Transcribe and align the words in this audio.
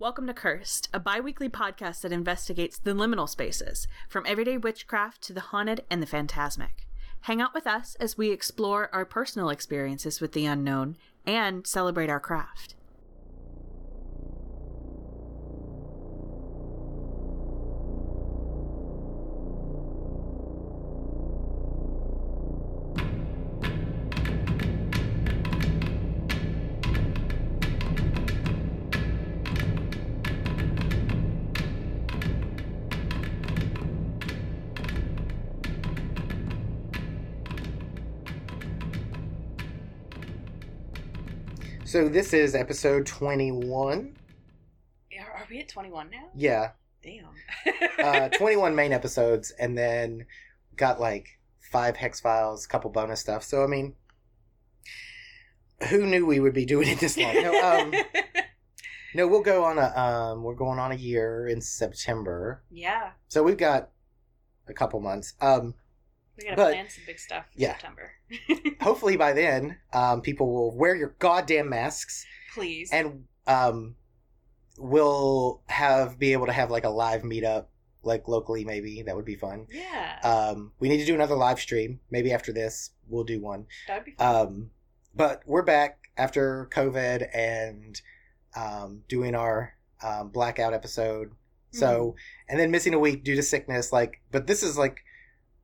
Welcome 0.00 0.28
to 0.28 0.32
Cursed, 0.32 0.88
a 0.94 1.00
bi 1.00 1.18
weekly 1.18 1.48
podcast 1.48 2.02
that 2.02 2.12
investigates 2.12 2.78
the 2.78 2.92
liminal 2.92 3.28
spaces, 3.28 3.88
from 4.08 4.24
everyday 4.28 4.56
witchcraft 4.56 5.22
to 5.22 5.32
the 5.32 5.40
haunted 5.40 5.84
and 5.90 6.00
the 6.00 6.06
phantasmic. 6.06 6.86
Hang 7.22 7.40
out 7.40 7.52
with 7.52 7.66
us 7.66 7.96
as 7.96 8.16
we 8.16 8.30
explore 8.30 8.90
our 8.92 9.04
personal 9.04 9.48
experiences 9.50 10.20
with 10.20 10.34
the 10.34 10.46
unknown 10.46 10.96
and 11.26 11.66
celebrate 11.66 12.10
our 12.10 12.20
craft. 12.20 12.76
So 41.98 42.08
this 42.08 42.32
is 42.32 42.54
episode 42.54 43.06
21. 43.06 44.14
Are, 45.18 45.46
we 45.50 45.58
at 45.58 45.68
21 45.68 46.08
now? 46.08 46.28
Yeah, 46.32 46.70
Damn. 47.02 47.26
uh, 47.98 48.28
21 48.38 48.76
main 48.76 48.92
episodes, 48.92 49.50
and 49.58 49.76
then 49.76 50.26
got 50.76 51.00
like 51.00 51.40
five 51.72 51.96
hex 51.96 52.20
files, 52.20 52.68
couple 52.68 52.88
bonus 52.92 53.18
stuff. 53.18 53.42
So 53.42 53.64
I 53.64 53.66
mean, 53.66 53.96
who 55.88 56.06
knew 56.06 56.24
we 56.24 56.38
would 56.38 56.54
be 56.54 56.64
doing 56.64 56.86
it 56.86 57.00
this 57.00 57.18
long? 57.18 57.34
No, 57.34 57.60
um, 57.60 57.92
no, 59.16 59.26
we'll 59.26 59.42
go 59.42 59.64
on 59.64 59.76
a 59.76 59.92
um, 60.00 60.44
we're 60.44 60.54
going 60.54 60.78
on 60.78 60.92
a 60.92 60.96
year 60.96 61.48
in 61.48 61.60
September, 61.60 62.62
yeah, 62.70 63.10
so 63.26 63.42
we've 63.42 63.56
got 63.58 63.88
a 64.68 64.72
couple 64.72 65.00
months. 65.00 65.34
Um, 65.40 65.74
we 66.38 66.44
gotta 66.44 66.56
But- 66.56 66.72
plan 66.72 66.88
some 66.88 67.04
big 67.06 67.18
stuff 67.18 67.44
for 67.52 67.60
yeah. 67.60 67.72
September. 67.72 68.12
hopefully 68.80 69.16
by 69.16 69.32
then, 69.34 69.76
um, 69.92 70.20
people 70.22 70.50
will 70.52 70.74
wear 70.76 70.94
your 70.94 71.14
goddamn 71.18 71.68
masks 71.68 72.24
Please. 72.54 72.90
and 72.92 73.24
um, 73.46 73.96
we'll 74.78 75.62
have 75.66 76.18
be 76.18 76.32
able 76.32 76.46
to 76.46 76.52
have 76.52 76.70
like 76.70 76.84
a 76.84 76.88
live 76.90 77.22
meetup, 77.22 77.66
like 78.02 78.28
locally 78.28 78.64
maybe. 78.64 79.02
That 79.02 79.16
would 79.16 79.24
be 79.24 79.34
fun. 79.36 79.66
yeah, 79.70 80.18
Um, 80.22 80.72
we 80.78 80.88
need 80.88 80.98
to 80.98 81.04
do 81.06 81.14
another 81.14 81.34
live 81.34 81.60
stream. 81.60 82.00
Maybe 82.10 82.32
after 82.32 82.52
this, 82.52 82.90
we'll 83.08 83.24
do 83.24 83.40
one. 83.40 83.66
that'd 83.86 84.04
be 84.04 84.12
fun. 84.12 84.36
Um, 84.36 84.70
but 85.14 85.42
we're 85.46 85.62
back 85.62 85.98
after 86.16 86.68
COVID 86.72 87.28
and 87.34 88.00
um, 88.56 89.02
doing 89.08 89.34
our 89.34 89.74
um, 90.02 90.28
blackout 90.28 90.74
episode. 90.74 91.32
So, 91.70 92.16
and 92.48 92.58
then 92.58 92.70
missing 92.70 92.94
a 92.94 92.98
week 92.98 93.24
due 93.24 93.36
to 93.36 93.42
sickness. 93.42 93.92
Like, 93.92 94.22
but 94.30 94.46
this 94.46 94.62
is 94.62 94.78
like, 94.78 95.04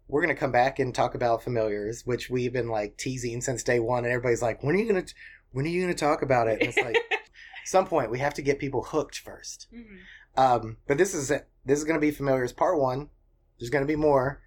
we're 0.09 0.21
gonna 0.21 0.35
come 0.35 0.53
back 0.53 0.79
and 0.79 0.95
talk 0.95 1.15
about 1.15 1.43
familiars, 1.43 2.03
which 2.05 2.29
we've 2.31 2.53
been 2.53 2.69
like 2.69 2.97
teasing 2.97 3.41
since 3.41 3.63
day 3.63 3.79
one, 3.81 4.05
and 4.05 4.13
everybody's 4.13 4.43
like, 4.43 4.63
when 4.63 4.75
are 4.75 4.79
you 4.79 4.87
gonna, 4.87 5.05
when 5.53 5.65
are 5.65 5.69
you 5.69 5.83
gonna 5.83 5.95
talk 5.95 6.23
about 6.23 6.49
it? 6.49 6.61
And 6.61 6.69
it's 6.69 6.79
like, 6.79 6.97
some 7.65 7.87
point 7.87 8.11
we 8.11 8.19
have 8.19 8.35
to 8.35 8.43
get 8.43 8.59
people 8.59 8.83
hooked 8.83 9.19
first. 9.19 9.69
Mhm. 9.75 9.99
Um, 10.37 10.77
but 10.87 10.99
this 10.99 11.15
is 11.15 11.31
it. 11.31 11.49
This 11.65 11.79
is 11.79 11.85
going 11.85 11.95
to 11.99 12.01
be 12.07 12.11
familiars 12.11 12.53
part 12.53 12.79
one. 12.79 13.09
There's 13.59 13.71
going 13.71 13.85
to 13.85 13.91
be 13.91 13.97
more. 13.97 14.43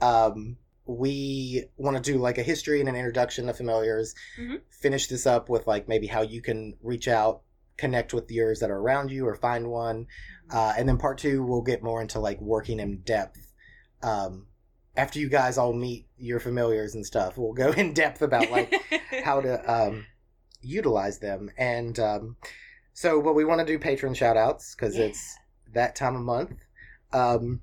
Um, 0.00 0.56
we 0.86 1.66
want 1.76 1.96
to 1.96 2.02
do 2.12 2.18
like 2.18 2.38
a 2.38 2.42
history 2.42 2.80
and 2.80 2.88
an 2.88 2.96
introduction 2.96 3.46
to 3.46 3.54
familiars. 3.54 4.14
Mhm. 4.40 4.62
Finish 4.70 5.06
this 5.06 5.26
up 5.26 5.48
with 5.48 5.66
like 5.68 5.86
maybe 5.86 6.06
how 6.08 6.22
you 6.22 6.42
can 6.42 6.76
reach 6.82 7.06
out, 7.06 7.42
connect 7.76 8.12
with 8.12 8.30
yours 8.30 8.58
that 8.60 8.70
are 8.70 8.78
around 8.78 9.10
you, 9.12 9.24
or 9.26 9.36
find 9.36 9.70
one. 9.70 10.06
Uh, 10.50 10.72
and 10.76 10.88
then 10.88 10.98
part 10.98 11.18
two, 11.18 11.44
we'll 11.44 11.62
get 11.62 11.82
more 11.82 12.00
into 12.02 12.18
like 12.18 12.40
working 12.40 12.80
in 12.80 13.02
depth. 13.02 13.52
Um, 14.02 14.47
after 14.98 15.18
you 15.20 15.28
guys 15.28 15.56
all 15.56 15.72
meet 15.72 16.06
your 16.18 16.40
familiars 16.40 16.94
and 16.94 17.06
stuff, 17.06 17.38
we'll 17.38 17.52
go 17.54 17.70
in 17.82 17.94
depth 17.94 18.20
about 18.20 18.50
like 18.50 18.74
how 19.24 19.40
to 19.40 19.72
um, 19.72 20.04
utilize 20.60 21.18
them. 21.20 21.50
And 21.56 21.98
um, 21.98 22.36
so, 22.92 23.18
what 23.18 23.34
we 23.36 23.44
want 23.44 23.60
to 23.60 23.66
do 23.66 23.78
patron 23.78 24.12
shout 24.12 24.36
outs 24.36 24.74
because 24.74 24.96
Yeah. 24.96 25.04
it's 25.06 25.36
that 25.72 25.94
time 25.96 26.16
of 26.16 26.22
month. 26.22 26.52
Um, 27.12 27.60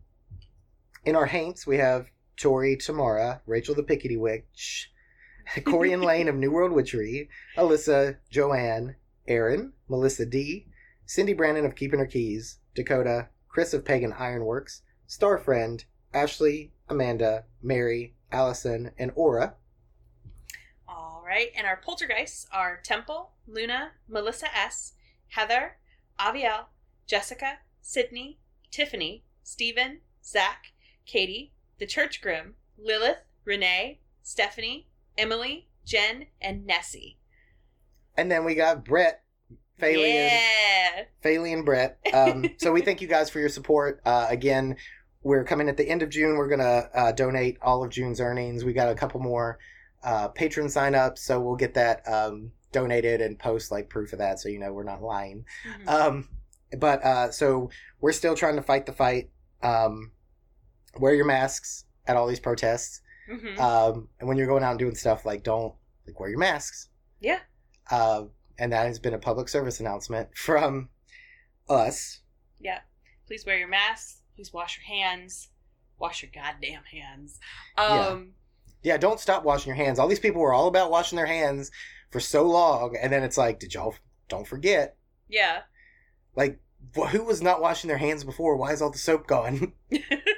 in 1.03 1.16
our 1.16 1.25
haints, 1.28 1.68
we 1.68 1.78
have 1.78 2.07
Tori 2.38 2.78
Tamara, 2.78 3.41
Rachel 3.45 3.75
the 3.75 3.84
Pickety 3.84 4.18
Witch, 4.18 4.91
Corian 5.57 6.03
Lane 6.03 6.28
of 6.29 6.35
New 6.35 6.51
World 6.51 6.72
Witchery, 6.72 7.29
Alyssa, 7.57 8.18
Joanne, 8.31 8.95
Aaron, 9.28 9.74
Melissa 9.90 10.25
D, 10.25 10.68
Cyndi 11.07 11.35
Brannen 11.38 11.66
of 11.66 11.75
Keeping 11.75 12.00
Her 12.00 12.06
Keys, 12.07 12.57
Dakota, 12.74 13.28
Chris 13.50 13.74
of 13.74 13.85
Pagan 13.85 14.13
Ironworks, 14.13 14.81
Star 15.06 15.38
Friend, 15.38 15.84
Ashley, 16.13 16.72
Amanda, 16.90 17.46
Mary, 17.62 18.13
Allison, 18.31 18.91
and 18.97 19.12
Aura. 19.16 19.56
All 20.88 21.23
right, 21.25 21.51
and 21.57 21.66
our 21.66 21.78
poltergeists 21.78 22.47
are 22.51 22.79
Temple, 22.84 23.31
Luna, 23.47 23.91
Melissa 24.07 24.47
S, 24.56 24.94
Heather, 25.29 25.78
Aviel, 26.19 26.66
Jessica, 27.07 27.59
Sydney, 27.81 28.40
Tiffany, 28.72 29.24
Stephen, 29.44 30.00
Zach, 30.24 30.74
Katie, 31.06 31.53
the 31.79 31.85
Church 31.85 32.22
Grim, 32.22 32.56
Lilith, 32.78 33.18
Renee, 33.44 34.00
Stephanie, 34.24 34.88
Emily, 35.18 35.68
Jen, 35.85 36.25
and 36.41 36.66
Nessie. 36.66 37.18
And 38.18 38.31
then 38.31 38.44
we 38.45 38.56
got 38.56 38.85
Brett, 38.85 39.24
Phalian, 39.79 40.13
Yeah. 40.13 41.03
Phalian 41.24 41.66
Brett. 41.66 42.00
Um, 42.13 42.45
so 42.57 42.72
we 42.72 42.81
thank 42.81 43.01
you 43.01 43.07
guys 43.07 43.29
for 43.29 43.40
your 43.40 43.50
support. 43.50 44.01
Uh, 44.06 44.25
again, 44.29 44.78
we're 45.25 45.44
coming 45.44 45.68
at 45.68 45.75
the 45.75 45.90
end 45.90 46.03
of 46.03 46.09
June. 46.12 46.38
We're 46.38 46.47
gonna 46.47 46.88
uh, 46.94 47.12
donate 47.12 47.58
all 47.62 47.84
of 47.84 47.90
June's 47.90 48.22
earnings. 48.22 48.63
We 48.63 48.74
got 48.74 48.90
a 48.90 48.96
couple 48.96 49.19
more 49.19 49.58
uh, 50.03 50.28
patron 50.28 50.69
sign-ups, 50.69 51.19
so 51.24 51.41
we'll 51.41 51.56
get 51.56 51.74
that 51.74 52.08
um, 52.08 52.52
donated 52.72 53.22
and 53.22 53.40
post 53.40 53.72
like 53.72 53.90
proof 53.90 54.13
of 54.13 54.19
that, 54.19 54.40
so 54.40 54.50
you 54.50 54.59
know 54.59 54.72
we're 54.72 54.84
not 54.84 55.02
lying. 55.02 55.44
Mhm. 55.68 55.88
Um, 55.90 56.30
but 56.78 57.03
uh, 57.03 57.31
so 57.31 57.72
we're 58.00 58.12
still 58.12 58.36
trying 58.36 58.56
to 58.58 58.62
fight 58.62 58.86
the 58.86 58.94
fight. 58.94 59.31
Um, 59.63 60.12
wear 61.00 61.16
your 61.16 61.25
masks 61.25 61.86
at 62.06 62.16
all 62.16 62.28
these 62.28 62.40
protests, 62.40 63.02
Mhm. 63.28 63.57
um, 63.59 64.09
and 64.19 64.30
when 64.30 64.38
you're 64.38 64.46
going 64.46 64.63
out 64.63 64.69
and 64.72 64.80
doing 64.80 64.94
stuff, 64.94 65.25
like 65.25 65.42
don't 65.42 65.74
like 66.06 66.19
wear 66.19 66.30
your 66.30 66.38
masks. 66.38 66.90
Yeah. 67.19 67.40
Uh, 67.90 68.25
and 68.59 68.72
that 68.72 68.86
has 68.86 69.00
been 69.00 69.16
a 69.16 69.19
public 69.19 69.50
service 69.50 69.80
announcement 69.80 70.38
from 70.38 70.90
us. 71.68 72.22
Yeah. 72.59 72.81
Please 73.25 73.44
wear 73.44 73.57
your 73.57 73.68
masks. 73.68 74.22
Please 74.35 74.51
wash 74.53 74.78
your 74.78 74.85
hands. 74.97 75.50
Wash 75.97 76.22
your 76.22 76.31
goddamn 76.34 76.84
hands. 76.84 77.40
Yeah. 77.78 78.07
Um, 78.09 78.34
Yeah, 78.84 78.97
don't 78.97 79.19
stop 79.19 79.44
washing 79.44 79.69
your 79.69 79.84
hands. 79.84 79.97
All 79.97 80.07
these 80.07 80.19
people 80.19 80.41
were 80.41 80.53
all 80.53 80.68
about 80.68 80.91
washing 80.91 81.16
their 81.16 81.25
hands 81.25 81.72
for 82.12 82.19
so 82.19 82.44
long, 82.44 82.95
and 83.01 83.12
then 83.12 83.24
it's 83.24 83.38
like, 83.38 83.59
did 83.59 83.74
y'all 83.74 83.95
don't 84.28 84.47
forget? 84.47 84.97
yeah. 85.29 85.62
Like, 86.35 86.59
wh- 86.97 87.07
who 87.09 87.24
was 87.24 87.41
not 87.41 87.62
washing 87.62 87.88
their 87.88 87.97
hands 87.97 88.25
before? 88.25 88.57
Why 88.57 88.74
is 88.74 88.81
all 88.81 88.91
the 88.91 88.97
soap 88.97 89.25
gone? 89.25 89.72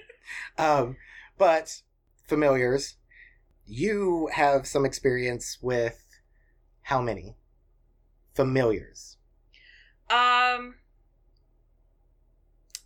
um, 0.59 0.95
but 1.39 1.81
familiars, 2.27 2.97
you 3.65 4.29
have 4.33 4.67
some 4.67 4.85
experience 4.85 5.57
with 5.59 6.05
how 6.83 7.01
many 7.01 7.35
familiars? 8.35 9.17
Um. 10.09 10.75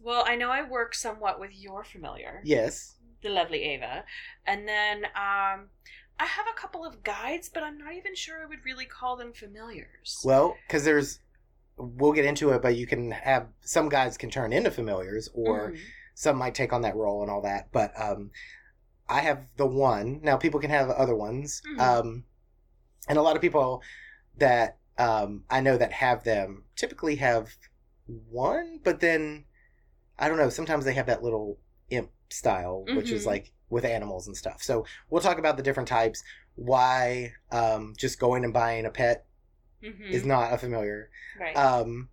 Well, 0.04 0.24
I 0.26 0.36
know 0.36 0.50
I 0.50 0.68
work 0.68 0.96
somewhat 0.96 1.40
with 1.40 1.52
your 1.54 1.84
familiar, 1.84 2.42
Yes. 2.44 2.96
the 3.22 3.30
lovely 3.30 3.62
Ava, 3.64 4.04
and 4.46 4.68
then 4.68 5.06
um, 5.06 5.70
I 6.20 6.26
have 6.26 6.48
a 6.52 6.60
couple 6.60 6.86
of 6.86 7.04
guides, 7.04 7.50
but 7.50 7.64
I'm 7.64 7.78
not 7.78 7.94
even 7.94 8.16
sure 8.16 8.42
I 8.42 8.46
would 8.48 8.66
really 8.66 8.86
call 8.86 9.16
them 9.16 9.32
familiars. 9.34 10.22
Well, 10.24 10.58
because 10.68 10.84
there's, 10.86 11.20
we'll 11.78 12.14
get 12.14 12.26
into 12.26 12.50
it, 12.52 12.62
but 12.62 12.76
you 12.76 12.88
can 12.88 13.12
have 13.12 13.48
some 13.62 13.90
guides 13.90 14.18
can 14.18 14.30
turn 14.32 14.54
into 14.54 14.72
familiars, 14.72 15.30
or 15.34 15.72
Mhm. 15.72 15.80
some 16.16 16.38
might 16.38 16.56
take 16.56 16.74
on 16.74 16.82
that 16.82 16.96
role 16.96 17.22
and 17.22 17.30
all 17.30 17.42
that. 17.42 17.72
But 17.72 17.94
um, 18.00 18.32
I 19.08 19.22
have 19.22 19.46
the 19.58 19.68
one. 19.68 20.20
Now 20.24 20.38
people 20.38 20.60
can 20.60 20.72
have 20.72 20.90
other 20.90 21.16
ones, 21.16 21.62
Mhm. 21.66 21.80
um, 21.80 22.26
and 23.08 23.18
a 23.18 23.22
lot 23.22 23.36
of 23.36 23.42
people 23.42 23.84
that 24.38 24.78
um, 24.98 25.46
I 25.50 25.62
know 25.62 25.78
that 25.78 25.94
have 25.94 26.24
them 26.24 26.66
typically 26.76 27.16
have 27.18 27.56
one, 28.06 28.80
but 28.84 29.00
then 29.00 29.46
I 30.22 30.30
don't 30.30 30.38
know. 30.38 30.50
Sometimes 30.50 30.86
they 30.86 30.94
have 30.94 31.08
that 31.08 31.24
little 31.24 31.58
imp 31.90 32.10
style, 32.30 32.86
which 32.96 33.12
is 33.12 33.24
Mhm. 33.24 33.28
like 33.28 33.52
with 33.70 33.84
animals 33.84 34.28
and 34.28 34.38
stuff. 34.38 34.62
So 34.64 34.86
we'll 35.10 35.22
talk 35.22 35.38
about 35.40 35.58
the 35.58 35.64
different 35.64 35.90
types. 35.90 36.24
Why 36.56 37.34
um, 37.52 37.94
just 37.98 38.20
going 38.20 38.44
and 38.46 38.54
buying 38.54 38.86
a 38.86 38.90
pet 38.92 39.26
Mhm. 39.84 40.10
is 40.12 40.24
not 40.26 40.54
a 40.54 40.58
familiar. 40.58 41.10
right. 41.40 41.56
Um, 41.58 42.10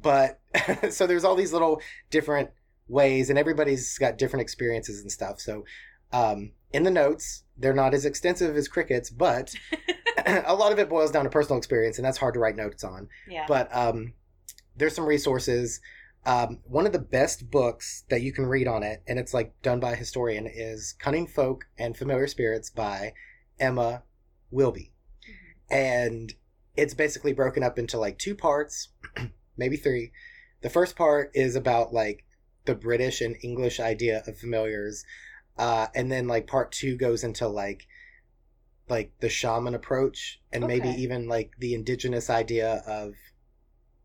but 0.00 0.40
so 0.90 1.06
there's 1.06 1.24
all 1.24 1.34
these 1.36 1.52
little 1.52 1.80
different 2.10 2.50
ways, 2.88 3.28
and 3.30 3.38
everybody's 3.38 3.98
got 3.98 4.18
different 4.18 4.42
experiences 4.42 5.00
and 5.00 5.10
stuff. 5.12 5.40
So 5.40 5.64
um, 6.12 6.52
in 6.72 6.82
the 6.84 6.90
notes, 6.90 7.44
they're 7.56 7.72
not 7.74 7.94
as 7.94 8.04
extensive 8.04 8.56
as 8.56 8.68
crickets, 8.68 9.08
but 9.10 9.54
a 10.26 10.54
lot 10.54 10.72
of 10.72 10.78
it 10.78 10.88
boils 10.88 11.10
down 11.10 11.24
to 11.24 11.30
personal 11.30 11.58
experience, 11.58 11.98
and 11.98 12.04
that's 12.04 12.18
hard 12.18 12.34
to 12.34 12.40
write 12.40 12.56
notes 12.56 12.84
on. 12.84 13.08
yeah. 13.26 13.46
But 13.48 13.74
um, 13.74 14.12
there's 14.76 14.94
some 14.94 15.06
resources. 15.06 15.80
Um, 16.24 16.60
one 16.64 16.86
of 16.86 16.92
the 16.92 16.98
best 17.00 17.50
books 17.50 18.04
that 18.08 18.22
you 18.22 18.32
can 18.32 18.46
read 18.46 18.68
on 18.68 18.82
it, 18.82 19.02
and 19.08 19.18
it's 19.18 19.34
like 19.34 19.60
done 19.62 19.80
by 19.80 19.92
a 19.92 19.96
historian, 19.96 20.46
is 20.46 20.94
Cunning 20.98 21.26
Folk 21.26 21.66
and 21.76 21.96
Familiar 21.96 22.28
Spirits 22.28 22.70
by 22.70 23.14
Emma 23.58 24.04
Wilby. 24.50 24.92
And 25.70 26.32
it's 26.76 26.94
basically 26.94 27.32
broken 27.32 27.62
up 27.62 27.78
into 27.78 27.98
like 27.98 28.18
two 28.18 28.34
parts, 28.34 28.90
maybe 29.56 29.76
three. 29.76 30.12
The 30.60 30.70
first 30.70 30.94
part 30.94 31.30
is 31.34 31.56
about 31.56 31.92
like 31.92 32.24
the 32.66 32.74
British 32.74 33.20
and 33.20 33.36
English 33.42 33.80
idea 33.80 34.22
of 34.26 34.38
familiars. 34.38 35.04
Uh, 35.58 35.88
and 35.94 36.10
then 36.10 36.28
like 36.28 36.46
part 36.46 36.70
two 36.72 36.96
goes 36.96 37.24
into 37.24 37.48
like 37.48 37.86
like 38.88 39.12
the 39.20 39.28
shaman 39.28 39.74
approach 39.74 40.40
and 40.52 40.66
maybe 40.66 40.88
even 40.88 41.26
like 41.28 41.52
the 41.58 41.72
indigenous 41.74 42.28
idea 42.28 42.82
of 42.86 43.14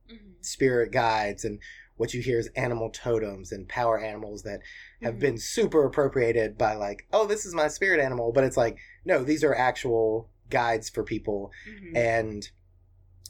Mhm. 0.09 0.35
spirit 0.45 0.91
guides 0.91 1.43
and 1.43 1.59
what 1.97 2.13
you 2.13 2.21
hear 2.21 2.39
is 2.39 2.47
animal 2.55 2.89
totems 2.89 3.51
and 3.51 3.67
power 3.67 3.99
animals 3.99 4.43
that 4.43 4.61
have 5.01 5.15
Mhm. 5.15 5.19
been 5.19 5.37
super 5.37 5.83
appropriated 5.85 6.57
by 6.57 6.75
like 6.75 7.07
oh 7.11 7.25
this 7.27 7.45
is 7.45 7.53
my 7.53 7.67
spirit 7.67 7.99
animal. 7.99 8.31
But 8.31 8.43
it's 8.43 8.57
like 8.57 8.77
no 9.05 9.23
these 9.23 9.43
are 9.43 9.53
actual 9.55 10.29
guides 10.49 10.89
for 10.89 11.03
people. 11.03 11.51
Mhm. 11.69 11.95
and 11.97 12.49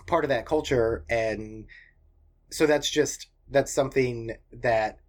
part 0.05 0.23
of 0.23 0.29
that 0.29 0.45
culture 0.45 1.03
and 1.09 1.65
so 2.49 2.65
that's 2.65 2.89
just 2.89 3.27
that's 3.49 3.71
something 3.73 4.37
that 4.53 4.99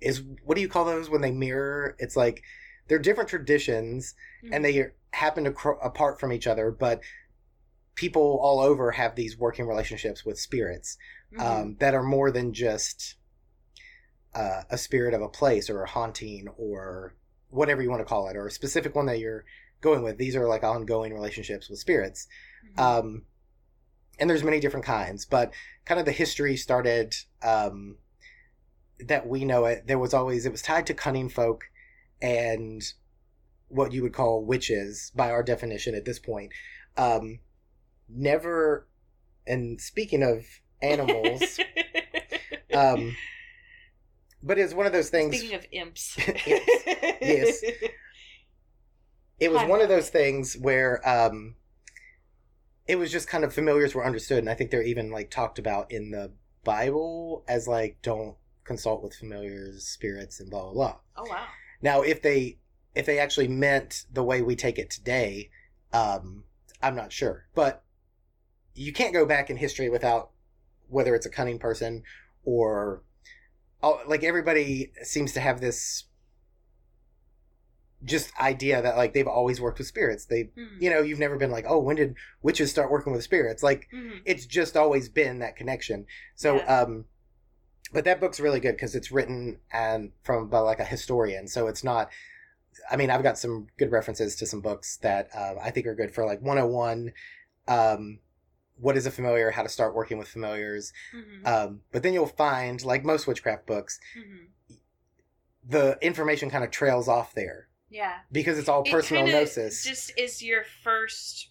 is 0.00 0.22
what 0.44 0.54
do 0.54 0.60
you 0.62 0.68
call 0.68 0.84
those 0.86 1.10
when 1.10 1.20
they 1.20 1.30
mirror? 1.32 1.94
It's 1.98 2.16
like 2.16 2.42
they're 2.88 2.98
different 2.98 3.28
traditions 3.28 4.14
and 4.52 4.64
they 4.64 4.86
happen 5.12 5.44
to 5.44 5.52
cro- 5.52 5.78
apart 5.80 6.18
from 6.20 6.32
each 6.32 6.46
other 6.46 6.70
but 6.70 7.02
people 7.94 8.38
all 8.40 8.60
over 8.60 8.92
have 8.92 9.14
these 9.16 9.36
working 9.36 9.66
relationships 9.66 10.24
with 10.24 10.38
spirits 10.40 10.96
Mhm. 11.32 11.40
um, 11.40 11.76
that 11.80 11.94
are 11.94 12.02
more 12.02 12.30
than 12.30 12.52
just 12.52 13.14
uh, 14.34 14.62
a 14.70 14.78
spirit 14.78 15.12
of 15.14 15.22
a 15.22 15.28
place 15.28 15.68
or 15.68 15.82
a 15.82 15.88
haunting 15.88 16.48
or 16.56 17.14
whatever 17.48 17.82
you 17.82 17.90
want 17.90 18.00
to 18.00 18.04
call 18.08 18.28
it 18.28 18.36
or 18.36 18.46
a 18.46 18.50
specific 18.50 18.94
one 18.94 19.06
that 19.06 19.18
you're 19.18 19.44
going 19.80 20.02
with 20.02 20.18
these 20.18 20.36
are 20.36 20.46
like 20.46 20.62
ongoing 20.62 21.12
relationships 21.12 21.68
with 21.68 21.78
spirits 21.80 22.28
Mhm. 22.76 22.78
um, 22.80 23.26
and 24.18 24.28
there's 24.30 24.44
many 24.44 24.60
different 24.60 24.86
kinds 24.86 25.24
but 25.24 25.52
kind 25.84 25.98
of 25.98 26.06
the 26.06 26.12
history 26.12 26.56
started 26.56 27.14
um, 27.42 27.98
that 29.00 29.26
we 29.26 29.44
know 29.44 29.64
it 29.64 29.86
there 29.86 29.98
was 29.98 30.14
always 30.14 30.46
it 30.46 30.52
was 30.52 30.62
tied 30.62 30.86
to 30.86 30.94
cunning 30.94 31.28
folk 31.28 31.64
and 32.22 32.92
what 33.68 33.92
you 33.92 34.02
would 34.02 34.12
call 34.12 34.44
witches 34.44 35.10
by 35.16 35.30
our 35.30 35.42
definition 35.42 35.94
at 35.94 36.04
this 36.04 36.18
point 36.18 36.52
um, 36.96 37.40
never 38.08 38.86
and 39.46 39.80
speaking 39.80 40.22
of 40.22 40.44
animals 40.82 41.58
um, 42.74 43.16
but 44.42 44.58
it's 44.58 44.72
one 44.74 44.86
of 44.86 44.92
those 44.92 45.10
things 45.10 45.36
Speaking 45.38 45.56
of 45.56 45.66
imps. 45.72 46.16
Imps. 46.18 46.42
Yes. 47.22 47.62
it 49.38 49.50
was 49.52 49.60
Hi. 49.60 49.66
one 49.66 49.80
of 49.82 49.88
those 49.88 50.08
things 50.08 50.56
where 50.56 51.06
um 51.08 51.54
it 52.86 52.96
was 52.96 53.12
just 53.12 53.28
kind 53.28 53.44
of 53.44 53.52
familiars 53.54 53.94
were 53.94 54.04
understood 54.04 54.38
and 54.38 54.48
i 54.50 54.54
think 54.54 54.70
they're 54.70 54.82
even 54.82 55.10
like 55.10 55.30
talked 55.30 55.58
about 55.58 55.90
in 55.92 56.10
the 56.10 56.32
bible 56.64 57.44
as 57.48 57.68
like 57.68 57.98
don't 58.02 58.36
consult 58.64 59.02
with 59.02 59.14
familiars 59.14 59.86
spirits 59.86 60.40
and 60.40 60.50
blah 60.50 60.62
blah 60.62 60.72
blah 60.72 60.96
Oh 61.16 61.24
wow. 61.28 61.46
now 61.82 62.02
if 62.02 62.22
they 62.22 62.58
if 62.94 63.06
they 63.06 63.18
actually 63.18 63.48
meant 63.48 64.04
the 64.12 64.24
way 64.24 64.42
we 64.42 64.56
take 64.56 64.78
it 64.78 64.90
today 64.90 65.50
um 65.92 66.44
i'm 66.82 66.94
not 66.96 67.12
sure 67.12 67.46
but 67.54 67.82
you 68.74 68.92
can't 68.92 69.12
go 69.12 69.26
back 69.26 69.50
in 69.50 69.56
history 69.56 69.88
without 69.88 70.30
whether 70.90 71.14
it's 71.14 71.26
a 71.26 71.30
cunning 71.30 71.58
person 71.58 72.02
or 72.44 73.02
oh, 73.82 74.00
like 74.06 74.22
everybody 74.24 74.92
seems 75.02 75.32
to 75.32 75.40
have 75.40 75.60
this 75.60 76.04
just 78.02 78.32
idea 78.40 78.80
that 78.80 78.96
like 78.96 79.12
they've 79.12 79.26
always 79.26 79.60
worked 79.60 79.76
with 79.78 79.86
spirits 79.86 80.24
they 80.24 80.44
Mhm. 80.44 80.80
you 80.80 80.88
know 80.88 81.02
you've 81.02 81.18
never 81.18 81.36
been 81.36 81.50
like 81.50 81.66
oh 81.68 81.78
when 81.78 81.96
did 81.96 82.14
witches 82.40 82.70
start 82.70 82.90
working 82.90 83.12
with 83.12 83.22
spirits 83.22 83.62
like 83.62 83.88
Mhm. 83.92 84.22
it's 84.24 84.46
just 84.46 84.74
always 84.74 85.10
been 85.10 85.40
that 85.40 85.54
connection 85.54 86.06
so 86.34 86.56
Yeah. 86.56 86.80
um 86.80 87.04
but 87.92 88.04
that 88.04 88.18
book's 88.20 88.40
really 88.40 88.60
good 88.60 88.72
because 88.72 88.94
it's 88.94 89.10
written 89.12 89.60
and 89.70 90.12
from 90.22 90.48
by 90.48 90.60
like 90.60 90.80
a 90.80 90.84
historian 90.84 91.46
so 91.46 91.66
it's 91.66 91.84
not 91.84 92.10
i 92.90 92.96
mean 92.96 93.10
i've 93.10 93.22
got 93.22 93.36
some 93.36 93.66
good 93.76 93.92
references 93.92 94.34
to 94.36 94.46
some 94.46 94.62
books 94.62 94.96
that 94.98 95.28
uh, 95.34 95.56
i 95.60 95.70
think 95.70 95.86
are 95.86 95.94
good 95.94 96.14
for 96.14 96.24
like 96.24 96.40
101 96.40 97.12
um 97.68 98.18
what 98.80 98.96
is 98.96 99.06
a 99.06 99.10
familiar 99.10 99.50
how 99.50 99.62
to 99.62 99.68
start 99.68 99.94
working 99.94 100.18
with 100.18 100.28
familiars 100.28 100.92
Mhm. 101.14 101.46
um 101.46 101.80
but 101.92 102.02
then 102.02 102.12
you'll 102.14 102.26
find 102.26 102.82
like 102.84 103.04
most 103.04 103.26
witchcraft 103.26 103.66
books 103.66 103.98
Mhm. 104.16 104.48
the 105.68 105.98
information 106.00 106.50
kind 106.50 106.64
of 106.64 106.70
trails 106.70 107.08
off 107.08 107.34
there 107.34 107.68
Yeah. 107.88 108.20
because 108.32 108.58
it's 108.58 108.68
all 108.68 108.82
It 108.82 108.90
personal 108.90 109.26
gnosis 109.26 109.84
Just 109.84 110.12
is 110.18 110.42
your 110.42 110.64
first 110.64 111.50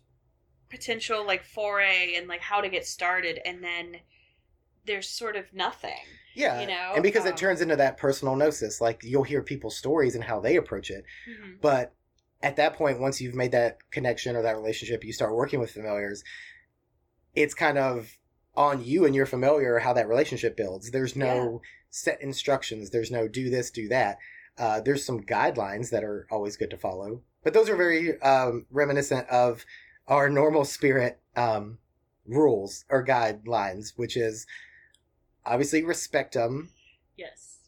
potential 0.69 1.25
like 1.25 1.43
foray 1.43 2.15
and 2.15 2.27
like 2.27 2.41
how 2.41 2.61
to 2.61 2.69
get 2.69 2.85
started, 2.85 3.39
and 3.45 3.63
then 3.63 3.97
there's 4.85 5.09
sort 5.09 5.35
of 5.35 5.53
nothing. 5.53 5.99
yeah 6.35 6.61
you 6.61 6.67
know, 6.67 6.93
and 6.95 7.03
because 7.03 7.23
um, 7.23 7.29
it 7.29 7.37
turns 7.37 7.59
into 7.61 7.75
that 7.75 7.97
personal 7.97 8.35
gnosis 8.35 8.79
like 8.79 9.01
you'll 9.03 9.23
hear 9.23 9.41
people's 9.43 9.77
stories 9.77 10.15
and 10.15 10.23
how 10.23 10.39
they 10.39 10.55
approach 10.55 10.89
it 10.89 11.03
Mhm. 11.27 11.59
But 11.61 11.93
at 12.41 12.55
that 12.55 12.73
point, 12.75 13.01
once 13.01 13.19
you've 13.19 13.35
made 13.35 13.51
that 13.51 13.91
connection 13.91 14.33
or 14.37 14.41
that 14.43 14.55
relationship, 14.55 15.03
you 15.03 15.11
start 15.11 15.35
working 15.35 15.59
with 15.59 15.71
familiars. 15.71 16.23
It's 17.35 17.53
kind 17.53 17.77
of 17.77 18.17
on 18.55 18.83
you 18.83 19.05
and 19.05 19.15
your 19.15 19.25
familiar 19.25 19.79
how 19.79 19.93
that 19.93 20.07
relationship 20.09 20.57
builds. 20.57 20.91
There's 20.91 21.15
no 21.15 21.61
set 21.89 22.21
instructions. 22.21 22.89
There's 22.89 23.11
no 23.11 23.27
do 23.27 23.49
this, 23.49 23.71
do 23.71 23.87
that. 23.89 24.17
Uh, 24.57 24.81
there's 24.81 25.05
some 25.05 25.21
guidelines 25.21 25.89
that 25.91 26.03
are 26.03 26.27
always 26.29 26.57
good 26.57 26.69
to 26.71 26.77
follow, 26.77 27.21
but 27.43 27.53
those 27.53 27.69
are 27.69 27.75
very 27.77 28.19
um, 28.21 28.65
reminiscent 28.71 29.27
of 29.29 29.65
our 30.07 30.29
normal 30.29 30.65
spirit 30.65 31.19
um, 31.35 31.77
rules 32.25 32.83
or 32.89 33.05
guidelines, 33.05 33.93
which 33.95 34.17
is 34.17 34.45
obviously 35.45 35.83
respect 35.83 36.33
them. 36.33 36.69
Yes. 37.15 37.59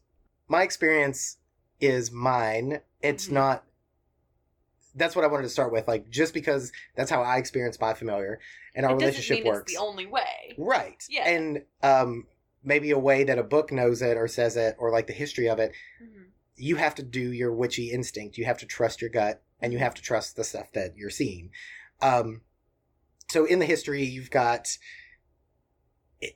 My 0.50 0.64
experience 0.64 1.38
is 1.80 2.12
mine. 2.12 2.82
It's 3.02 3.28
Mhm. 3.28 3.32
not. 3.34 3.64
That's 4.96 5.16
what 5.16 5.24
I 5.24 5.28
wanted 5.28 5.44
to 5.44 5.50
start 5.50 5.72
with. 5.72 5.88
Like, 5.88 6.10
just 6.10 6.34
because 6.34 6.72
that's 6.96 7.10
how 7.10 7.22
I 7.22 7.38
experience 7.38 7.80
my 7.80 7.94
familiar 7.94 8.40
and 8.76 8.86
our 8.86 8.92
it 8.94 8.96
relationship 8.96 9.46
works. 9.46 9.72
it's 9.72 9.80
the 9.80 9.86
only 9.86 10.06
way. 10.06 10.56
Right. 10.58 11.04
Yeah. 11.10 11.28
And 11.30 11.64
um, 11.82 12.28
maybe 12.64 12.92
a 12.92 13.00
way 13.00 13.24
that 13.24 13.38
a 13.40 13.44
book 13.44 13.72
knows 13.72 14.02
it 14.02 14.18
or 14.18 14.28
says 14.28 14.58
it 14.58 14.76
or 14.78 14.92
like 14.92 15.08
the 15.08 15.14
history 15.14 15.48
of 15.50 15.60
it, 15.60 15.72
Mhm. 16.02 16.28
you 16.56 16.76
have 16.76 16.96
to 16.96 17.04
do 17.04 17.32
your 17.32 17.54
witchy 17.54 17.92
instinct. 17.92 18.38
You 18.38 18.46
have 18.46 18.58
to 18.60 18.66
trust 18.66 19.02
your 19.02 19.10
gut 19.10 19.42
and 19.62 19.72
you 19.74 19.80
have 19.80 19.94
to 19.96 20.02
trust 20.02 20.36
the 20.36 20.44
stuff 20.44 20.72
that 20.74 20.96
you're 20.98 21.10
seeing. 21.10 21.52
Um, 22.02 22.42
so 23.30 23.46
in 23.46 23.60
the 23.60 23.66
history, 23.66 24.04
you've 24.04 24.32
got 24.32 24.78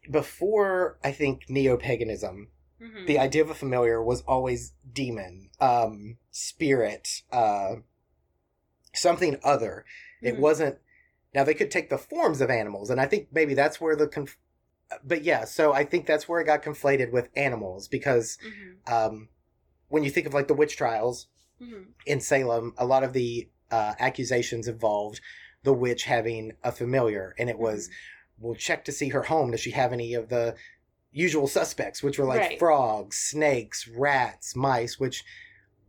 before 0.10 0.98
I 1.04 1.12
think 1.12 1.44
neo 1.50 1.78
paganism, 1.78 2.50
Mhm. 2.82 3.06
the 3.08 3.20
idea 3.20 3.42
of 3.44 3.50
a 3.50 3.54
familiar 3.56 4.02
was 4.04 4.22
always 4.22 4.74
demon, 4.92 5.50
um, 5.60 6.18
spirit, 6.32 7.22
uh, 7.32 7.78
something 8.98 9.38
other. 9.44 9.86
It 10.22 10.36
Mhm. 10.36 10.40
wasn't. 10.40 10.78
Now 11.34 11.44
they 11.44 11.54
could 11.54 11.72
take 11.72 11.90
the 11.90 11.98
forms 11.98 12.42
of 12.42 12.50
animals, 12.50 12.90
and 12.90 13.00
I 13.02 13.06
think 13.06 13.28
maybe 13.32 13.54
that's 13.54 13.80
where 13.82 13.96
the. 13.96 14.08
Conf- 14.08 14.38
but 15.04 15.24
yeah, 15.24 15.46
so 15.46 15.74
I 15.74 15.84
think 15.84 16.06
that's 16.06 16.30
where 16.30 16.40
it 16.40 16.46
got 16.46 16.64
conflated 16.64 17.12
with 17.12 17.30
animals 17.36 17.88
because 17.88 18.38
Mhm. 18.38 18.92
um, 18.92 19.30
when 19.90 20.04
you 20.04 20.12
think 20.12 20.28
of 20.28 20.34
like 20.34 20.48
the 20.48 20.54
witch 20.54 20.78
trials 20.78 21.28
Mhm. 21.62 21.88
in 22.06 22.20
Salem, 22.22 22.74
a 22.78 22.86
lot 22.86 23.04
of 23.04 23.14
the 23.14 23.50
uh, 23.72 23.96
accusations 24.00 24.68
involved 24.68 25.20
the 25.64 25.74
witch 25.74 26.04
having 26.04 26.54
a 26.64 26.72
familiar, 26.72 27.34
and 27.40 27.50
it 27.50 27.58
was 27.58 27.90
we'll 28.38 28.54
check 28.56 28.86
to 28.86 28.92
see 28.92 29.10
her 29.10 29.24
home. 29.24 29.52
Does 29.52 29.62
she 29.62 29.72
have 29.72 29.92
any 29.92 30.14
of 30.14 30.30
the 30.30 30.56
usual 31.12 31.48
suspects, 31.48 32.04
which 32.04 32.20
were 32.20 32.26
like 32.26 32.42
Right. 32.42 32.60
frogs, 32.60 33.18
snakes, 33.18 33.88
rats, 33.88 34.56
mice, 34.56 35.00
which 35.00 35.24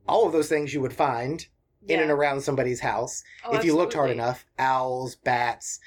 all 0.08 0.25
of 0.26 0.32
those 0.32 0.48
things 0.48 0.72
you 0.72 0.80
would 0.80 0.92
find 0.94 1.48
in 1.88 2.00
and 2.00 2.11
around 2.11 2.40
somebody's 2.40 2.80
house 2.80 3.23
Oh, 3.45 3.56
if 3.56 3.64
you 3.64 3.76
looked 3.76 3.95
hard 3.95 4.11
enough. 4.11 4.45
Owls, 4.59 5.14
bats, 5.16 5.78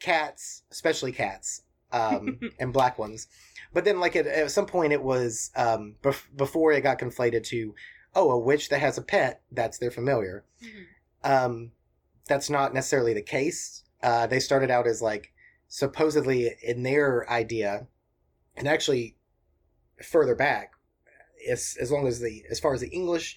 cats, 0.00 0.62
especially 0.70 1.12
cats, 1.12 1.62
um, 1.92 2.40
and 2.58 2.72
black 2.72 2.98
ones. 2.98 3.28
But 3.72 3.84
then, 3.84 4.00
like 4.00 4.16
at, 4.16 4.26
at 4.26 4.50
some 4.50 4.66
point, 4.66 4.92
it 4.92 5.02
was 5.02 5.50
um, 5.56 5.96
bef- 6.02 6.34
before 6.34 6.72
it 6.72 6.80
got 6.82 6.98
conflated 6.98 7.42
to, 7.44 7.74
oh, 8.14 8.30
a 8.30 8.38
witch 8.38 8.70
that 8.70 8.80
has 8.80 8.96
a 8.96 9.02
pet, 9.02 9.42
that's 9.52 9.78
their 9.78 9.90
familiar. 9.90 10.44
Mhm. 10.62 10.86
Um, 11.30 11.72
that's 12.26 12.48
not 12.48 12.72
necessarily 12.72 13.12
the 13.12 13.22
case. 13.22 13.84
Uh, 14.02 14.26
they 14.26 14.40
started 14.40 14.70
out 14.70 14.86
as 14.86 15.02
like 15.02 15.32
supposedly 15.68 16.54
in 16.62 16.82
their 16.82 17.28
idea, 17.30 17.86
and 18.56 18.66
actually 18.66 19.16
further 20.02 20.34
back, 20.34 20.72
as 21.48 21.76
as 21.80 21.90
long 21.90 22.06
as 22.06 22.20
the 22.20 22.44
as 22.50 22.60
far 22.60 22.72
as 22.74 22.80
the 22.80 22.88
English 22.88 23.36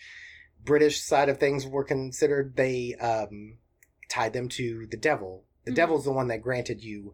British 0.63 1.01
side 1.01 1.29
of 1.29 1.37
things 1.39 1.65
were 1.65 1.83
considered, 1.83 2.55
they 2.55 2.95
um, 2.95 3.57
tied 4.09 4.33
them 4.33 4.49
to 4.49 4.87
the 4.87 4.97
devil. 4.97 5.43
The 5.65 5.71
Mhm. 5.71 5.75
devil's 5.75 6.05
the 6.05 6.11
one 6.11 6.27
that 6.27 6.41
granted 6.41 6.83
you 6.83 7.13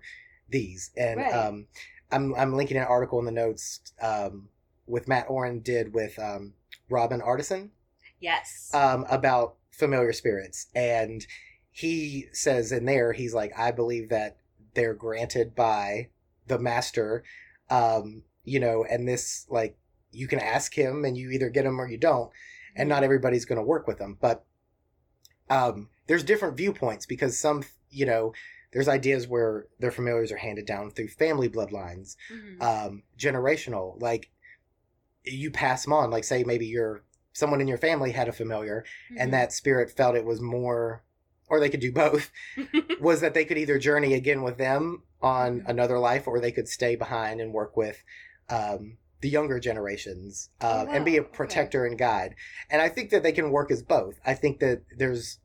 these, 0.50 0.92
and 0.96 1.20
Right. 1.20 1.34
um, 1.34 1.68
I'm 2.12 2.34
I'm 2.36 2.54
linking 2.56 2.78
an 2.78 2.84
article 2.84 3.20
in 3.20 3.26
the 3.26 3.32
notes 3.32 3.82
um, 4.02 4.50
with 4.86 5.08
Mat 5.08 5.28
Auryn 5.28 5.64
did 5.64 5.94
with 5.94 6.18
um, 6.20 6.54
Robin 6.90 7.22
Artisson 7.22 7.72
Yes. 8.20 8.70
um, 8.74 9.06
about 9.10 9.58
familiar 9.72 10.14
spirits, 10.14 10.68
and 10.76 11.26
he 11.72 12.28
says 12.32 12.72
in 12.72 12.86
there 12.86 13.12
he's 13.14 13.34
like, 13.34 13.52
I 13.58 13.72
believe 13.72 14.10
that 14.10 14.38
they're 14.76 14.94
granted 14.94 15.56
by 15.56 16.10
the 16.48 16.60
master, 16.60 17.24
um, 17.70 18.24
you 18.44 18.60
know, 18.60 18.86
and 18.86 19.08
this 19.08 19.46
like 19.50 19.76
you 20.12 20.28
can 20.28 20.40
ask 20.40 20.74
him 20.76 21.04
and 21.04 21.18
you 21.18 21.32
either 21.32 21.50
get 21.50 21.64
them 21.64 21.82
or 21.82 21.88
you 21.90 21.98
don't, 21.98 22.32
and 22.76 22.90
not 22.90 23.04
everybody's 23.04 23.46
going 23.46 23.58
to 23.58 23.64
work 23.64 23.88
with 23.88 23.98
them, 23.98 24.18
but 24.20 24.46
um, 25.50 25.90
there's 26.08 26.24
different 26.24 26.58
viewpoints 26.58 27.06
because 27.06 27.38
some, 27.40 27.64
you 27.90 28.06
know, 28.06 28.34
there's 28.74 28.88
ideas 28.88 29.28
where 29.28 29.68
their 29.80 29.92
familiars 29.92 30.32
are 30.32 30.38
handed 30.38 30.66
down 30.66 30.92
through 30.92 31.08
family 31.08 31.48
bloodlines, 31.50 32.16
Mhm. 32.32 32.62
um, 32.62 33.04
generational. 33.18 34.00
Like 34.02 34.32
you 35.24 35.50
pass 35.52 35.84
them 35.84 35.94
on. 35.94 36.10
Like 36.12 36.24
say 36.24 36.44
maybe 36.44 36.66
your 36.66 37.04
someone 37.34 37.62
in 37.62 37.68
your 37.68 37.78
family 37.78 38.12
had 38.12 38.28
a 38.28 38.34
familiar, 38.34 38.84
Mhm. 39.12 39.18
and 39.20 39.34
that 39.34 39.52
spirit 39.54 39.92
felt 39.92 40.16
it 40.16 40.26
was 40.26 40.42
more, 40.42 41.04
or 41.48 41.60
they 41.60 41.70
could 41.70 41.80
do 41.80 41.92
both. 41.92 42.32
was 43.02 43.22
that 43.22 43.34
they 43.34 43.44
could 43.46 43.58
either 43.58 43.78
journey 43.78 44.14
again 44.14 44.42
with 44.42 44.58
them 44.58 45.04
on 45.22 45.62
Mhm. 45.62 45.68
another 45.70 46.00
life, 46.00 46.28
or 46.28 46.40
they 46.40 46.52
could 46.52 46.68
stay 46.68 46.96
behind 46.96 47.40
and 47.42 47.54
work 47.54 47.76
with 47.78 48.04
um, 48.50 48.98
the 49.26 49.30
younger 49.32 49.60
generations 49.60 50.52
uh, 50.62 50.86
Oh, 50.88 50.92
and 50.92 51.04
be 51.04 51.18
a 51.18 51.22
wow. 51.22 51.28
Okay. 51.28 51.36
protector 51.36 51.84
and 51.84 51.98
guide. 51.98 52.36
And 52.70 52.80
I 52.80 52.90
think 52.90 53.10
that 53.10 53.24
they 53.24 53.32
can 53.32 53.50
work 53.50 53.72
as 53.72 53.82
both. 53.82 54.20
I 54.24 54.36
think 54.36 54.60
that 54.60 54.84
there's 54.96 55.40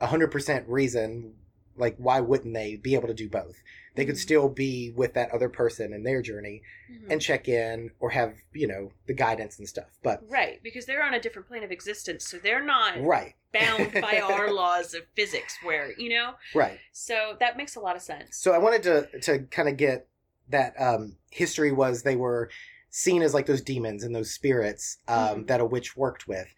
a 0.00 0.06
hundred 0.06 0.28
percent 0.30 0.66
reason. 0.66 1.34
Like, 1.76 1.96
why 1.98 2.20
wouldn't 2.20 2.54
they 2.54 2.76
be 2.76 2.94
able 2.94 3.08
to 3.08 3.14
do 3.14 3.28
both? 3.28 3.56
They 3.94 4.06
could 4.06 4.14
Mhm. 4.14 4.18
still 4.28 4.48
be 4.48 4.90
with 4.96 5.12
that 5.14 5.30
other 5.32 5.50
person 5.50 5.92
in 5.92 6.02
their 6.02 6.22
journey 6.22 6.62
Mhm. 6.90 7.10
and 7.10 7.20
check 7.20 7.46
in 7.46 7.90
or 8.00 8.10
have, 8.10 8.36
you 8.54 8.66
know, 8.66 8.92
the 9.06 9.12
guidance 9.12 9.58
and 9.58 9.68
stuff. 9.68 9.90
But, 10.02 10.22
right, 10.28 10.62
because 10.62 10.86
they're 10.86 11.02
on 11.02 11.12
a 11.12 11.20
different 11.20 11.46
plane 11.48 11.62
of 11.62 11.70
existence, 11.70 12.26
so 12.26 12.38
they're 12.38 12.64
not 12.64 13.02
right. 13.02 13.34
bound 13.52 13.92
by 14.00 14.20
our 14.20 14.50
laws 14.62 14.94
of 14.94 15.02
physics, 15.14 15.58
where 15.62 15.92
you 15.98 16.08
know. 16.08 16.34
Right. 16.54 16.78
So 16.92 17.36
that 17.38 17.58
makes 17.58 17.76
a 17.76 17.80
lot 17.80 17.96
of 17.96 18.02
sense. 18.02 18.38
So 18.38 18.52
I 18.52 18.58
wanted 18.58 18.82
to 18.84 19.20
to 19.20 19.40
kind 19.50 19.68
of 19.68 19.76
get 19.76 20.06
that 20.48 20.74
um, 20.80 21.16
history 21.30 21.70
was 21.70 22.02
they 22.02 22.16
were 22.16 22.50
seen 22.90 23.22
as 23.22 23.32
like 23.34 23.46
those 23.46 23.62
demons 23.62 24.02
and 24.02 24.14
those 24.14 24.30
spirits 24.32 24.98
um, 25.08 25.44
Mhm. 25.44 25.46
that 25.46 25.60
a 25.60 25.64
witch 25.64 25.96
worked 25.96 26.26
with, 26.28 26.52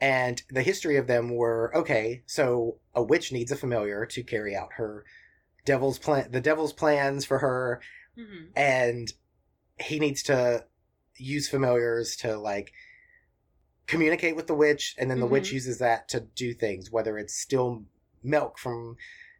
and 0.00 0.42
the 0.50 0.62
history 0.62 0.96
of 0.96 1.06
them 1.06 1.34
were 1.34 1.70
okay. 1.74 2.22
So 2.26 2.78
a 2.94 3.02
witch 3.02 3.32
needs 3.32 3.52
a 3.52 3.56
familiar 3.56 4.04
to 4.06 4.22
carry 4.22 4.54
out 4.56 4.74
her 4.74 5.04
devil's 5.64 5.98
plan, 5.98 6.30
the 6.30 6.40
devil's 6.40 6.72
plans 6.72 7.24
for 7.24 7.38
her, 7.38 7.80
hmm 8.16 8.46
and 8.56 9.12
he 9.80 10.00
needs 10.00 10.22
to 10.24 10.64
use 11.16 11.48
familiars 11.48 12.16
to 12.16 12.36
like 12.36 12.72
communicate 13.86 14.36
with 14.36 14.46
the 14.46 14.54
witch 14.54 14.94
and 14.98 15.10
then 15.10 15.20
the 15.20 15.26
witch 15.26 15.48
Mhm. 15.50 15.52
uses 15.52 15.78
that 15.78 16.08
to 16.08 16.20
do 16.20 16.52
things 16.52 16.90
whether 16.90 17.16
it's 17.16 17.34
steal 17.34 17.84
milk 18.22 18.58
from 18.58 18.96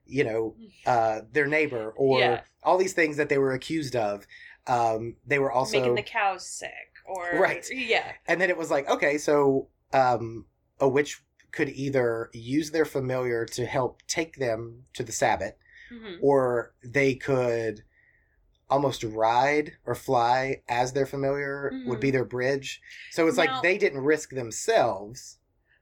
you 0.06 0.24
know 0.24 0.56
uh 0.86 1.20
their 1.32 1.46
neighbor 1.46 1.92
or 1.96 2.20
Yeah. 2.20 2.40
all 2.62 2.78
these 2.78 2.94
things 2.94 3.16
that 3.18 3.28
they 3.28 3.36
were 3.38 3.52
accused 3.52 3.94
of 3.94 4.26
um 4.68 5.16
they 5.26 5.38
were 5.38 5.50
also 5.50 5.78
Making 5.78 5.94
the 5.94 6.02
cows 6.02 6.46
sick, 6.46 6.92
or 7.06 7.38
Right. 7.38 7.66
Yeah. 7.70 8.12
and 8.26 8.40
then 8.40 8.50
it 8.50 8.56
was 8.56 8.70
like 8.70 8.88
okay 8.88 9.18
so 9.18 9.68
um 9.92 10.44
a 10.80 10.88
witch 10.88 11.22
could 11.50 11.70
either 11.70 12.30
use 12.34 12.70
their 12.70 12.84
familiar 12.84 13.44
to 13.46 13.64
help 13.64 14.02
take 14.06 14.36
them 14.36 14.84
to 14.94 15.02
the 15.02 15.12
sabbat 15.12 15.56
hmm 15.90 16.16
or 16.20 16.74
they 16.84 17.14
could 17.14 17.82
almost 18.70 19.02
ride 19.02 19.72
or 19.86 19.94
fly 19.94 20.60
as 20.68 20.92
their 20.92 21.06
familiar 21.06 21.72
would 21.86 22.00
be 22.00 22.10
their 22.10 22.24
bridge. 22.26 22.82
So 23.10 23.26
it's 23.26 23.38
Now- 23.38 23.44
like 23.46 23.62
they 23.62 23.78
didn't 23.78 24.02
risk 24.02 24.28
themselves. 24.30 25.38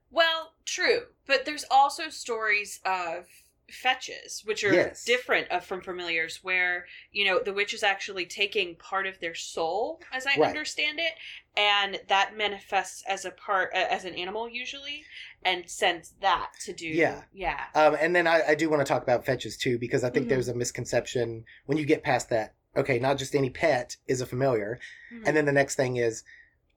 Well, 0.09 0.53
true, 0.63 1.07
but 1.25 1.43
there's 1.43 1.65
also 1.69 2.07
stories 2.07 2.79
of 2.85 3.27
fetches, 3.69 4.43
which 4.45 4.63
are 4.63 4.73
Yes. 4.73 5.05
different 5.05 5.51
uh, 5.51 5.59
from 5.59 5.81
familiars, 5.81 6.43
where 6.43 6.85
you 7.11 7.25
know 7.25 7.39
the 7.43 7.53
witch 7.53 7.73
is 7.73 7.83
actually 7.83 8.25
taking 8.25 8.75
part 8.75 9.05
of 9.07 9.19
their 9.19 9.35
soul, 9.35 10.01
as 10.13 10.25
I 10.25 10.35
Right. 10.37 10.47
understand 10.47 10.99
it, 10.99 11.13
and 11.55 11.99
that 12.07 12.35
manifests 12.37 13.03
as 13.07 13.25
a 13.25 13.31
part 13.31 13.71
uh, 13.73 13.85
as 13.89 14.05
an 14.05 14.13
animal 14.15 14.47
usually, 14.49 15.03
and 15.43 15.69
sends 15.69 16.13
that 16.21 16.51
to 16.65 16.73
do. 16.73 16.87
Yeah. 16.87 17.23
yeah, 17.33 17.65
Um, 17.75 17.95
and 17.99 18.15
then 18.15 18.27
I, 18.27 18.41
I 18.49 18.55
do 18.55 18.69
want 18.69 18.79
to 18.81 18.85
talk 18.91 19.03
about 19.03 19.25
fetches 19.25 19.57
too, 19.57 19.77
because 19.77 20.03
I 20.03 20.09
think 20.09 20.25
Mhm. 20.25 20.29
there's 20.29 20.47
a 20.47 20.53
misconception 20.55 21.45
when 21.65 21.77
you 21.77 21.85
get 21.85 22.03
past 22.03 22.29
that. 22.29 22.55
Okay, 22.75 22.99
not 22.99 23.17
just 23.17 23.35
any 23.35 23.49
pet 23.49 23.97
is 24.07 24.21
a 24.21 24.25
familiar. 24.25 24.79
Mhm. 25.11 25.25
And 25.25 25.35
then 25.35 25.45
the 25.45 25.51
next 25.51 25.75
thing 25.75 25.97
is 25.97 26.23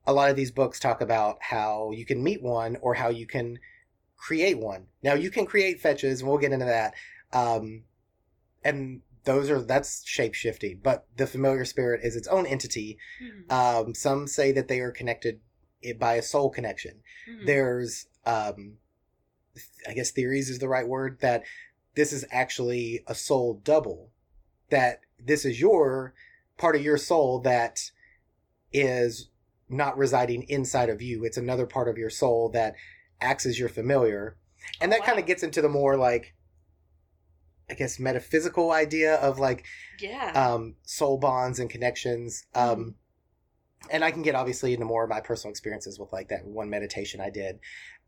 a 0.06 0.12
lot 0.12 0.30
of 0.30 0.36
these 0.36 0.50
books 0.50 0.80
talk 0.80 1.00
about 1.00 1.38
how 1.42 1.90
you 1.92 2.04
can 2.06 2.22
meet 2.22 2.42
one 2.42 2.76
or 2.80 2.94
how 2.94 3.08
you 3.08 3.26
can 3.26 3.58
create 4.20 4.58
one. 4.58 4.86
Now 5.02 5.14
you 5.14 5.30
can 5.30 5.46
create 5.46 5.80
fetches, 5.80 6.20
and 6.20 6.28
we'll 6.28 6.38
get 6.38 6.52
into 6.52 6.66
that. 6.66 6.94
Um, 7.32 7.84
and 8.62 9.00
those 9.24 9.50
are 9.50 9.60
that's 9.60 10.06
shape 10.06 10.34
shifting, 10.34 10.80
but 10.82 11.06
the 11.16 11.26
familiar 11.26 11.64
spirit 11.64 12.00
is 12.04 12.16
its 12.16 12.28
own 12.28 12.46
entity. 12.46 12.98
Mhm. 13.22 13.50
Um, 13.50 13.94
some 13.94 14.26
say 14.26 14.52
that 14.52 14.68
they 14.68 14.80
are 14.80 14.92
connected 14.92 15.40
by 15.98 16.14
a 16.14 16.22
soul 16.22 16.50
connection. 16.50 17.02
Mhm. 17.28 17.46
There's, 17.46 18.06
um, 18.26 18.78
I 19.88 19.94
guess 19.94 20.10
theories 20.10 20.50
is 20.50 20.58
the 20.58 20.68
right 20.68 20.86
word 20.86 21.20
that 21.20 21.42
this 21.94 22.12
is 22.12 22.24
actually 22.30 23.02
a 23.06 23.14
soul 23.14 23.54
double. 23.64 24.12
That 24.68 25.00
this 25.18 25.44
is 25.44 25.60
your 25.60 26.14
part 26.58 26.76
of 26.76 26.82
your 26.82 26.98
soul 26.98 27.40
that 27.40 27.90
is 28.72 29.30
not 29.68 29.96
residing 29.96 30.42
inside 30.44 30.90
of 30.90 31.00
you. 31.00 31.24
It's 31.24 31.36
another 31.36 31.66
part 31.66 31.88
of 31.88 31.96
your 31.96 32.10
soul 32.10 32.48
that 32.50 32.74
acts 33.20 33.46
as 33.46 33.58
your 33.58 33.68
familiar. 33.68 34.36
And 34.80 34.92
Oh, 34.92 34.96
that 34.96 35.04
kind 35.04 35.18
of 35.18 35.26
gets 35.26 35.42
into 35.42 35.62
the 35.62 35.68
more 35.68 35.96
like, 35.96 36.34
I 37.68 37.74
guess, 37.74 37.98
metaphysical 37.98 38.72
idea 38.72 39.14
of 39.16 39.38
like 39.38 39.64
yeah, 40.00 40.32
um, 40.34 40.76
soul 40.82 41.18
bonds 41.18 41.58
and 41.58 41.70
connections. 41.70 42.46
Mm-hmm. 42.54 42.80
Um, 42.80 42.94
and 43.90 44.04
I 44.04 44.10
can 44.10 44.22
get 44.22 44.34
obviously 44.34 44.74
into 44.74 44.84
more 44.84 45.04
of 45.04 45.10
my 45.10 45.20
personal 45.20 45.50
experiences 45.50 45.98
with 45.98 46.12
like 46.12 46.28
that 46.28 46.44
one 46.44 46.68
meditation 46.68 47.20
I 47.20 47.30
did, 47.30 47.60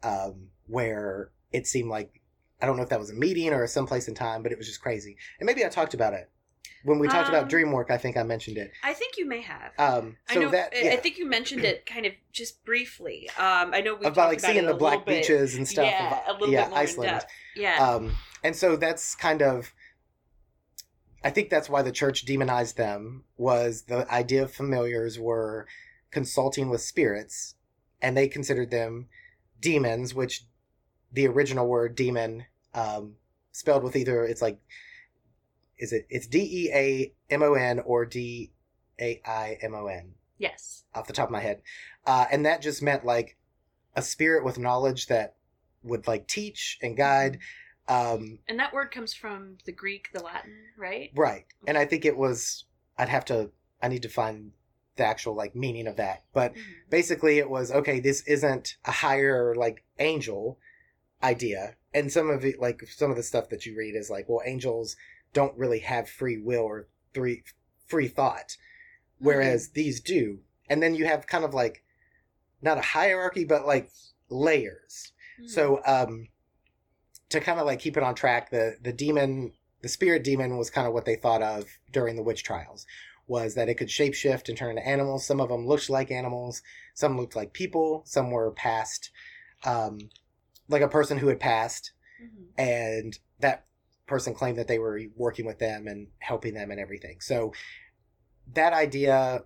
um, 0.03 0.49
where 0.67 1.31
it 1.53 1.67
seemed 1.67 1.89
like 1.89 2.21
I 2.61 2.67
don't 2.67 2.77
know 2.77 2.83
if 2.83 2.91
that 2.91 3.01
was 3.01 3.11
a 3.11 3.15
meeting 3.15 3.53
or 3.53 3.67
someplace 3.67 4.09
in 4.09 4.15
time, 4.15 4.43
but 4.43 4.53
it 4.53 4.59
was 4.59 4.67
just 4.67 4.81
crazy. 4.81 5.17
And 5.41 5.47
maybe 5.47 5.65
I 5.65 5.69
talked 5.69 5.95
about 5.95 6.15
it 6.15 6.31
when 6.85 6.99
we 6.99 7.07
talked 7.09 7.29
Um, 7.29 7.35
about 7.35 7.49
dream 7.49 7.71
work. 7.73 7.91
I 7.91 7.97
think 7.99 8.17
I 8.17 8.23
mentioned 8.23 8.59
it. 8.59 8.73
I 8.83 8.93
think 8.93 9.17
you 9.17 9.27
may 9.27 9.41
have. 9.41 9.73
Um, 9.79 10.17
I 10.29 10.35
so 10.35 10.41
know. 10.41 10.51
that 10.51 10.73
I- 10.75 10.81
yeah, 10.83 10.93
I 10.93 10.97
think 10.97 11.19
you 11.19 11.27
mentioned 11.27 11.65
it 11.65 11.87
kind 11.87 12.07
of 12.07 12.13
just 12.33 12.65
briefly. 12.65 13.29
Um, 13.39 13.73
I 13.73 13.81
know 13.81 13.95
we 13.95 14.07
about 14.07 14.31
like 14.31 14.41
seeing 14.41 14.67
the 14.67 14.75
black 14.75 15.07
bit. 15.07 15.23
beaches 15.23 15.55
and 15.55 15.67
stuff. 15.67 15.87
Yeah, 15.87 16.21
a 16.27 16.33
little 16.33 16.51
yeah, 16.51 16.63
bit 16.65 16.71
more 16.71 16.79
Iceland. 16.79 17.27
Yeah. 17.55 17.77
Um, 17.89 18.17
and 18.43 18.57
so 18.57 18.77
that's 18.77 19.15
kind 19.15 19.43
of, 19.43 19.73
I 21.25 21.31
think 21.31 21.51
that's 21.51 21.69
why 21.69 21.83
the 21.83 21.93
church 21.93 22.25
demonized 22.25 22.77
them 22.77 23.25
was 23.37 23.83
the 23.83 24.11
idea 24.13 24.43
of 24.43 24.53
familiars 24.53 25.19
were 25.19 25.67
consulting 26.11 26.69
with 26.69 26.81
spirits, 26.81 27.55
and 28.01 28.17
they 28.17 28.27
considered 28.27 28.71
them 28.71 29.09
demons, 29.61 30.15
which 30.15 30.45
the 31.13 31.29
original 31.29 31.69
word 31.69 31.95
demon, 31.95 32.47
um, 32.75 33.17
spelled 33.53 33.85
with 33.85 33.95
either 33.95 34.25
it's 34.25 34.43
like, 34.43 34.59
is 35.83 35.93
it 35.93 36.07
it's 36.09 36.27
D 36.27 36.39
E 36.41 36.71
A 36.73 37.13
M 37.29 37.43
O 37.43 37.55
N 37.55 37.81
or 37.81 38.07
D 38.07 38.53
A 39.01 39.21
I 39.27 39.59
M 39.61 39.75
O 39.75 39.87
N 39.87 40.15
yes. 40.39 40.85
off 40.95 41.07
the 41.07 41.13
top 41.13 41.29
of 41.29 41.33
my 41.33 41.41
head, 41.41 41.61
uh, 42.07 42.27
and 42.33 42.47
that 42.47 42.63
just 42.63 42.83
meant 42.83 43.05
like 43.05 43.37
a 43.95 44.03
spirit 44.03 44.45
with 44.45 44.59
knowledge 44.59 45.09
that 45.09 45.35
would 45.83 46.07
like 46.07 46.27
teach 46.29 46.79
and 46.83 46.97
guide. 46.97 47.39
Um, 47.89 48.39
And 48.49 48.59
that 48.61 48.73
word 48.73 48.91
comes 48.93 49.13
from 49.13 49.59
the 49.67 49.73
Greek, 49.73 50.09
the 50.15 50.23
Latin, 50.23 50.57
right? 50.79 51.11
Right. 51.15 51.45
And 51.67 51.77
I 51.77 51.85
think 51.85 52.05
it 52.05 52.17
was 52.17 52.65
I'd 52.97 53.09
have 53.09 53.25
to 53.27 53.51
I 53.83 53.89
need 53.89 54.03
to 54.03 54.09
find 54.09 54.53
the 54.97 55.05
actual 55.05 55.35
like 55.35 55.57
meaning 55.57 55.87
of 55.89 55.97
that. 55.97 56.23
But 56.33 56.55
Mhm. 56.55 56.61
basically 56.91 57.39
it 57.39 57.51
was 57.51 57.73
okay, 57.73 57.99
this 57.99 58.23
isn't 58.23 58.77
a 58.85 58.93
higher 58.93 59.55
like 59.57 59.83
angel 59.99 60.59
idea. 61.23 61.77
And 61.95 62.13
some 62.13 62.31
of 62.31 62.45
it 62.45 62.61
like 62.61 62.83
some 62.89 63.11
of 63.11 63.17
the 63.17 63.23
stuff 63.23 63.49
that 63.51 63.67
you 63.67 63.77
read 63.77 63.95
is 63.97 64.09
like, 64.11 64.29
well, 64.29 64.43
angels 64.45 64.97
don't 65.33 65.57
really 65.57 65.81
have 65.81 66.09
free 66.09 66.39
will 66.39 66.63
or 66.63 66.89
free 67.15 67.43
free 67.87 68.09
thought. 68.09 68.57
Whereas 69.19 69.71
these 69.71 70.01
do. 70.01 70.41
And 70.69 70.83
then 70.83 70.95
you 70.95 71.05
have 71.05 71.27
kind 71.27 71.45
of 71.45 71.55
like 71.55 71.85
not 72.61 72.79
a 72.79 72.83
hierarchy, 72.83 73.45
but 73.45 73.67
like 73.67 73.91
layers. 74.29 75.13
Mhm. 75.41 75.49
So 75.49 75.81
um 75.87 76.29
to 77.29 77.41
kind 77.41 77.59
of 77.61 77.67
like 77.67 77.79
keep 77.79 77.97
it 77.97 78.03
on 78.03 78.15
track, 78.15 78.51
the 78.51 78.77
the 78.83 78.93
demon, 78.93 79.53
the 79.81 79.89
spirit 79.89 80.23
demon 80.25 80.57
was 80.57 80.71
kind 80.71 80.87
of 80.87 80.93
what 80.93 81.05
they 81.05 81.17
thought 81.17 81.43
of 81.43 81.67
during 81.91 82.17
the 82.17 82.23
witch 82.23 82.43
trials. 82.45 82.87
Was 83.27 83.55
that 83.55 83.69
it 83.69 83.75
could 83.77 83.89
shapeshift 83.89 84.49
and 84.49 84.59
turn 84.59 84.71
into 84.71 84.87
animals. 84.87 85.25
Some 85.27 85.41
of 85.41 85.49
them 85.49 85.67
looked 85.67 85.89
like 85.89 86.11
animals, 86.11 86.63
some 86.95 87.17
looked 87.17 87.37
like 87.37 87.53
people, 87.53 88.03
some 88.05 88.31
were 88.31 88.51
past 88.51 89.11
um 89.65 89.99
like 90.69 90.83
a 90.83 90.89
person 90.89 91.19
who 91.19 91.29
had 91.29 91.41
passed 91.41 91.93
Mhm. 92.23 92.47
and 92.57 93.19
that 93.41 93.67
person 94.13 94.35
claimed 94.35 94.59
that 94.59 94.69
they 94.69 94.79
were 94.79 95.01
working 95.17 95.47
with 95.47 95.59
them 95.59 95.87
and 95.87 96.09
helping 96.19 96.53
them 96.53 96.71
and 96.71 96.79
everything. 96.79 97.19
So 97.21 97.55
that 98.53 98.75
idea 98.75 99.45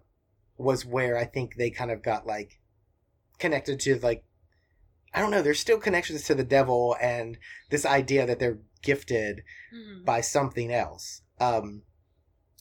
was 0.58 0.84
where 0.84 1.16
I 1.16 1.24
think 1.24 1.54
they 1.54 1.70
kind 1.70 1.92
of 1.92 2.02
got 2.02 2.26
like 2.26 2.58
connected 3.38 3.78
to 3.80 3.96
like 4.00 4.24
I 5.14 5.20
don't 5.20 5.30
know, 5.30 5.40
there's 5.40 5.60
still 5.60 5.78
connections 5.78 6.24
to 6.24 6.34
the 6.34 6.44
devil 6.44 6.96
and 7.00 7.38
this 7.70 7.86
idea 7.86 8.26
that 8.26 8.38
they're 8.40 8.58
gifted 8.82 9.44
Mhm. 9.72 10.04
by 10.04 10.20
something 10.20 10.72
else. 10.72 11.22
Um 11.38 11.82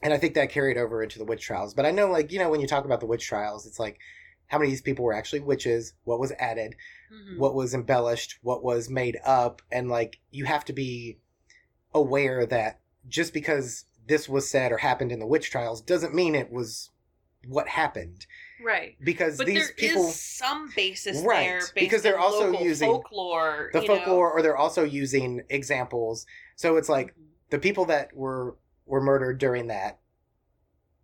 and 0.03 0.13
I 0.13 0.19
think 0.19 0.35
that 0.35 0.51
carried 0.51 0.77
over 0.77 1.01
into 1.01 1.17
the 1.17 1.25
witch 1.25 1.43
trials. 1.43 1.74
But 1.74 1.88
I 1.88 1.91
know 1.91 2.07
like, 2.12 2.31
you 2.31 2.38
know, 2.38 2.51
when 2.51 2.62
you 2.62 2.67
talk 2.67 2.85
about 2.85 3.00
the 3.00 3.07
witch 3.07 3.25
trials, 3.25 3.65
it's 3.65 3.79
like 3.79 3.97
how 4.45 4.59
many 4.59 4.69
of 4.69 4.74
these 4.74 4.81
people 4.83 5.03
were 5.05 5.13
actually 5.19 5.39
witches, 5.39 5.93
what 6.03 6.19
was 6.19 6.31
added, 6.38 6.75
Mhm. 7.12 7.39
what 7.39 7.55
was 7.55 7.74
embellished, 7.74 8.38
what 8.43 8.63
was 8.63 8.91
made 8.91 9.17
up, 9.25 9.63
and 9.71 9.89
like 9.89 10.19
you 10.29 10.45
have 10.45 10.65
to 10.65 10.74
be 10.74 11.17
aware 11.96 12.46
that 12.46 12.80
just 13.08 13.34
because 13.34 13.86
this 14.08 14.30
was 14.30 14.48
said 14.48 14.72
or 14.72 14.78
happened 14.78 15.12
in 15.12 15.20
the 15.20 15.25
witch 15.25 15.50
trials 15.50 15.82
doesn't 15.82 16.14
mean 16.14 16.36
it 16.36 16.52
was 16.52 16.92
what 17.48 17.68
happened 17.68 18.25
right. 18.64 18.96
because 19.04 19.38
But 19.38 19.46
these 19.48 19.56
there 19.56 19.70
is 19.70 19.72
people 19.75 20.04
some 20.04 20.70
basis 20.75 21.22
Right, 21.24 21.44
there 21.46 21.60
based 21.60 21.75
because 21.75 22.02
they're 22.02 22.16
in 22.16 22.22
also 22.22 22.52
local 22.52 22.66
using 22.66 22.92
folklore. 22.92 23.70
the 23.74 23.82
you 23.82 23.88
know? 23.88 23.96
folklore 23.96 24.32
or 24.32 24.42
they're 24.42 24.58
also 24.58 24.84
using 24.84 25.42
examples 25.50 26.25
so 26.56 26.75
it's 26.75 26.90
like 26.90 27.16
the 27.52 27.60
people 27.60 27.86
that 27.86 28.16
were 28.16 28.58
were 28.86 29.02
murdered 29.02 29.38
during 29.40 29.68
that 29.68 30.00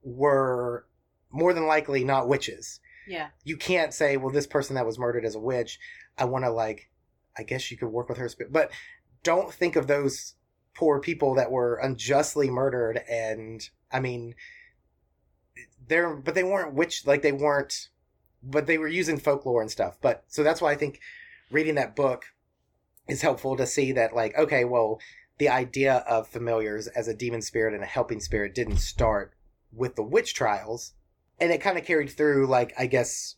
were 0.04 0.86
more 1.32 1.54
than 1.54 1.68
likely 1.68 2.04
not 2.04 2.28
witches 2.28 2.80
Yeah. 3.08 3.30
you 3.44 3.56
can't 3.58 3.94
say 3.94 4.18
well 4.18 4.32
this 4.34 4.48
person 4.48 4.76
that 4.76 4.86
was 4.86 5.00
murdered 5.00 5.26
as 5.26 5.36
a 5.36 5.40
witch 5.40 5.80
i 6.18 6.26
want 6.26 6.46
to 6.46 6.52
like 6.52 6.90
i 7.38 7.44
guess 7.44 7.70
you 7.72 7.78
could 7.78 7.90
work 7.90 8.10
with 8.10 8.18
her 8.18 8.30
but 8.50 8.72
don't 9.24 9.54
think 9.54 9.76
of 9.76 9.86
those 9.88 10.34
poor 10.74 11.00
people 11.00 11.36
that 11.36 11.52
were 11.52 11.76
unjustly 11.76 12.50
murdered 12.50 13.02
and 13.10 13.70
i 13.92 14.00
mean 14.00 14.36
they're 15.88 16.16
but 16.16 16.36
they 16.36 16.44
weren't 16.44 16.74
witch 16.74 17.06
like 17.06 17.22
they 17.22 17.32
weren't 17.32 17.90
but 18.44 18.66
they 18.66 18.80
were 18.80 18.88
using 18.88 19.20
folklore 19.20 19.62
and 19.62 19.70
stuff. 19.70 19.98
But 20.02 20.24
so 20.28 20.42
that's 20.42 20.62
why 20.62 20.72
i 20.72 20.76
think 20.76 21.00
reading 21.52 21.76
that 21.76 21.96
book 21.96 22.26
is 23.08 23.22
helpful 23.22 23.56
to 23.58 23.68
see 23.68 23.92
that 23.92 24.16
like 24.16 24.36
okay 24.38 24.64
well 24.64 25.00
the 25.38 25.50
idea 25.50 25.98
of 26.08 26.28
familiars 26.28 26.88
as 26.88 27.08
a 27.08 27.14
demon 27.14 27.42
spirit 27.42 27.74
and 27.74 27.84
a 27.84 27.88
helping 27.88 28.20
spirit 28.20 28.56
didn't 28.56 28.78
start 28.78 29.34
with 29.74 29.96
the 29.96 30.04
witch 30.04 30.34
trials 30.34 30.94
and 31.40 31.52
it 31.52 31.62
kind 31.62 31.78
of 31.78 31.86
carried 31.86 32.10
through 32.10 32.48
like 32.48 32.74
i 32.78 32.86
guess 32.86 33.36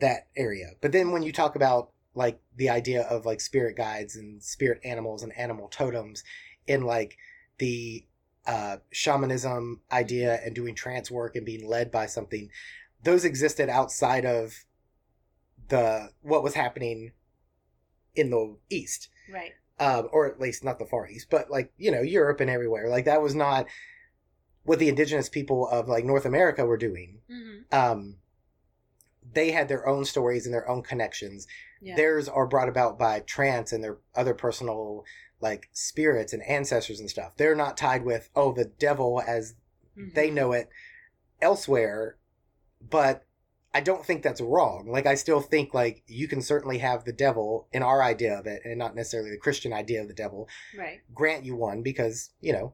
that 0.00 0.28
area. 0.36 0.72
But 0.80 0.92
then 0.92 1.12
when 1.12 1.22
you 1.22 1.32
talk 1.32 1.56
about 1.56 1.90
like 2.14 2.40
the 2.56 2.70
idea 2.70 3.02
of 3.02 3.26
like 3.26 3.40
spirit 3.40 3.76
guides 3.76 4.16
and 4.16 4.42
spirit 4.42 4.80
animals 4.84 5.22
and 5.22 5.36
animal 5.38 5.68
totems 5.68 6.24
in 6.66 6.82
like 6.82 7.16
the 7.58 8.04
uh 8.46 8.76
shamanism 8.92 9.80
idea 9.90 10.40
and 10.44 10.54
doing 10.54 10.74
trance 10.74 11.10
work 11.10 11.34
and 11.36 11.44
being 11.46 11.66
led 11.68 11.90
by 11.90 12.06
something 12.06 12.48
those 13.02 13.24
existed 13.24 13.68
outside 13.68 14.24
of 14.24 14.64
the 15.68 16.10
what 16.22 16.42
was 16.42 16.54
happening 16.54 17.12
in 18.14 18.30
the 18.30 18.56
east 18.70 19.08
Right. 19.32 19.52
um, 19.80 20.08
or 20.12 20.26
at 20.26 20.40
least 20.40 20.62
not 20.64 20.78
the 20.78 20.86
Far 20.86 21.08
East, 21.08 21.26
but 21.30 21.50
like 21.50 21.72
you 21.76 21.90
know 21.90 22.00
Europe 22.02 22.40
and 22.40 22.48
everywhere. 22.48 22.88
Like 22.88 23.04
that 23.06 23.20
was 23.20 23.34
not 23.34 23.66
what 24.62 24.78
the 24.78 24.88
indigenous 24.88 25.28
people 25.28 25.68
of 25.68 25.88
like 25.88 26.04
North 26.04 26.24
America 26.24 26.64
were 26.64 26.76
doing. 26.76 27.18
hmm 27.28 27.58
Um, 27.72 28.16
they 29.34 29.50
had 29.50 29.66
their 29.68 29.86
own 29.88 30.04
stories 30.04 30.46
and 30.46 30.54
their 30.54 30.68
own 30.68 30.82
connections. 30.82 31.46
Yeah. 31.82 31.96
Theirs 31.96 32.28
are 32.28 32.46
brought 32.46 32.68
about 32.68 32.98
by 32.98 33.20
trance 33.20 33.72
and 33.72 33.82
their 33.82 33.98
other 34.14 34.34
personal 34.34 35.04
like 35.40 35.68
spirits 35.72 36.32
and 36.32 36.42
ancestors 36.44 37.00
and 37.00 37.10
stuff. 37.10 37.36
They're 37.36 37.54
not 37.54 37.76
tied 37.76 38.04
with 38.04 38.30
oh 38.34 38.52
the 38.52 38.64
devil 38.64 39.22
as 39.26 39.54
Mhm. 39.96 40.14
they 40.14 40.30
know 40.30 40.52
it 40.52 40.68
elsewhere, 41.40 42.16
but 42.80 43.24
I 43.74 43.80
don't 43.80 44.04
think 44.06 44.22
that's 44.22 44.40
wrong. 44.40 44.88
Like 44.88 45.06
I 45.06 45.14
still 45.14 45.40
think 45.40 45.74
like 45.74 46.02
you 46.06 46.28
can 46.28 46.40
certainly 46.40 46.78
have 46.78 47.04
the 47.04 47.12
devil 47.12 47.68
in 47.72 47.82
our 47.82 48.02
idea 48.02 48.38
of 48.38 48.46
it 48.46 48.62
and 48.64 48.78
not 48.78 48.94
necessarily 48.96 49.30
the 49.30 49.36
Christian 49.36 49.72
idea 49.72 50.00
of 50.00 50.08
the 50.08 50.14
devil 50.14 50.48
Right. 50.76 51.00
grant 51.14 51.44
you 51.44 51.54
one 51.56 51.82
because, 51.82 52.30
you 52.40 52.52
know, 52.52 52.72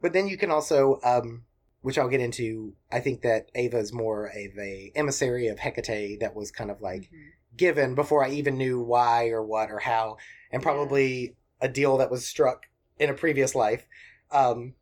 but 0.00 0.12
then 0.12 0.28
you 0.28 0.36
can 0.36 0.50
also 0.50 1.00
um 1.02 1.44
which 1.82 1.98
I'll 1.98 2.08
get 2.08 2.20
into, 2.20 2.74
I 2.90 2.98
think 2.98 3.22
that 3.22 3.48
Ava 3.54 3.78
is 3.78 3.92
more 3.92 4.26
of 4.26 4.58
a 4.58 4.90
emissary 4.96 5.46
of 5.46 5.60
Hecate 5.60 6.18
that 6.18 6.34
was 6.34 6.50
kind 6.50 6.68
of 6.70 6.80
like 6.80 7.02
Mhm. 7.02 7.30
given 7.56 7.94
before 7.94 8.24
I 8.24 8.30
even 8.30 8.56
knew 8.58 8.80
why 8.80 9.28
or 9.28 9.40
what 9.44 9.70
or 9.70 9.78
how, 9.78 10.16
and 10.50 10.62
probably 10.62 11.36
a 11.60 11.68
deal 11.68 11.96
that 11.98 12.10
was 12.10 12.26
struck 12.26 12.66
in 12.98 13.10
a 13.10 13.14
previous 13.14 13.54
life. 13.54 13.86
Um, 14.30 14.74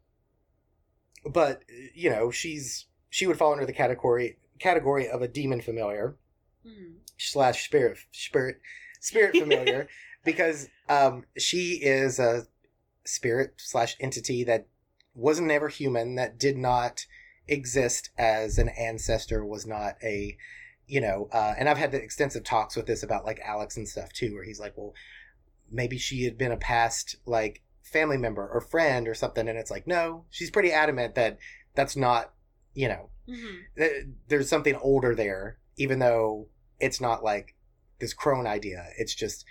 but 1.26 1.62
you 1.94 2.10
know, 2.10 2.30
she's 2.30 2.86
she 3.10 3.26
would 3.26 3.38
fall 3.38 3.52
under 3.52 3.66
the 3.66 3.72
category 3.72 4.38
category 4.58 5.08
of 5.08 5.22
a 5.22 5.28
demon 5.28 5.60
familiar 5.60 6.16
Mhm. 6.66 6.94
slash 7.18 7.64
spirit 7.64 7.98
spirit 8.12 8.60
spirit 9.00 9.36
familiar 9.36 9.88
because 10.24 10.68
um, 10.88 11.24
she 11.36 11.74
is 11.82 12.18
a 12.18 12.46
spirit 13.04 13.54
slash 13.58 13.96
entity 14.00 14.44
that 14.44 14.66
was 15.14 15.38
not 15.40 15.50
ever 15.52 15.68
human 15.68 16.14
that 16.14 16.38
did 16.38 16.56
not 16.56 17.06
exist 17.46 18.10
as 18.16 18.58
an 18.58 18.70
ancestor 18.70 19.44
was 19.44 19.66
not 19.66 19.96
a 20.02 20.36
you 20.86 21.00
know 21.00 21.28
uh, 21.32 21.54
and 21.58 21.68
i've 21.68 21.76
had 21.76 21.92
the 21.92 22.02
extensive 22.02 22.42
talks 22.42 22.74
with 22.74 22.86
this 22.86 23.02
about 23.02 23.26
like 23.26 23.38
alex 23.44 23.76
and 23.76 23.86
stuff 23.86 24.10
too 24.14 24.32
where 24.34 24.44
he's 24.44 24.58
like 24.58 24.72
well 24.76 24.94
maybe 25.70 25.98
she 25.98 26.24
had 26.24 26.38
been 26.38 26.52
a 26.52 26.56
past 26.56 27.16
like 27.26 27.62
family 27.82 28.16
member 28.16 28.48
or 28.48 28.60
friend 28.60 29.06
or 29.08 29.14
something 29.14 29.48
and 29.48 29.58
it's 29.58 29.70
like 29.70 29.86
no 29.86 30.24
she's 30.30 30.50
pretty 30.50 30.72
adamant 30.72 31.14
that 31.14 31.38
that's 31.74 31.96
not 31.96 32.32
you 32.74 32.88
know 32.88 33.10
Mhm. 33.28 33.60
th- 33.76 34.06
there's 34.28 34.48
something 34.48 34.74
older 34.76 35.14
there, 35.14 35.58
even 35.76 35.98
though 35.98 36.48
it's 36.78 37.00
not 37.00 37.24
like 37.24 37.54
this 37.98 38.12
crone 38.12 38.46
idea. 38.46 38.90
It's 38.98 39.14
just 39.14 39.44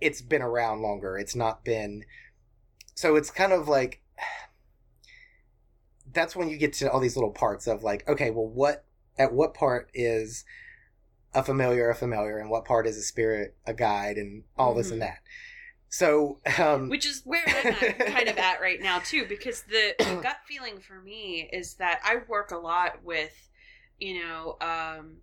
it's 0.00 0.22
been 0.22 0.42
around 0.42 0.80
longer. 0.82 1.18
It's 1.18 1.36
not 1.36 1.64
been 1.64 2.04
so 2.94 3.16
it's 3.16 3.30
kind 3.30 3.52
of 3.52 3.68
like 3.68 4.00
that's 6.12 6.34
when 6.34 6.48
you 6.48 6.56
get 6.56 6.72
to 6.74 6.90
all 6.90 7.00
these 7.00 7.16
little 7.16 7.30
parts 7.30 7.66
of 7.66 7.82
like, 7.82 8.08
okay, 8.08 8.30
well 8.30 8.46
what 8.48 8.84
at 9.18 9.32
what 9.32 9.54
part 9.54 9.90
is 9.92 10.44
a 11.34 11.42
familiar 11.42 11.90
a 11.90 11.94
familiar 11.94 12.38
and 12.38 12.50
what 12.50 12.64
part 12.64 12.86
is 12.86 12.96
a 12.96 13.02
spirit 13.02 13.54
a 13.66 13.74
guide 13.74 14.16
and 14.16 14.44
all 14.56 14.74
this 14.74 14.90
and 14.90 15.00
Mhm. 15.00 15.00
that. 15.00 15.18
So 15.88 16.40
um 16.58 16.88
Which 16.88 17.06
is 17.06 17.22
where 17.24 17.44
I'm 17.46 17.72
at, 17.72 17.98
kind 18.06 18.28
of 18.28 18.38
at 18.38 18.60
right 18.60 18.80
now 18.80 18.98
too, 19.00 19.26
because 19.26 19.62
the, 19.62 19.94
the 19.98 20.16
gut 20.22 20.38
feeling 20.46 20.80
for 20.80 21.00
me 21.00 21.48
is 21.52 21.74
that 21.74 22.00
I 22.04 22.18
work 22.28 22.50
a 22.50 22.56
lot 22.58 23.02
with, 23.04 23.50
you 23.98 24.22
know, 24.22 24.56
um, 24.60 25.18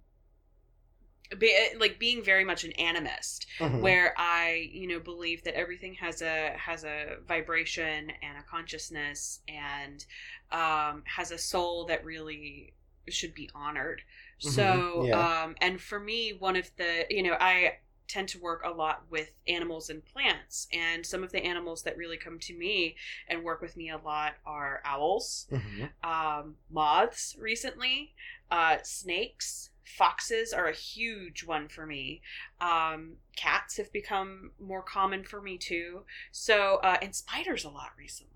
be, 1.40 1.56
like 1.80 1.98
being 2.00 2.24
very 2.24 2.46
much 2.46 2.64
an 2.64 2.72
animist, 2.80 3.46
mhm. 3.60 3.82
where 3.82 4.14
I, 4.18 4.70
you 4.72 4.88
know, 4.88 5.00
believe 5.00 5.44
that 5.44 5.56
everything 5.56 5.96
has 5.96 6.22
a 6.22 6.54
has 6.58 6.84
a 6.84 7.18
vibration 7.28 8.12
and 8.22 8.38
a 8.38 8.44
consciousness 8.50 9.42
and 9.48 10.06
um, 10.52 11.04
has 11.06 11.32
a 11.32 11.38
soul 11.38 11.86
that 11.86 12.06
really 12.06 12.74
should 13.10 13.34
be 13.34 13.50
honored. 13.56 14.02
Mhm, 14.44 14.86
So, 14.86 14.96
yeah. 14.96 15.26
um, 15.44 15.56
and 15.62 15.82
for 15.82 16.00
me, 16.00 16.32
one 16.34 16.56
of 16.56 16.70
the, 16.78 17.06
you 17.10 17.24
know, 17.24 17.38
I 17.40 17.80
tend 18.08 18.30
to 18.30 18.40
work 18.40 18.62
a 18.66 18.70
lot 18.70 19.04
with 19.10 19.32
animals 19.48 19.90
and 19.90 20.06
plants, 20.06 20.68
and 20.72 21.06
some 21.06 21.24
of 21.24 21.32
the 21.32 21.44
animals 21.44 21.84
that 21.84 21.98
really 21.98 22.18
come 22.18 22.38
to 22.40 22.54
me 22.56 22.96
and 23.28 23.44
work 23.44 23.62
with 23.62 23.76
me 23.76 23.90
a 23.90 23.98
lot 23.98 24.36
are 24.46 24.82
owls, 24.86 25.48
Mhm. 25.50 25.90
um, 26.04 26.56
moths 26.70 27.36
recently, 27.40 28.14
uh, 28.52 28.78
snakes, 28.84 29.72
foxes 29.84 30.54
are 30.54 30.68
a 30.68 30.74
huge 30.74 31.44
one 31.44 31.68
for 31.68 31.86
me. 31.86 32.22
Um, 32.62 33.18
cats 33.36 33.78
have 33.78 33.92
become 33.92 34.52
more 34.60 34.84
common 34.84 35.24
for 35.24 35.42
me 35.42 35.58
too. 35.58 36.06
So, 36.32 36.78
uh, 36.78 36.98
and 37.02 37.16
spiders 37.16 37.64
a 37.66 37.70
lot 37.70 37.92
recently. 37.98 38.35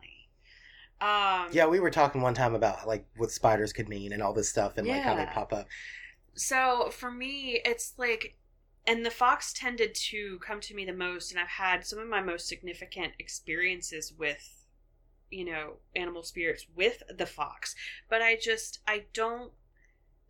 Um, 1.01 1.47
Yeah, 1.53 1.67
we 1.67 1.79
were 1.79 1.91
talking 1.91 2.21
one 2.21 2.33
time 2.33 2.55
about 2.55 2.87
like 2.87 3.05
what 3.17 3.31
spiders 3.31 3.73
could 3.73 3.89
mean 3.89 4.13
and 4.13 4.21
all 4.21 4.33
this 4.33 4.49
stuff 4.49 4.77
and 4.77 4.87
like 4.87 5.01
how 5.03 5.15
they 5.15 5.25
pop 5.25 5.53
up. 5.53 5.67
so 6.35 6.89
for 6.91 7.11
me 7.11 7.61
it's 7.65 7.93
like 7.97 8.35
and 8.87 9.05
the 9.05 9.11
fox 9.11 9.53
tended 9.53 9.93
to 9.93 10.39
come 10.39 10.59
to 10.59 10.73
me 10.73 10.85
the 10.85 10.93
most 10.93 11.31
and 11.31 11.39
i've 11.39 11.47
had 11.47 11.85
some 11.85 11.99
of 11.99 12.07
my 12.07 12.21
most 12.21 12.47
significant 12.47 13.13
experiences 13.19 14.13
with 14.17 14.65
you 15.29 15.45
know 15.45 15.73
animal 15.95 16.23
spirits 16.23 16.65
with 16.75 17.03
the 17.17 17.25
fox 17.25 17.75
but 18.09 18.21
i 18.21 18.37
just 18.41 18.79
i 18.87 19.03
don't 19.13 19.51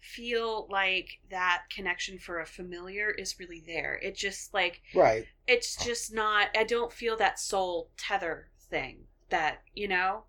feel 0.01 0.67
like 0.69 1.19
that 1.29 1.63
connection 1.73 2.17
for 2.19 2.39
a 2.39 2.45
familiar 2.45 3.12
is 3.12 3.39
really 3.39 3.63
there 3.65 3.99
it 4.03 4.15
just 4.15 4.53
like 4.53 4.82
Right. 4.93 5.27
it's 5.47 5.75
just 5.84 6.13
not 6.13 6.49
i 6.58 6.63
don't 6.63 6.93
feel 6.93 7.17
that 7.17 7.39
soul 7.39 7.89
tether 7.97 8.49
thing 8.69 9.05
that 9.29 9.62
you 9.75 9.88
know 9.88 10.23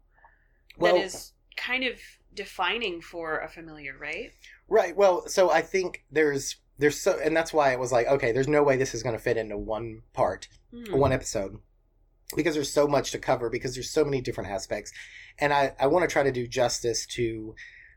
Well, 0.80 0.96
that 0.96 1.04
is 1.04 1.32
kind 1.56 1.84
of 1.84 2.00
defining 2.32 3.00
for 3.00 3.38
a 3.38 3.48
familiar 3.48 3.96
right 3.98 4.32
Right. 4.68 4.96
Well, 4.96 5.26
so 5.28 5.50
I 5.50 5.62
think 5.62 6.04
there's 6.10 6.56
there's 6.78 6.98
so 6.98 7.18
and 7.22 7.36
that's 7.36 7.52
why 7.52 7.72
it 7.72 7.78
was 7.78 7.92
like, 7.92 8.06
okay, 8.06 8.32
there's 8.32 8.48
no 8.48 8.62
way 8.62 8.76
this 8.76 8.94
is 8.94 9.02
going 9.02 9.16
to 9.16 9.22
fit 9.22 9.36
into 9.36 9.58
one 9.58 10.02
part, 10.12 10.48
Hmm. 10.72 10.96
one 10.96 11.12
episode. 11.12 11.58
Because 12.36 12.54
there's 12.54 12.72
so 12.72 12.86
much 12.86 13.10
to 13.10 13.18
cover 13.18 13.50
because 13.50 13.74
there's 13.74 13.90
so 13.90 14.04
many 14.04 14.20
different 14.20 14.50
aspects. 14.50 14.92
And 15.38 15.52
I 15.52 15.74
I 15.80 15.88
want 15.88 16.08
to 16.08 16.12
try 16.12 16.22
to 16.22 16.32
do 16.32 16.46
justice 16.46 17.04
to 17.16 17.54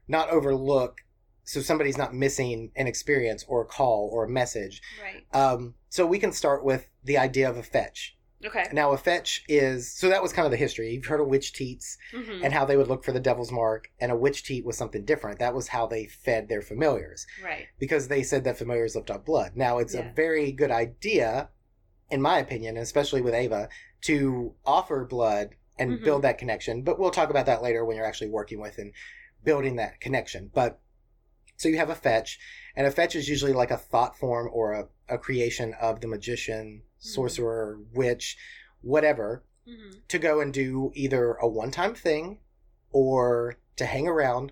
not 0.07 0.29
overlook 0.29 1.01
so 1.45 1.61
somebody's 1.61 1.97
not 1.97 2.13
missing 2.13 2.71
an 2.75 2.87
experience 2.87 3.43
or 3.47 3.61
a 3.61 3.65
call 3.65 4.09
or 4.11 4.23
a 4.25 4.29
message. 4.29 4.81
Right. 5.01 5.25
Um, 5.33 5.75
so 5.89 6.05
we 6.05 6.17
can 6.17 6.31
start 6.31 6.63
with 6.63 6.87
the 7.03 7.17
idea 7.17 7.49
of 7.49 7.57
a 7.57 7.63
fetch. 7.63 8.17
Okay. 8.45 8.65
Now, 8.73 8.91
a 8.91 8.97
fetch 8.97 9.43
is 9.47 9.91
so 9.91 10.09
that 10.09 10.21
was 10.21 10.33
kind 10.33 10.45
of 10.45 10.51
the 10.51 10.57
history. 10.57 10.91
You've 10.91 11.05
heard 11.05 11.21
of 11.21 11.27
witch 11.27 11.53
teats 11.53 11.97
hmm 12.11 12.41
and 12.43 12.51
how 12.53 12.65
they 12.65 12.75
would 12.75 12.87
look 12.89 13.03
for 13.03 13.11
the 13.13 13.19
devil's 13.19 13.51
mark, 13.51 13.89
and 13.99 14.11
a 14.11 14.15
witch 14.15 14.43
teat 14.43 14.65
was 14.65 14.77
something 14.77 15.05
different. 15.05 15.39
That 15.39 15.53
was 15.55 15.69
how 15.69 15.87
they 15.87 16.07
fed 16.07 16.49
their 16.49 16.61
familiars 16.61 17.25
Right. 17.41 17.67
because 17.79 18.07
they 18.09 18.21
said 18.23 18.43
that 18.43 18.57
familiars 18.57 18.95
lived 18.95 19.09
on 19.11 19.21
blood. 19.21 19.55
Now, 19.55 19.77
it's 19.77 19.93
Yeah. 19.93 20.01
a 20.01 20.13
very 20.13 20.51
good 20.51 20.71
idea, 20.71 21.49
in 22.09 22.21
my 22.21 22.39
opinion, 22.39 22.75
especially 22.77 23.21
with 23.21 23.33
Ava, 23.33 23.69
to 24.01 24.55
offer 24.65 25.05
blood 25.05 25.55
and 25.79 25.99
Mhm. 25.99 26.03
build 26.03 26.21
that 26.23 26.37
connection. 26.37 26.81
But 26.81 26.99
we'll 26.99 27.11
talk 27.11 27.29
about 27.29 27.45
that 27.45 27.61
later 27.63 27.85
when 27.85 27.95
you're 27.95 28.05
actually 28.05 28.29
working 28.29 28.59
with 28.59 28.77
and 28.77 28.93
building 29.43 29.77
that 29.77 30.01
connection. 30.01 30.51
But 30.53 30.79
so 31.55 31.69
you 31.69 31.77
have 31.77 31.89
a 31.89 31.95
fetch, 31.95 32.39
and 32.75 32.85
a 32.85 32.91
fetch 32.91 33.15
is 33.15 33.29
usually 33.29 33.53
like 33.53 33.71
a 33.71 33.77
thought 33.77 34.17
form 34.17 34.49
or 34.51 34.73
a, 34.73 34.87
a 35.07 35.17
creation 35.17 35.73
of 35.79 36.01
the 36.01 36.07
magician, 36.07 36.81
sorcerer, 37.03 37.79
witch, 37.93 38.37
whatever, 38.81 39.43
hmm 39.67 39.91
to 40.09 40.19
go 40.19 40.39
and 40.41 40.53
do 40.53 40.91
either 40.93 41.33
a 41.35 41.47
one 41.47 41.71
time 41.71 41.95
thing 41.95 42.39
or 42.91 43.55
to 43.77 43.85
hang 43.85 44.07
around. 44.07 44.51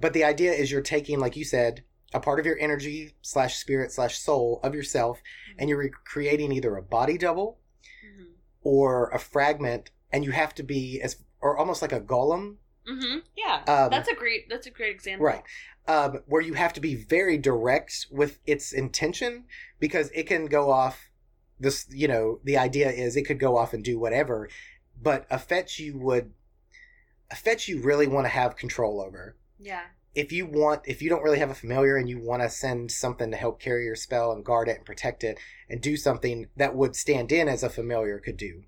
But 0.00 0.12
the 0.12 0.24
idea 0.24 0.52
is 0.52 0.70
you're 0.70 0.80
taking, 0.80 1.18
like 1.18 1.36
you 1.36 1.44
said, 1.44 1.82
a 2.14 2.20
part 2.20 2.38
of 2.40 2.46
your 2.46 2.58
energy 2.58 3.14
slash 3.20 3.56
spirit 3.56 3.92
slash 3.92 4.18
soul 4.18 4.60
of 4.62 4.74
yourself, 4.74 5.20
and 5.58 5.68
you're 5.68 5.90
creating 6.04 6.52
either 6.52 6.76
a 6.76 6.82
body 6.82 7.18
double 7.18 7.58
hmm 8.02 8.24
or 8.62 9.10
a 9.10 9.18
fragment, 9.18 9.90
and 10.12 10.24
you 10.24 10.30
have 10.32 10.54
to 10.54 10.62
be 10.62 11.00
as 11.00 11.16
or 11.40 11.56
almost 11.56 11.82
like 11.82 11.92
a 11.92 12.00
golem, 12.00 12.56
hmm 12.86 13.18
Yeah. 13.36 13.62
Um, 13.68 13.90
that's 13.90 14.08
a 14.08 14.14
great. 14.14 14.48
That's 14.48 14.66
a 14.66 14.70
great 14.70 14.94
example. 14.94 15.26
right? 15.26 15.42
Um, 15.88 16.20
where 16.26 16.42
you 16.42 16.54
have 16.54 16.72
to 16.74 16.80
be 16.80 16.94
very 16.94 17.36
direct 17.38 18.06
with 18.10 18.38
its 18.46 18.72
intention 18.72 19.44
because 19.78 20.10
it 20.14 20.24
can 20.26 20.46
go 20.46 20.70
off. 20.70 21.05
This, 21.58 21.86
you 21.90 22.08
know, 22.08 22.40
the 22.44 22.58
idea 22.58 22.90
is 22.90 23.16
it 23.16 23.22
could 23.22 23.38
go 23.38 23.56
off 23.56 23.72
and 23.72 23.82
do 23.82 23.98
whatever, 23.98 24.48
but 25.00 25.26
a 25.30 25.38
fetch 25.38 25.78
you 25.78 25.98
would, 25.98 26.32
a 27.30 27.36
fetch 27.36 27.68
you 27.68 27.80
really 27.80 28.06
want 28.06 28.26
to 28.26 28.30
have 28.30 28.56
control 28.56 29.00
over. 29.00 29.36
Yeah. 29.58 29.84
if 30.14 30.32
you 30.32 30.46
want 30.46 30.82
if 30.86 31.00
you 31.02 31.08
don't 31.10 31.22
really 31.22 31.38
have 31.38 31.50
a 31.50 31.54
familiar 31.54 31.96
and 31.96 32.08
you 32.08 32.18
want 32.18 32.42
to 32.42 32.48
send 32.48 32.90
something 32.90 33.30
to 33.30 33.36
help 33.36 33.60
carry 33.60 33.84
your 33.84 33.94
spell 33.94 34.32
and 34.32 34.44
guard 34.44 34.68
it 34.68 34.76
and 34.76 34.84
protect 34.84 35.22
it 35.22 35.38
and 35.68 35.80
do 35.80 35.96
something 35.96 36.48
that 36.56 36.74
would 36.74 36.96
stand 36.96 37.30
in 37.30 37.48
as 37.48 37.62
a 37.62 37.70
familiar 37.70 38.18
could 38.18 38.36
do 38.36 38.62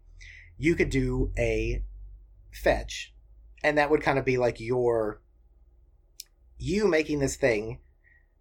you 0.59 0.75
could 0.75 0.91
do 0.91 1.33
a 1.39 1.83
fetch 2.53 3.15
and 3.63 3.79
that 3.79 3.91
would 3.91 4.03
kind 4.03 4.19
of 4.19 4.25
be 4.25 4.37
like 4.37 4.61
your 4.61 5.21
you 6.59 6.87
making 6.87 7.19
this 7.19 7.37
thing 7.37 7.79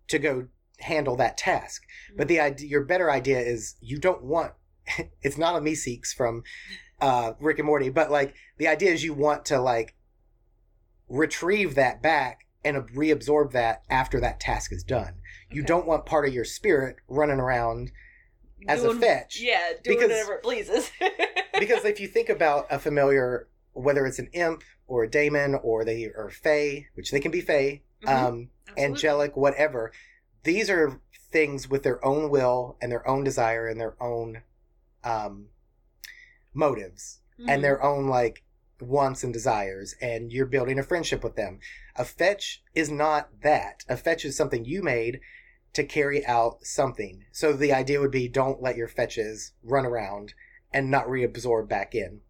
to 0.07 0.19
go 0.19 0.47
handle 0.79 1.15
that 1.15 1.37
task 1.37 1.83
but 2.15 2.27
the 2.27 2.39
idea 2.39 2.67
your 2.67 2.83
better 2.83 3.09
idea 3.11 3.39
is 3.39 3.75
you 3.81 3.97
don't 3.97 4.23
want 4.23 4.51
it's 5.21 5.37
not 5.37 5.55
a 5.55 5.59
Meeseeks 5.59 6.13
from 6.15 6.43
uh 7.01 7.33
rick 7.39 7.57
and 7.59 7.65
morty 7.65 7.89
but 7.89 8.11
like 8.11 8.35
the 8.57 8.67
idea 8.67 8.91
is 8.91 9.03
you 9.03 9.13
want 9.13 9.45
to 9.45 9.59
like 9.59 9.95
retrieve 11.09 11.75
that 11.75 12.01
back 12.01 12.45
and 12.63 12.77
reabsorb 12.89 13.51
that 13.51 13.83
after 13.89 14.19
that 14.19 14.39
task 14.39 14.73
is 14.73 14.83
done. 14.83 15.13
You 15.49 15.63
don't 15.63 15.87
want 15.87 16.05
part 16.05 16.27
of 16.27 16.33
your 16.33 16.43
spirit 16.43 16.97
running 17.07 17.39
around 17.39 17.91
as 18.67 18.83
a 18.83 18.93
fetch. 18.93 19.39
Yeah, 19.39 19.71
doing 19.83 19.97
Because- 19.99 20.09
whatever 20.11 20.33
it 20.33 20.43
pleases. 20.43 20.91
because 21.59 21.85
if 21.85 21.99
you 22.01 22.07
think 22.07 22.27
about 22.27 22.67
a 22.69 22.77
familiar, 22.79 23.47
whether 23.71 24.05
it's 24.05 24.19
an 24.19 24.29
imp 24.33 24.63
or 24.87 25.03
a 25.05 25.09
daemon 25.09 25.55
or 25.63 25.85
they 25.85 26.05
are 26.05 26.29
fae, 26.29 26.87
which 26.95 27.11
they 27.11 27.19
can 27.21 27.31
be 27.31 27.41
fae, 27.41 27.81
Mhm. 28.03 28.09
um, 28.09 28.49
angelic, 28.77 29.37
whatever, 29.37 29.91
these 30.47 30.69
are 30.69 31.01
things 31.29 31.69
with 31.69 31.83
their 31.83 32.03
own 32.05 32.29
will 32.29 32.77
and 32.81 32.89
their 32.89 33.05
own 33.05 33.21
desire 33.21 33.67
and 33.67 33.79
their 33.81 34.01
own 34.01 34.41
um, 35.03 35.47
motives 36.53 37.19
Mhm. 37.37 37.49
and 37.49 37.63
their 37.63 37.83
own 37.83 38.07
like 38.07 38.43
wants 38.79 39.23
and 39.23 39.33
desires 39.33 39.95
and 40.01 40.31
you're 40.31 40.45
building 40.45 40.79
a 40.79 40.83
friendship 40.83 41.23
with 41.23 41.35
them 41.35 41.59
a 41.95 42.05
fetch 42.05 42.63
is 42.73 42.89
not 42.89 43.41
that 43.41 43.83
a 43.89 43.97
fetch 43.97 44.23
is 44.23 44.37
something 44.37 44.63
you 44.65 44.81
made 44.81 45.19
to 45.73 45.83
carry 45.83 46.25
out 46.25 46.63
something 46.65 47.25
so 47.31 47.51
the 47.51 47.73
idea 47.73 47.99
would 47.99 48.11
be 48.11 48.27
don't 48.27 48.61
let 48.61 48.77
your 48.77 48.87
fetches 48.87 49.51
run 49.63 49.85
around 49.85 50.33
and 50.71 50.89
not 50.89 51.07
reabsorb 51.07 51.67
back 51.67 51.93
in 51.93 52.21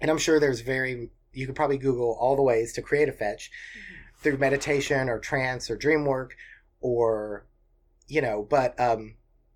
and 0.00 0.10
i'm 0.10 0.18
sure 0.18 0.38
there's 0.40 0.60
very 0.60 1.10
you 1.32 1.46
could 1.46 1.56
probably 1.56 1.78
google 1.78 2.16
all 2.18 2.36
the 2.36 2.42
ways 2.42 2.72
to 2.72 2.80
create 2.82 3.08
a 3.08 3.12
fetch 3.12 3.50
Mhm. 3.50 4.20
through 4.22 4.36
meditation 4.38 5.08
or 5.08 5.18
trance 5.18 5.68
or 5.68 5.76
dream 5.76 6.04
work 6.04 6.36
or 6.82 7.46
you 8.08 8.20
know 8.20 8.46
but 8.48 8.78
um 8.78 9.14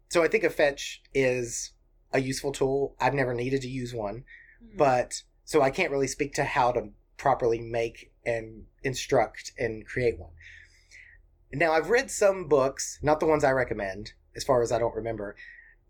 so 0.08 0.22
i 0.22 0.28
think 0.28 0.44
a 0.44 0.50
fetch 0.50 1.02
is 1.12 1.72
a 2.12 2.20
useful 2.20 2.52
tool 2.52 2.94
i've 3.00 3.14
never 3.14 3.34
needed 3.34 3.60
to 3.60 3.68
use 3.68 3.92
one 3.92 4.24
Mhm. 4.62 4.78
but 4.78 5.22
so 5.44 5.62
I 5.62 5.70
can't 5.70 5.92
really 5.92 6.06
speak 6.08 6.32
to 6.34 6.44
how 6.44 6.72
to 6.72 6.88
properly 7.18 7.60
make 7.60 8.10
and 8.24 8.64
instruct 8.82 9.52
and 9.56 9.86
create 9.86 10.18
one. 10.18 10.32
Now 11.52 11.72
I've 11.72 11.90
read 11.90 12.10
some 12.10 12.48
books, 12.48 12.98
not 13.02 13.20
the 13.20 13.26
ones 13.26 13.44
I 13.44 13.52
recommend, 13.52 14.14
as 14.34 14.42
far 14.42 14.60
as 14.62 14.72
I 14.72 14.78
don't 14.80 14.94
remember. 14.94 15.36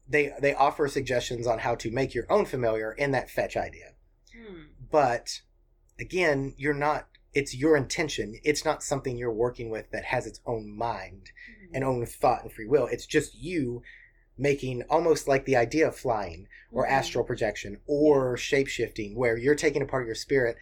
They 0.07 0.35
they 0.41 0.53
offer 0.55 0.89
suggestions 0.89 1.47
on 1.47 1.61
how 1.61 1.75
to 1.77 1.91
make 1.91 2.13
your 2.13 2.31
own 2.31 2.45
familiar 2.45 2.93
in 2.93 3.13
that 3.13 3.31
fetch 3.31 3.57
idea. 3.57 3.95
Hmm. 4.35 4.65
But 4.91 5.41
again, 5.99 6.55
you're 6.59 6.75
not 6.75 7.09
it's 7.37 7.55
your 7.55 7.77
intention. 7.77 8.41
It's 8.43 8.65
not 8.65 8.83
something 8.83 9.19
you're 9.19 9.31
working 9.31 9.69
with 9.69 9.91
that 9.91 10.05
has 10.07 10.27
its 10.27 10.41
own 10.47 10.75
mind 10.75 11.31
Mhm. 11.51 11.69
and 11.75 11.85
own 11.85 12.07
thought 12.07 12.43
and 12.43 12.51
free 12.51 12.65
will. 12.65 12.87
It's 12.87 13.05
just 13.05 13.35
you 13.35 13.83
making 14.39 14.83
almost 14.85 15.29
like 15.29 15.45
the 15.45 15.55
idea 15.57 15.87
of 15.87 15.95
flying 15.95 16.49
or 16.73 16.87
Mhm. 16.87 16.91
astral 16.91 17.25
projection 17.25 17.81
or 17.87 18.39
shape 18.39 18.69
shifting, 18.69 19.15
where 19.15 19.37
you're 19.37 19.55
taking 19.55 19.83
a 19.83 19.87
part 19.87 20.03
of 20.03 20.07
your 20.07 20.15
spirit 20.15 20.57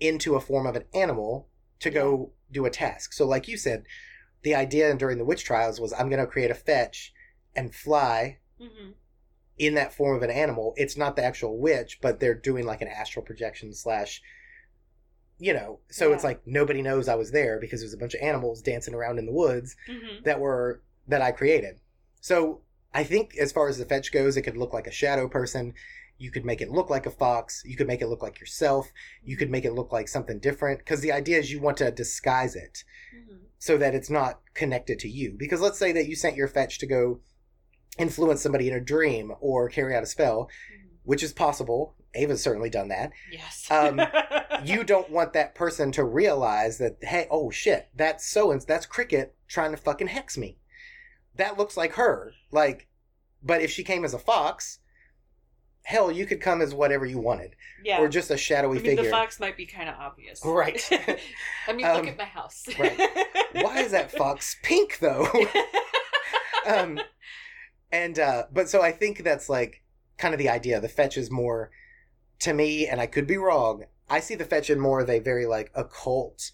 into 0.00 0.34
a 0.34 0.40
form 0.40 0.66
of 0.66 0.76
an 0.76 0.84
animal 0.94 1.48
to 1.80 1.90
go 1.90 2.32
do 2.50 2.64
a 2.64 2.70
task. 2.70 3.12
So, 3.12 3.26
like 3.26 3.46
you 3.46 3.58
said, 3.58 3.84
the 4.42 4.54
idea 4.54 4.94
during 4.94 5.18
the 5.18 5.24
witch 5.26 5.44
trials 5.44 5.78
was 5.78 5.92
I'm 5.92 6.08
going 6.08 6.24
to 6.24 6.26
create 6.26 6.50
a 6.50 6.54
fetch 6.54 7.12
and 7.54 7.74
fly 7.74 8.38
Mhm. 8.58 8.94
in 9.58 9.74
that 9.74 9.92
form 9.92 10.16
of 10.16 10.22
an 10.22 10.30
animal. 10.30 10.72
It's 10.78 10.96
not 10.96 11.16
the 11.16 11.24
actual 11.24 11.58
witch, 11.58 12.00
but 12.00 12.18
they're 12.18 12.34
doing 12.34 12.64
like 12.64 12.80
an 12.80 12.88
astral 12.88 13.24
projection 13.24 13.74
slash, 13.74 14.22
you 15.38 15.52
know. 15.52 15.80
So 15.90 16.12
it's 16.12 16.24
like 16.24 16.40
nobody 16.46 16.82
knows 16.82 17.08
I 17.08 17.14
was 17.14 17.30
there 17.32 17.58
because 17.60 17.80
there's 17.80 17.94
a 17.94 17.98
bunch 17.98 18.14
of 18.14 18.20
animals 18.22 18.62
dancing 18.62 18.94
around 18.94 19.18
in 19.18 19.26
the 19.26 19.32
woods 19.32 19.76
Mhm. 19.88 20.24
that 20.24 20.40
were 20.40 20.82
that 21.08 21.22
I 21.22 21.32
created. 21.32 21.80
So 22.20 22.62
I 22.92 23.04
think 23.04 23.36
as 23.36 23.52
far 23.52 23.68
as 23.68 23.78
the 23.78 23.84
fetch 23.84 24.12
goes, 24.12 24.36
it 24.36 24.42
could 24.42 24.56
look 24.56 24.72
like 24.72 24.86
a 24.86 24.92
shadow 24.92 25.28
person. 25.28 25.74
You 26.16 26.30
could 26.30 26.44
make 26.44 26.60
it 26.60 26.70
look 26.70 26.88
like 26.88 27.06
a 27.06 27.10
fox. 27.10 27.62
You 27.66 27.76
could 27.76 27.88
make 27.88 28.00
it 28.00 28.06
look 28.06 28.22
like 28.22 28.38
yourself. 28.38 28.92
You 29.24 29.36
could 29.36 29.50
make 29.50 29.64
it 29.64 29.72
look 29.72 29.92
like 29.92 30.06
something 30.08 30.38
different. 30.38 30.78
Because 30.78 31.00
the 31.00 31.10
idea 31.12 31.38
is 31.38 31.50
you 31.50 31.60
want 31.60 31.76
to 31.78 31.90
disguise 31.90 32.54
it 32.54 32.84
Mhm. 33.14 33.40
so 33.58 33.76
that 33.76 33.94
it's 33.94 34.08
not 34.10 34.40
connected 34.54 35.00
to 35.00 35.08
you. 35.08 35.32
Because 35.36 35.60
let's 35.60 35.78
say 35.78 35.90
that 35.92 36.06
you 36.06 36.14
sent 36.14 36.36
your 36.36 36.48
fetch 36.48 36.78
to 36.78 36.86
go 36.86 37.20
influence 37.98 38.40
somebody 38.42 38.68
in 38.68 38.74
a 38.74 38.80
dream 38.80 39.32
or 39.40 39.68
carry 39.68 39.94
out 39.94 40.02
a 40.04 40.06
spell, 40.06 40.48
Mhm. 40.72 40.90
which 41.02 41.22
is 41.22 41.32
possible. 41.32 41.96
Ava's 42.14 42.42
certainly 42.42 42.70
done 42.70 42.88
that. 42.88 43.12
Yes. 43.30 43.66
Um, 43.70 44.00
You 44.64 44.82
don't 44.82 45.10
want 45.10 45.34
that 45.34 45.54
person 45.54 45.92
to 45.92 46.04
realize 46.04 46.78
that, 46.78 46.96
hey, 47.02 47.26
oh 47.30 47.50
shit, 47.50 47.88
that's 47.94 48.26
so 48.26 48.50
and 48.50 48.62
that's 48.62 48.86
Cricket 48.86 49.34
trying 49.46 49.72
to 49.72 49.76
fucking 49.76 50.06
hex 50.06 50.38
me. 50.38 50.56
That 51.36 51.58
looks 51.58 51.76
like 51.76 51.94
her. 51.94 52.32
Like, 52.50 52.88
but 53.42 53.60
if 53.60 53.70
she 53.70 53.82
came 53.84 54.04
as 54.06 54.14
a 54.14 54.18
fox, 54.18 54.78
hell, 55.82 56.10
you 56.10 56.24
could 56.24 56.40
come 56.40 56.62
as 56.62 56.72
whatever 56.72 57.04
you 57.04 57.18
wanted, 57.18 57.56
yeah. 57.84 57.98
or 58.00 58.08
just 58.08 58.30
a 58.30 58.38
shadowy 58.38 58.78
I 58.78 58.80
mean, 58.80 58.84
figure. 58.84 59.04
the 59.04 59.10
fox 59.10 59.38
might 59.38 59.56
be 59.56 59.66
kind 59.66 59.88
of 59.88 59.96
obvious. 59.96 60.40
Right. 60.44 60.80
I 61.68 61.72
mean, 61.74 61.84
Um, 61.84 61.96
look 61.96 62.06
at 62.06 62.16
my 62.16 62.24
house. 62.24 62.64
right. 62.78 62.98
Why 63.52 63.80
is 63.80 63.90
that 63.90 64.10
fox 64.12 64.56
pink 64.62 64.98
though? 65.00 65.28
um, 66.66 67.00
and 67.92 68.18
uh, 68.18 68.44
but 68.52 68.68
so 68.70 68.80
I 68.80 68.92
think 68.92 69.24
that's 69.24 69.48
like 69.50 69.82
kind 70.16 70.32
of 70.32 70.38
the 70.38 70.48
idea. 70.48 70.80
The 70.80 70.88
fetch 70.88 71.18
is 71.18 71.30
more 71.30 71.70
to 72.40 72.52
me, 72.52 72.86
and 72.86 73.00
I 73.00 73.06
could 73.06 73.26
be 73.26 73.36
wrong. 73.36 73.84
I 74.08 74.20
see 74.20 74.34
the 74.34 74.44
fetch 74.44 74.70
in 74.70 74.78
more 74.80 75.00
of 75.00 75.10
a 75.10 75.18
very 75.18 75.46
like 75.46 75.70
occult, 75.74 76.50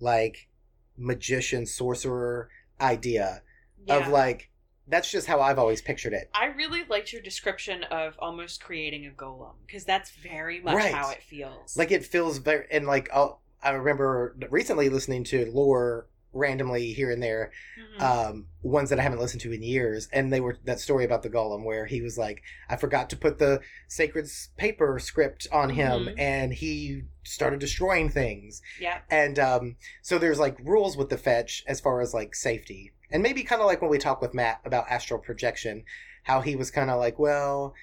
like 0.00 0.48
magician 0.96 1.66
sorcerer 1.66 2.48
idea 2.80 3.42
Yeah. 3.86 3.96
of 3.98 4.08
like 4.08 4.50
that's 4.88 5.10
just 5.10 5.26
how 5.26 5.40
I've 5.40 5.58
always 5.58 5.82
pictured 5.82 6.12
it. 6.12 6.30
I 6.32 6.46
really 6.46 6.84
liked 6.84 7.12
your 7.12 7.20
description 7.20 7.82
of 7.84 8.14
almost 8.20 8.62
creating 8.62 9.04
a 9.06 9.10
golem 9.10 9.54
because 9.66 9.84
that's 9.84 10.10
very 10.10 10.60
much 10.60 10.74
Right. 10.76 10.94
how 10.94 11.10
it 11.10 11.22
feels. 11.22 11.76
Like 11.76 11.90
it 11.90 12.04
feels 12.04 12.38
very 12.38 12.66
and 12.70 12.86
like 12.86 13.08
I'll, 13.12 13.40
I 13.62 13.70
remember 13.70 14.36
recently 14.48 14.88
listening 14.88 15.24
to 15.24 15.46
Lore 15.50 16.06
randomly 16.36 16.92
here 16.92 17.10
and 17.10 17.22
there 17.22 17.50
Mhm. 17.98 18.02
um, 18.02 18.46
ones 18.62 18.90
that 18.90 18.98
I 18.98 19.02
haven't 19.02 19.18
listened 19.20 19.40
to 19.42 19.52
in 19.52 19.62
years, 19.62 20.08
and 20.12 20.32
they 20.32 20.40
were 20.40 20.58
that 20.64 20.80
story 20.80 21.04
about 21.04 21.22
the 21.22 21.30
golem 21.30 21.64
where 21.64 21.86
he 21.86 22.00
was 22.02 22.18
like, 22.18 22.42
I 22.68 22.76
forgot 22.76 23.08
to 23.10 23.16
put 23.16 23.38
the 23.38 23.60
sacred 23.88 24.28
paper 24.56 24.98
script 24.98 25.46
on 25.50 25.70
him, 25.70 26.06
Mhm. 26.06 26.14
and 26.18 26.52
he 26.54 27.04
started 27.24 27.58
destroying 27.60 28.08
things, 28.10 28.62
yeah. 28.80 28.98
and 29.10 29.38
um, 29.38 29.76
so 30.02 30.18
there's 30.18 30.38
like 30.38 30.56
rules 30.62 30.96
with 30.96 31.08
the 31.08 31.18
fetch 31.18 31.64
as 31.66 31.80
far 31.80 32.00
as 32.00 32.12
like 32.14 32.34
safety, 32.34 32.92
and 33.10 33.22
maybe 33.22 33.42
kind 33.42 33.60
of 33.60 33.66
like 33.66 33.80
when 33.80 33.90
we 33.90 33.98
talked 33.98 34.22
with 34.22 34.34
Matt 34.34 34.60
about 34.64 34.90
astral 34.90 35.18
projection, 35.20 35.84
how 36.24 36.40
he 36.40 36.54
was 36.56 36.70
kind 36.70 36.90
of 36.90 36.98
like, 36.98 37.18
well. 37.18 37.74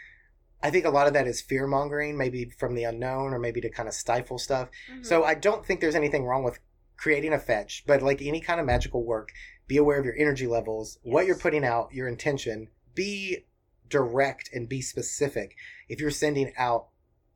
I 0.66 0.70
think 0.72 0.86
a 0.86 0.90
lot 0.90 1.08
of 1.08 1.14
that 1.14 1.28
is 1.28 1.42
fear 1.42 1.68
mongering, 1.68 2.18
maybe 2.18 2.46
from 2.46 2.74
the 2.74 2.86
unknown, 2.86 3.34
or 3.34 3.38
maybe 3.40 3.60
to 3.60 3.70
kind 3.70 3.90
of 3.90 3.94
stifle 3.94 4.40
stuff. 4.40 4.70
Mhm. 4.90 5.06
So 5.06 5.26
I 5.26 5.34
don't 5.34 5.66
think 5.66 5.82
there's 5.82 5.94
anything 5.94 6.24
wrong 6.24 6.42
with 6.42 6.60
creating 6.98 7.34
a 7.34 7.40
fetch, 7.40 7.84
but 7.86 8.02
like 8.02 8.22
any 8.22 8.40
kind 8.40 8.60
of 8.60 8.66
magical 8.66 9.04
work, 9.04 9.32
be 9.68 9.78
aware 9.78 9.98
of 10.00 10.06
your 10.06 10.16
energy 10.18 10.48
levels, 10.48 11.00
what 11.04 11.26
you're 11.26 11.38
putting 11.38 11.66
out, 11.66 11.94
your 11.94 12.08
intention. 12.08 12.68
Be 12.96 13.46
direct 13.90 14.50
and 14.54 14.68
be 14.70 14.82
specific. 14.82 15.56
If 15.90 16.00
you're 16.00 16.12
sending 16.12 16.54
out 16.58 16.88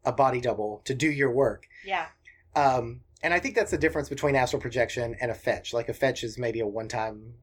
a 0.06 0.12
body 0.12 0.42
double 0.42 0.82
to 0.86 0.94
do 0.94 1.10
your 1.10 1.32
work, 1.32 1.68
yeah. 1.86 2.08
um, 2.56 3.02
and 3.24 3.34
I 3.34 3.40
think 3.40 3.56
that's 3.56 3.72
the 3.72 3.78
difference 3.78 4.10
between 4.10 4.36
astral 4.36 4.62
projection 4.62 5.16
and 5.20 5.32
a 5.32 5.36
fetch. 5.36 5.74
Like 5.74 5.90
a 5.90 5.94
fetch 5.94 6.24
is 6.24 6.38
maybe 6.38 6.60
a 6.60 6.68
one-time 6.68 7.34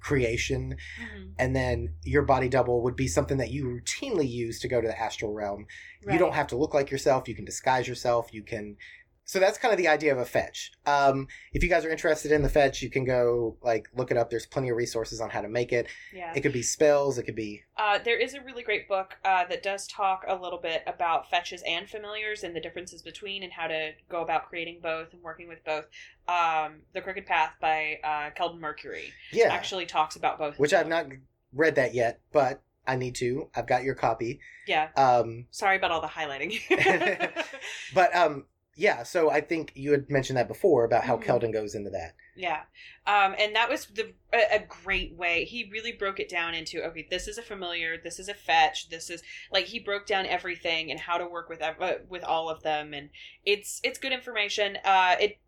creation, 0.00 0.76
Mhm. 1.00 1.32
and 1.38 1.54
then 1.54 1.94
your 2.02 2.22
body 2.22 2.48
double 2.48 2.82
would 2.82 2.96
be 2.96 3.06
something 3.06 3.38
that 3.38 3.50
you 3.50 3.64
routinely 3.66 4.28
use 4.28 4.58
to 4.60 4.68
go 4.68 4.80
to 4.80 4.88
the 4.88 5.00
astral 5.00 5.32
realm. 5.32 5.66
You 6.10 6.18
don't 6.18 6.34
have 6.34 6.48
to 6.48 6.56
look 6.56 6.74
like 6.74 6.90
yourself. 6.90 7.28
You 7.28 7.36
can 7.36 7.44
disguise 7.44 7.86
yourself. 7.86 8.34
You 8.34 8.42
can. 8.42 8.76
So 9.24 9.38
that's 9.38 9.56
kind 9.56 9.72
of 9.72 9.78
the 9.78 9.88
idea 9.88 10.12
of 10.12 10.18
a 10.18 10.24
fetch. 10.24 10.72
Um, 10.84 11.28
if 11.52 11.62
you 11.62 11.68
guys 11.68 11.84
are 11.84 11.90
interested 11.90 12.32
in 12.32 12.42
the 12.42 12.48
fetch, 12.48 12.82
you 12.82 12.90
can 12.90 13.04
go 13.04 13.56
like 13.62 13.88
look 13.94 14.10
it 14.10 14.16
up. 14.16 14.30
There's 14.30 14.46
plenty 14.46 14.68
of 14.68 14.76
resources 14.76 15.20
on 15.20 15.30
how 15.30 15.40
to 15.40 15.48
make 15.48 15.72
it. 15.72 15.86
Yeah. 16.12 16.32
It 16.34 16.40
could 16.40 16.52
be 16.52 16.62
spells. 16.62 17.18
It 17.18 17.22
could 17.22 17.36
be 17.36 17.62
Uh, 17.76 17.98
there 18.04 18.18
is 18.18 18.34
a 18.34 18.40
really 18.42 18.62
great 18.62 18.88
book 18.88 19.16
uh, 19.24 19.44
that 19.46 19.62
does 19.62 19.86
talk 19.86 20.24
a 20.26 20.34
little 20.34 20.58
bit 20.58 20.82
about 20.86 21.30
fetches 21.30 21.62
and 21.66 21.88
familiars 21.88 22.42
and 22.42 22.54
the 22.54 22.60
differences 22.60 23.00
between 23.00 23.42
and 23.42 23.52
how 23.52 23.68
to 23.68 23.92
go 24.08 24.22
about 24.22 24.48
creating 24.48 24.80
both 24.82 25.12
and 25.12 25.22
working 25.22 25.48
with 25.48 25.64
both. 25.64 25.84
Um, 26.28 26.82
the 26.92 27.00
Crooked 27.00 27.26
Path 27.26 27.52
by 27.60 28.00
uh, 28.04 28.30
Kelvin 28.30 28.60
Mercury 28.60 29.12
yeah, 29.32 29.52
actually 29.52 29.86
talks 29.86 30.16
about 30.16 30.38
both. 30.38 30.58
which. 30.58 30.72
I've 30.72 30.88
not 30.88 31.06
read 31.52 31.74
that 31.76 31.94
yet, 31.94 32.20
but 32.32 32.62
I 32.86 32.96
need 32.96 33.14
to. 33.16 33.48
I've 33.54 33.66
got 33.66 33.84
your 33.84 33.94
copy. 33.94 34.40
Yeah. 34.66 34.88
Um, 34.96 35.46
Sorry 35.50 35.76
about 35.76 35.90
all 35.90 36.00
the 36.00 36.08
highlighting. 36.08 36.58
but 37.94 38.14
um, 38.16 38.46
yeah. 38.76 39.02
So 39.02 39.30
I 39.30 39.40
think 39.40 39.72
you 39.74 39.92
had 39.92 40.10
mentioned 40.10 40.36
that 40.38 40.48
before 40.48 40.84
about 40.84 41.04
how 41.04 41.16
Mhm. 41.16 41.18
Kelden 41.18 41.52
goes 41.52 41.74
into 41.74 41.90
that. 41.90 42.14
Yeah. 42.34 42.62
Um, 43.06 43.34
and 43.38 43.54
that 43.56 43.68
was 43.68 43.86
the 43.86 44.14
a, 44.32 44.56
a 44.56 44.58
great 44.66 45.14
way. 45.14 45.44
He 45.44 45.68
really 45.70 45.92
broke 45.92 46.18
it 46.18 46.30
down 46.30 46.54
into 46.54 46.82
okay, 46.84 47.06
this 47.10 47.28
is 47.28 47.36
a 47.36 47.42
familiar, 47.42 47.98
this 47.98 48.18
is 48.18 48.28
a 48.28 48.34
fetch, 48.34 48.88
this 48.88 49.10
is 49.10 49.22
like 49.50 49.66
he 49.66 49.78
broke 49.78 50.06
down 50.06 50.24
everything 50.26 50.90
and 50.90 50.98
how 51.00 51.18
to 51.18 51.26
work 51.26 51.50
with 51.50 51.60
uh, 51.60 51.74
with 52.08 52.24
all 52.24 52.48
of 52.48 52.62
them, 52.62 52.94
and 52.94 53.10
it's 53.44 53.80
it's 53.84 53.98
good 53.98 54.12
information. 54.12 54.78
Uh, 54.84 55.16
it 55.20 55.40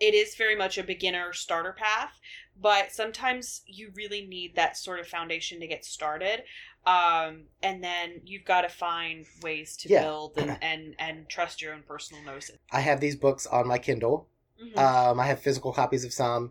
it 0.00 0.14
is 0.14 0.36
very 0.36 0.56
much 0.56 0.78
a 0.78 0.84
beginner 0.84 1.32
starter 1.32 1.72
path, 1.72 2.20
but 2.60 2.92
sometimes 2.92 3.62
you 3.66 3.92
really 3.96 4.26
need 4.26 4.54
that 4.56 4.76
sort 4.76 5.00
of 5.00 5.08
foundation 5.08 5.60
to 5.60 5.66
get 5.68 5.84
started. 5.84 6.44
Um, 6.88 7.42
and 7.62 7.84
then 7.84 8.22
you've 8.24 8.44
got 8.44 8.62
to 8.62 8.68
find 8.70 9.26
ways 9.42 9.76
to 9.78 9.88
Yeah. 9.88 10.02
build 10.04 10.38
and, 10.38 10.56
and 10.62 10.94
and 10.98 11.28
trust 11.28 11.60
your 11.60 11.74
own 11.74 11.82
personal 11.86 12.22
nose. 12.24 12.50
I 12.72 12.80
have 12.80 13.00
these 13.00 13.16
books 13.16 13.46
on 13.46 13.68
my 13.68 13.78
Kindle. 13.78 14.28
Mhm. 14.62 14.78
Um, 14.78 15.20
I 15.20 15.26
have 15.26 15.40
physical 15.40 15.72
copies 15.72 16.04
of 16.04 16.12
some, 16.12 16.50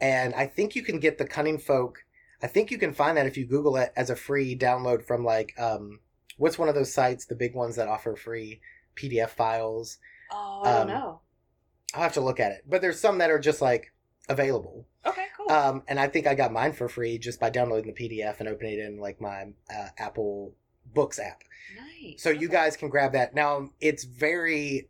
and 0.00 0.34
I 0.34 0.46
think 0.46 0.74
you 0.74 0.82
can 0.82 0.98
get 1.00 1.18
the 1.18 1.26
Cunning 1.26 1.58
Folk. 1.58 2.04
I 2.42 2.46
think 2.46 2.70
you 2.70 2.78
can 2.78 2.94
find 2.94 3.16
that 3.16 3.26
if 3.26 3.36
you 3.36 3.46
Google 3.46 3.76
it 3.76 3.92
as 3.96 4.10
a 4.10 4.16
free 4.16 4.56
download 4.56 5.04
from 5.04 5.24
like 5.24 5.52
um, 5.58 6.00
what's 6.38 6.58
one 6.58 6.68
of 6.68 6.74
those 6.74 6.92
sites, 6.92 7.26
the 7.26 7.34
big 7.34 7.54
ones 7.54 7.76
that 7.76 7.88
offer 7.88 8.16
free 8.16 8.60
PDF 8.96 9.30
files. 9.30 9.98
oh, 10.30 10.62
I 10.64 10.72
don't 10.72 10.80
um, 10.82 10.88
know. 10.88 11.20
I'll 11.94 12.02
have 12.02 12.14
to 12.14 12.20
look 12.20 12.40
at 12.40 12.52
it, 12.52 12.62
but 12.66 12.80
there's 12.80 13.00
some 13.00 13.18
that 13.18 13.30
are 13.30 13.38
just 13.38 13.60
like 13.60 13.92
available. 14.28 14.86
Okay, 15.06 15.26
cool. 15.33 15.33
Um, 15.48 15.82
and 15.88 16.00
I 16.00 16.08
think 16.08 16.26
I 16.26 16.34
got 16.34 16.52
mine 16.52 16.72
for 16.72 16.88
free 16.88 17.18
just 17.18 17.38
by 17.40 17.50
downloading 17.50 17.92
the 17.94 18.08
PDF 18.08 18.40
and 18.40 18.48
opening 18.48 18.74
it 18.74 18.78
in 18.80 18.98
like 18.98 19.20
my 19.20 19.46
uh, 19.74 19.88
Apple 19.98 20.54
Books 20.94 21.18
app. 21.18 21.42
nice. 21.76 22.22
So 22.22 22.30
you 22.30 22.48
guys 22.48 22.76
can 22.76 22.88
grab 22.88 23.12
that. 23.12 23.34
Now 23.34 23.70
it's 23.80 24.04
very, 24.04 24.88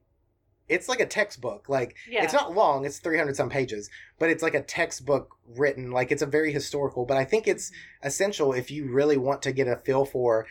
it's 0.68 0.88
like 0.88 1.00
a 1.00 1.06
textbook. 1.06 1.68
Like 1.68 1.96
Yeah. 2.08 2.24
it's 2.24 2.32
not 2.32 2.54
long; 2.54 2.84
it's 2.84 2.98
three 2.98 3.16
hundred 3.18 3.36
some 3.36 3.48
pages, 3.50 3.90
but 4.18 4.30
it's 4.30 4.42
like 4.42 4.54
a 4.54 4.62
textbook 4.62 5.36
written. 5.46 5.90
Like 5.90 6.10
it's 6.12 6.22
a 6.22 6.26
very 6.26 6.52
historical. 6.52 7.04
But 7.04 7.16
I 7.16 7.24
think 7.24 7.46
it's 7.46 7.70
essential 8.02 8.52
if 8.52 8.70
you 8.70 8.90
really 8.90 9.16
want 9.16 9.42
to 9.42 9.52
get 9.52 9.68
a 9.68 9.76
feel 9.76 10.04
for 10.04 10.46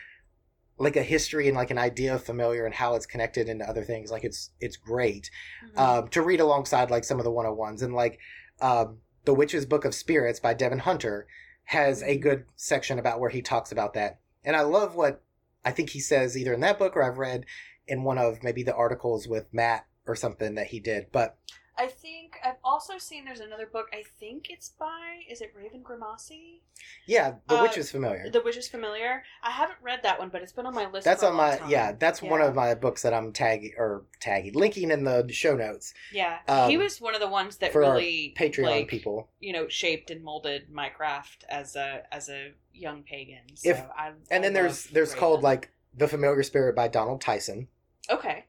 like 0.76 0.96
a 0.96 1.02
history 1.02 1.46
and 1.46 1.56
like 1.56 1.70
an 1.70 1.78
idea 1.78 2.14
of 2.14 2.24
familiar 2.24 2.66
and 2.66 2.74
how 2.74 2.94
it's 2.96 3.06
connected 3.06 3.48
into 3.48 3.64
other 3.68 3.84
things. 3.84 4.10
Like 4.10 4.24
it's 4.24 4.50
it's 4.60 4.76
great 4.76 5.30
Mhm. 5.76 5.78
um, 5.78 6.08
to 6.08 6.22
read 6.22 6.40
alongside 6.40 6.90
like 6.90 7.04
some 7.04 7.18
of 7.18 7.24
the 7.24 7.30
101s 7.32 7.82
and 7.82 7.94
like 7.94 8.18
um, 8.60 8.98
the 9.24 9.34
witch's 9.34 9.66
book 9.66 9.84
of 9.84 9.94
spirits 9.94 10.40
by 10.40 10.54
devin 10.54 10.80
hunter 10.80 11.26
has 11.64 12.02
a 12.02 12.18
good 12.18 12.44
section 12.56 12.98
about 12.98 13.18
where 13.18 13.30
he 13.30 13.40
talks 13.40 13.72
about 13.72 13.94
that. 13.94 14.18
And 14.44 14.54
i 14.54 14.60
love 14.60 14.94
what 14.94 15.22
i 15.64 15.70
think 15.70 15.90
he 15.90 16.00
says 16.00 16.36
either 16.36 16.52
in 16.52 16.60
that 16.60 16.78
book 16.78 16.96
or 16.96 17.02
i've 17.02 17.18
read 17.18 17.46
in 17.86 18.02
one 18.02 18.18
of 18.18 18.42
maybe 18.42 18.62
the 18.62 18.74
articles 18.74 19.26
with 19.26 19.52
matt 19.52 19.86
or 20.06 20.14
something 20.14 20.54
that 20.54 20.68
he 20.68 20.80
did. 20.80 21.06
But 21.12 21.36
I 21.76 21.86
think 21.88 22.36
I've 22.44 22.56
also 22.62 22.98
seen 22.98 23.24
there's 23.24 23.40
another 23.40 23.66
book. 23.66 23.88
I 23.92 24.04
think 24.20 24.48
it's 24.50 24.68
by 24.68 25.20
is 25.30 25.40
it 25.40 25.52
Raven 25.56 25.82
Grimassi? 25.82 26.60
yeah 27.06 27.34
the 27.48 27.56
Uh, 27.58 27.62
witch's 27.62 27.90
familiar 27.90 28.28
The 28.30 28.40
Witch's 28.40 28.68
Familiar. 28.68 29.22
I 29.42 29.50
haven't 29.50 29.78
read 29.82 30.02
that 30.02 30.18
one, 30.18 30.28
but 30.28 30.42
it's 30.42 30.52
been 30.52 30.66
on 30.66 30.74
my 30.74 30.88
list. 30.90 31.04
that's 31.04 31.22
on 31.22 31.34
my 31.34 31.56
time. 31.56 31.70
yeah 31.70 31.92
that's 31.92 32.20
one 32.22 32.40
of 32.40 32.54
my 32.54 32.74
books 32.74 33.02
that 33.02 33.14
i'm 33.14 33.32
tagging 33.32 33.72
or 33.78 34.02
tagging 34.20 34.54
linking 34.54 34.90
in 34.90 35.04
the 35.04 35.26
show 35.32 35.54
notes 35.56 35.94
Yeah, 36.12 36.38
um, 36.48 36.68
he 36.70 36.76
was 36.76 37.00
one 37.00 37.14
of 37.14 37.20
the 37.20 37.28
ones 37.28 37.56
that 37.58 37.74
really 37.74 38.34
patreon 38.38 38.64
like, 38.70 38.88
people 38.88 39.28
You 39.40 39.52
know, 39.52 39.68
shaped 39.68 40.10
and 40.10 40.22
molded 40.22 40.70
my 40.70 40.88
craft 40.88 41.44
as 41.48 41.76
a 41.76 42.02
as 42.12 42.28
a 42.28 42.52
young 42.72 43.02
pagan. 43.04 43.42
So 43.56 43.70
If- 43.70 43.84
I, 43.96 44.08
and 44.30 44.40
I 44.44 44.46
then 44.46 44.52
there's 44.52 44.84
there's 44.86 45.10
Raven. 45.10 45.20
called 45.20 45.42
like 45.42 45.70
the 45.96 46.08
familiar 46.08 46.42
spirit 46.42 46.74
by 46.74 46.88
donald 46.88 47.20
tyson 47.20 47.68
okay. 48.10 48.44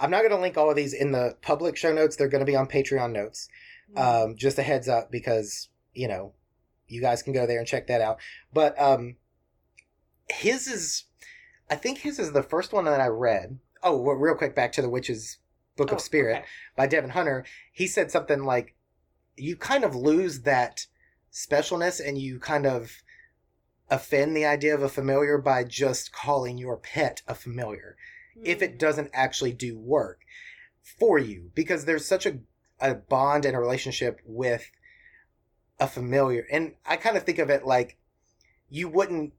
I'm 0.00 0.10
not 0.10 0.20
going 0.20 0.30
to 0.30 0.38
link 0.40 0.56
all 0.56 0.70
of 0.70 0.76
these 0.76 0.92
in 0.94 1.12
the 1.12 1.36
public 1.42 1.76
show 1.76 1.92
notes. 1.92 2.16
They're 2.16 2.28
going 2.28 2.44
to 2.44 2.50
be 2.50 2.56
on 2.56 2.66
patreon 2.66 3.12
notes. 3.12 3.48
Um, 3.96 4.36
just 4.36 4.58
a 4.58 4.62
heads 4.62 4.88
up 4.88 5.10
because 5.10 5.68
you 5.94 6.08
know 6.08 6.34
you 6.88 7.00
guys 7.00 7.22
can 7.22 7.32
go 7.32 7.46
there 7.46 7.58
and 7.58 7.66
check 7.66 7.86
that 7.86 8.00
out. 8.00 8.18
But 8.52 8.80
um 8.80 9.16
his 10.28 10.66
is 10.66 11.04
i 11.70 11.74
think 11.74 11.98
his 11.98 12.18
is 12.18 12.32
the 12.32 12.42
first 12.42 12.72
one 12.72 12.84
that 12.84 13.00
i 13.00 13.06
read. 13.06 13.58
Oh 13.82 13.96
well, 14.00 14.16
real 14.16 14.34
quick 14.34 14.54
back 14.54 14.72
to 14.72 14.82
the 14.82 14.88
witch's 14.90 15.38
book 15.76 15.90
Oh, 15.92 15.96
of 15.96 16.00
spirit 16.00 16.38
okay. 16.38 16.46
by 16.76 16.86
devin 16.86 17.10
hunter. 17.10 17.44
He 17.72 17.86
said 17.86 18.10
something 18.10 18.44
like 18.44 18.74
you 19.36 19.56
kind 19.56 19.84
of 19.84 19.94
lose 19.94 20.42
that 20.42 20.86
specialness 21.32 22.04
and 22.04 22.18
you 22.18 22.38
kind 22.38 22.66
of 22.66 23.02
offend 23.90 24.36
the 24.36 24.44
idea 24.44 24.74
of 24.74 24.82
a 24.82 24.88
familiar 24.88 25.38
by 25.38 25.64
just 25.64 26.12
calling 26.12 26.58
your 26.58 26.76
pet 26.76 27.22
a 27.26 27.34
familiar 27.34 27.96
if 28.42 28.62
it 28.62 28.74
Mm. 28.74 28.78
doesn't 28.78 29.10
actually 29.12 29.52
do 29.52 29.76
work 29.78 30.20
for 30.82 31.18
you 31.18 31.50
because 31.54 31.84
there's 31.84 32.06
such 32.06 32.24
a, 32.26 32.38
a 32.80 32.94
bond 32.94 33.44
and 33.44 33.54
a 33.56 33.60
relationship 33.60 34.20
with 34.24 34.70
a 35.80 35.86
familiar 35.86 36.46
and 36.50 36.74
i 36.86 36.96
kind 36.96 37.16
of 37.16 37.22
think 37.22 37.38
of 37.38 37.50
it 37.50 37.64
like 37.64 37.96
you 38.68 38.88
wouldn't 38.88 39.32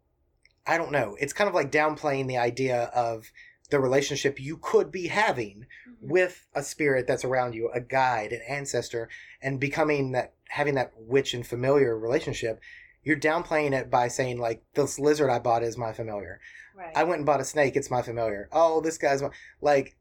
i 0.65 0.77
don't 0.77 0.91
know 0.91 1.17
it's 1.19 1.33
kind 1.33 1.47
of 1.47 1.53
like 1.53 1.71
downplaying 1.71 2.27
the 2.27 2.37
idea 2.37 2.83
of 2.93 3.31
the 3.71 3.79
relationship 3.79 4.39
you 4.39 4.57
could 4.57 4.91
be 4.91 5.07
having 5.07 5.65
Mhm. 5.87 6.09
with 6.09 6.47
a 6.55 6.63
spirit 6.63 7.05
that's 7.07 7.25
around 7.25 7.55
you 7.55 7.69
a 7.73 7.81
guide 7.81 8.31
an 8.31 8.41
ancestor 8.47 9.09
and 9.41 9.59
becoming 9.59 10.11
that 10.13 10.33
having 10.49 10.75
that 10.75 10.93
witch 10.97 11.33
and 11.33 11.45
familiar 11.45 11.97
relationship 11.97 12.59
you're 13.03 13.17
downplaying 13.17 13.73
it 13.73 13.89
by 13.89 14.07
saying 14.07 14.37
like 14.39 14.63
this 14.73 14.99
lizard 14.99 15.29
i 15.29 15.39
bought 15.39 15.63
is 15.63 15.77
my 15.77 15.93
familiar 15.93 16.39
right. 16.75 16.91
I 16.95 17.03
went 17.03 17.17
and 17.19 17.25
bought 17.25 17.41
a 17.41 17.45
snake. 17.45 17.75
It's 17.75 17.91
my 17.91 18.01
familiar. 18.01 18.49
Oh, 18.51 18.81
this 18.81 18.97
guy's 18.97 19.21
my, 19.21 19.29
like. 19.61 19.97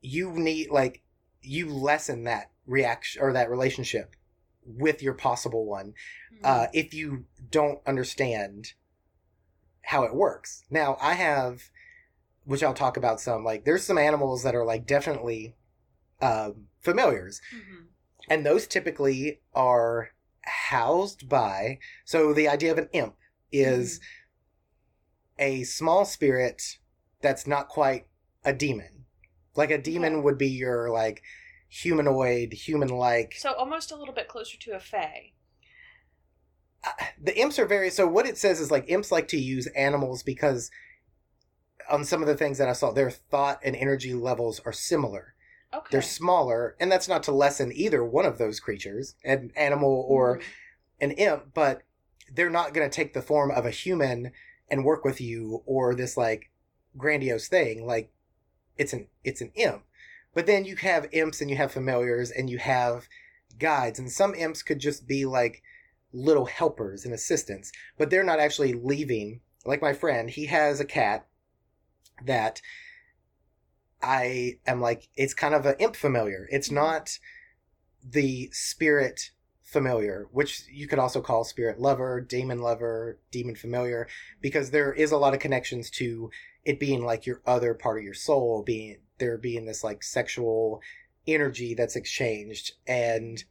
You 0.00 0.32
need 0.32 0.70
like 0.70 1.02
you 1.42 1.68
lessen 1.68 2.24
that 2.24 2.50
reaction 2.66 3.22
or 3.22 3.32
that 3.32 3.50
relationship 3.50 4.14
with 4.64 5.02
your 5.02 5.14
possible 5.14 5.64
one 5.66 5.94
Mhm. 6.32 6.40
uh, 6.44 6.66
if 6.72 6.92
you 6.94 7.24
don't 7.50 7.80
understand 7.86 8.74
how 9.82 10.02
it 10.02 10.14
works. 10.14 10.64
Now 10.70 10.96
I 11.00 11.14
have, 11.14 11.70
which 12.44 12.62
I'll 12.62 12.74
talk 12.74 12.96
about 12.96 13.20
some. 13.20 13.44
Like 13.44 13.64
there's 13.64 13.84
some 13.84 13.98
animals 13.98 14.42
that 14.42 14.54
are 14.54 14.64
like 14.64 14.86
definitely 14.86 15.54
um, 16.20 16.68
familiars, 16.80 17.40
Mhm. 17.54 17.86
and 18.28 18.44
those 18.44 18.66
typically 18.66 19.40
are 19.54 20.10
housed 20.48 21.28
by. 21.28 21.78
So 22.04 22.32
the 22.32 22.48
idea 22.48 22.72
of 22.72 22.78
an 22.78 22.88
imp 22.92 23.14
is 23.52 23.98
mm-hmm. 23.98 25.42
a 25.44 25.64
small 25.64 26.04
spirit 26.04 26.78
that's 27.20 27.46
not 27.46 27.68
quite 27.68 28.06
a 28.44 28.52
demon. 28.52 29.04
Like 29.54 29.70
a 29.70 29.78
demon 29.78 30.14
Okay. 30.14 30.22
would 30.22 30.38
be 30.38 30.48
your 30.48 30.90
like 30.90 31.22
humanoid, 31.68 32.52
human 32.52 32.88
like. 32.88 33.34
So 33.38 33.52
almost 33.52 33.92
a 33.92 33.96
little 33.96 34.14
bit 34.14 34.28
closer 34.28 34.58
to 34.58 34.72
a 34.72 34.80
fae. 34.80 35.32
Uh, 36.84 36.90
the 37.20 37.38
imps 37.38 37.58
are 37.58 37.66
very. 37.66 37.90
So 37.90 38.06
what 38.06 38.26
it 38.26 38.38
says 38.38 38.60
is 38.60 38.70
like 38.70 38.84
imps 38.88 39.10
like 39.10 39.28
to 39.28 39.38
use 39.38 39.66
animals 39.68 40.22
because 40.22 40.70
on 41.90 42.04
some 42.04 42.22
of 42.22 42.28
the 42.28 42.36
things 42.36 42.58
that 42.58 42.68
I 42.68 42.72
saw, 42.72 42.92
their 42.92 43.10
thought 43.10 43.60
and 43.64 43.74
energy 43.74 44.14
levels 44.14 44.60
are 44.64 44.72
similar. 44.72 45.34
Okay. 45.72 45.88
They're 45.90 46.02
smaller, 46.02 46.76
and 46.80 46.90
that's 46.90 47.08
not 47.08 47.22
to 47.24 47.32
lessen 47.32 47.72
either 47.74 48.04
one 48.04 48.24
of 48.24 48.38
those 48.38 48.60
creatures, 48.60 49.14
an 49.24 49.52
animal 49.54 50.04
or 50.08 50.38
Mhm. 50.38 50.42
an 51.00 51.10
imp, 51.12 51.54
but 51.54 51.82
they're 52.32 52.50
not 52.50 52.74
going 52.74 52.88
to 52.88 52.94
take 52.94 53.12
the 53.12 53.22
form 53.22 53.50
of 53.50 53.66
a 53.66 53.70
human 53.70 54.32
and 54.70 54.84
work 54.84 55.04
with 55.04 55.20
you 55.20 55.62
or 55.66 55.94
this 55.94 56.16
like 56.16 56.50
grandiose 56.96 57.48
thing. 57.48 57.86
Like 57.86 58.10
it's 58.76 58.92
an 58.92 59.08
it's 59.24 59.40
an 59.40 59.52
imp. 59.54 59.84
But 60.34 60.46
then 60.46 60.64
you 60.64 60.76
have 60.76 61.08
imps 61.12 61.40
and 61.40 61.50
you 61.50 61.56
have 61.56 61.72
familiars 61.72 62.30
and 62.30 62.48
you 62.50 62.58
have 62.58 63.08
guides, 63.58 63.98
and 63.98 64.10
some 64.10 64.34
imps 64.34 64.62
could 64.62 64.78
just 64.78 65.06
be 65.06 65.24
like 65.26 65.62
little 66.12 66.46
helpers 66.46 67.04
and 67.04 67.12
assistants, 67.12 67.72
but 67.98 68.10
they're 68.10 68.24
not 68.24 68.40
actually 68.40 68.72
leaving. 68.72 69.40
Like 69.64 69.82
my 69.82 69.92
friend, 69.92 70.30
he 70.30 70.46
has 70.46 70.80
a 70.80 70.84
cat 70.84 71.26
that 72.24 72.62
I 74.02 74.58
am 74.66 74.80
like, 74.80 75.08
it's 75.16 75.34
kind 75.34 75.54
of 75.54 75.66
an 75.66 75.76
imp 75.78 75.96
familiar. 75.96 76.48
It's 76.50 76.68
Mhm. 76.68 76.74
not 76.74 77.18
the 78.02 78.48
spirit 78.52 79.30
familiar, 79.62 80.28
which 80.32 80.66
you 80.70 80.86
could 80.88 80.98
also 80.98 81.20
call 81.20 81.44
spirit 81.44 81.78
lover, 81.78 82.20
demon 82.20 82.60
lover, 82.60 83.18
demon 83.30 83.54
familiar, 83.54 84.08
because 84.40 84.70
there 84.70 84.92
is 84.92 85.12
a 85.12 85.18
lot 85.18 85.34
of 85.34 85.40
connections 85.40 85.90
to 85.90 86.30
it 86.64 86.80
being 86.80 87.04
like 87.04 87.26
your 87.26 87.42
other 87.46 87.74
part 87.74 87.98
of 87.98 88.04
your 88.04 88.14
soul, 88.14 88.62
being 88.62 88.98
there 89.18 89.36
being 89.36 89.66
this 89.66 89.82
like 89.84 90.02
sexual 90.02 90.80
energy 91.26 91.74
that's 91.74 91.96
exchanged. 91.96 92.72
And 92.86 93.44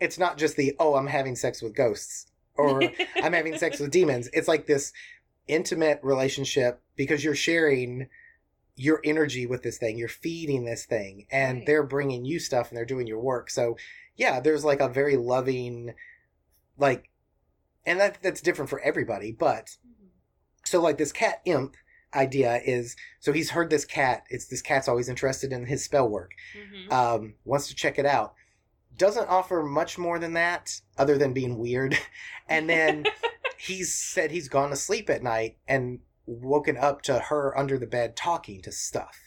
it's 0.00 0.18
not 0.18 0.38
just 0.38 0.56
the, 0.56 0.74
oh, 0.78 0.94
I'm 0.94 1.08
having 1.08 1.36
sex 1.36 1.60
with 1.60 1.74
ghosts 1.74 2.26
or 2.56 2.92
I'm 3.16 3.32
having 3.32 3.58
sex 3.58 3.80
with 3.80 3.90
demons. 3.98 4.28
It's 4.32 4.48
like 4.48 4.66
this 4.66 4.92
intimate 5.46 6.00
relationship 6.02 6.80
because 6.96 7.22
you're 7.24 7.34
sharing 7.34 8.08
your 8.76 9.00
energy 9.04 9.46
with 9.46 9.62
this 9.62 9.78
thing. 9.78 9.96
You're 9.98 10.08
feeding 10.08 10.64
this 10.64 10.84
thing 10.84 11.26
and 11.30 11.58
Right. 11.58 11.66
they're 11.66 11.82
bringing 11.84 12.24
you 12.24 12.38
stuff 12.40 12.68
and 12.68 12.76
they're 12.76 12.84
doing 12.84 13.06
your 13.06 13.20
work. 13.20 13.50
So, 13.50 13.76
yeah, 14.16 14.40
there's 14.40 14.64
like 14.64 14.80
a 14.80 14.88
very 14.88 15.16
loving 15.16 15.94
like 16.76 17.08
and 17.86 18.00
that 18.00 18.18
that's 18.22 18.40
different 18.40 18.70
for 18.70 18.80
everybody, 18.80 19.30
but 19.30 19.76
Mhm. 19.86 20.08
so 20.64 20.80
like 20.80 20.98
this 20.98 21.12
cat 21.12 21.40
imp 21.44 21.76
idea 22.14 22.60
is 22.64 22.96
so 23.20 23.32
he's 23.32 23.50
heard 23.50 23.70
this 23.70 23.84
cat, 23.84 24.24
it's 24.30 24.46
this 24.46 24.62
cat's 24.62 24.88
always 24.88 25.08
interested 25.08 25.52
in 25.52 25.66
his 25.66 25.84
spell 25.84 26.08
work. 26.08 26.32
Mhm. 26.56 26.90
Um 26.92 27.34
wants 27.44 27.68
to 27.68 27.74
check 27.74 27.98
it 27.98 28.06
out. 28.06 28.34
Doesn't 28.96 29.28
offer 29.28 29.62
much 29.62 29.98
more 29.98 30.18
than 30.18 30.32
that 30.34 30.80
other 30.98 31.16
than 31.18 31.32
being 31.32 31.58
weird. 31.58 31.96
and 32.48 32.68
then 32.68 33.04
he's 33.58 33.94
said 33.94 34.30
he's 34.32 34.48
gone 34.48 34.70
to 34.70 34.76
sleep 34.76 35.08
at 35.10 35.22
night 35.22 35.58
and 35.68 36.00
woken 36.26 36.76
up 36.76 37.02
to 37.02 37.18
her 37.18 37.56
under 37.56 37.78
the 37.78 37.86
bed 37.86 38.16
talking 38.16 38.62
to 38.62 38.72
stuff 38.72 39.18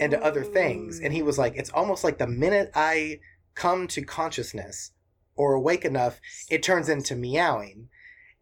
and 0.00 0.12
to 0.12 0.22
other 0.22 0.44
things. 0.44 1.00
And 1.00 1.12
he 1.12 1.22
was 1.22 1.38
like, 1.38 1.54
it's 1.56 1.70
almost 1.70 2.04
like 2.04 2.18
the 2.18 2.26
minute 2.26 2.70
I 2.74 3.20
come 3.54 3.86
to 3.88 4.02
consciousness 4.02 4.92
or 5.34 5.54
awake 5.54 5.84
enough, 5.84 6.20
it 6.50 6.62
turns 6.62 6.88
into 6.88 7.14
meowing. 7.16 7.88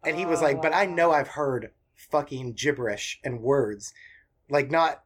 And 0.03 0.17
he 0.17 0.25
was 0.25 0.41
Oh, 0.41 0.43
like, 0.43 0.61
but 0.61 0.73
I 0.73 0.85
know 0.85 1.11
I've 1.11 1.29
oh. 1.29 1.31
heard 1.31 1.71
fucking 1.95 2.53
gibberish 2.53 3.19
and 3.23 3.41
words. 3.41 3.93
Like, 4.49 4.69
not 4.71 5.03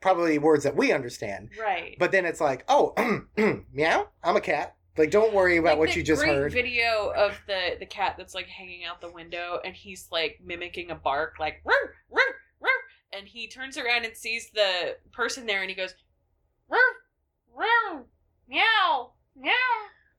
probably 0.00 0.38
words 0.38 0.64
that 0.64 0.76
we 0.76 0.92
understand. 0.92 1.50
right. 1.60 1.96
But 1.98 2.12
then 2.12 2.24
it's 2.24 2.40
like, 2.40 2.64
oh, 2.68 2.94
meow, 3.72 4.08
I'm 4.24 4.36
a 4.36 4.40
cat. 4.40 4.76
Like, 5.00 5.10
don't 5.10 5.32
worry 5.34 5.56
about 5.56 5.78
Like 5.78 5.88
what 5.88 5.96
you 5.96 6.02
just 6.02 6.22
heard. 6.22 6.52
video 6.52 7.12
of 7.16 7.40
the 7.46 7.76
the 7.78 7.86
cat 7.86 8.16
that's 8.18 8.34
like 8.34 8.46
hanging 8.46 8.84
out 8.84 9.00
the 9.00 9.10
window 9.10 9.58
and 9.64 9.74
he's 9.74 10.08
like 10.12 10.38
mimicking 10.44 10.90
a 10.90 10.94
bark 10.94 11.36
like 11.40 11.60
run 11.64 11.74
run 12.10 12.26
run 12.60 12.70
and 13.12 13.26
he 13.26 13.48
turns 13.48 13.78
around 13.78 14.04
and 14.04 14.14
sees 14.16 14.50
the 14.50 14.96
person 15.10 15.46
there 15.46 15.62
and 15.62 15.70
he 15.70 15.74
goes 15.74 15.94
run 16.68 16.80
run 17.54 18.04
meow 18.48 19.12
meow 19.34 19.50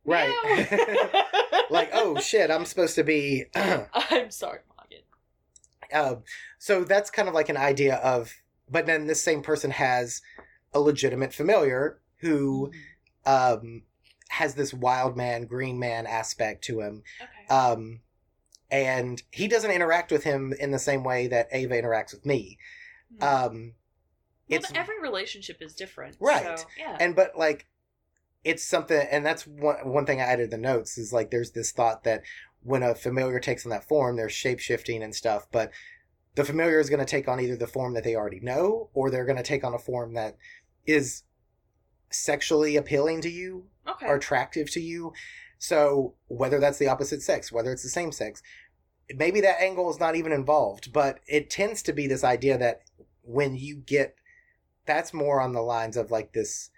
Right. 0.04 0.34
meow." 0.44 1.22
like, 1.70 1.92
oh 1.94 2.20
shit, 2.20 2.50
I'm 2.50 2.66
supposed 2.66 2.96
to 2.96 3.04
be. 3.04 3.46
I'm 3.56 4.32
sorry 4.32 4.60
Morgan 4.76 5.04
um, 5.94 6.24
so 6.58 6.84
that's 6.84 7.10
kind 7.12 7.28
of 7.28 7.34
like 7.36 7.50
an 7.50 7.58
idea 7.58 7.96
of, 7.98 8.34
but 8.70 8.86
then 8.86 9.06
this 9.08 9.22
same 9.22 9.42
person 9.44 9.72
has 9.72 10.22
a 10.74 10.80
legitimate 10.80 11.34
familiar 11.34 12.00
who 12.18 12.72
um, 13.26 13.84
has 14.32 14.56
this 14.56 14.74
wild 14.74 15.18
man, 15.18 15.46
green 15.46 15.78
man 15.78 16.08
aspect 16.08 16.64
to 16.64 16.80
him. 16.80 17.04
okay 17.22 17.54
Um, 17.54 18.00
and 18.72 19.22
he 19.32 19.50
doesn't 19.50 19.72
interact 19.72 20.12
with 20.12 20.24
him 20.24 20.54
in 20.58 20.72
the 20.72 20.80
same 20.80 21.04
way 21.04 21.28
that 21.28 21.50
Ava 21.52 21.76
interacts 21.76 22.14
with 22.14 22.26
me. 22.26 22.58
Hmm. 23.20 23.24
Um, 23.24 23.74
well, 24.50 24.62
every 24.76 25.00
relationship 25.02 25.62
is 25.62 25.74
different 25.74 26.18
Right. 26.20 26.60
so, 26.60 26.66
yeah 26.78 26.98
and 27.00 27.16
but 27.16 27.38
like 27.38 27.68
it's 28.44 28.64
something 28.64 29.00
and 29.10 29.26
that's 29.26 29.48
one 29.48 29.78
one 29.88 30.06
thing 30.06 30.20
i 30.20 30.24
added 30.26 30.46
in 30.46 30.50
the 30.50 30.58
notes 30.58 30.98
is 30.98 31.14
like 31.14 31.32
there's 31.32 31.52
this 31.52 31.72
thought 31.72 32.04
that 32.04 32.24
when 32.62 32.84
a 32.84 32.94
familiar 32.94 33.40
takes 33.40 33.66
on 33.66 33.70
that 33.70 33.88
form 33.88 34.18
they're 34.18 34.28
shape 34.28 34.60
shifting 34.60 35.04
and 35.04 35.16
stuff 35.16 35.48
but 35.54 35.72
the 36.36 36.44
familiar 36.44 36.80
is 36.82 36.90
going 36.90 37.00
to 37.00 37.06
take 37.06 37.30
on 37.30 37.40
either 37.40 37.56
the 37.56 37.68
form 37.68 37.94
that 37.94 38.04
they 38.04 38.16
already 38.16 38.42
know 38.42 38.90
or 38.94 39.10
they're 39.10 39.26
going 39.26 39.38
to 39.38 39.44
take 39.44 39.64
on 39.64 39.74
a 39.74 39.80
form 39.80 40.14
that 40.16 40.36
is 40.86 41.24
sexually 42.12 42.76
appealing 42.76 43.22
to 43.22 43.30
you 43.30 43.66
okay. 43.88 44.06
or 44.06 44.16
attractive 44.16 44.70
to 44.72 44.82
you. 44.82 45.14
So 45.58 46.16
whether 46.28 46.60
that's 46.60 46.78
the 46.80 46.88
opposite 46.88 47.22
sex 47.22 47.52
whether 47.52 47.72
it's 47.72 47.84
the 47.84 47.90
same 47.90 48.12
sex 48.12 48.42
maybe 49.16 49.42
that 49.42 49.62
angle 49.62 49.90
is 49.90 50.00
not 50.00 50.16
even 50.16 50.32
involved 50.32 50.92
but 50.94 51.20
it 51.28 51.50
tends 51.50 51.82
to 51.84 51.94
be 51.94 52.08
this 52.08 52.24
idea 52.24 52.58
that 52.58 52.82
when 53.24 53.56
you 53.56 53.76
get 53.76 54.16
that's 54.86 55.14
more 55.14 55.42
on 55.42 55.54
the 55.54 55.62
lines 55.62 55.98
of 55.98 56.12
like 56.12 56.34
this 56.34 56.70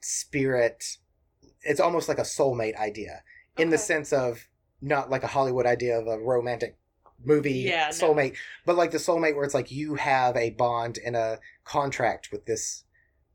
spirit 0.00 0.96
it's 1.62 1.80
almost 1.80 2.08
like 2.08 2.18
a 2.18 2.22
soulmate 2.22 2.76
idea 2.76 3.22
in 3.58 3.70
the 3.70 3.78
sense 3.78 4.12
of 4.12 4.48
not 4.80 5.10
like 5.10 5.22
a 5.22 5.28
hollywood 5.28 5.66
idea 5.66 5.98
of 5.98 6.06
a 6.06 6.18
romantic 6.18 6.76
movie 7.22 7.52
Yeah, 7.52 7.90
no. 8.00 8.08
soulmate 8.08 8.36
but 8.64 8.76
like 8.76 8.92
the 8.92 8.98
soulmate 8.98 9.34
where 9.34 9.44
it's 9.44 9.54
like 9.54 9.70
you 9.70 9.96
have 9.96 10.36
a 10.36 10.50
bond 10.50 10.98
and 11.04 11.16
a 11.16 11.38
contract 11.64 12.30
with 12.32 12.46
this 12.46 12.84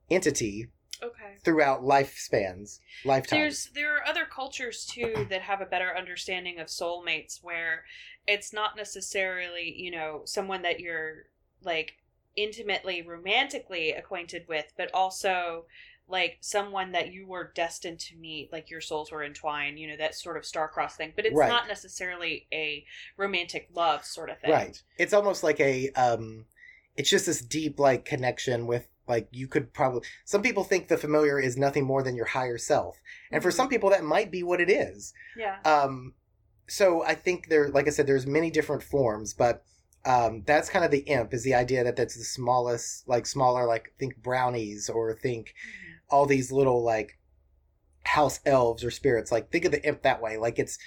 entity 0.10 0.70
okay 1.04 1.36
throughout 1.44 1.82
lifespans 1.82 2.80
lifetimes 3.04 3.42
There's 3.42 3.66
there 3.74 3.96
are 3.98 4.08
other 4.08 4.26
cultures 4.26 4.86
too 4.86 5.26
that 5.30 5.42
have 5.42 5.62
a 5.62 5.66
better 5.66 5.96
understanding 5.96 6.60
of 6.60 6.68
soulmates 6.68 7.44
where 7.44 7.86
it's 8.28 8.54
not 8.54 8.76
necessarily, 8.76 9.74
you 9.76 9.92
know, 9.92 10.22
someone 10.26 10.62
that 10.64 10.80
you're 10.80 11.26
like 11.64 11.94
intimately 12.36 13.02
romantically 13.02 13.92
acquainted 13.92 14.46
with, 14.48 14.66
but 14.78 14.90
also 14.94 15.66
like 16.08 16.38
someone 16.42 16.92
that 16.92 17.12
you 17.12 17.26
were 17.28 17.52
destined 17.56 18.00
to 18.00 18.16
meet, 18.16 18.52
like 18.52 18.70
your 18.70 18.82
souls 18.82 19.12
were 19.12 19.24
entwined, 19.24 19.80
you 19.80 19.88
know, 19.88 19.98
that 19.98 20.14
sort 20.16 20.38
of 20.38 20.46
star-crossed 20.46 20.98
thing. 20.98 21.14
But 21.16 21.26
it's 21.26 21.36
Right. 21.36 21.50
not 21.50 21.68
necessarily 21.68 22.48
a 22.54 22.86
romantic 23.18 23.70
love 23.74 24.06
sort 24.06 24.30
of 24.30 24.40
thing. 24.40 24.52
Right. 24.52 24.82
It's 24.98 25.14
almost 25.14 25.44
like 25.44 25.60
a 25.60 25.90
um 25.92 26.46
it's 26.96 27.10
just 27.10 27.26
this 27.26 27.42
deep 27.42 27.80
like 27.80 28.06
connection 28.06 28.68
with 28.68 28.88
like 29.08 29.28
you 29.32 29.48
could 29.48 29.74
probably 29.74 30.02
some 30.26 30.42
people 30.42 30.64
think 30.64 30.88
the 30.88 30.98
familiar 30.98 31.40
is 31.40 31.58
nothing 31.58 31.86
more 31.86 32.04
than 32.04 32.16
your 32.16 32.26
higher 32.26 32.58
self. 32.58 33.00
And 33.32 33.42
for 33.44 33.50
Mhm. 33.50 33.56
some 33.56 33.70
people 33.70 33.90
that 33.92 34.04
might 34.04 34.32
be 34.32 34.44
what 34.44 34.62
it 34.62 34.70
is. 34.70 35.14
Yeah. 35.36 35.58
Um 35.64 36.14
so 36.68 37.04
I 37.04 37.16
think 37.16 37.48
there 37.50 37.70
like 37.70 37.88
I 37.88 37.92
said 37.92 38.08
there's 38.08 38.26
many 38.28 38.50
different 38.52 38.84
forms, 38.84 39.34
but 39.34 39.64
um 40.06 40.44
that's 40.46 40.70
kind 40.70 40.86
of 40.86 40.92
the 40.92 41.00
imp 41.00 41.34
is 41.34 41.44
the 41.44 41.56
idea 41.56 41.84
that 41.84 41.96
that's 41.96 42.16
the 42.16 42.24
smallest 42.24 43.08
like 43.08 43.26
smaller 43.26 43.66
like 43.66 43.94
think 44.00 44.18
brownies 44.18 44.90
or 44.90 45.14
think 45.16 45.54
all 46.10 46.26
these 46.26 46.52
little 46.52 46.84
like 46.84 47.18
house 48.04 48.40
elves 48.46 48.84
or 48.84 48.92
spirits 48.92 49.32
like 49.32 49.50
think 49.52 49.66
of 49.66 49.72
the 49.72 49.84
imp 49.84 50.04
that 50.04 50.22
way 50.22 50.38
like 50.38 50.60
it's 50.60 50.78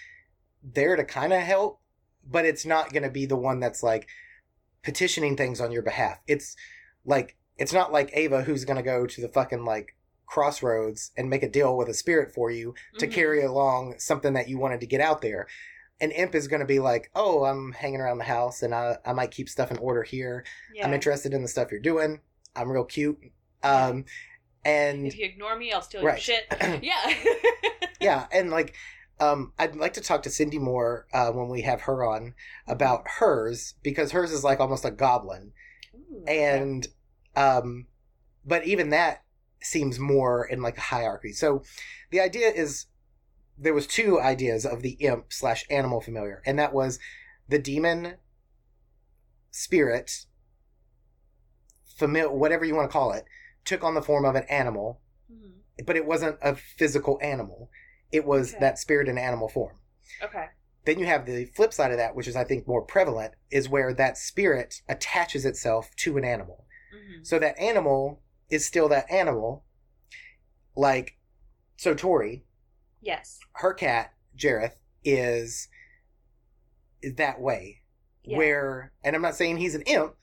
there 0.62 0.94
to 0.94 1.04
kind 1.04 1.32
of 1.32 1.40
help 1.40 1.80
but 2.30 2.44
it's 2.44 2.64
not 2.64 2.92
going 2.92 3.02
to 3.02 3.10
be 3.10 3.26
the 3.26 3.36
one 3.36 3.58
that's 3.58 3.82
like 3.82 4.06
petitioning 4.84 5.36
things 5.36 5.60
on 5.60 5.72
your 5.72 5.82
behalf 5.82 6.18
it's 6.28 6.54
like 7.04 7.36
it's 7.58 7.72
not 7.72 7.92
like 7.92 8.10
ava 8.14 8.42
who's 8.42 8.64
going 8.64 8.76
to 8.76 8.82
go 8.82 9.06
to 9.06 9.20
the 9.20 9.28
fucking 9.28 9.64
like 9.64 9.94
crossroads 10.26 11.10
and 11.16 11.28
make 11.30 11.42
a 11.42 11.48
deal 11.48 11.76
with 11.76 11.88
a 11.88 11.94
spirit 11.94 12.32
for 12.34 12.50
you 12.50 12.74
to 12.98 13.06
Mhm. 13.06 13.12
carry 13.12 13.42
along 13.42 13.98
something 13.98 14.34
that 14.34 14.48
you 14.48 14.58
wanted 14.58 14.80
to 14.80 14.86
get 14.86 15.00
out 15.00 15.20
there 15.22 15.46
an 16.00 16.10
imp 16.12 16.34
is 16.34 16.46
going 16.48 16.60
to 16.60 16.66
be 16.66 16.78
like 16.78 17.10
oh 17.14 17.44
i'm 17.44 17.72
hanging 17.72 18.00
around 18.00 18.18
the 18.18 18.24
house 18.24 18.62
and 18.62 18.74
i, 18.74 18.96
I 19.04 19.12
might 19.14 19.30
keep 19.32 19.48
stuff 19.48 19.70
in 19.70 19.78
order 19.78 20.02
here 20.02 20.44
Yeah. 20.74 20.86
i'm 20.86 20.94
interested 20.94 21.32
in 21.34 21.42
the 21.42 21.48
stuff 21.48 21.70
you're 21.70 21.80
doing 21.80 22.20
i'm 22.54 22.70
real 22.70 22.84
cute 22.84 23.18
um 23.62 24.04
and 24.64 25.06
if 25.06 25.16
you 25.16 25.24
ignore 25.24 25.56
me, 25.56 25.72
I'll 25.72 25.80
steal 25.82 26.02
Right. 26.02 26.28
your 26.28 26.40
shit. 26.40 26.46
Yeah. 26.82 27.14
yeah 28.00 28.26
and 28.32 28.50
like 28.50 28.74
um 29.18 29.52
i'd 29.58 29.74
like 29.76 29.94
to 29.94 30.00
talk 30.00 30.22
to 30.22 30.28
Cyndi 30.28 30.60
more 30.60 31.06
uh, 31.12 31.30
when 31.32 31.48
we 31.48 31.62
have 31.62 31.82
her 31.82 32.04
on 32.04 32.34
about 32.66 33.06
hers 33.18 33.74
because 33.82 34.12
hers 34.12 34.30
is 34.30 34.44
like 34.44 34.60
almost 34.60 34.84
a 34.84 34.90
goblin 34.90 35.52
Ooh, 35.94 36.22
okay. 36.22 36.44
Um 37.38 37.86
but 38.44 38.64
even 38.66 38.90
that 38.90 39.22
seems 39.60 39.98
more 39.98 40.46
in 40.46 40.62
like 40.62 40.78
a 40.78 40.82
hierarchy. 40.82 41.32
So 41.32 41.62
the 42.10 42.20
idea 42.20 42.48
is 42.48 42.86
there 43.56 43.74
was 43.74 43.86
two 43.86 44.20
ideas 44.20 44.64
of 44.64 44.82
the 44.82 44.92
imp 45.00 45.32
slash 45.32 45.64
animal 45.68 46.00
familiar, 46.00 46.42
and 46.46 46.58
that 46.58 46.72
was 46.72 46.98
the 47.48 47.58
demon 47.58 48.14
spirit 49.50 50.26
familiar 51.96 52.30
whatever 52.30 52.64
you 52.64 52.74
want 52.74 52.88
to 52.88 52.92
call 52.92 53.12
it 53.12 53.24
took 53.64 53.82
on 53.82 53.94
the 53.94 54.02
form 54.02 54.24
of 54.24 54.34
an 54.36 54.44
animal 54.44 55.00
Mhm. 55.30 55.62
but 55.84 55.96
it 55.96 56.06
wasn't 56.06 56.38
a 56.40 56.54
physical 56.54 57.18
animal 57.22 57.70
it 58.12 58.24
was 58.24 58.50
Okay. 58.50 58.60
that 58.60 58.78
spirit 58.78 59.08
in 59.08 59.18
animal 59.18 59.48
form 59.48 59.80
Okay. 60.22 60.46
then 60.84 60.98
you 60.98 61.06
have 61.06 61.26
the 61.26 61.46
flip 61.46 61.72
side 61.72 61.90
of 61.90 61.96
that 61.96 62.14
which 62.14 62.28
is 62.28 62.36
i 62.36 62.44
think 62.44 62.68
more 62.68 62.82
prevalent 62.82 63.34
is 63.50 63.68
where 63.68 63.92
that 63.94 64.16
spirit 64.16 64.82
attaches 64.88 65.44
itself 65.44 65.90
to 65.96 66.16
an 66.18 66.24
animal 66.24 66.66
Mhm. 66.94 67.26
so 67.26 67.38
that 67.38 67.58
animal 67.58 68.22
is 68.50 68.64
still 68.64 68.88
that 68.88 69.10
animal 69.10 69.64
like 70.76 71.16
so 71.76 71.94
tori 71.94 72.44
Yes. 73.00 73.38
her 73.54 73.74
cat 73.74 74.12
Jareth 74.36 74.76
is 75.04 75.68
is 77.02 77.14
that 77.16 77.40
way 77.40 77.82
Yeah. 78.24 78.36
where 78.38 78.92
and 79.04 79.14
i'm 79.14 79.22
not 79.22 79.34
saying 79.36 79.56
he's 79.58 79.74
an 79.74 79.82
imp 79.82 80.14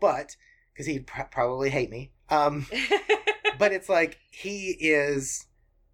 but 0.00 0.36
because 0.72 0.86
he'd 0.86 1.06
pr- 1.06 1.22
probably 1.30 1.70
hate 1.70 1.90
me 1.90 2.12
um 2.30 2.66
but 3.58 3.72
it's 3.72 3.88
like 3.88 4.18
he 4.30 4.76
is 4.80 5.46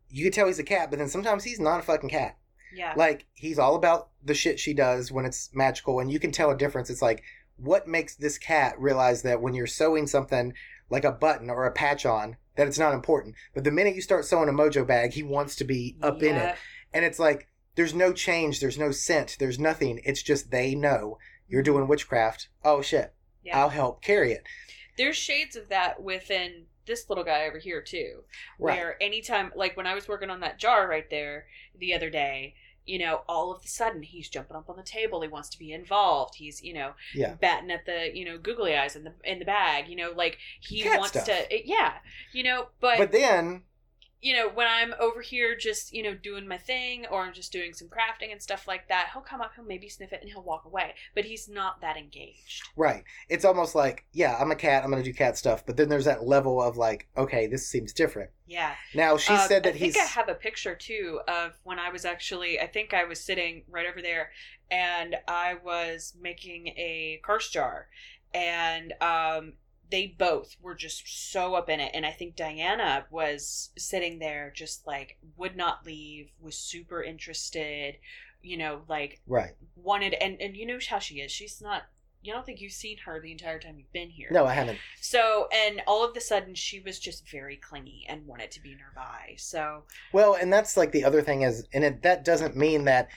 you 0.09 0.25
can 0.25 0.33
tell 0.33 0.47
he's 0.47 0.59
a 0.59 0.65
cat 0.65 0.91
but 0.91 0.99
then 0.99 1.09
sometimes 1.09 1.45
he's 1.45 1.61
not 1.61 1.81
a 1.81 1.83
fucking 1.83 2.11
cat 2.11 2.39
yeah. 2.75 2.93
like 2.97 3.27
he's 3.35 3.59
all 3.59 3.77
about 3.77 4.11
the 4.25 4.35
shit 4.35 4.59
she 4.59 4.75
does 4.75 5.13
when 5.13 5.25
it's 5.25 5.51
magical 5.55 6.01
and 6.01 6.11
you 6.11 6.19
can 6.19 6.33
tell 6.33 6.51
a 6.51 6.57
difference 6.57 6.91
it's 6.91 7.03
like 7.03 7.23
what 7.57 7.87
makes 7.87 8.17
this 8.17 8.39
cat 8.39 8.75
realize 8.79 9.23
that 9.23 9.41
when 9.41 9.55
you're 9.55 9.67
sewing 9.67 10.07
something 10.07 10.53
like 10.91 11.05
a 11.05 11.13
button 11.13 11.51
or 11.51 11.65
a 11.65 11.73
patch 11.73 12.05
on 12.05 12.37
that 12.57 12.69
it's 12.69 12.79
not 12.79 12.95
important. 12.95 13.35
But 13.55 13.65
the 13.65 13.71
minute 13.71 13.95
you 13.95 14.03
start 14.03 14.25
sewing 14.25 14.49
a 14.49 14.53
mojo 14.53 14.87
bag 14.87 15.13
he 15.13 15.23
wants 15.23 15.57
to 15.57 15.65
be 15.65 15.97
up 16.03 16.23
in 16.23 16.37
it. 16.37 16.57
And 16.93 17.05
it's 17.05 17.19
like 17.19 17.49
there's 17.75 17.95
no 17.95 18.13
change 18.13 18.61
there's 18.61 18.79
no 18.79 18.91
scent 18.91 19.37
there's 19.39 19.59
nothing. 19.59 20.01
It's 20.05 20.23
just 20.23 20.51
they 20.51 20.75
know 20.75 21.19
you're 21.49 21.63
mm-hmm. 21.63 21.73
doing 21.73 21.89
witchcraft. 21.89 22.49
Oh 22.65 22.83
shit. 22.83 23.15
Yeah. 23.43 23.59
i'll 23.59 23.71
help 23.71 24.03
carry 24.03 24.33
it. 24.33 24.43
There's 24.97 25.17
shades 25.17 25.57
of 25.57 25.69
that 25.69 26.03
within 26.03 26.67
this 26.87 27.09
little 27.09 27.25
guy 27.25 27.47
over 27.47 27.59
here 27.59 27.81
too. 27.81 28.25
right. 28.59 28.77
Where 28.77 29.03
anytime, 29.03 29.53
like 29.57 29.77
when 29.77 29.87
I 29.87 29.95
was 29.95 30.09
working 30.09 30.31
on 30.31 30.41
that 30.41 30.59
jar 30.59 30.89
right 30.89 31.09
there 31.11 31.47
the 31.79 31.95
other 31.95 32.11
day, 32.11 32.55
you 32.87 32.99
know, 32.99 33.23
all 33.29 33.53
of 33.53 33.65
a 33.65 33.69
sudden 33.69 34.03
he's 34.03 34.29
jumping 34.29 34.57
up 34.57 34.69
on 34.69 34.77
the 34.77 34.83
table. 34.83 35.23
He 35.23 35.29
wants 35.29 35.49
to 35.51 35.59
be 35.59 35.73
involved. 35.73 36.35
He's, 36.37 36.63
you 36.63 36.75
know, 36.75 36.93
yeah 37.15 37.35
batting 37.35 37.71
at 37.71 37.87
the, 37.87 38.11
you 38.17 38.25
know, 38.25 38.39
googly 38.39 38.77
eyes 38.77 38.97
in 38.97 39.05
the 39.05 39.13
in 39.25 39.39
the 39.39 39.45
bag. 39.45 39.89
You 39.89 39.97
know, 39.97 40.13
like 40.15 40.39
he 40.61 40.83
Cat 40.83 40.99
wants 40.99 41.21
stuff. 41.21 41.27
to, 41.27 41.69
yeah, 41.69 41.95
you 42.33 42.43
know. 42.43 42.69
But, 42.81 42.99
but 42.99 43.13
then 43.13 43.63
you 44.25 44.35
know, 44.35 44.49
when 44.49 44.67
I'm 44.67 44.95
over 44.99 45.21
here 45.21 45.55
just, 45.57 45.93
you 45.93 46.03
know, 46.03 46.15
doing 46.15 46.49
my 46.49 46.59
thing 46.59 47.07
or 47.11 47.23
I'm 47.23 47.33
just 47.35 47.53
doing 47.53 47.73
some 47.75 47.89
crafting 47.89 48.33
and 48.33 48.43
stuff 48.43 48.67
like 48.67 48.89
that, 48.89 49.11
he'll 49.13 49.23
come 49.23 49.41
up, 49.41 49.53
he'll 49.57 49.65
maybe 49.65 49.89
sniff 49.89 50.13
it, 50.13 50.21
and 50.23 50.31
he'll 50.31 50.43
walk 50.43 50.65
away. 50.65 50.95
But 51.15 51.25
he's 51.27 51.49
not 51.49 51.81
that 51.83 51.97
engaged. 51.97 52.65
right 52.77 53.05
it's 53.29 53.45
almost 53.45 53.75
like 53.75 54.05
yeah 54.13 54.37
i'm 54.41 54.51
a 54.51 54.57
cat 54.57 54.83
i'm 54.85 54.91
gonna 54.91 55.03
do 55.03 55.13
cat 55.13 55.37
stuff 55.39 55.65
but 55.65 55.77
then 55.77 55.89
there's 55.89 56.05
that 56.07 56.27
level 56.27 56.61
of 56.63 56.77
like 56.77 57.09
okay 57.17 57.47
this 57.47 57.67
seems 57.67 57.93
different 57.93 58.31
Yeah. 58.47 58.75
now 58.93 59.17
she 59.17 59.33
Uh, 59.33 59.39
said 59.39 59.65
that 59.65 59.75
I 59.75 59.79
he's 59.79 59.95
think 59.95 60.05
I 60.05 60.09
have 60.09 60.29
a 60.29 60.35
picture 60.35 60.75
too 60.75 61.21
of 61.29 61.59
when 61.65 61.79
I 61.79 61.89
was 61.91 62.05
actually. 62.05 62.61
I 62.61 62.67
think 62.67 62.93
I 62.95 63.05
was 63.05 63.21
sitting 63.21 63.65
right 63.69 63.87
over 63.87 64.03
there, 64.03 64.31
and 64.71 65.17
I 65.27 65.55
was 65.55 66.15
making 66.21 66.69
a 66.69 67.21
curse 67.25 67.51
jar, 67.51 67.89
and 68.35 68.93
um, 69.01 69.55
they 69.95 70.09
both 70.09 70.57
were 70.61 70.75
just 70.75 71.31
so 71.31 71.55
up 71.55 71.71
in 71.71 71.79
it. 71.79 71.93
And 71.95 72.05
I 72.05 72.11
think 72.11 72.35
Diana 72.35 73.07
was 73.13 73.71
sitting 73.79 74.19
there, 74.19 74.53
just 74.53 74.85
like 74.89 75.19
would 75.37 75.57
not 75.57 75.87
leave, 75.87 76.31
was 76.41 76.59
super 76.59 77.01
interested. 77.01 77.99
You 78.43 78.57
know, 78.57 78.83
like 78.89 79.21
right 79.29 79.53
wanted, 79.77 80.15
and 80.15 80.41
and 80.41 80.57
you 80.57 80.67
know 80.67 80.81
how 80.91 80.99
she 80.99 81.21
is. 81.21 81.31
She's 81.31 81.63
not. 81.63 81.85
You 82.23 82.33
don't 82.33 82.45
think 82.45 82.61
you've 82.61 82.73
seen 82.73 82.97
her 83.05 83.21
the 83.21 83.31
entire 83.31 83.61
time 83.61 83.77
you've 83.79 83.93
been 83.93 84.11
here. 84.11 84.31
no 84.33 84.47
i 84.47 84.55
haven't 84.55 84.79
So, 85.01 85.47
and 85.53 85.81
all 85.87 86.05
of 86.05 86.17
a 86.17 86.21
sudden, 86.21 86.57
she 86.57 86.81
was 86.81 86.99
just 86.99 87.31
very 87.31 87.57
clingy 87.57 88.05
and 88.09 88.27
wanted 88.27 88.51
to 88.53 88.63
be 88.63 88.75
nearby. 88.75 89.35
So, 89.37 89.85
Well, 90.13 90.35
and 90.35 90.53
that's 90.53 90.77
like 90.77 90.91
the 90.91 91.05
other 91.05 91.23
thing 91.23 91.43
is, 91.43 91.69
and 91.73 91.85
it, 91.85 92.03
that 92.03 92.25
doesn't 92.25 92.57
mean 92.57 92.85
that 92.87 93.11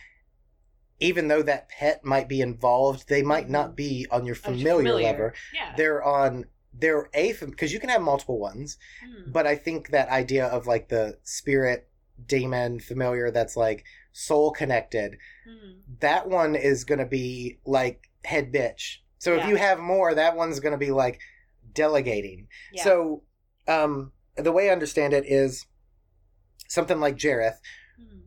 even 0.99 1.27
though 1.27 1.41
that 1.41 1.69
pet 1.69 2.03
might 2.03 2.27
be 2.27 2.41
involved, 2.41 3.07
they 3.07 3.23
might 3.23 3.49
not 3.49 3.67
mm-hmm. 3.67 3.75
be 3.75 4.07
on 4.11 4.25
your 4.25 4.35
familiar, 4.35 4.77
familiar. 4.77 5.03
level. 5.03 5.31
yeah. 5.53 5.73
They're 5.75 6.03
on 6.03 6.45
they're 6.79 7.09
a 7.13 7.33
because 7.33 7.73
you 7.73 7.79
can 7.79 7.89
have 7.89 8.01
multiple 8.01 8.39
ones, 8.39 8.77
Hmm. 9.03 9.31
but 9.31 9.47
I 9.47 9.55
think 9.55 9.89
that 9.89 10.09
idea 10.09 10.45
of 10.47 10.67
like 10.67 10.89
the 10.89 11.17
spirit 11.23 11.89
demon 12.25 12.79
familiar 12.79 13.29
that's 13.31 13.55
like 13.55 13.83
soul 14.11 14.51
connected, 14.51 15.17
Hmm. 15.45 15.79
that 15.99 16.27
one 16.27 16.55
is 16.55 16.83
going 16.83 16.99
to 16.99 17.05
be 17.05 17.59
like 17.65 18.09
head 18.23 18.51
bitch. 18.51 18.97
So 19.19 19.35
if 19.35 19.47
you 19.47 19.55
have 19.55 19.79
more, 19.79 20.13
that 20.13 20.35
one's 20.35 20.59
going 20.59 20.71
to 20.73 20.77
be 20.77 20.91
like 20.91 21.19
delegating. 21.73 22.47
Yeah. 22.71 22.83
So 22.83 23.23
um 23.67 24.11
the 24.35 24.51
way 24.51 24.69
I 24.69 24.73
understand 24.73 25.13
it 25.13 25.25
is 25.25 25.65
something 26.67 26.99
like 26.99 27.15
Jareth 27.17 27.57
Hmm. 27.97 28.19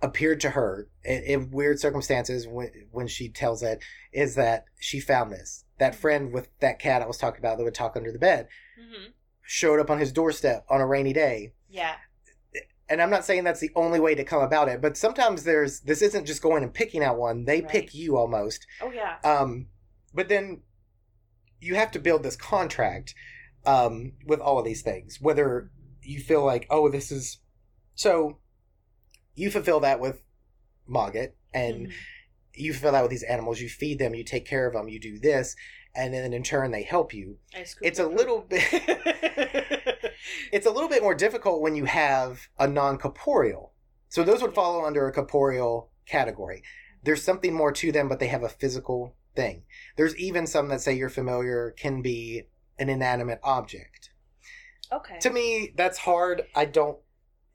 appeared 0.00 0.40
to 0.40 0.50
her 0.50 0.88
in, 1.04 1.22
in 1.22 1.50
weird 1.50 1.78
circumstances 1.80 2.46
when 2.46 2.70
when 2.90 3.06
she 3.08 3.28
tells 3.28 3.62
it 3.62 3.82
is 4.12 4.34
that 4.36 4.64
she 4.78 5.00
found 5.00 5.32
this 5.32 5.64
that 5.78 5.94
friend 5.94 6.32
with 6.32 6.48
that 6.60 6.78
cat 6.78 7.02
I 7.02 7.06
was 7.06 7.18
talking 7.18 7.38
about 7.40 7.56
that 7.58 7.64
would 7.64 7.74
talk 7.74 7.96
under 7.96 8.12
the 8.12 8.18
bed 8.18 8.48
Mhm. 8.78 9.12
showed 9.42 9.80
up 9.80 9.90
on 9.90 9.98
his 9.98 10.12
doorstep 10.12 10.64
on 10.68 10.80
a 10.80 10.86
rainy 10.86 11.12
day 11.12 11.52
Yeah. 11.68 11.96
and 12.88 13.00
I'm 13.02 13.10
not 13.10 13.24
saying 13.24 13.44
that's 13.44 13.60
the 13.60 13.70
only 13.74 14.00
way 14.00 14.14
to 14.14 14.24
come 14.24 14.42
about 14.42 14.68
it 14.68 14.80
but 14.80 14.96
sometimes 14.96 15.44
there's 15.44 15.80
this 15.80 16.02
isn't 16.02 16.26
just 16.26 16.42
going 16.42 16.62
and 16.62 16.72
picking 16.74 17.02
out 17.02 17.18
one 17.18 17.44
they 17.44 17.60
Right. 17.60 17.68
pick 17.70 17.94
you 17.94 18.16
almost 18.16 18.66
Oh 18.80 18.90
yeah. 18.90 19.16
um 19.24 19.68
but 20.14 20.28
then 20.28 20.62
you 21.60 21.74
have 21.74 21.90
to 21.92 21.98
build 21.98 22.22
this 22.22 22.36
contract 22.36 23.14
um 23.66 24.12
with 24.26 24.40
all 24.40 24.58
of 24.58 24.64
these 24.64 24.82
things 24.82 25.20
whether 25.20 25.70
you 26.02 26.20
feel 26.20 26.44
like 26.44 26.66
oh 26.70 26.88
this 26.88 27.10
is 27.12 27.38
so 27.94 28.38
you 29.34 29.50
fulfill 29.50 29.80
that 29.80 30.00
with 30.00 30.22
Mogget 30.88 31.32
and 31.52 31.88
Mhm. 31.88 31.92
You 32.60 32.72
fill 32.72 32.94
out 32.94 33.02
with 33.02 33.10
these 33.10 33.22
animals 33.22 33.60
you 33.60 33.68
feed 33.68 33.98
them 33.98 34.14
you 34.14 34.24
take 34.24 34.46
care 34.46 34.66
of 34.66 34.74
them 34.74 34.88
you 34.88 35.00
do 35.00 35.18
this 35.18 35.56
and 35.98 36.14
then 36.14 36.32
in 36.32 36.42
turn 36.42 36.70
they 36.70 36.82
help 36.82 37.12
you. 37.12 37.38
It's 37.82 37.98
a 37.98 38.06
it. 38.06 38.16
little 38.16 38.40
bit 38.40 38.62
it's 40.52 40.66
a 40.66 40.70
little 40.70 40.88
bit 40.88 41.02
more 41.02 41.14
difficult 41.14 41.60
when 41.60 41.74
you 41.74 41.84
have 41.86 42.48
a 42.58 42.68
non-corporeal. 42.68 43.72
So 44.08 44.22
those 44.22 44.40
would 44.40 44.54
follow 44.54 44.84
under 44.84 45.06
a 45.06 45.12
corporeal 45.12 45.90
category. 46.06 46.62
There's 47.02 47.22
something 47.22 47.52
more 47.52 47.72
to 47.72 47.92
them 47.92 48.08
but 48.08 48.20
they 48.20 48.28
have 48.28 48.42
a 48.44 48.48
physical 48.48 49.16
thing. 49.34 49.64
There's 49.96 50.16
even 50.16 50.46
some 50.46 50.68
that 50.68 50.80
say 50.80 50.94
your 50.94 51.08
familiar 51.08 51.74
can 51.76 52.00
be 52.00 52.44
an 52.78 52.88
inanimate 52.88 53.40
object. 53.42 54.10
Okay. 54.92 55.18
to 55.20 55.30
me 55.30 55.72
that's 55.76 55.98
hard. 55.98 56.42
I 56.54 56.64
don't 56.64 56.98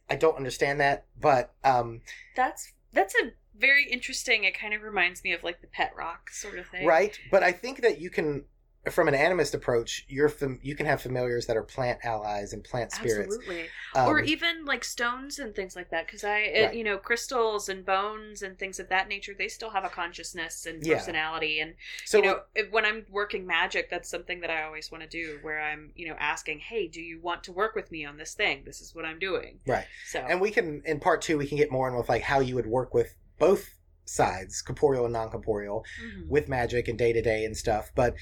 i 0.10 0.16
don't 0.18 0.36
understand 0.36 0.82
that 0.82 1.06
but 1.20 1.54
um 1.64 2.02
That's 2.36 2.74
that's 2.92 3.16
a 3.16 3.32
very 3.58 3.86
interesting. 3.90 4.44
It 4.44 4.58
kind 4.58 4.74
of 4.74 4.82
reminds 4.82 5.24
me 5.24 5.32
of 5.34 5.44
like 5.44 5.62
the 5.62 5.68
pet 5.68 5.94
rock 5.98 6.30
sort 6.32 6.58
of 6.58 6.68
thing. 6.68 6.86
right 6.86 7.18
but 7.32 7.44
i 7.44 7.52
think 7.52 7.82
that 7.82 8.00
you 8.02 8.10
can 8.10 8.46
from 8.92 9.08
an 9.08 9.14
animist 9.14 9.54
approach 9.54 10.06
you're 10.10 10.28
fam- 10.28 10.60
you 10.62 10.76
can 10.76 10.86
have 10.86 11.02
familiars 11.02 11.46
that 11.46 11.56
are 11.56 11.64
plant 11.64 12.00
allies 12.04 12.52
and 12.52 12.64
plant 12.66 12.92
spirits 12.92 13.34
Absolutely. 13.38 13.66
Um, 13.96 14.08
or 14.10 14.20
even 14.20 14.66
like 14.66 14.84
stones 14.84 15.40
and 15.40 15.56
things 15.56 15.74
like 15.76 15.90
that 15.92 16.06
because 16.06 16.24
i 16.26 16.40
it, 16.40 16.66
Right. 16.66 16.76
you 16.76 16.84
know 16.84 16.98
crystals 16.98 17.70
and 17.70 17.86
bones 17.86 18.42
and 18.42 18.60
things 18.60 18.80
of 18.80 18.90
that 18.90 19.08
nature 19.08 19.34
they 19.38 19.48
still 19.48 19.70
have 19.70 19.86
a 19.86 19.90
consciousness 19.90 20.66
and 20.66 20.86
Yeah. 20.86 20.98
personality 20.98 21.60
and 21.62 21.76
so 22.06 22.18
you 22.18 22.24
know 22.26 22.42
if- 22.56 22.72
when 22.72 22.84
i'm 22.86 23.06
working 23.10 23.46
magic 23.48 23.90
that's 23.90 24.10
something 24.10 24.42
that 24.42 24.50
i 24.50 24.64
always 24.64 24.92
want 24.92 25.02
to 25.04 25.10
do 25.10 25.40
where 25.44 25.62
i'm 25.62 25.92
you 25.96 26.08
know 26.10 26.16
asking 26.20 26.60
hey 26.60 26.88
do 26.88 27.00
you 27.02 27.22
want 27.22 27.44
to 27.46 27.54
work 27.54 27.76
with 27.76 27.90
me 27.92 28.04
on 28.04 28.18
this 28.18 28.34
thing 28.34 28.64
this 28.66 28.82
is 28.82 28.94
what 28.94 29.06
i'm 29.06 29.20
doing 29.20 29.60
right 29.66 29.86
so 30.08 30.20
and 30.20 30.42
we 30.42 30.52
can 30.52 30.82
in 30.86 31.00
part 31.00 31.22
two 31.22 31.38
we 31.38 31.48
can 31.48 31.58
get 31.58 31.72
more 31.72 31.88
in 31.88 31.96
with 31.96 32.10
like 32.10 32.22
how 32.24 32.40
you 32.42 32.56
would 32.56 32.68
work 32.68 32.94
with 32.94 33.16
both 33.40 33.76
sides 34.06 34.62
corporeal 34.62 35.06
and 35.06 35.14
non-corporeal 35.14 35.86
Mhm. 36.02 36.28
with 36.28 36.48
magic 36.50 36.88
and 36.88 36.98
day 36.98 37.14
to 37.14 37.22
day 37.22 37.46
and 37.46 37.56
stuff 37.56 37.92
but 37.96 38.16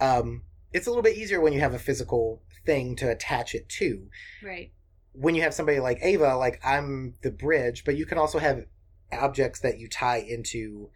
um 0.00 0.44
it's 0.72 0.86
a 0.86 0.90
little 0.90 1.02
bit 1.02 1.16
easier 1.16 1.40
when 1.40 1.52
you 1.52 1.60
have 1.60 1.74
a 1.74 1.78
physical 1.78 2.42
thing 2.64 2.96
to 2.96 3.10
attach 3.10 3.54
it 3.54 3.68
to 3.68 4.08
right 4.42 4.72
when 5.12 5.34
you 5.34 5.42
have 5.42 5.54
somebody 5.54 5.80
like 5.80 5.98
ava 6.02 6.36
like 6.36 6.60
i'm 6.64 7.14
the 7.22 7.30
bridge 7.30 7.84
but 7.84 7.96
you 7.96 8.06
can 8.06 8.18
also 8.18 8.38
have 8.38 8.66
objects 9.12 9.60
that 9.60 9.78
you 9.78 9.88
tie 9.88 10.18
into 10.18 10.90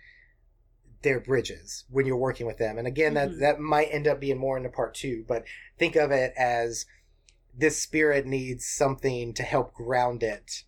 their 1.03 1.19
bridges 1.21 1.85
when 1.91 2.07
you're 2.07 2.17
working 2.17 2.47
with 2.47 2.59
them 2.59 2.79
and 2.79 2.87
again 2.87 3.13
Mhm. 3.13 3.15
that 3.15 3.39
that 3.41 3.61
might 3.61 3.89
end 3.91 4.07
up 4.07 4.21
being 4.21 4.39
more 4.39 4.57
into 4.57 4.69
part 4.69 4.95
two 4.95 5.25
but 5.27 5.45
think 5.79 5.97
of 5.97 6.11
it 6.11 6.33
as 6.37 6.87
this 7.55 7.83
spirit 7.83 8.25
needs 8.25 8.65
something 8.67 9.35
to 9.35 9.43
help 9.43 9.75
ground 9.75 10.23
it. 10.23 10.65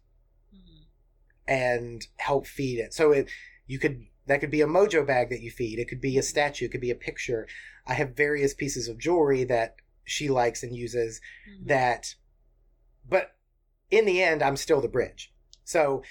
And 1.46 2.06
help 2.16 2.46
feed 2.46 2.78
it. 2.78 2.92
So 2.94 3.12
it 3.12 3.28
you 3.66 3.78
could 3.78 4.04
that 4.26 4.40
could 4.40 4.50
be 4.50 4.60
a 4.62 4.66
mojo 4.66 5.06
bag 5.06 5.28
that 5.30 5.40
you 5.42 5.50
feed. 5.50 5.78
It 5.78 5.88
could 5.88 6.00
be 6.00 6.16
a 6.18 6.22
statue. 6.22 6.64
It 6.66 6.70
could 6.72 6.80
be 6.80 6.90
a 6.90 6.94
picture. 6.94 7.46
I 7.86 7.94
have 7.94 8.16
various 8.16 8.54
pieces 8.54 8.88
of 8.88 8.98
jewelry 8.98 9.44
that 9.44 9.76
she 10.04 10.28
likes 10.28 10.62
and 10.62 10.74
uses 10.74 11.20
Mhm. 11.48 11.66
that 11.68 12.14
but 13.06 13.36
in 13.90 14.06
the 14.06 14.22
end, 14.22 14.42
I'm 14.42 14.56
still 14.56 14.80
the 14.80 14.88
bridge. 14.88 15.32
So 15.64 16.02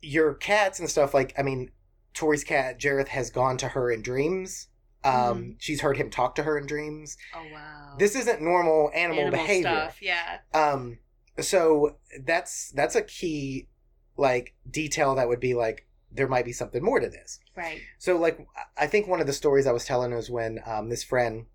your 0.00 0.34
cats 0.34 0.80
and 0.80 0.88
stuff 0.90 1.14
like 1.14 1.32
I 1.38 1.42
mean, 1.42 1.70
Tori's 2.14 2.44
cat 2.44 2.78
Jareth 2.80 3.08
has 3.08 3.30
gone 3.30 3.56
to 3.58 3.68
her 3.68 3.90
in 3.90 4.02
dreams. 4.02 4.68
Um, 5.04 5.12
Mhm. 5.12 5.56
she's 5.58 5.80
heard 5.80 5.96
him 5.96 6.10
talk 6.10 6.34
to 6.36 6.42
her 6.44 6.56
in 6.58 6.66
dreams. 6.66 7.16
Oh 7.34 7.46
wow. 7.52 7.96
This 7.98 8.14
isn't 8.16 8.40
normal 8.40 8.90
animal, 8.94 9.22
Animal 9.26 9.38
behavior. 9.40 9.62
stuff. 9.70 10.02
Yeah. 10.02 10.38
Um, 10.54 10.98
so 11.40 11.98
that's 12.20 12.70
that's 12.70 12.94
a 12.94 13.02
key 13.02 13.68
like 14.16 14.54
detail 14.70 15.14
that 15.14 15.28
would 15.28 15.40
be 15.40 15.54
like 15.54 15.86
there 16.14 16.28
might 16.28 16.44
be 16.44 16.52
something 16.52 16.82
more 16.82 17.00
to 17.00 17.08
this. 17.08 17.40
Right. 17.56 17.80
So 17.98 18.16
like 18.16 18.46
I 18.76 18.86
think 18.86 19.08
one 19.08 19.20
of 19.20 19.26
the 19.26 19.32
stories 19.32 19.66
I 19.66 19.72
was 19.72 19.84
telling 19.84 20.14
was 20.14 20.30
when 20.30 20.60
um, 20.66 20.88
this 20.90 21.02
friend 21.02 21.46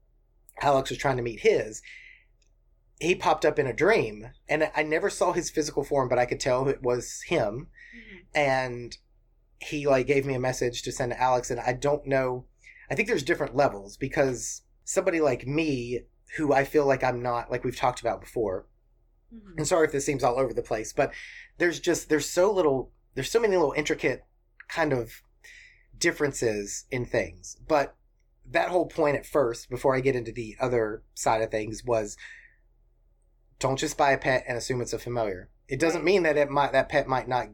Alex 0.61 0.89
was 0.89 0.99
trying 0.99 1.17
to 1.17 1.23
meet 1.23 1.41
his. 1.41 1.81
He 2.99 3.13
popped 3.13 3.45
up 3.45 3.59
in 3.59 3.67
a 3.67 3.73
dream, 3.73 4.29
and 4.49 4.71
I 4.75 4.81
never 4.81 5.09
saw 5.11 5.31
his 5.31 5.51
physical 5.51 5.83
form, 5.83 6.09
but 6.09 6.17
I 6.17 6.25
could 6.25 6.39
tell 6.39 6.67
it 6.67 6.81
was 6.81 7.21
him. 7.27 7.67
Mhm. 7.95 8.25
And 8.33 8.97
he 9.59 9.87
like 9.87 10.07
gave 10.07 10.25
me 10.25 10.33
a 10.33 10.39
message 10.39 10.81
to 10.83 10.91
send 10.91 11.11
to 11.11 11.21
Alex, 11.21 11.51
and 11.51 11.59
I 11.59 11.73
don't 11.73 12.07
know. 12.07 12.45
I 12.89 12.95
think 12.95 13.07
there's 13.07 13.23
different 13.23 13.55
levels 13.55 13.97
because 13.97 14.63
somebody 14.83 15.19
like 15.19 15.45
me, 15.45 16.05
who 16.37 16.53
I 16.53 16.63
feel 16.63 16.85
like 16.85 17.03
I'm 17.03 17.21
not, 17.21 17.51
like 17.51 17.63
we've 17.63 17.75
talked 17.75 18.01
about 18.01 18.21
before, 18.21 18.65
Mhm. 19.33 19.57
and 19.57 19.67
sorry 19.67 19.85
if 19.85 19.91
this 19.91 20.05
seems 20.05 20.23
all 20.23 20.39
over 20.39 20.53
the 20.53 20.61
place, 20.61 20.93
but 20.93 21.13
there's 21.57 21.79
just 21.79 22.09
there's 22.09 22.29
so 22.29 22.51
little 22.51 22.91
there's 23.15 23.31
so 23.31 23.39
many 23.39 23.55
little 23.55 23.73
intricate 23.73 24.23
kind 24.67 24.93
of 24.93 25.21
differences 25.97 26.85
in 26.91 27.05
things. 27.05 27.57
But 27.67 27.95
that 28.49 28.69
whole 28.69 28.85
point 28.85 29.17
at 29.17 29.25
first, 29.25 29.69
before 29.69 29.95
I 29.95 29.99
get 29.99 30.15
into 30.15 30.31
the 30.31 30.55
other 30.59 31.03
side 31.15 31.41
of 31.41 31.51
things, 31.51 31.83
was 31.83 32.15
don't 33.59 33.79
just 33.79 33.97
buy 33.97 34.11
a 34.11 34.17
pet 34.17 34.45
and 34.47 34.57
assume 34.57 34.81
it's 34.81 34.93
a 34.93 34.99
familiar. 34.99 35.49
It 35.67 35.79
doesn't 35.79 36.03
mean 36.03 36.23
that 36.23 36.37
it 36.37 36.49
might 36.49 36.71
that 36.71 36.89
pet 36.89 37.07
might 37.07 37.27
not 37.27 37.49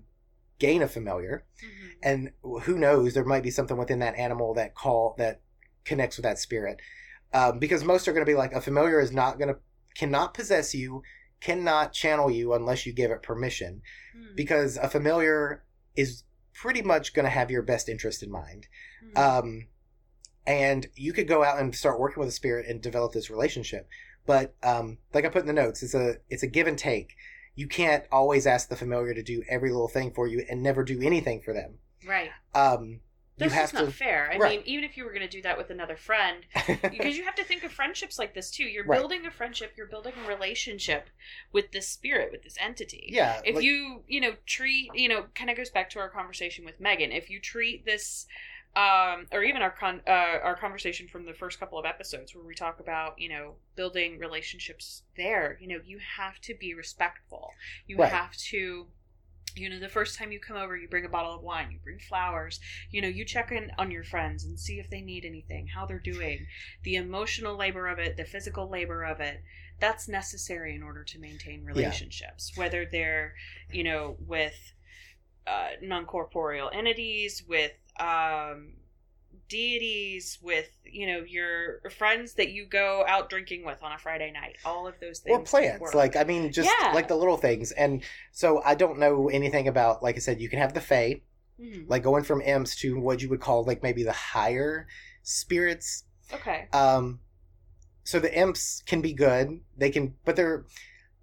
gain 0.60 0.82
a 0.82 0.88
familiar, 0.88 1.46
Mhm. 1.64 1.94
and 2.04 2.32
who 2.64 2.78
knows, 2.78 3.14
there 3.14 3.24
might 3.24 3.44
be 3.44 3.52
something 3.52 3.78
within 3.78 4.00
that 4.00 4.16
animal 4.16 4.54
that 4.54 4.76
call 4.76 5.16
that 5.18 5.42
connects 5.86 6.18
with 6.18 6.24
that 6.24 6.38
spirit. 6.40 6.80
Um, 7.34 7.58
because 7.58 7.84
most 7.84 8.08
are 8.08 8.14
going 8.14 8.26
to 8.26 8.30
be 8.32 8.36
like 8.38 8.54
a 8.54 8.62
familiar 8.62 9.00
is 9.00 9.12
not 9.12 9.40
going 9.40 9.54
to 9.54 9.60
cannot 9.96 10.34
possess 10.34 10.76
you, 10.76 11.02
cannot 11.44 11.92
channel 11.94 12.32
you 12.32 12.54
unless 12.54 12.86
you 12.86 12.94
give 12.94 13.12
it 13.12 13.22
permission. 13.22 13.82
Mhm. 14.16 14.36
Because 14.36 14.78
a 14.78 14.90
familiar 14.90 15.64
is 15.96 16.24
pretty 16.54 16.82
much 16.82 17.14
going 17.14 17.26
to 17.26 17.30
have 17.30 17.52
your 17.52 17.62
best 17.62 17.90
interest 17.90 18.24
in 18.24 18.32
mind. 18.32 18.68
Mhm. 19.04 19.18
Um, 19.18 19.68
and 20.46 20.88
you 20.96 21.14
could 21.14 21.28
go 21.28 21.44
out 21.44 21.60
and 21.60 21.76
start 21.76 22.00
working 22.00 22.20
with 22.20 22.30
a 22.30 22.34
spirit 22.34 22.68
and 22.68 22.82
develop 22.82 23.14
this 23.14 23.30
relationship. 23.30 23.88
But 24.26 24.56
um, 24.64 24.98
like 25.14 25.26
I 25.26 25.30
put 25.30 25.42
in 25.42 25.48
the 25.48 25.54
notes, 25.54 25.84
it's 25.84 25.94
a 25.94 26.18
it's 26.30 26.44
a 26.44 26.48
give 26.48 26.68
and 26.68 26.78
take. 26.78 27.16
You 27.56 27.68
can't 27.68 28.06
always 28.12 28.48
ask 28.48 28.70
the 28.70 28.76
familiar 28.76 29.14
to 29.14 29.22
do 29.24 29.44
every 29.50 29.70
little 29.70 29.88
thing 29.90 30.12
for 30.12 30.28
you 30.28 30.46
and 30.50 30.64
never 30.64 30.84
do 30.84 31.02
anything 31.02 31.42
for 31.42 31.54
them. 31.54 31.80
right. 32.08 32.32
Um, 32.56 33.02
That's 33.38 33.54
have 33.54 33.64
just 33.64 33.74
not 33.74 33.86
to 33.86 33.92
fair. 33.92 34.32
I 34.32 34.38
Right. 34.38 34.58
mean, 34.60 34.64
even 34.68 34.84
if 34.84 34.96
you 34.96 35.04
were 35.06 35.10
going 35.12 35.22
to 35.24 35.28
do 35.28 35.42
that 35.42 35.58
with 35.58 35.70
another 35.72 35.96
friend, 35.96 36.46
because 36.82 37.18
you 37.18 37.24
have 37.24 37.36
to 37.36 37.44
think 37.44 37.64
of 37.64 37.72
friendships 37.72 38.20
like 38.20 38.34
this 38.34 38.52
too. 38.52 38.64
You're 38.66 38.86
Right. 38.86 39.00
building 39.00 39.26
a 39.26 39.32
friendship, 39.32 39.74
you're 39.76 39.88
building 39.88 40.14
a 40.24 40.28
relationship 40.28 41.10
with 41.52 41.72
this 41.72 41.88
spirit, 41.90 42.32
with 42.32 42.44
this 42.44 42.58
entity. 42.60 43.08
yeah. 43.12 43.42
If 43.44 43.56
like- 43.56 43.64
you, 43.64 44.04
you 44.08 44.22
know, 44.22 44.36
treat, 44.46 44.92
you 44.94 45.10
know, 45.10 45.26
kind 45.36 45.50
of 45.50 45.58
goes 45.58 45.70
back 45.72 45.90
to 45.92 46.00
our 46.00 46.10
conversation 46.10 46.64
with 46.66 46.80
Megan. 46.80 47.12
If 47.12 47.30
you 47.30 47.40
treat 47.40 47.86
this, 47.86 48.28
um, 48.76 49.28
or 49.32 49.44
even 49.44 49.62
our 49.62 49.70
con, 49.72 50.02
uh, 50.08 50.10
our 50.10 50.56
conversation 50.56 51.08
from 51.08 51.26
the 51.26 51.34
first 51.34 51.60
couple 51.60 51.78
of 51.78 51.86
episodes 51.86 52.34
where 52.34 52.44
we 52.44 52.56
talk 52.56 52.80
about, 52.80 53.20
you 53.20 53.30
know, 53.30 53.56
building 53.76 54.18
relationships 54.20 55.04
there, 55.16 55.58
you 55.62 55.68
know, 55.68 55.80
you 55.86 56.00
have 56.18 56.40
to 56.42 56.56
be 56.56 56.74
respectful. 56.74 57.54
You 57.88 57.98
Right. 57.98 58.12
have 58.12 58.36
to 58.52 58.88
you 59.56 59.70
know 59.70 59.80
the 59.80 59.90
first 59.90 60.18
time 60.18 60.32
you 60.32 60.40
come 60.40 60.58
over 60.58 60.76
you 60.76 60.88
bring 60.88 61.06
a 61.06 61.10
bottle 61.10 61.36
of 61.36 61.42
wine 61.42 61.72
you 61.72 61.80
bring 61.84 62.00
flowers 62.00 62.60
you 62.92 63.02
know 63.02 63.08
you 63.08 63.24
check 63.26 63.52
in 63.52 63.72
on 63.78 63.92
your 63.92 64.04
friends 64.04 64.44
and 64.44 64.60
see 64.60 64.80
if 64.80 64.90
they 64.90 65.02
need 65.02 65.26
anything 65.26 65.68
how 65.68 65.86
they're 65.86 66.00
doing 66.00 66.46
the 66.84 66.96
emotional 66.96 67.56
labor 67.56 67.88
of 67.88 68.00
it 68.00 68.18
the 68.18 68.26
physical 68.26 68.70
labor 68.70 69.04
of 69.04 69.20
it. 69.20 69.42
That's 69.80 70.08
necessary 70.08 70.76
in 70.76 70.84
order 70.84 71.04
to 71.04 71.20
maintain 71.20 71.66
relationships 71.66 72.52
whether 72.56 72.86
they're 72.86 73.34
you 73.72 73.84
know 73.84 74.16
with 74.20 74.74
uh, 75.46 75.72
non-corporeal 75.82 76.70
entities 76.74 77.44
with 77.48 77.74
um 78.00 78.74
deities 79.50 80.40
with 80.42 80.70
you 80.86 81.06
know 81.08 81.20
your 81.24 81.82
friends 81.92 82.34
that 82.34 82.52
you 82.52 82.66
go 82.66 83.04
out 83.08 83.30
drinking 83.30 83.66
with 83.66 83.82
on 83.84 83.92
a 83.92 83.98
friday 83.98 84.32
night. 84.32 84.58
All 84.66 84.88
of 84.88 84.96
those 85.00 85.20
things 85.20 85.38
or 85.38 85.44
plants 85.44 85.94
like 85.94 86.16
i 86.16 86.24
mean 86.24 86.52
just 86.52 86.70
Yeah. 86.82 86.92
like 86.94 87.08
the 87.08 87.16
little 87.16 87.38
things. 87.38 87.72
And 87.72 88.04
so 88.32 88.62
i 88.64 88.76
don't 88.76 89.00
know 89.00 89.30
anything 89.30 89.68
about 89.68 90.02
like 90.04 90.16
i 90.16 90.20
said 90.20 90.42
you 90.42 90.50
can 90.50 90.60
have 90.60 90.74
the 90.74 90.82
fae 90.82 91.22
Mhm. 91.60 91.86
like 91.88 92.02
going 92.02 92.24
from 92.24 92.42
imps 92.42 92.76
to 92.78 93.00
what 93.00 93.22
you 93.22 93.30
would 93.30 93.40
call 93.42 93.64
like 93.64 93.84
maybe 93.84 94.02
the 94.04 94.12
higher 94.12 94.88
spirits. 95.22 96.04
Okay. 96.34 96.68
Um 96.74 97.20
so 98.04 98.20
the 98.20 98.36
imps 98.38 98.82
can 98.86 99.02
be 99.02 99.14
good. 99.14 99.62
They 99.78 99.90
can 99.92 100.16
but 100.26 100.36
they're 100.36 100.66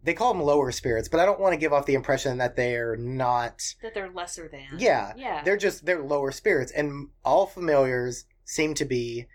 they 0.02 0.14
call 0.14 0.32
them 0.32 0.42
lower 0.42 0.72
spirits 0.72 1.08
but 1.08 1.20
i 1.20 1.26
don't 1.26 1.40
want 1.40 1.52
to 1.52 1.58
give 1.58 1.72
off 1.72 1.86
the 1.86 1.94
impression 1.94 2.38
that 2.38 2.56
they're 2.56 2.96
not 2.96 3.62
that 3.82 3.94
they're 3.94 4.10
lesser 4.10 4.48
than. 4.48 4.66
Yeah. 4.78 5.12
Yeah. 5.16 5.42
They're 5.42 5.56
just 5.56 5.84
they're 5.84 6.02
lower 6.02 6.32
spirits 6.32 6.72
and 6.72 7.08
all 7.24 7.46
familiars 7.46 8.24
seem 8.44 8.74
to 8.74 8.84
be 8.84 9.26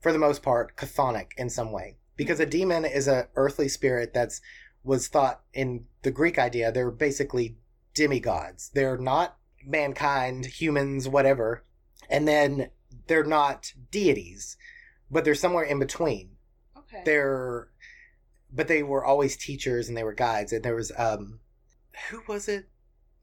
for 0.00 0.12
the 0.12 0.18
most 0.18 0.42
part 0.42 0.76
chthonic 0.76 1.32
in 1.36 1.50
some 1.50 1.72
way. 1.72 1.96
Because 2.16 2.40
a 2.40 2.44
mm-hmm. 2.44 2.50
demon 2.50 2.84
is 2.84 3.08
a 3.08 3.28
earthly 3.36 3.68
spirit 3.68 4.12
that's 4.12 4.40
was 4.84 5.08
thought 5.08 5.42
in 5.52 5.86
the 6.02 6.10
greek 6.10 6.38
idea 6.38 6.72
they're 6.72 6.90
basically 6.90 7.56
demigods. 7.94 8.70
They're 8.74 8.98
not 8.98 9.36
mankind 9.64 10.46
humans 10.46 11.08
whatever. 11.08 11.64
And 12.08 12.26
then 12.26 12.70
they're 13.06 13.24
not 13.24 13.72
deities 13.90 14.56
but 15.10 15.24
they're 15.24 15.34
somewhere 15.34 15.64
in 15.64 15.78
between. 15.78 16.30
Okay. 16.76 17.02
They're 17.04 17.68
but 18.52 18.68
they 18.68 18.82
were 18.82 19.04
always 19.04 19.36
teachers 19.36 19.88
and 19.88 19.96
they 19.96 20.04
were 20.04 20.14
guides. 20.14 20.52
And 20.52 20.64
there 20.64 20.74
was 20.74 20.92
um 20.96 21.40
who 22.10 22.22
was 22.28 22.48
it? 22.48 22.68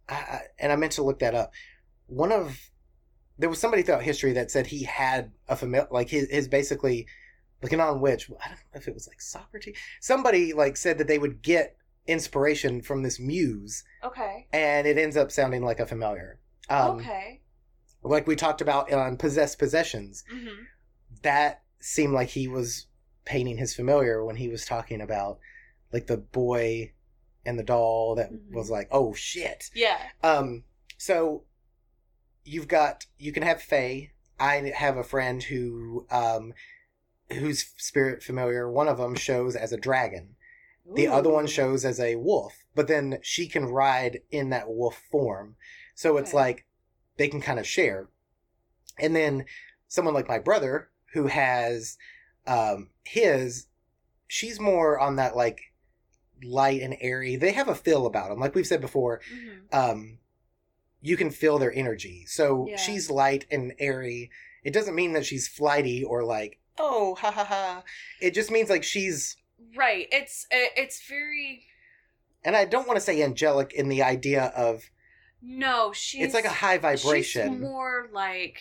I, 0.08 0.14
I, 0.14 0.42
and 0.60 0.72
i 0.72 0.76
meant 0.76 0.94
to 0.94 1.04
look 1.04 1.20
that 1.20 1.36
up. 1.36 1.52
One 2.08 2.32
of 2.32 2.60
there 3.38 3.50
was 3.50 3.60
somebody 3.60 3.84
throughout 3.84 4.04
history 4.04 4.34
that 4.34 4.52
said 4.52 4.68
he 4.68 4.84
had 4.84 5.32
a 5.48 5.56
familiar 5.56 5.88
like 5.92 6.10
his, 6.10 6.30
his 6.30 6.48
basically 6.48 7.08
looking 7.62 7.82
on 7.82 8.00
which 8.00 8.30
i 8.30 8.48
don't 8.48 8.58
know 8.58 8.76
if 8.76 8.88
it 8.88 8.94
was 8.94 9.08
like 9.08 9.20
socrates 9.20 9.78
somebody 10.00 10.54
like 10.54 10.78
said 10.78 10.98
that 10.98 11.08
they 11.08 11.18
would 11.18 11.42
get 11.42 11.76
inspiration 12.08 12.82
from 12.82 13.02
this 13.02 13.20
muse. 13.20 13.84
Okay. 14.04 14.46
And 14.54 14.86
it 14.86 14.98
ends 14.98 15.18
up 15.18 15.32
sounding 15.32 15.64
like 15.64 15.80
a 15.80 15.88
familiar. 15.88 16.40
Um 16.70 16.98
okay. 16.98 17.42
like 18.04 18.28
we 18.28 18.36
talked 18.36 18.62
about 18.62 18.94
on 18.94 19.18
possessed 19.18 19.58
possessions. 19.58 20.24
Hmm 20.30 20.66
that 21.26 21.64
seemed 21.80 22.14
like 22.14 22.30
he 22.30 22.48
was 22.48 22.86
painting 23.26 23.58
his 23.58 23.76
familiar 23.76 24.24
when 24.24 24.36
he 24.36 24.48
was 24.48 24.66
talking 24.66 25.02
about 25.02 25.40
like 25.92 26.08
the 26.08 26.18
boy 26.18 26.92
and 27.46 27.58
the 27.60 27.64
doll 27.64 28.16
that 28.16 28.32
Mhm. 28.32 28.54
was 28.54 28.70
like 28.70 28.88
oh 28.92 29.14
shit 29.14 29.70
yeah 29.74 29.98
um 30.24 30.64
so 30.98 31.44
you've 32.44 32.68
got 32.68 33.06
you 33.18 33.32
can 33.32 33.44
have 33.44 33.62
Fae. 33.62 34.12
i 34.40 34.56
have 34.76 34.98
a 34.98 35.04
friend 35.04 35.44
who 35.44 36.06
um 36.12 36.54
whose 37.32 37.74
spirit 37.78 38.22
familiar 38.22 38.70
one 38.70 38.88
of 38.88 38.98
them 38.98 39.16
shows 39.16 39.56
as 39.56 39.72
a 39.74 39.78
dragon 39.78 40.36
the 40.94 41.08
other 41.08 41.32
one 41.32 41.48
shows 41.48 41.84
as 41.84 42.00
a 42.00 42.16
wolf 42.16 42.54
but 42.76 42.88
then 42.88 43.18
she 43.24 43.48
can 43.48 43.66
ride 43.66 44.22
in 44.30 44.52
that 44.52 44.70
wolf 44.70 45.02
form 45.12 45.56
so 45.96 46.18
it's 46.18 46.30
Okay. 46.30 46.38
like 46.38 46.66
they 47.18 47.28
can 47.28 47.42
kind 47.42 47.58
of 47.58 47.66
share 47.66 48.08
and 49.00 49.16
then 49.16 49.46
someone 49.88 50.14
like 50.14 50.28
my 50.28 50.38
brother 50.40 50.90
who 51.14 51.26
has 51.28 51.98
um 52.48 52.90
his 53.04 53.68
she's 54.28 54.60
more 54.60 55.00
on 55.00 55.16
that 55.18 55.36
like 55.36 55.60
light 56.44 56.82
and 56.82 56.96
airy. 57.00 57.36
They 57.38 57.52
have 57.54 57.68
a 57.70 57.76
feel 57.76 58.06
about 58.06 58.30
them 58.30 58.40
like 58.40 58.56
we've 58.56 58.68
said 58.68 58.82
before 58.82 59.22
Mhm. 59.34 59.74
um 59.74 60.18
you 61.02 61.18
can 61.18 61.30
feel 61.30 61.60
their 61.60 61.74
energy. 61.74 62.26
So 62.28 62.68
Yeah. 62.68 62.78
she's 62.78 63.10
light 63.12 63.46
and 63.52 63.74
airy. 63.80 64.32
It 64.64 64.74
doesn't 64.74 64.96
mean 64.96 65.14
that 65.14 65.26
she's 65.26 65.48
flighty 65.48 66.04
or 66.04 66.24
like 66.24 66.60
oh 66.78 67.16
ha 67.16 67.32
ha 67.32 67.44
ha. 67.46 67.84
It 68.20 68.32
just 68.34 68.52
means 68.52 68.70
like 68.70 68.84
she's 68.84 69.38
right. 69.76 70.08
It's 70.12 70.46
uh, 70.52 70.72
it's 70.76 71.08
very 71.08 71.66
and 72.44 72.56
i 72.56 72.64
don't 72.66 72.88
want 72.88 72.98
to 72.98 73.02
say 73.06 73.24
angelic 73.24 73.74
in 73.74 73.90
the 73.90 74.04
idea 74.04 74.46
of 74.56 74.84
no 75.42 75.92
she's 75.94 76.24
it's 76.26 76.34
like 76.34 76.46
a 76.46 76.50
high 76.50 76.78
vibration. 76.78 77.54
she's 77.54 77.62
more 77.62 78.08
like 78.12 78.60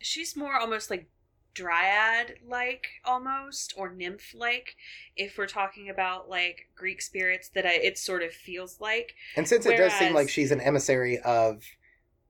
she's 0.00 0.36
more 0.36 0.54
almost 0.56 0.88
like 0.90 1.08
dryad 1.54 2.34
like 2.48 2.86
almost 3.04 3.74
or 3.76 3.92
nymph 3.92 4.34
like 4.34 4.74
if 5.16 5.36
we're 5.36 5.46
talking 5.46 5.88
about 5.90 6.28
like 6.28 6.68
greek 6.74 7.02
spirits 7.02 7.50
that 7.54 7.66
I, 7.66 7.74
it 7.74 7.98
sort 7.98 8.22
of 8.22 8.32
feels 8.32 8.80
like 8.80 9.14
and 9.36 9.46
since 9.46 9.66
it 9.66 9.76
does 9.76 9.92
seem 9.94 10.14
like 10.14 10.28
she's 10.30 10.50
an 10.50 10.60
emissary 10.60 11.18
of 11.18 11.62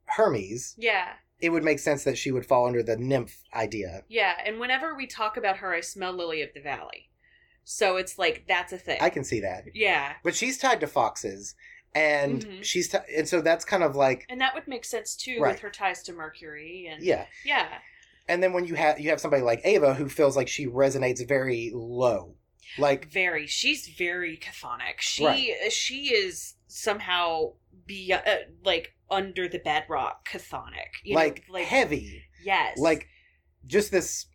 hermes 0.06 0.74
yeah 0.78 1.08
it 1.40 1.50
would 1.50 1.64
make 1.64 1.78
sense 1.78 2.04
that 2.04 2.18
she 2.18 2.30
would 2.30 2.46
fall 2.46 2.66
under 2.66 2.82
the 2.82 2.96
nymph 2.96 3.42
idea 3.54 4.02
yeah 4.08 4.34
and 4.44 4.58
whenever 4.58 4.94
we 4.94 5.06
talk 5.06 5.36
about 5.36 5.58
her 5.58 5.72
i 5.72 5.80
smell 5.80 6.12
lily 6.12 6.42
of 6.42 6.50
the 6.54 6.60
valley 6.60 7.08
So 7.64 7.96
it's 7.96 8.18
like 8.18 8.44
that's 8.48 8.72
a 8.72 8.78
thing. 8.78 8.98
I 9.00 9.08
can 9.08 9.22
see 9.22 9.40
that. 9.40 9.62
yeah. 9.72 10.14
But 10.24 10.34
she's 10.34 10.58
tied 10.58 10.80
to 10.80 10.88
foxes, 10.88 11.54
and 11.94 12.44
Mhm. 12.44 12.64
she's 12.64 12.88
ti 12.88 12.98
and 13.16 13.28
so 13.28 13.40
that's 13.40 13.64
kind 13.64 13.84
of 13.84 13.94
like 13.94 14.26
And 14.28 14.40
that 14.40 14.52
would 14.54 14.66
make 14.66 14.84
sense 14.84 15.14
too 15.14 15.38
Right. 15.40 15.52
with 15.52 15.60
her 15.60 15.70
ties 15.70 16.02
to 16.04 16.12
Mercury 16.12 16.88
and 16.90 17.00
yeah. 17.04 17.26
yeah. 17.44 17.68
And 18.28 18.42
then 18.42 18.52
when 18.52 18.64
you 18.64 18.74
have 18.74 19.00
you 19.00 19.10
have 19.10 19.20
somebody 19.20 19.42
like 19.42 19.60
Ava 19.64 19.94
who 19.94 20.08
feels 20.08 20.36
like 20.36 20.48
she 20.48 20.66
resonates 20.66 21.26
very 21.26 21.72
low, 21.74 22.36
like 22.78 23.10
Very. 23.10 23.46
She's 23.46 23.88
very 23.88 24.36
chthonic. 24.36 25.00
She 25.00 25.24
Right. 25.24 25.72
she 25.72 26.14
is 26.14 26.54
somehow 26.66 27.54
be 27.86 28.12
uh, 28.12 28.20
like 28.64 28.94
under 29.10 29.48
the 29.48 29.58
bedrock 29.58 30.28
chthonic. 30.28 31.02
You 31.04 31.16
like, 31.16 31.44
know, 31.48 31.54
like 31.54 31.66
heavy, 31.66 32.22
yes. 32.44 32.78
like 32.78 33.08
just 33.66 33.90
this. 33.90 34.26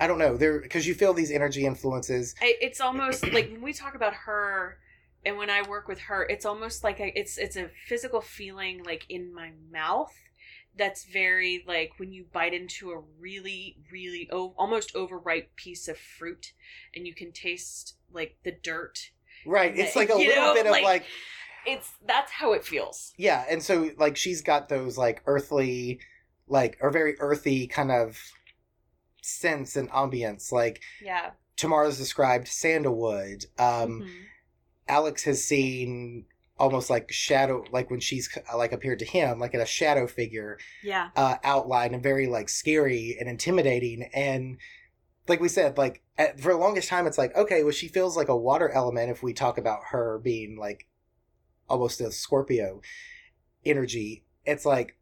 I 0.00 0.06
don't 0.06 0.18
know 0.18 0.36
there 0.36 0.60
because 0.60 0.86
you 0.86 0.94
feel 0.94 1.12
these 1.12 1.30
energy 1.30 1.66
influences. 1.66 2.34
I, 2.40 2.56
it's 2.60 2.80
almost 2.80 3.30
like 3.32 3.50
when 3.50 3.62
we 3.62 3.72
talk 3.72 3.94
about 3.94 4.14
her 4.14 4.78
and 5.24 5.36
when 5.36 5.50
I 5.50 5.62
work 5.68 5.88
with 5.88 5.98
her, 6.00 6.24
it's 6.24 6.46
almost 6.46 6.84
like 6.84 7.00
a, 7.00 7.18
it's 7.18 7.36
it's 7.36 7.56
a 7.56 7.68
physical 7.86 8.20
feeling 8.20 8.82
like 8.84 9.04
in 9.08 9.34
my 9.34 9.52
mouth 9.70 10.14
that's 10.78 11.04
very 11.04 11.64
like 11.66 11.92
when 11.98 12.12
you 12.12 12.24
bite 12.32 12.54
into 12.54 12.92
a 12.92 13.02
really 13.18 13.76
really 13.92 14.28
o- 14.32 14.54
almost 14.56 14.94
overripe 14.94 15.54
piece 15.56 15.88
of 15.88 15.98
fruit 15.98 16.52
and 16.94 17.06
you 17.06 17.14
can 17.14 17.32
taste 17.32 17.96
like 18.12 18.36
the 18.44 18.52
dirt. 18.52 19.10
Right, 19.44 19.76
it's 19.76 19.96
like 19.96 20.08
a 20.10 20.12
You 20.20 20.28
little 20.28 20.44
know, 20.46 20.54
bit 20.54 20.66
of 20.66 20.72
like- 20.72 20.84
like 20.84 21.04
It's 21.66 21.90
that's 22.06 22.32
how 22.32 22.52
it 22.54 22.64
feels. 22.64 23.12
yeah, 23.18 23.44
and 23.50 23.62
so 23.62 23.90
like 23.98 24.16
she's 24.16 24.40
got 24.40 24.68
those 24.68 24.96
like 24.96 25.22
earthly, 25.26 26.00
like 26.46 26.78
or 26.80 26.90
very 26.90 27.18
earthy 27.20 27.66
kind 27.66 27.90
of 27.90 28.18
sense 29.22 29.76
and 29.76 29.90
ambience. 29.90 30.52
Like 30.52 30.80
Yeah. 31.02 31.30
Tamara's 31.56 31.98
described 31.98 32.48
sandalwood. 32.48 33.46
Um, 33.58 34.02
Mhm. 34.02 34.24
Alex 34.86 35.24
has 35.24 35.44
seen 35.44 36.24
almost 36.58 36.90
like 36.90 37.10
shadow, 37.12 37.64
like 37.70 37.90
when 37.90 38.00
she's 38.00 38.28
like 38.56 38.72
appeared 38.72 38.98
to 38.98 39.04
him, 39.04 39.38
like 39.38 39.54
in 39.54 39.60
a 39.60 39.66
shadow 39.66 40.06
figure 40.06 40.58
Yeah. 40.82 41.10
uh, 41.16 41.36
outline 41.44 41.94
and 41.94 42.02
very 42.02 42.26
like 42.26 42.48
scary 42.48 43.16
and 43.18 43.28
intimidating. 43.28 44.08
And 44.14 44.58
like 45.28 45.40
we 45.40 45.48
said, 45.48 45.78
like 45.78 46.02
at, 46.16 46.40
for 46.40 46.52
the 46.52 46.58
longest 46.58 46.88
time, 46.88 47.06
it's 47.06 47.18
like 47.18 47.36
okay, 47.36 47.62
well, 47.62 47.72
she 47.72 47.88
feels 47.88 48.16
like 48.16 48.28
a 48.28 48.36
water 48.36 48.70
element. 48.70 49.10
If 49.10 49.22
we 49.22 49.32
talk 49.32 49.58
about 49.58 49.80
her 49.90 50.18
being 50.22 50.56
like 50.58 50.86
almost 51.68 52.00
a 52.00 52.10
Scorpio 52.10 52.80
energy, 53.64 54.24
it's 54.44 54.64
like 54.66 54.96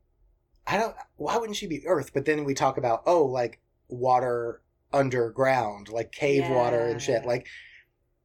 I 0.67 0.79
don't. 0.79 0.97
Why 1.17 1.37
wouldn't 1.37 1.57
she 1.57 1.67
be 1.69 1.87
Earth? 1.87 2.11
But 2.13 2.25
then 2.25 2.45
we 2.45 2.55
talk 2.55 2.77
about 2.77 3.03
oh, 3.07 3.25
like 3.25 3.61
water 3.89 4.63
underground, 4.93 5.89
like 5.89 6.13
cave 6.13 6.49
water 6.49 6.87
and 6.89 7.01
shit. 7.01 7.25
Like 7.25 7.47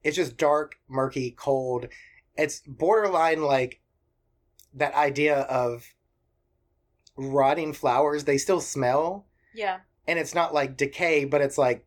it's 0.04 0.16
just 0.18 0.38
dark, 0.38 0.76
murky, 0.90 1.32
cold. 1.32 1.88
It's 2.36 2.62
borderline 2.66 3.42
like 3.44 3.82
that 4.74 4.94
idea 4.96 5.40
of 5.42 5.94
rotting 7.16 7.74
flowers. 7.74 8.24
They 8.24 8.38
still 8.38 8.62
smell, 8.62 9.26
Yeah. 9.54 9.80
and 10.08 10.18
it's 10.18 10.34
not 10.34 10.54
like 10.54 10.78
decay, 10.78 11.26
but 11.26 11.42
it's 11.42 11.58
like 11.58 11.86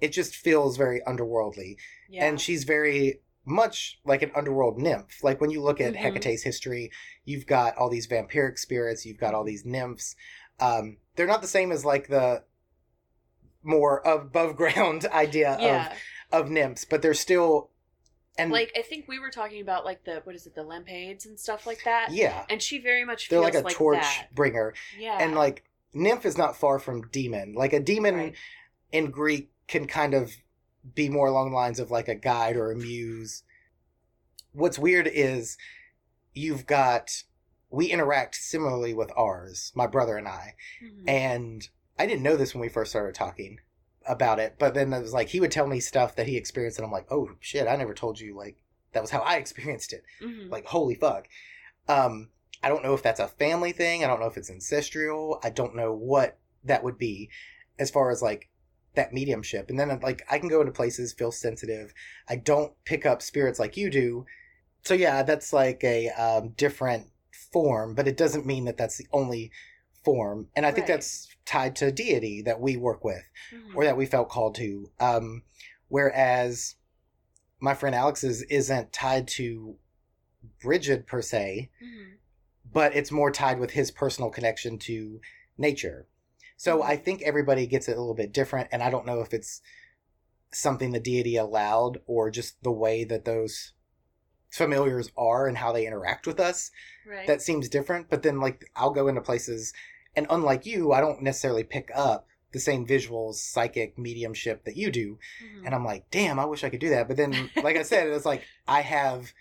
it 0.00 0.08
just 0.08 0.36
feels 0.36 0.76
very 0.76 1.00
underworldly. 1.06 1.76
Yeah. 2.08 2.26
And 2.26 2.38
she's 2.40 2.64
very 2.64 3.20
much 3.46 3.98
like 4.04 4.20
an 4.22 4.30
underworld 4.34 4.76
nymph. 4.78 5.22
Like 5.22 5.40
when 5.40 5.50
you 5.50 5.62
look 5.62 5.80
at 5.80 5.94
Mhm. 5.94 5.96
Hecate's 5.98 6.42
history, 6.42 6.90
you've 7.24 7.46
got 7.46 7.76
all 7.76 7.88
these 7.88 8.06
vampiric 8.06 8.58
spirits, 8.58 9.06
you've 9.06 9.18
got 9.18 9.32
all 9.34 9.44
these 9.44 9.64
nymphs. 9.64 10.14
Um, 10.60 10.98
they're 11.14 11.26
not 11.26 11.40
the 11.42 11.48
same 11.48 11.70
as 11.72 11.84
like 11.84 12.08
the 12.08 12.44
more 13.62 14.00
above 14.04 14.56
ground 14.56 15.06
idea 15.12 15.56
yeah. 15.60 15.92
of, 16.32 16.44
of 16.46 16.50
nymphs, 16.50 16.84
but 16.84 17.00
they're 17.02 17.14
still 17.14 17.70
and 18.38 18.50
like 18.52 18.72
I 18.76 18.82
think 18.82 19.06
we 19.08 19.18
were 19.18 19.30
talking 19.30 19.60
about 19.60 19.84
like 19.84 20.04
the 20.04 20.20
what 20.24 20.34
is 20.34 20.46
it, 20.46 20.54
the 20.54 20.62
lampades 20.62 21.26
and 21.26 21.38
stuff 21.38 21.66
like 21.66 21.82
that. 21.84 22.10
yeah, 22.12 22.44
And 22.50 22.60
she 22.62 22.78
very 22.78 23.04
much 23.04 23.28
they're 23.28 23.40
feels 23.42 23.54
like 23.54 23.64
a 23.64 23.74
torch 23.74 24.00
that. 24.00 24.34
bringer. 24.34 24.74
Yeah. 24.98 25.18
And 25.20 25.34
like 25.34 25.64
nymph 25.94 26.26
is 26.26 26.36
not 26.36 26.56
far 26.56 26.78
from 26.78 27.08
demon. 27.08 27.54
Like 27.54 27.72
a 27.72 27.80
demon 27.80 28.14
Right. 28.14 28.34
in 28.92 29.10
Greek 29.10 29.50
can 29.68 29.86
kind 29.86 30.14
of 30.14 30.32
be 30.94 31.08
more 31.08 31.26
along 31.28 31.50
the 31.50 31.56
lines 31.56 31.80
of 31.80 31.90
like 31.90 32.08
a 32.08 32.14
guide 32.14 32.56
or 32.56 32.70
a 32.70 32.76
muse. 32.76 33.42
What's 34.52 34.78
weird 34.78 35.08
is 35.12 35.56
you've 36.34 36.66
got 36.66 37.22
we 37.70 37.86
interact 37.86 38.36
similarly 38.36 38.94
with 38.94 39.10
ours, 39.16 39.72
my 39.74 39.86
brother 39.86 40.16
and 40.16 40.28
I. 40.28 40.54
Mhm. 40.82 41.08
And 41.08 41.68
I 41.98 42.06
didn't 42.06 42.22
know 42.22 42.36
this 42.36 42.54
when 42.54 42.60
we 42.60 42.68
first 42.68 42.90
started 42.92 43.14
talking 43.14 43.58
about 44.08 44.38
it, 44.38 44.56
but 44.58 44.74
then 44.74 44.92
it 44.92 45.02
was 45.02 45.12
like 45.12 45.28
he 45.28 45.40
would 45.40 45.50
tell 45.50 45.66
me 45.66 45.80
stuff 45.80 46.16
that 46.16 46.26
he 46.26 46.36
experienced 46.36 46.78
and 46.78 46.86
I'm 46.86 46.92
like, 46.92 47.06
"Oh 47.10 47.30
shit, 47.40 47.66
I 47.68 47.76
never 47.76 47.94
told 47.94 48.20
you 48.20 48.36
like 48.36 48.56
that 48.92 49.00
was 49.02 49.10
how 49.10 49.20
I 49.20 49.36
experienced 49.36 49.92
it." 49.92 50.04
Mhm. 50.22 50.50
Like, 50.50 50.66
holy 50.66 50.94
fuck. 50.94 51.28
Um 51.88 52.30
I 52.62 52.68
don't 52.68 52.82
know 52.82 52.94
if 52.94 53.02
that's 53.02 53.20
a 53.20 53.28
family 53.28 53.72
thing. 53.72 54.02
I 54.02 54.06
don't 54.06 54.20
know 54.20 54.26
if 54.26 54.36
it's 54.36 54.50
ancestral. 54.50 55.38
I 55.44 55.50
don't 55.50 55.76
know 55.76 55.92
what 55.92 56.38
that 56.64 56.82
would 56.82 56.98
be 56.98 57.30
as 57.78 57.90
far 57.90 58.10
as 58.10 58.22
like 58.22 58.48
that 58.94 59.12
mediumship. 59.12 59.68
And 59.68 59.78
then 59.78 60.00
like 60.02 60.22
I 60.30 60.38
can 60.38 60.48
go 60.48 60.60
into 60.60 60.72
places, 60.72 61.12
feel 61.12 61.30
sensitive. 61.30 61.92
I 62.28 62.36
don't 62.36 62.72
pick 62.84 63.04
up 63.04 63.20
spirits 63.22 63.58
like 63.58 63.76
you 63.76 63.90
do. 63.90 64.24
So 64.84 64.94
yeah, 64.94 65.22
that's 65.22 65.52
like 65.52 65.84
a 65.84 66.08
um, 66.10 66.50
different 66.56 67.08
form, 67.52 67.94
but 67.94 68.08
it 68.08 68.16
doesn't 68.16 68.46
mean 68.46 68.64
that 68.64 68.76
that's 68.78 68.96
the 68.96 69.06
only 69.12 69.50
form. 70.04 70.48
And 70.56 70.64
I 70.64 70.70
think 70.72 70.88
Right. 70.88 70.94
that's 70.94 71.28
tied 71.46 71.76
to 71.76 71.90
deity 71.92 72.42
that 72.42 72.60
we 72.60 72.76
work 72.76 73.04
with 73.04 73.22
Mhm. 73.52 73.74
or 73.74 73.84
that 73.84 73.96
we 73.96 74.04
felt 74.04 74.28
called 74.28 74.54
to. 74.56 74.90
Um, 75.00 75.44
whereas 75.88 76.74
my 77.60 77.72
friend 77.72 77.94
Alex's 77.94 78.42
isn't 78.42 78.92
tied 78.92 79.26
to 79.28 79.78
Bridget 80.60 81.06
per 81.06 81.22
se, 81.22 81.70
Mhm. 81.82 82.16
but 82.70 82.94
it's 82.94 83.10
more 83.10 83.30
tied 83.30 83.58
with 83.58 83.70
his 83.70 83.90
personal 83.90 84.30
connection 84.30 84.78
to 84.80 85.20
nature. 85.56 86.06
So 86.56 86.80
Mhm. 86.80 86.84
I 86.84 86.96
think 86.96 87.22
everybody 87.22 87.66
gets 87.66 87.88
it 87.88 87.96
a 87.96 88.00
little 88.00 88.14
bit 88.14 88.32
different, 88.32 88.68
and 88.72 88.82
I 88.82 88.90
don't 88.90 89.06
know 89.06 89.20
if 89.20 89.32
it's 89.32 89.62
something 90.52 90.90
the 90.92 91.00
deity 91.00 91.36
allowed 91.36 92.02
or 92.06 92.30
just 92.30 92.62
the 92.62 92.72
way 92.72 93.04
that 93.04 93.24
those 93.24 93.72
familiars 94.50 95.10
are 95.16 95.46
and 95.46 95.58
how 95.58 95.72
they 95.72 95.86
interact 95.86 96.26
with 96.26 96.40
us 96.40 96.70
Right. 97.06 97.26
that 97.26 97.42
seems 97.42 97.68
different. 97.68 98.08
But 98.08 98.22
then, 98.22 98.40
like, 98.40 98.64
I'll 98.74 98.90
go 98.92 99.06
into 99.08 99.20
places, 99.20 99.72
and 100.16 100.26
unlike 100.30 100.66
you, 100.66 100.92
I 100.92 101.00
don't 101.00 101.22
necessarily 101.22 101.62
pick 101.64 101.90
up 101.94 102.26
the 102.52 102.60
same 102.60 102.86
visuals, 102.86 103.34
psychic 103.34 103.98
mediumship 103.98 104.64
that 104.64 104.76
you 104.76 104.90
do. 104.90 105.18
Mhm. 105.44 105.66
And 105.66 105.74
I'm 105.74 105.84
like, 105.84 106.10
damn, 106.10 106.38
I 106.38 106.44
wish 106.46 106.64
I 106.64 106.70
could 106.70 106.80
do 106.80 106.88
that. 106.90 107.06
But 107.08 107.16
then, 107.18 107.50
like 107.62 107.76
I 107.76 107.82
said, 107.82 108.06
it's 108.08 108.24
like 108.24 108.42
I 108.68 108.80
have 108.80 109.32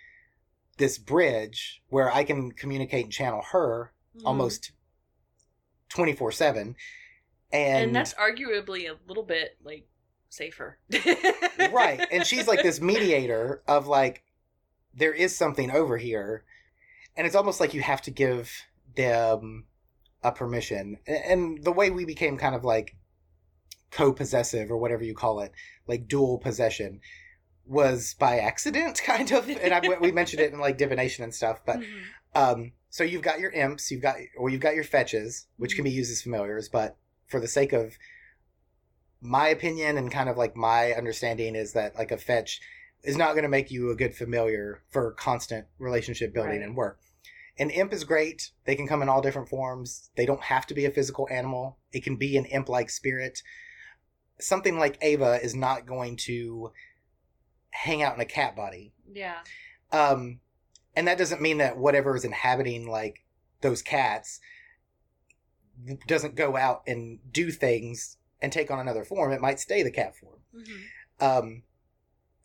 this 0.77 0.97
bridge 0.97 1.81
where 1.87 2.11
I 2.11 2.23
can 2.25 2.51
communicate 2.51 3.05
and 3.05 3.13
channel 3.13 3.41
her 3.51 3.93
Mhm. 4.17 4.21
almost 4.25 4.71
24 5.89 6.31
7. 6.31 6.75
And, 7.53 7.83
and 7.85 7.95
that's 7.95 8.13
arguably 8.15 8.89
a 8.89 8.97
little 9.07 9.23
bit 9.23 9.57
like 9.63 9.87
safer. 10.29 10.77
right. 11.71 12.05
And 12.11 12.25
she's 12.27 12.47
like 12.47 12.63
this 12.63 12.81
mediator 12.81 13.61
of 13.67 13.87
like, 13.87 14.23
there 14.93 15.13
is 15.13 15.35
something 15.35 15.71
over 15.71 15.97
here. 15.97 16.43
And 17.15 17.25
it's 17.25 17.35
almost 17.35 17.59
like 17.61 17.73
you 17.73 17.81
have 17.81 18.01
to 18.03 18.11
give 18.11 18.51
them 18.95 19.65
a 20.25 20.31
permission. 20.31 20.97
And 21.07 21.63
the 21.63 21.71
way 21.71 21.89
we 21.91 22.05
became 22.05 22.37
kind 22.37 22.55
of 22.55 22.63
like 22.63 22.95
co 23.91 24.11
possessive 24.13 24.71
or 24.71 24.77
whatever 24.77 25.03
you 25.03 25.13
call 25.13 25.39
it, 25.41 25.51
like 25.87 26.07
dual 26.07 26.37
possession, 26.37 26.99
was 27.65 28.15
by 28.15 28.39
accident, 28.39 29.01
kind 29.05 29.31
of. 29.31 29.49
And 29.49 29.73
I, 29.73 29.81
we 29.99 30.11
mentioned 30.11 30.41
it 30.41 30.53
in 30.53 30.59
like 30.59 30.77
divination 30.77 31.23
and 31.23 31.33
stuff. 31.33 31.61
But 31.65 31.79
Mhm. 31.79 32.03
Um, 32.35 32.73
so 32.89 33.03
you've 33.03 33.21
got 33.21 33.39
your 33.39 33.51
imps, 33.51 33.91
you've 33.91 34.01
got 34.01 34.15
or 34.37 34.49
you've 34.49 34.61
got 34.61 34.75
your 34.75 34.83
fetches, 34.83 35.47
which 35.57 35.75
can 35.75 35.83
Mm-hmm. 35.83 35.89
be 35.91 35.91
used 35.91 36.11
as 36.11 36.21
familiars, 36.21 36.69
but 36.69 36.97
for 37.27 37.39
the 37.39 37.47
sake 37.47 37.73
of 37.73 37.97
my 39.21 39.47
opinion 39.47 39.97
and 39.97 40.11
kind 40.11 40.29
of 40.29 40.37
like 40.37 40.55
my 40.55 40.93
understanding 40.93 41.55
is 41.55 41.73
that 41.73 41.95
like 41.95 42.11
a 42.11 42.17
fetch 42.17 42.61
is 43.03 43.17
not 43.17 43.33
going 43.33 43.43
to 43.43 43.49
make 43.49 43.71
you 43.71 43.89
a 43.89 43.95
good 43.95 44.13
familiar 44.15 44.81
for 44.89 45.11
constant 45.13 45.67
relationship 45.79 46.33
building 46.33 46.59
Right. 46.59 46.61
and 46.61 46.75
work. 46.75 46.99
An 47.57 47.69
imp 47.69 47.93
is 47.93 48.03
great. 48.03 48.51
They 48.65 48.75
can 48.75 48.87
come 48.87 49.01
in 49.01 49.09
all 49.09 49.21
different 49.21 49.49
forms. 49.49 50.09
They 50.15 50.25
don't 50.25 50.43
have 50.43 50.65
to 50.67 50.73
be 50.73 50.85
a 50.85 50.91
physical 50.91 51.27
animal. 51.31 51.77
It 51.93 52.03
can 52.03 52.15
be 52.17 52.35
an 52.37 52.45
imp 52.45 52.67
like 52.69 52.89
spirit. 52.89 53.41
Something 54.39 54.77
like 54.77 54.97
Ava 55.01 55.39
is 55.41 55.55
not 55.55 55.85
going 55.85 56.17
to 56.17 56.71
hang 57.71 58.01
out 58.01 58.15
in 58.15 58.21
a 58.21 58.25
cat 58.25 58.55
body 58.55 58.93
yeah. 59.13 59.39
um 59.91 60.39
and 60.95 61.05
that 61.09 61.17
doesn't 61.17 61.41
mean 61.41 61.57
that 61.57 61.77
whatever 61.77 62.15
is 62.15 62.23
inhabiting 62.23 62.87
like 62.87 63.25
those 63.59 63.81
cats 63.81 64.39
doesn't 66.07 66.35
go 66.35 66.55
out 66.55 66.83
and 66.87 67.19
do 67.33 67.51
things 67.51 68.15
and 68.41 68.53
take 68.53 68.71
on 68.71 68.79
another 68.79 69.03
form 69.03 69.33
it 69.33 69.41
might 69.41 69.59
stay 69.59 69.83
the 69.83 69.91
cat 69.91 70.15
form 70.15 70.39
Mhm. 70.55 70.83
um 71.19 71.63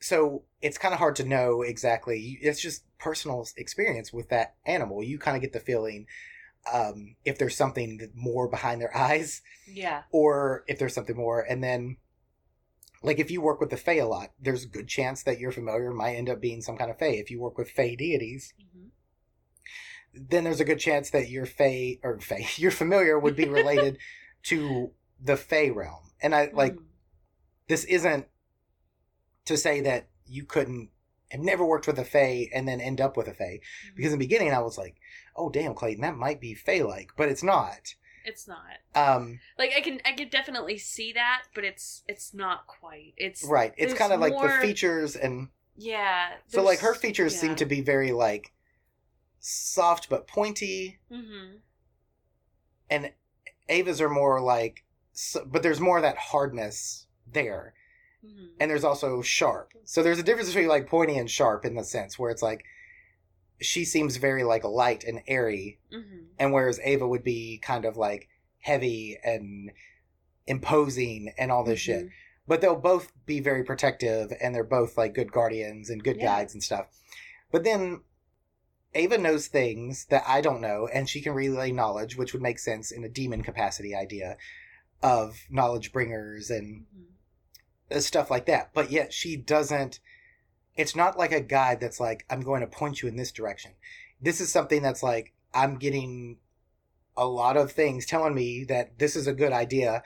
so 0.00 0.42
it's 0.62 0.78
kind 0.78 0.94
of 0.94 0.98
hard 0.98 1.16
to 1.16 1.24
know 1.24 1.62
exactly 1.62 2.38
it's 2.40 2.60
just 2.60 2.84
personal 2.98 3.46
experience 3.56 4.12
with 4.12 4.28
that 4.28 4.54
animal 4.66 5.02
you 5.02 5.18
kind 5.18 5.36
of 5.36 5.42
get 5.42 5.52
the 5.52 5.60
feeling 5.60 6.06
um 6.72 7.16
if 7.24 7.38
there's 7.38 7.56
something 7.56 8.10
more 8.14 8.48
behind 8.48 8.80
their 8.80 8.96
eyes 9.08 9.42
Yeah. 9.66 10.02
or 10.10 10.64
if 10.66 10.78
there's 10.78 10.94
something 10.94 11.16
more 11.16 11.40
and 11.40 11.62
then 11.62 11.96
like 13.02 13.18
if 13.18 13.30
you 13.30 13.40
work 13.40 13.60
with 13.60 13.70
the 13.70 13.78
Fae 13.78 13.94
a 13.94 14.06
lot, 14.06 14.32
there's 14.38 14.64
a 14.64 14.68
good 14.68 14.86
chance 14.86 15.22
that 15.22 15.38
your 15.40 15.52
familiar 15.52 15.90
might 15.90 16.16
end 16.16 16.28
up 16.28 16.38
being 16.38 16.60
some 16.60 16.76
kind 16.76 16.90
of 16.90 16.98
Fae. 16.98 17.06
If 17.16 17.30
you 17.30 17.40
work 17.40 17.56
with 17.56 17.70
Fae 17.70 17.94
deities, 17.94 18.52
Mhm. 18.60 18.90
then 20.12 20.44
there's 20.44 20.60
a 20.60 20.66
good 20.66 20.78
chance 20.78 21.10
that 21.10 21.30
your 21.30 21.46
Fae 21.46 21.98
or 22.02 22.18
Fae, 22.20 22.46
your 22.56 22.70
familiar 22.70 23.18
would 23.18 23.36
be 23.36 23.48
related 23.48 23.96
to 24.44 24.92
the 25.18 25.36
Fae 25.36 25.70
realm. 25.70 26.10
And 26.22 26.34
I 26.34 26.50
like 26.52 26.74
Mhm. 26.74 26.84
this 27.68 27.84
isn't 27.84 28.26
to 29.50 29.56
say 29.56 29.80
that 29.82 30.08
you 30.26 30.44
couldn't 30.44 30.90
have 31.30 31.40
never 31.40 31.64
worked 31.64 31.86
with 31.86 31.98
a 31.98 32.04
Fae 32.04 32.48
and 32.52 32.66
then 32.66 32.80
end 32.80 33.00
up 33.00 33.16
with 33.16 33.28
a 33.28 33.34
Fae. 33.34 33.60
Because 33.94 34.12
in 34.12 34.18
the 34.18 34.24
beginning 34.24 34.52
I 34.52 34.60
was 34.60 34.78
like, 34.78 34.96
oh 35.36 35.50
damn, 35.50 35.74
Clayton, 35.74 36.02
that 36.02 36.16
might 36.16 36.40
be 36.40 36.54
Fae 36.54 36.82
like, 36.82 37.12
but 37.16 37.28
it's 37.28 37.42
not. 37.42 37.94
it's 38.24 38.46
not 38.46 38.58
Um 38.94 39.40
like 39.58 39.72
I 39.76 39.80
can 39.80 40.00
I 40.04 40.12
can 40.12 40.28
definitely 40.28 40.78
see 40.78 41.12
that, 41.12 41.44
but 41.54 41.64
it's 41.64 42.02
it's 42.08 42.34
not 42.34 42.66
quite. 42.66 43.14
It's 43.16 43.44
right. 43.44 43.72
It's 43.76 43.94
kind 43.94 44.12
of 44.12 44.20
like 44.20 44.34
the 44.40 44.58
features 44.60 45.16
and 45.16 45.48
yeah. 45.76 46.34
so 46.48 46.62
like 46.62 46.80
her 46.80 46.94
features 46.94 47.38
seem 47.38 47.54
to 47.56 47.64
be 47.64 47.80
very 47.80 48.12
like 48.12 48.52
soft 49.38 50.10
but 50.10 50.26
pointy 50.26 50.98
mm-hmm. 51.10 51.56
and 52.90 53.10
Ava's 53.68 54.00
are 54.00 54.10
more 54.10 54.40
like 54.40 54.84
s 55.14 55.36
but 55.46 55.62
there's 55.62 55.80
more 55.80 55.96
of 55.96 56.02
that 56.02 56.18
hardness 56.18 57.06
there. 57.26 57.74
Mhm. 58.24 58.50
and 58.60 58.70
there's 58.70 58.84
also 58.84 59.22
sharp. 59.22 59.72
So 59.84 60.02
there's 60.02 60.18
a 60.18 60.22
difference 60.22 60.48
between 60.50 60.68
like 60.68 60.86
pointy 60.86 61.16
and 61.16 61.30
sharp 61.30 61.64
in 61.64 61.74
the 61.74 61.84
sense 61.84 62.18
where 62.18 62.30
it's 62.30 62.42
like 62.42 62.64
she 63.60 63.84
seems 63.84 64.16
very 64.16 64.42
like 64.44 64.64
light 64.64 65.04
and 65.04 65.22
airy, 65.26 65.78
Mhm. 65.92 66.26
and 66.38 66.52
whereas 66.52 66.80
Ava 66.82 67.06
would 67.06 67.22
be 67.24 67.58
kind 67.58 67.84
of 67.84 67.96
like 67.96 68.28
heavy 68.60 69.18
and 69.22 69.72
imposing 70.46 71.32
and 71.38 71.50
all 71.52 71.64
this 71.64 71.80
shit. 71.80 72.06
Mhm. 72.06 72.10
But 72.46 72.60
they'll 72.60 72.74
both 72.76 73.12
be 73.26 73.38
very 73.40 73.62
protective, 73.62 74.32
and 74.40 74.54
they're 74.54 74.64
both 74.64 74.96
like 74.98 75.14
good 75.14 75.30
guardians 75.30 75.88
and 75.90 76.02
good 76.02 76.16
Yeah. 76.16 76.24
guides 76.26 76.54
and 76.54 76.62
stuff. 76.62 76.86
But 77.50 77.64
then 77.64 78.02
Ava 78.94 79.18
knows 79.18 79.46
things 79.46 80.06
that 80.06 80.24
I 80.26 80.40
don't 80.40 80.60
know, 80.60 80.88
and 80.88 81.08
she 81.08 81.20
can 81.20 81.32
relay 81.32 81.70
knowledge, 81.70 82.16
which 82.16 82.32
would 82.32 82.42
make 82.42 82.58
sense 82.58 82.90
in 82.90 83.04
a 83.04 83.08
demon 83.08 83.42
capacity 83.42 83.94
idea 83.94 84.36
of 85.02 85.46
knowledge 85.48 85.92
bringers 85.92 86.50
and 86.50 86.86
Mhm. 86.86 87.06
Uh, 87.90 88.00
stuff 88.00 88.30
like 88.30 88.46
that. 88.46 88.72
But 88.74 88.90
yet 88.90 89.12
she 89.12 89.36
doesn't. 89.36 90.00
It's 90.76 90.96
not 90.96 91.18
like 91.18 91.32
a 91.32 91.40
guide 91.40 91.80
that's 91.80 92.00
like, 92.00 92.24
I'm 92.30 92.42
going 92.42 92.60
to 92.60 92.66
point 92.66 93.02
you 93.02 93.08
in 93.08 93.16
this 93.16 93.32
direction. 93.32 93.72
This 94.20 94.40
is 94.40 94.50
something 94.50 94.82
that's 94.82 95.02
like, 95.02 95.32
I'm 95.52 95.76
getting 95.76 96.38
a 97.16 97.26
lot 97.26 97.56
of 97.56 97.72
things 97.72 98.06
telling 98.06 98.34
me 98.34 98.64
that 98.64 98.98
this 98.98 99.16
is 99.16 99.26
a 99.26 99.32
good 99.34 99.52
idea 99.52 100.02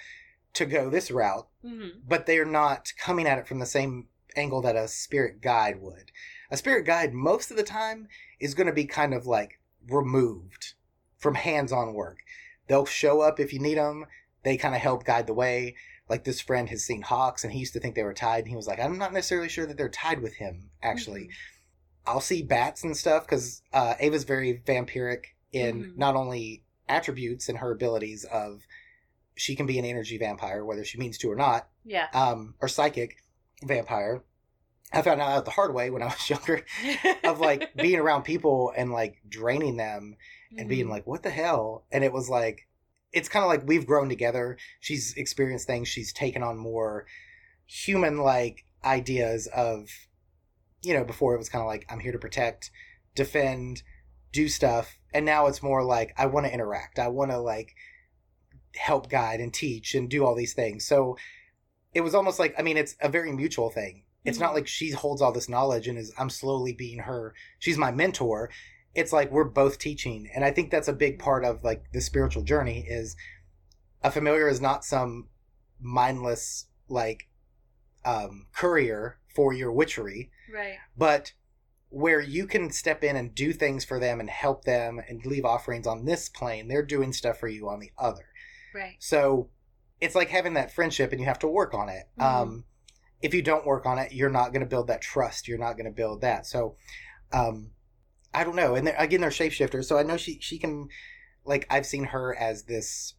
to 0.54 0.64
go 0.66 0.88
this 0.88 1.10
route, 1.10 1.48
Mhm. 1.64 2.00
but 2.06 2.26
they're 2.26 2.44
not 2.44 2.92
coming 2.96 3.26
at 3.26 3.38
it 3.38 3.46
from 3.46 3.58
the 3.58 3.66
same 3.66 4.08
angle 4.36 4.62
that 4.62 4.76
a 4.76 4.88
spirit 4.88 5.40
guide 5.40 5.80
would. 5.80 6.10
A 6.50 6.56
spirit 6.56 6.86
guide, 6.86 7.12
most 7.12 7.50
of 7.50 7.56
the 7.56 7.62
time, 7.62 8.08
is 8.40 8.54
going 8.54 8.66
to 8.66 8.72
be 8.72 8.84
kind 8.86 9.12
of 9.14 9.26
like 9.26 9.60
removed 9.88 10.74
from 11.18 11.34
hands 11.34 11.72
on 11.72 11.94
work. 11.94 12.18
They'll 12.68 12.86
show 12.86 13.20
up 13.20 13.38
if 13.38 13.52
you 13.52 13.58
need 13.58 13.76
them, 13.78 14.06
they 14.42 14.56
kind 14.56 14.74
of 14.74 14.80
help 14.80 15.04
guide 15.04 15.26
the 15.26 15.34
way 15.34 15.74
like 16.08 16.24
this 16.24 16.40
friend 16.40 16.68
has 16.68 16.84
seen 16.84 17.02
hawks 17.02 17.44
and 17.44 17.52
he 17.52 17.58
used 17.60 17.72
to 17.72 17.80
think 17.80 17.94
they 17.94 18.02
were 18.02 18.14
tied 18.14 18.40
and 18.40 18.48
he 18.48 18.56
was 18.56 18.66
like 18.66 18.78
i'm 18.80 18.98
not 18.98 19.12
necessarily 19.12 19.48
sure 19.48 19.66
that 19.66 19.76
they're 19.76 19.88
tied 19.88 20.20
with 20.20 20.34
him 20.34 20.70
actually 20.82 21.22
Mhm. 21.24 21.30
i'll 22.06 22.20
see 22.20 22.42
bats 22.42 22.84
and 22.84 22.96
stuff 22.96 23.24
because 23.24 23.62
uh, 23.72 23.94
ava's 24.00 24.24
very 24.24 24.62
vampiric 24.66 25.24
in 25.52 25.84
Mhm. 25.84 25.96
not 25.96 26.14
only 26.16 26.62
attributes 26.88 27.48
and 27.48 27.58
her 27.58 27.70
abilities 27.72 28.24
of 28.24 28.66
she 29.36 29.56
can 29.56 29.66
be 29.66 29.78
an 29.78 29.84
energy 29.84 30.18
vampire 30.18 30.64
whether 30.64 30.84
she 30.84 30.98
means 30.98 31.16
to 31.18 31.30
or 31.30 31.36
not 31.36 31.68
Yeah. 31.84 32.08
um, 32.12 32.54
or 32.60 32.68
psychic 32.68 33.16
vampire 33.62 34.22
i 34.92 35.00
found 35.02 35.20
out 35.20 35.44
the 35.46 35.50
hard 35.52 35.72
way 35.74 35.88
when 35.90 36.02
i 36.02 36.06
was 36.06 36.28
younger 36.34 36.64
of 37.24 37.40
like 37.40 37.74
being 37.76 37.98
around 37.98 38.22
people 38.24 38.72
and 38.76 38.92
like 38.92 39.16
draining 39.28 39.76
them 39.76 40.16
and 40.56 40.68
being 40.68 40.86
Mhm. 40.86 40.90
like, 40.90 41.06
what 41.06 41.24
the 41.24 41.30
hell? 41.30 41.84
And 41.90 42.04
it 42.04 42.12
was 42.12 42.28
like, 42.28 42.68
it's 43.14 43.28
kind 43.28 43.44
of 43.44 43.48
like 43.48 43.66
we've 43.66 43.86
grown 43.86 44.08
together. 44.08 44.58
She's 44.80 45.14
experienced 45.14 45.66
things. 45.66 45.88
She's 45.88 46.12
taken 46.12 46.42
on 46.42 46.58
more 46.58 47.06
human 47.66 48.18
like 48.18 48.66
ideas 48.84 49.46
of, 49.54 49.88
you 50.82 50.92
know, 50.92 51.04
before 51.04 51.34
it 51.34 51.38
was 51.38 51.48
kind 51.48 51.62
of 51.62 51.68
like, 51.68 51.86
I'm 51.88 52.00
here 52.00 52.12
to 52.12 52.18
protect, 52.18 52.70
defend, 53.14 53.82
do 54.32 54.48
stuff. 54.48 54.98
And 55.14 55.24
now 55.24 55.46
it's 55.46 55.62
more 55.62 55.84
like, 55.84 56.12
I 56.18 56.26
want 56.26 56.46
to 56.46 56.52
interact. 56.52 56.98
I 56.98 57.08
want 57.08 57.30
to 57.30 57.38
like 57.38 57.74
help 58.74 59.08
guide 59.08 59.40
and 59.40 59.54
teach 59.54 59.94
and 59.94 60.10
do 60.10 60.24
all 60.24 60.34
these 60.34 60.52
things. 60.52 60.84
So 60.84 61.16
it 61.94 62.00
was 62.00 62.14
almost 62.14 62.40
like, 62.40 62.54
I 62.58 62.62
mean, 62.62 62.76
it's 62.76 62.96
a 63.00 63.08
very 63.08 63.32
mutual 63.32 63.70
thing. 63.70 64.02
It's 64.24 64.38
not 64.38 64.50
Mhm. 64.50 64.54
like 64.54 64.66
she 64.66 64.90
holds 64.90 65.22
all 65.22 65.32
this 65.32 65.48
knowledge 65.48 65.86
and 65.86 65.96
is, 65.96 66.12
I'm 66.18 66.30
slowly 66.30 66.72
being 66.72 67.00
her, 67.00 67.34
she's 67.60 67.78
my 67.78 67.92
mentor 67.92 68.50
it's 68.94 69.12
like 69.12 69.30
we're 69.30 69.44
both 69.44 69.78
teaching 69.78 70.28
and 70.34 70.44
i 70.44 70.50
think 70.50 70.70
that's 70.70 70.88
a 70.88 70.92
big 70.92 71.18
part 71.18 71.44
of 71.44 71.62
like 71.64 71.84
the 71.92 72.00
spiritual 72.00 72.42
journey 72.42 72.84
is 72.88 73.16
a 74.02 74.10
familiar 74.10 74.48
is 74.48 74.60
not 74.60 74.84
some 74.84 75.28
mindless 75.80 76.66
like 76.88 77.28
um 78.04 78.46
courier 78.54 79.18
for 79.34 79.52
your 79.52 79.72
witchery 79.72 80.30
right. 80.52 80.76
but 80.96 81.32
where 81.90 82.20
you 82.20 82.46
can 82.46 82.70
step 82.70 83.04
in 83.04 83.14
and 83.16 83.34
do 83.34 83.52
things 83.52 83.84
for 83.84 84.00
them 84.00 84.18
and 84.20 84.28
help 84.30 84.64
them 84.64 85.00
and 85.08 85.24
leave 85.26 85.44
offerings 85.44 85.86
on 85.86 86.04
this 86.04 86.28
plane 86.28 86.68
they're 86.68 86.82
doing 86.82 87.12
stuff 87.12 87.38
for 87.38 87.48
you 87.48 87.68
on 87.68 87.80
the 87.80 87.90
other 87.98 88.26
Right. 88.74 88.96
so 88.98 89.50
it's 90.00 90.14
like 90.16 90.28
having 90.28 90.54
that 90.54 90.72
friendship 90.72 91.12
and 91.12 91.20
you 91.20 91.26
have 91.26 91.38
to 91.38 91.48
work 91.48 91.72
on 91.72 91.88
it. 91.88 92.08
Mhm. 92.18 92.24
Um, 92.24 92.64
if 93.22 93.32
you 93.32 93.40
don't 93.40 93.64
work 93.64 93.86
on 93.86 93.98
it, 93.98 94.12
you're 94.12 94.28
not 94.28 94.52
going 94.52 94.60
to 94.60 94.66
build 94.66 94.88
that 94.88 95.00
trust. 95.00 95.46
You're 95.48 95.56
not 95.56 95.74
going 95.74 95.86
to 95.86 95.92
build 95.92 96.20
that. 96.22 96.44
So, 96.46 96.76
um, 97.32 97.70
I 98.34 98.44
don't 98.44 98.56
know. 98.56 98.74
And 98.74 98.86
they're, 98.86 98.96
again, 98.98 99.20
they're 99.20 99.30
shapeshifters. 99.30 99.84
So 99.84 99.96
I 99.98 100.02
know 100.02 100.16
she, 100.16 100.38
she 100.40 100.58
can, 100.58 100.88
like, 101.44 101.66
I've 101.70 101.86
seen 101.86 102.04
her 102.06 102.34
as 102.34 102.64
this, 102.64 103.14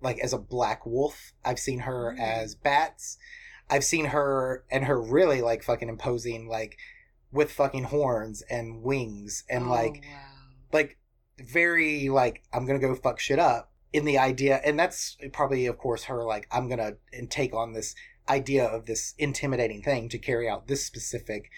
like, 0.00 0.18
as 0.20 0.32
a 0.32 0.38
black 0.38 0.84
wolf. 0.86 1.32
I've 1.44 1.58
seen 1.58 1.80
her 1.80 2.14
Mm. 2.16 2.20
as 2.20 2.54
bats. 2.54 3.18
I've 3.70 3.84
seen 3.84 4.06
her 4.06 4.64
and 4.70 4.84
her 4.84 5.00
really, 5.00 5.40
like, 5.42 5.62
fucking 5.62 5.88
imposing, 5.88 6.48
like, 6.48 6.76
with 7.32 7.50
fucking 7.50 7.84
horns 7.84 8.42
and 8.42 8.82
wings 8.82 9.42
and, 9.48 9.64
Oh, 9.66 9.70
like, 9.70 10.02
wow. 10.04 10.20
like 10.72 10.98
very 11.38 12.08
like 12.08 12.42
i'm 12.50 12.64
gonna 12.64 12.78
go 12.78 12.94
fuck 12.94 13.20
shit 13.20 13.38
up 13.38 13.70
in 13.92 14.06
the 14.06 14.16
idea 14.16 14.58
and 14.64 14.78
that's 14.78 15.18
probably 15.34 15.66
of 15.66 15.76
course 15.76 16.04
her 16.04 16.24
like 16.24 16.46
i'm 16.50 16.66
gonna 16.66 16.92
and 17.12 17.30
take 17.30 17.52
on 17.54 17.74
this 17.74 17.94
idea 18.26 18.64
of 18.64 18.86
this 18.86 19.12
intimidating 19.18 19.82
thing 19.82 20.08
to 20.08 20.16
carry 20.18 20.48
out 20.48 20.66
this 20.66 20.82
specific 20.82 21.50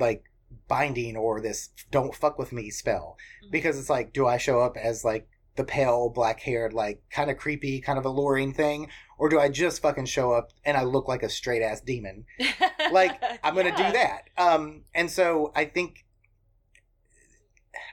like 0.00 0.24
binding 0.68 1.16
or 1.16 1.40
this 1.40 1.70
don't 1.90 2.14
fuck 2.14 2.38
with 2.38 2.52
me 2.52 2.70
spell 2.70 3.16
Mhm. 3.44 3.50
because 3.50 3.78
it's 3.78 3.90
like 3.90 4.12
do 4.12 4.26
i 4.26 4.36
show 4.36 4.60
up 4.60 4.76
as 4.76 5.04
like 5.04 5.28
the 5.56 5.64
pale 5.64 6.08
black 6.08 6.40
haired 6.40 6.72
like 6.72 7.02
kind 7.10 7.30
of 7.30 7.36
creepy 7.36 7.80
kind 7.80 7.98
of 7.98 8.04
alluring 8.06 8.52
thing 8.54 8.88
or 9.18 9.28
do 9.28 9.38
i 9.38 9.48
just 9.48 9.82
fucking 9.82 10.06
show 10.06 10.32
up 10.32 10.50
and 10.64 10.76
i 10.76 10.82
look 10.82 11.08
like 11.08 11.22
a 11.22 11.28
straight 11.28 11.62
ass 11.62 11.80
demon 11.80 12.24
like 12.92 13.22
i'm 13.44 13.54
gonna 13.54 13.68
Yeah. 13.70 13.86
do 13.88 13.92
that 13.92 14.30
um 14.38 14.84
and 14.94 15.10
so 15.10 15.52
i 15.54 15.64
think 15.66 16.04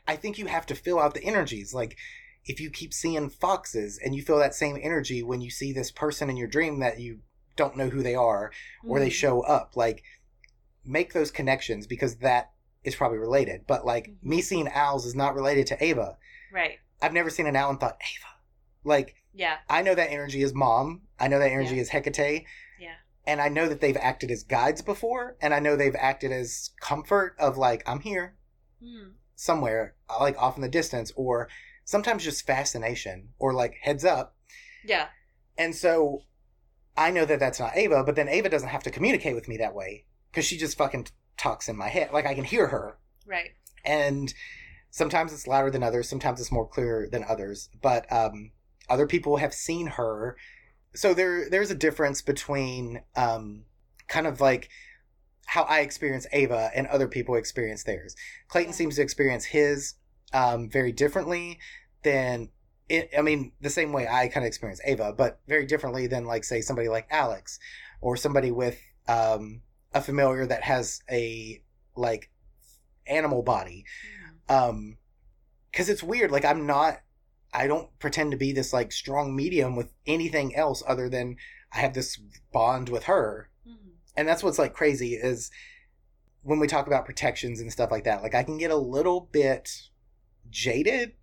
i 0.08 0.16
think 0.16 0.38
you 0.38 0.46
have 0.48 0.66
to 0.68 0.76
fill 0.76 1.00
out 1.00 1.14
the 1.14 1.24
energies 1.24 1.74
like 1.74 1.98
if 2.46 2.60
you 2.60 2.70
keep 2.70 2.94
seeing 2.94 3.30
foxes 3.30 4.00
and 4.04 4.16
you 4.16 4.22
feel 4.24 4.40
that 4.40 4.56
same 4.56 4.78
energy 4.82 5.22
when 5.22 5.42
you 5.42 5.50
see 5.52 5.72
this 5.74 5.92
person 5.92 6.30
in 6.30 6.38
your 6.38 6.48
dream 6.48 6.80
that 6.80 7.00
you 7.00 7.20
don't 7.56 7.76
know 7.78 7.90
who 7.90 8.02
they 8.02 8.16
are 8.16 8.52
or 8.88 9.00
they 9.00 9.10
Mhm. 9.10 9.14
show 9.14 9.42
up 9.42 9.76
like 9.76 10.02
make 10.86 11.14
those 11.14 11.32
connections 11.32 11.88
because 11.88 12.18
that 12.18 12.52
is 12.84 12.96
probably 12.96 13.18
related 13.18 13.66
but 13.68 13.86
like 13.86 14.08
Mhm. 14.08 14.24
me 14.24 14.42
seeing 14.42 14.70
owls 14.70 15.06
is 15.06 15.16
not 15.16 15.36
related 15.36 15.68
to 15.68 15.84
ava 15.84 16.18
Right. 16.52 16.80
i've 17.02 17.14
never 17.14 17.30
seen 17.30 17.46
an 17.48 17.56
owl 17.56 17.70
and 17.72 17.80
thought 17.80 18.00
ava 18.02 18.34
like 18.84 19.16
Yeah. 19.34 19.58
i 19.70 19.82
know 19.82 19.94
that 19.96 20.10
energy 20.12 20.42
is 20.42 20.54
mom 20.54 21.02
i 21.20 21.28
know 21.28 21.40
that 21.40 21.52
energy 21.52 21.76
Yeah. 21.76 21.82
is 21.82 21.90
hecate 21.90 22.46
Yeah. 22.80 22.96
and 23.28 23.42
I 23.42 23.50
know 23.50 23.68
that 23.68 23.82
they've 23.82 23.98
acted 23.98 24.32
as 24.32 24.44
guides 24.44 24.82
before, 24.82 25.36
and 25.42 25.54
I 25.54 25.60
know 25.60 25.76
they've 25.76 25.96
acted 25.96 26.32
as 26.32 26.72
comfort 26.80 27.36
of 27.38 27.58
like 27.58 27.84
I'm 27.88 28.00
here 28.00 28.38
Mm. 28.82 29.16
somewhere, 29.36 29.96
like 30.20 30.38
off 30.42 30.56
in 30.56 30.62
the 30.62 30.70
distance, 30.70 31.12
or 31.16 31.50
sometimes 31.84 32.24
just 32.24 32.48
fascination 32.48 33.34
or 33.38 33.54
like 33.54 33.76
heads 33.82 34.06
up. 34.06 34.36
Yeah. 34.84 35.10
And 35.58 35.76
so 35.76 36.24
I 36.98 37.12
know 37.12 37.26
that 37.26 37.40
that's 37.40 37.60
not 37.60 37.76
Ava, 37.76 38.04
but 38.04 38.16
then 38.16 38.30
Ava 38.30 38.50
doesn't 38.50 38.70
have 38.70 38.84
to 38.84 38.92
communicate 38.92 39.36
with 39.36 39.48
me 39.50 39.58
that 39.58 39.76
way 39.76 40.06
because 40.32 40.46
she 40.46 40.58
just 40.58 40.78
fucking 40.78 41.08
talks 41.38 41.70
in 41.70 41.76
my 41.78 41.88
head. 41.90 42.12
Like 42.14 42.26
I 42.26 42.34
can 42.34 42.44
hear 42.44 42.68
her, 42.68 42.98
Right. 43.26 43.52
and 43.86 44.34
sometimes 44.92 45.32
it's 45.34 45.48
louder 45.48 45.70
than 45.72 45.84
others, 45.84 46.10
sometimes 46.10 46.40
it's 46.40 46.52
more 46.52 46.68
clear 46.68 47.08
than 47.12 47.24
others. 47.28 47.70
But 47.82 48.12
um, 48.12 48.52
other 48.90 49.08
people 49.08 49.38
have 49.38 49.54
seen 49.54 49.88
her, 49.88 50.36
so 50.96 51.14
there 51.14 51.50
there's 51.50 51.72
a 51.72 51.76
difference 51.76 52.22
between 52.22 53.02
um, 53.16 53.66
kind 54.08 54.28
of 54.28 54.42
like 54.42 54.70
how 55.46 55.64
I 55.64 55.80
experience 55.80 56.28
Ava 56.32 56.70
and 56.76 56.86
other 56.88 57.08
people 57.08 57.36
experience 57.36 57.84
theirs. 57.84 58.16
Clayton 58.50 58.72
Yeah. 58.72 58.76
seems 58.78 58.96
to 58.98 59.02
experience 59.02 59.46
his 59.46 59.96
um, 60.34 60.70
very 60.70 60.92
differently 60.92 61.58
than 62.04 62.50
it, 62.88 63.10
I 63.18 63.22
mean, 63.22 63.52
the 63.62 63.70
same 63.70 63.92
way 63.94 64.08
I 64.08 64.28
kind 64.28 64.44
of 64.44 64.48
experience 64.48 64.80
Ava, 64.86 65.14
but 65.14 65.40
very 65.48 65.66
differently 65.66 66.06
than 66.08 66.26
like 66.26 66.44
say 66.44 66.62
somebody 66.62 66.88
like 66.88 67.08
Alex 67.12 67.60
or 68.02 68.16
somebody 68.18 68.52
with 68.52 68.80
um, 69.08 69.62
a 69.94 70.02
familiar 70.02 70.46
that 70.46 70.64
has 70.64 71.02
a 71.10 71.62
like 71.96 72.30
animal 73.08 73.42
body. 73.42 73.86
Um, 74.48 74.98
because 75.72 75.90
it's 75.90 76.04
weird. 76.04 76.32
Like 76.32 76.46
I'm 76.46 76.66
not. 76.66 77.00
I 77.54 77.68
don't 77.68 77.98
pretend 78.00 78.32
to 78.32 78.38
be 78.38 78.52
this 78.52 78.74
like 78.74 78.92
strong 78.92 79.36
medium 79.36 79.76
with 79.76 79.92
anything 80.06 80.56
else 80.56 80.84
other 80.88 81.10
than 81.10 81.36
I 81.74 81.80
have 81.80 81.94
this 81.94 82.20
bond 82.52 82.90
with 82.90 83.04
her, 83.06 83.50
Mhm. 83.68 83.92
and 84.16 84.28
that's 84.28 84.44
what's 84.44 84.60
like 84.60 84.74
crazy 84.74 85.14
is 85.16 85.50
when 86.42 86.60
we 86.60 86.68
talk 86.68 86.88
about 86.88 87.06
protections 87.06 87.60
and 87.60 87.72
stuff 87.72 87.92
like 87.92 88.04
that. 88.06 88.22
Like 88.24 88.36
I 88.36 88.44
can 88.44 88.58
get 88.58 88.72
a 88.72 88.76
little 88.76 89.22
bit 89.32 89.70
jaded, 90.50 91.14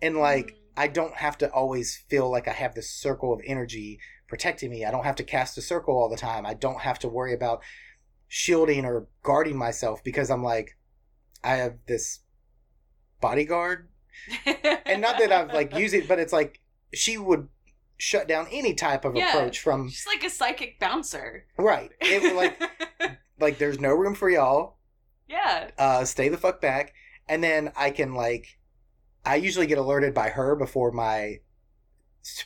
and 0.00 0.16
like 0.16 0.52
Mm. 0.52 0.56
I 0.76 0.88
don't 0.88 1.16
have 1.16 1.36
to 1.38 1.50
always 1.52 1.96
feel 2.08 2.30
like 2.30 2.48
I 2.48 2.52
have 2.52 2.74
this 2.74 2.90
circle 2.90 3.32
of 3.32 3.40
energy 3.44 3.98
protecting 4.26 4.70
me. 4.70 4.84
I 4.86 4.90
don't 4.90 5.04
have 5.04 5.16
to 5.16 5.24
cast 5.24 5.58
a 5.58 5.62
circle 5.62 5.94
all 5.98 6.08
the 6.08 6.16
time. 6.16 6.46
I 6.46 6.54
don't 6.54 6.80
have 6.80 6.98
to 7.00 7.08
worry 7.08 7.34
about 7.34 7.62
shielding 8.34 8.86
or 8.86 9.06
guarding 9.22 9.58
myself 9.58 10.02
because 10.02 10.30
I'm 10.30 10.42
like, 10.42 10.78
I 11.44 11.56
have 11.56 11.74
this 11.86 12.20
bodyguard. 13.20 13.88
And 14.86 15.00
not 15.02 15.18
that 15.18 15.30
I've 15.32 15.52
like 15.52 15.74
used 15.76 15.94
it, 15.94 16.08
but 16.08 16.18
it's 16.18 16.32
like 16.32 16.60
she 16.94 17.16
would 17.18 17.48
shut 17.98 18.26
down 18.28 18.46
any 18.50 18.72
type 18.74 19.04
of 19.04 19.14
Yeah. 19.16 19.28
approach 19.30 19.60
from 19.60 19.88
She's 19.90 20.06
like 20.06 20.24
a 20.24 20.30
psychic 20.30 20.80
bouncer. 20.80 21.44
right. 21.58 21.90
It 22.00 22.22
was 22.22 22.32
like 22.32 22.60
like 23.40 23.58
there's 23.58 23.78
no 23.80 23.90
room 23.90 24.14
for 24.14 24.30
y'all. 24.30 24.76
yeah. 25.28 25.70
Uh 25.78 26.04
stay 26.06 26.28
the 26.30 26.38
fuck 26.38 26.60
back. 26.62 26.94
And 27.28 27.44
then 27.44 27.70
I 27.76 27.90
can 27.90 28.14
like 28.14 28.58
I 29.26 29.36
usually 29.36 29.66
get 29.66 29.78
alerted 29.78 30.14
by 30.14 30.30
her 30.30 30.56
before 30.56 30.90
my 30.90 31.40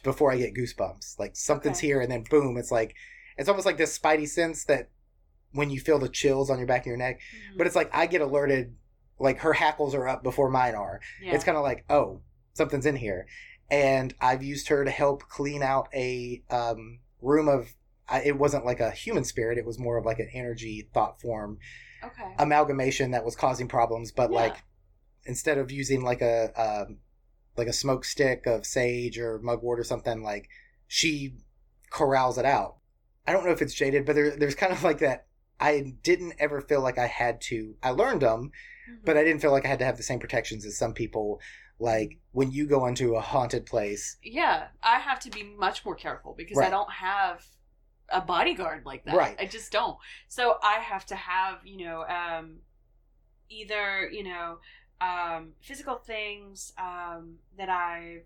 before 0.03 0.33
I 0.33 0.37
get 0.39 0.55
goosebumps. 0.55 1.19
Like 1.19 1.37
something's 1.37 1.79
Okay. 1.79 1.87
here 1.89 2.01
and 2.01 2.11
then 2.11 2.25
boom, 2.29 2.57
it's 2.57 2.71
like 2.73 2.95
it's 3.39 3.49
almost 3.49 3.67
like 3.67 3.77
this 3.79 3.97
spidey 3.99 4.29
sense 4.29 4.65
that 4.65 4.91
when 5.53 5.71
you 5.71 5.81
feel 5.81 5.99
the 5.99 6.09
chills 6.09 6.51
on 6.51 6.59
your 6.59 6.67
back 6.67 6.83
of 6.83 6.87
your 6.87 6.97
neck. 6.97 7.21
Mhm. 7.21 7.59
But 7.59 7.67
it's 7.67 7.77
like 7.77 7.91
I 7.95 8.07
get 8.07 8.21
alerted 8.21 8.75
like 9.19 9.39
her 9.39 9.55
hackles 9.55 9.95
are 9.95 10.07
up 10.07 10.23
before 10.23 10.51
mine 10.51 10.75
are. 10.75 11.01
yeah. 11.23 11.35
It's 11.35 11.45
kind 11.45 11.57
of 11.57 11.63
like, 11.63 11.85
oh, 11.89 12.21
something's 12.53 12.85
in 12.87 12.97
here. 12.97 13.27
And 13.71 14.15
I've 14.21 14.43
used 14.43 14.69
her 14.69 14.85
to 14.85 14.91
help 14.91 15.23
clean 15.29 15.63
out 15.63 15.89
a 15.95 16.43
um, 16.51 17.01
room 17.21 17.49
of. 17.49 17.75
I, 18.09 18.21
it 18.23 18.39
wasn't 18.39 18.65
like 18.65 18.79
a 18.79 18.93
human 18.93 19.25
spirit; 19.25 19.59
it 19.59 19.65
was 19.67 19.79
more 19.81 19.97
of 19.97 20.05
like 20.05 20.21
an 20.21 20.29
energy 20.33 20.89
thought 20.95 21.21
form 21.21 21.59
okay. 22.05 22.35
amalgamation 22.39 23.11
that 23.11 23.25
was 23.25 23.35
causing 23.35 23.67
problems. 23.67 24.13
But 24.13 24.31
Yeah. 24.31 24.37
like, 24.37 24.57
instead 25.25 25.59
of 25.59 25.73
using 25.73 26.05
like 26.05 26.21
a 26.23 26.53
um, 26.87 26.99
like 27.57 27.67
a 27.67 27.73
smoke 27.73 28.05
stick 28.05 28.47
of 28.47 28.65
sage 28.65 29.19
or 29.19 29.41
mugwort 29.41 29.81
or 29.81 29.85
something, 29.85 30.23
like 30.23 30.49
she 30.87 31.35
corrals 31.91 32.39
it 32.39 32.45
out. 32.45 32.77
I 33.27 33.33
don't 33.33 33.45
know 33.45 33.51
if 33.51 33.61
it's 33.63 33.75
jaded, 33.75 34.07
but 34.07 34.15
there, 34.15 34.37
there's 34.37 34.55
kind 34.55 34.73
of 34.73 34.85
like 34.85 34.99
that. 34.99 35.27
I 35.59 35.95
didn't 36.03 36.35
ever 36.39 36.61
feel 36.61 36.81
like 36.81 36.99
I 36.99 37.07
had 37.07 37.41
to. 37.43 37.77
I 37.83 37.91
learned 37.91 38.23
them, 38.23 38.53
Mhm. 38.89 39.05
but 39.05 39.17
I 39.17 39.25
didn't 39.25 39.41
feel 39.41 39.53
like 39.53 39.65
I 39.65 39.69
had 39.69 39.79
to 39.79 39.85
have 39.85 39.97
the 39.97 40.03
same 40.03 40.19
protections 40.19 40.65
as 40.67 40.77
some 40.77 40.93
people. 40.95 41.41
Like 41.79 42.19
when 42.33 42.51
you 42.53 42.67
go 42.67 42.87
into 42.87 43.17
a 43.17 43.21
haunted 43.21 43.67
place, 43.67 44.17
yeah, 44.23 44.69
I 44.83 44.99
have 44.99 45.21
to 45.21 45.31
be 45.31 45.43
much 45.43 45.85
more 45.85 45.95
careful 45.95 46.35
because 46.35 46.59
I 46.59 46.71
don't 46.71 46.91
have 46.91 47.47
a 48.09 48.21
bodyguard 48.21 48.87
like 48.87 49.05
that. 49.05 49.15
Right. 49.17 49.37
I 49.39 49.47
just 49.47 49.73
don't. 49.73 49.99
So 50.29 50.59
I 50.63 50.75
have 50.75 51.05
to 51.07 51.17
have, 51.17 51.67
you 51.67 51.85
know, 51.85 52.05
um, 52.07 52.61
either, 53.49 54.09
you 54.09 54.23
know, 54.25 54.59
um, 55.01 55.53
physical 55.61 55.97
things 55.97 56.73
um, 56.79 57.39
that 57.59 57.69
I've, 57.69 58.25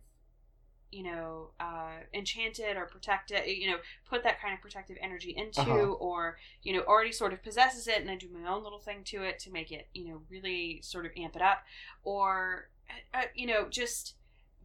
you 0.92 1.02
know, 1.04 1.50
uh, 1.60 1.92
enchanted 2.12 2.76
or 2.76 2.86
protected, 2.86 3.46
you 3.46 3.70
know, 3.70 3.76
put 4.08 4.22
that 4.24 4.40
kind 4.40 4.52
of 4.54 4.60
protective 4.60 4.96
energy 5.00 5.34
into, 5.36 5.60
Uh-huh. 5.60 5.92
or, 5.92 6.36
you 6.62 6.72
know, 6.72 6.80
already 6.80 7.12
sort 7.12 7.32
of 7.32 7.42
possesses 7.42 7.86
it 7.86 8.00
and 8.00 8.10
I 8.10 8.16
do 8.16 8.28
my 8.28 8.48
own 8.48 8.62
little 8.64 8.78
thing 8.80 9.04
to 9.04 9.22
it 9.22 9.38
to 9.40 9.50
make 9.52 9.70
it, 9.72 9.88
you 9.94 10.08
know, 10.08 10.22
really 10.28 10.80
sort 10.82 11.06
of 11.06 11.12
amp 11.16 11.36
it 11.36 11.42
up, 11.42 11.62
or, 12.02 12.68
uh, 13.14 13.22
you 13.34 13.46
know, 13.46 13.68
just 13.68 14.14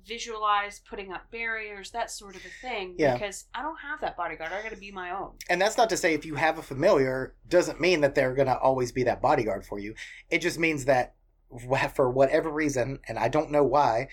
visualize 0.05 0.79
putting 0.79 1.11
up 1.11 1.29
barriers, 1.31 1.89
that 1.91 2.11
sort 2.11 2.35
of 2.35 2.41
a 2.45 2.49
thing. 2.67 2.95
Yeah. 2.97 3.13
Because 3.13 3.45
I 3.55 3.61
don't 3.63 3.77
have 3.79 4.01
that 4.01 4.15
bodyguard. 4.15 4.51
I 4.53 4.61
got 4.61 4.71
to 4.71 4.77
be 4.77 4.91
my 4.91 5.11
own. 5.11 5.31
and 5.49 5.59
that's 5.59 5.77
not 5.77 5.89
to 5.89 5.97
say 5.97 6.13
if 6.13 6.25
you 6.25 6.35
have 6.35 6.57
a 6.57 6.61
familiar 6.61 7.33
doesn't 7.47 7.81
mean 7.81 8.01
that 8.01 8.13
they're 8.15 8.35
going 8.35 8.47
to 8.47 8.57
always 8.57 8.91
be 8.91 9.03
that 9.03 9.21
bodyguard 9.21 9.65
for 9.65 9.79
you. 9.79 9.95
It 10.29 10.39
just 10.39 10.59
means 10.59 10.85
that 10.85 11.15
for 11.93 12.09
whatever 12.09 12.49
reason, 12.49 12.99
and 13.07 13.17
I 13.17 13.29
don't 13.29 13.51
know 13.51 13.63
why, 13.63 14.07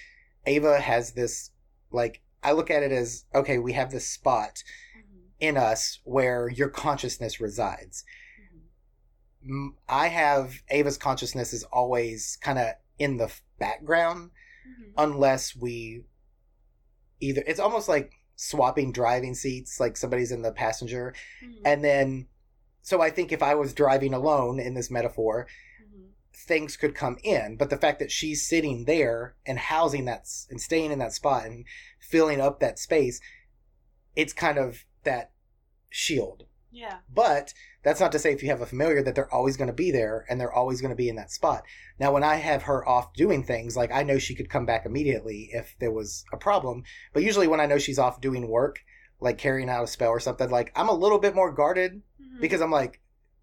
Ava 0.47 0.81
has 0.81 1.13
this 1.13 1.51
like 1.93 2.23
I 2.43 2.53
look 2.53 2.71
at 2.71 2.83
it 2.83 2.93
as 2.93 3.25
okay, 3.35 3.59
we 3.59 3.73
have 3.73 3.91
this 3.91 4.07
spot 4.07 4.63
mm-hmm. 4.97 5.19
in 5.41 5.57
us 5.57 6.01
where 6.05 6.49
your 6.49 6.69
consciousness 6.69 7.41
resides. 7.41 8.05
Mm-hmm. 9.45 9.69
I 9.89 10.09
have 10.09 10.63
Ava's 10.71 10.99
consciousness 10.99 11.53
is 11.53 11.65
always 11.65 12.39
kind 12.41 12.59
of 12.59 12.73
in 12.99 13.17
the 13.17 13.33
background 13.59 14.31
mm-hmm. 14.69 14.91
unless 14.99 15.57
we 15.57 16.05
either 17.21 17.43
it's 17.47 17.61
almost 17.61 17.89
like 17.89 18.13
swapping 18.35 18.93
driving 18.93 19.35
seats 19.35 19.79
like 19.79 19.97
somebody's 19.97 20.33
in 20.33 20.43
the 20.43 20.53
passenger. 20.53 21.15
And 21.65 21.85
then 21.85 22.27
so 22.83 23.01
i 23.01 23.09
think 23.09 23.33
if 23.33 23.43
i 23.43 23.55
was 23.55 23.73
driving 23.73 24.13
alone 24.13 24.61
in 24.61 24.75
this 24.75 24.91
metaphor 24.91 25.47
things 26.47 26.77
could 26.77 26.95
come 26.95 27.17
in 27.23 27.57
but 27.57 27.71
the 27.71 27.77
fact 27.77 27.99
that 27.99 28.11
she's 28.11 28.47
sitting 28.47 28.85
there 28.85 29.35
and 29.47 29.59
housing 29.59 30.05
that 30.07 30.27
and 30.51 30.61
staying 30.61 30.91
in 30.91 30.99
that 30.99 31.13
spot 31.13 31.45
and 31.47 31.65
filling 32.01 32.41
up 32.41 32.59
that 32.61 32.79
space 32.79 33.21
it's 34.17 34.33
kind 34.33 34.59
of 34.59 34.85
that 35.05 35.31
shield 35.91 36.45
Yeah. 36.71 36.99
but 37.13 37.55
that's 37.85 38.01
not 38.01 38.13
to 38.13 38.19
say 38.19 38.33
if 38.33 38.43
you 38.43 38.49
have 38.51 38.61
a 38.61 38.67
familiar 38.67 39.03
that 39.03 39.15
they're 39.15 39.33
always 39.35 39.57
going 39.57 39.67
to 39.69 39.73
be 39.75 39.91
there 39.91 40.25
and 40.29 40.41
they're 40.41 40.53
always 40.53 40.81
going 40.81 40.91
to 40.91 40.97
be 40.97 41.09
in 41.09 41.17
that 41.17 41.33
spot. 41.33 41.65
Now, 41.99 42.13
when 42.13 42.23
I 42.23 42.37
have 42.37 42.63
her 42.63 42.89
off 42.89 43.13
doing 43.15 43.43
things, 43.43 43.77
like 43.77 43.91
I 43.93 44.05
know 44.05 44.21
she 44.21 44.37
could 44.37 44.49
come 44.49 44.65
back 44.67 44.87
immediately 44.87 45.51
if 45.53 45.75
there 45.81 45.91
was 45.91 46.25
a 46.33 46.37
problem. 46.37 46.85
But 47.13 47.25
usually, 47.25 47.49
when 47.49 47.59
I 47.59 47.67
know 47.67 47.79
she's 47.79 47.99
off 47.99 48.21
doing 48.21 48.47
work, 48.47 48.79
like 49.19 49.37
carrying 49.37 49.69
out 49.69 49.83
a 49.83 49.89
spell 49.89 50.11
or 50.11 50.21
something, 50.21 50.49
like 50.49 50.71
I'm 50.77 50.89
a 50.89 50.95
little 50.95 51.19
bit 51.19 51.35
more 51.35 51.51
guarded 51.51 52.03
Mhm. 52.23 52.41
because 52.41 52.61
I'm 52.61 52.71
like, 52.71 53.01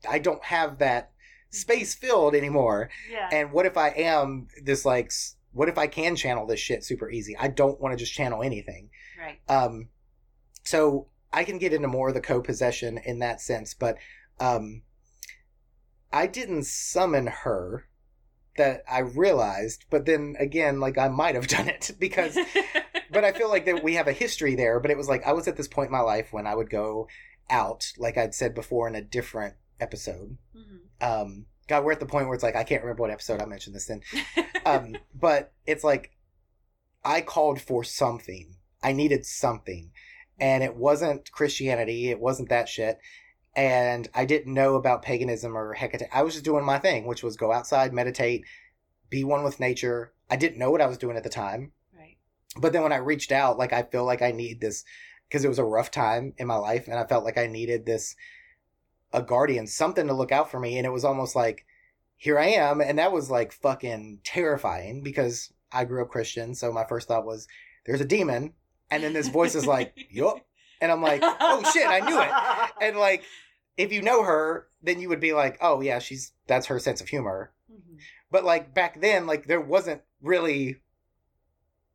I 0.10 0.20
don't 0.20 0.43
have 0.45 0.78
that 0.78 1.12
space 1.50 1.95
filled 1.95 2.36
anymore. 2.36 2.89
yeah. 3.12 3.30
And 3.32 3.52
what 3.52 3.66
if 3.66 3.78
I 3.78 3.89
am 3.89 4.47
this 4.64 4.86
like, 4.86 5.12
what 5.52 5.70
if 5.70 5.78
I 5.78 5.88
can 5.88 6.16
channel 6.16 6.45
this 6.45 6.60
shit 6.60 6.84
super 6.84 7.10
easy? 7.10 7.36
I 7.38 7.47
don't 7.47 7.80
want 7.80 7.93
to 7.93 7.97
just 7.97 8.14
channel 8.14 8.43
anything. 8.43 8.89
right. 9.20 9.39
Um, 9.47 9.89
so 10.64 11.08
I 11.34 11.43
can 11.43 11.58
get 11.58 11.74
into 11.74 11.88
more 11.88 12.10
of 12.10 12.14
the 12.14 12.22
co-possession 12.22 13.00
in 13.00 13.20
that 13.20 13.41
sense, 13.41 13.74
but 13.74 13.97
um, 14.39 14.84
I 16.12 16.28
didn't 16.28 16.66
summon 16.66 17.28
her. 17.28 17.86
That 18.58 18.84
I 18.91 19.00
realized, 19.00 19.86
but 19.89 20.06
then 20.06 20.36
again, 20.38 20.82
like 20.82 20.97
I 20.97 21.08
might 21.08 21.36
have 21.36 21.47
done 21.47 21.70
it 21.70 21.91
because, 22.00 22.38
but 23.12 23.24
I 23.24 23.32
feel 23.32 23.47
like 23.47 23.64
that 23.66 23.84
we 23.86 23.93
have 23.93 24.10
a 24.10 24.12
history 24.12 24.56
there. 24.56 24.82
But 24.82 24.91
it 24.91 24.97
was 24.97 25.08
like 25.08 25.26
I 25.26 25.32
was 25.32 25.47
at 25.47 25.56
this 25.56 25.70
point 25.70 25.88
in 25.88 25.93
my 25.93 26.02
life 26.02 26.34
when 26.34 26.45
I 26.45 26.56
would 26.56 26.70
go 26.70 27.08
out, 27.50 27.93
like 27.97 28.18
I'd 28.18 28.36
said 28.36 28.54
before 28.54 28.86
in 28.89 28.95
a 28.95 29.02
different 29.02 29.54
episode. 29.80 30.38
Mhm. 30.55 30.80
Um, 31.01 31.45
God, 31.67 31.84
we're 31.84 31.91
at 31.91 31.99
the 31.99 32.05
point 32.05 32.25
where 32.27 32.36
it's 32.36 32.43
like 32.43 32.55
I 32.55 32.63
can't 32.63 32.82
remember 32.84 33.01
what 33.01 33.11
episode 33.11 33.41
I 33.41 33.45
mentioned 33.45 33.75
this 33.75 33.89
in 33.89 34.01
um, 34.65 34.97
but 35.13 35.53
it's 35.65 35.84
like 35.84 36.11
I 37.03 37.21
called 37.21 37.61
for 37.61 37.84
something. 37.84 38.55
I 38.84 38.91
needed 38.91 39.25
something. 39.25 39.91
And 40.39 40.63
it 40.63 40.75
wasn't 40.75 41.32
Christianity. 41.32 42.09
It 42.09 42.19
wasn't 42.19 42.49
that 42.49 42.69
shit. 42.69 42.97
And 43.55 44.07
I 44.13 44.25
didn't 44.25 44.53
know 44.53 44.75
about 44.75 45.01
paganism 45.01 45.57
or 45.57 45.73
Hecate. 45.73 46.07
I 46.13 46.23
was 46.23 46.34
just 46.34 46.45
doing 46.45 46.63
my 46.63 46.80
thing, 46.80 47.05
which 47.05 47.23
was 47.23 47.36
go 47.36 47.51
outside, 47.51 47.93
meditate, 47.93 48.45
be 49.09 49.23
one 49.23 49.43
with 49.43 49.59
nature. 49.59 50.13
I 50.30 50.38
didn't 50.38 50.59
know 50.59 50.71
what 50.71 50.82
I 50.82 50.86
was 50.88 50.97
doing 50.97 51.17
at 51.17 51.23
the 51.23 51.30
time. 51.30 51.73
right. 51.97 52.17
But 52.55 52.71
then 52.73 52.84
when 52.84 52.93
I 52.93 52.97
reached 52.97 53.32
out, 53.32 53.57
like 53.57 53.73
I 53.73 53.84
feel 53.84 54.05
like 54.05 54.21
I 54.21 54.32
need 54.32 54.61
this 54.61 54.86
because 55.27 55.43
it 55.43 55.49
was 55.49 55.59
a 55.59 55.65
rough 55.65 55.91
time 55.91 56.34
in 56.38 56.47
my 56.47 56.55
life 56.55 56.88
and 56.88 56.97
I 56.97 57.05
felt 57.05 57.25
like 57.25 57.38
I 57.38 57.47
needed 57.47 57.86
this 57.86 58.15
a 59.14 59.22
guardian, 59.22 59.68
something 59.68 60.07
to 60.07 60.14
look 60.14 60.32
out 60.32 60.51
for 60.51 60.60
me. 60.60 60.78
And 60.78 60.86
it 60.86 60.91
was 60.91 61.05
almost 61.05 61.36
like, 61.36 61.66
here 62.16 62.38
I 62.38 62.47
am. 62.47 62.82
And 62.82 62.99
that 62.99 63.12
was 63.12 63.30
like 63.30 63.51
fucking 63.51 64.20
terrifying 64.24 65.01
because 65.01 65.53
I 65.72 65.86
grew 65.86 66.01
up 66.01 66.10
Christian. 66.10 66.53
So 66.53 66.72
my 66.72 66.86
first 66.86 67.07
thought 67.07 67.26
was, 67.26 67.47
there's 67.86 68.01
a 68.01 68.05
demon. 68.05 68.53
And 68.91 69.03
then 69.03 69.14
this 69.14 69.30
voice 69.30 69.55
is 69.55 69.66
like, 69.66 69.93
yup. 70.10 70.45
And 70.82 70.91
I'm 70.91 71.01
like, 71.01 71.22
oh 71.24 71.70
shit, 71.74 71.88
I 71.88 71.99
knew 71.99 72.20
it. 72.20 72.30
And 72.82 72.97
like, 72.97 73.24
if 73.78 73.91
you 73.91 74.01
know 74.01 74.24
her, 74.24 74.68
then 74.82 75.01
you 75.01 75.10
would 75.10 75.20
be 75.20 75.34
like, 75.34 75.57
oh 75.62 75.82
yeah, 75.82 75.99
she's, 75.99 76.32
that's 76.47 76.68
her 76.68 76.80
sense 76.80 77.01
of 77.01 77.10
humor. 77.10 77.51
Mhm. 77.72 77.97
But 78.32 78.45
like 78.45 78.74
back 78.74 79.01
then, 79.01 79.28
like 79.28 79.47
there 79.47 79.60
wasn't 79.60 80.01
really 80.22 80.78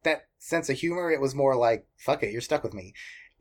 that 0.02 0.26
sense 0.38 0.68
of 0.68 0.76
humor. 0.76 1.10
It 1.10 1.20
was 1.20 1.34
more 1.34 1.56
like, 1.56 1.86
fuck 1.96 2.22
it, 2.22 2.32
you're 2.32 2.42
stuck 2.42 2.62
with 2.62 2.74
me. 2.74 2.92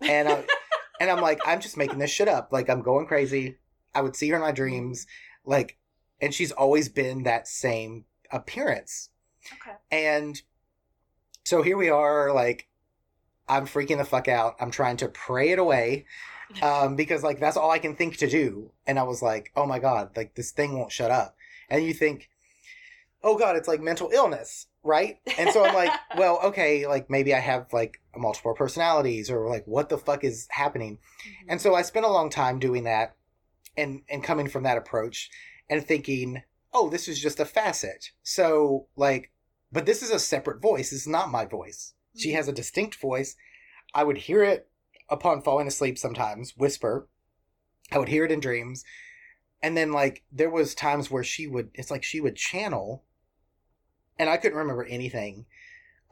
And 0.02 0.30
I, 0.30 0.46
and 1.02 1.10
I'm 1.10 1.22
like, 1.22 1.42
I'm 1.46 1.60
just 1.60 1.78
making 1.78 2.00
this 2.00 2.12
shit 2.12 2.28
up. 2.28 2.52
Like 2.52 2.70
I'm 2.70 2.82
going 2.82 3.06
crazy. 3.08 3.58
I 3.96 4.02
would 4.02 4.16
see 4.16 4.30
her 4.30 4.36
in 4.36 4.42
my 4.42 4.52
dreams, 4.52 5.08
like, 5.46 5.78
and 6.22 6.34
she's 6.34 6.52
always 6.52 6.90
been 6.90 7.24
that 7.24 7.48
same 7.48 8.06
appearance. 8.32 9.10
Okay. 9.52 9.78
And 9.92 10.42
so 11.44 11.62
here 11.62 11.78
we 11.78 11.90
are, 11.90 12.32
like 12.34 12.68
I'm 13.48 13.68
freaking 13.68 13.98
the 13.98 14.06
fuck 14.06 14.28
out. 14.28 14.56
I'm 14.60 14.72
trying 14.72 14.98
to 14.98 15.08
pray 15.08 15.52
it 15.52 15.60
away. 15.60 16.06
Um, 16.62 16.96
because 16.96 17.24
like 17.24 17.40
that's 17.40 17.58
all 17.58 17.72
I 17.72 17.80
can 17.80 17.96
think 17.96 18.18
to 18.18 18.30
do. 18.30 18.70
And 18.86 19.00
I 19.00 19.04
was 19.04 19.24
like, 19.24 19.52
oh 19.56 19.66
my 19.66 19.80
God, 19.80 20.12
like 20.16 20.36
this 20.36 20.52
thing 20.52 20.78
won't 20.78 20.92
shut 20.92 21.10
up. 21.10 21.36
And 21.68 21.84
you 21.84 21.96
think, 21.96 22.30
oh 23.24 23.40
God, 23.40 23.56
it's 23.56 23.68
like 23.68 23.82
mental 23.82 24.12
illness, 24.14 24.68
right? 24.84 25.18
And 25.40 25.50
so 25.50 25.66
I'm 25.66 25.74
like, 25.74 25.90
well, 26.18 26.40
okay, 26.44 26.86
like 26.86 27.10
maybe 27.10 27.34
I 27.34 27.40
have 27.40 27.74
like 27.74 28.02
multiple 28.16 28.54
personalities 28.54 29.32
or 29.32 29.50
like 29.50 29.66
what 29.66 29.90
the 29.90 29.98
fuck 29.98 30.24
is 30.24 30.48
happening? 30.52 31.00
And 31.48 31.60
so 31.60 31.74
I 31.74 31.82
spent 31.82 32.06
a 32.06 32.10
long 32.10 32.30
time 32.30 32.60
doing 32.60 32.84
that 32.84 33.16
and 33.78 34.02
and 34.10 34.24
coming 34.24 34.48
from 34.48 34.64
that 34.64 34.78
approach 34.78 35.30
and 35.70 35.86
thinking, 35.86 36.44
oh, 36.74 36.90
this 36.90 37.08
is 37.08 37.20
just 37.20 37.40
a 37.40 37.46
facet. 37.46 38.12
So 38.24 38.88
like 38.96 39.32
but 39.72 39.88
this 39.88 40.04
is 40.04 40.12
a 40.12 40.20
separate 40.20 40.62
voice. 40.62 40.92
This 40.92 41.02
is 41.02 41.08
not 41.08 41.32
my 41.32 41.46
voice. 41.46 41.94
She 42.16 42.30
mm-hmm. 42.30 42.38
has 42.38 42.48
a 42.48 42.54
distinct 42.54 42.96
voice. 42.96 43.36
I 43.96 44.04
would 44.04 44.18
hear 44.18 44.44
it 44.44 44.70
upon 45.10 45.42
falling 45.42 45.68
asleep 45.68 45.98
sometimes, 45.98 46.54
whisper. 46.56 47.08
I 47.92 47.98
would 47.98 48.10
hear 48.10 48.24
it 48.24 48.32
in 48.32 48.40
dreams. 48.40 48.84
And 49.62 49.76
then 49.76 49.92
like 49.92 50.24
there 50.32 50.50
was 50.50 50.76
times 50.76 51.10
where 51.10 51.24
she 51.24 51.48
would 51.48 51.72
it's 51.74 51.90
like 51.90 52.04
she 52.04 52.22
would 52.22 52.36
channel 52.36 53.04
and 54.20 54.30
I 54.30 54.38
couldn't 54.38 54.58
remember 54.58 54.86
anything 54.86 55.46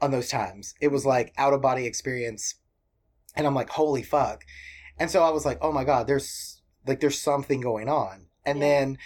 on 0.00 0.10
those 0.10 0.28
times. 0.28 0.74
It 0.80 0.88
was 0.88 1.06
like 1.06 1.32
out 1.38 1.52
of 1.52 1.62
body 1.62 1.86
experience. 1.86 2.56
And 3.36 3.46
I'm 3.46 3.54
like, 3.54 3.70
holy 3.70 4.02
fuck. 4.02 4.44
And 4.98 5.10
so 5.10 5.22
I 5.22 5.30
was 5.30 5.46
like, 5.46 5.58
oh 5.62 5.72
my 5.72 5.84
God, 5.84 6.06
there's 6.06 6.61
like, 6.86 7.00
there's 7.00 7.20
something 7.20 7.60
going 7.60 7.88
on. 7.88 8.26
And 8.44 8.58
Yeah. 8.58 8.64
then 8.66 8.98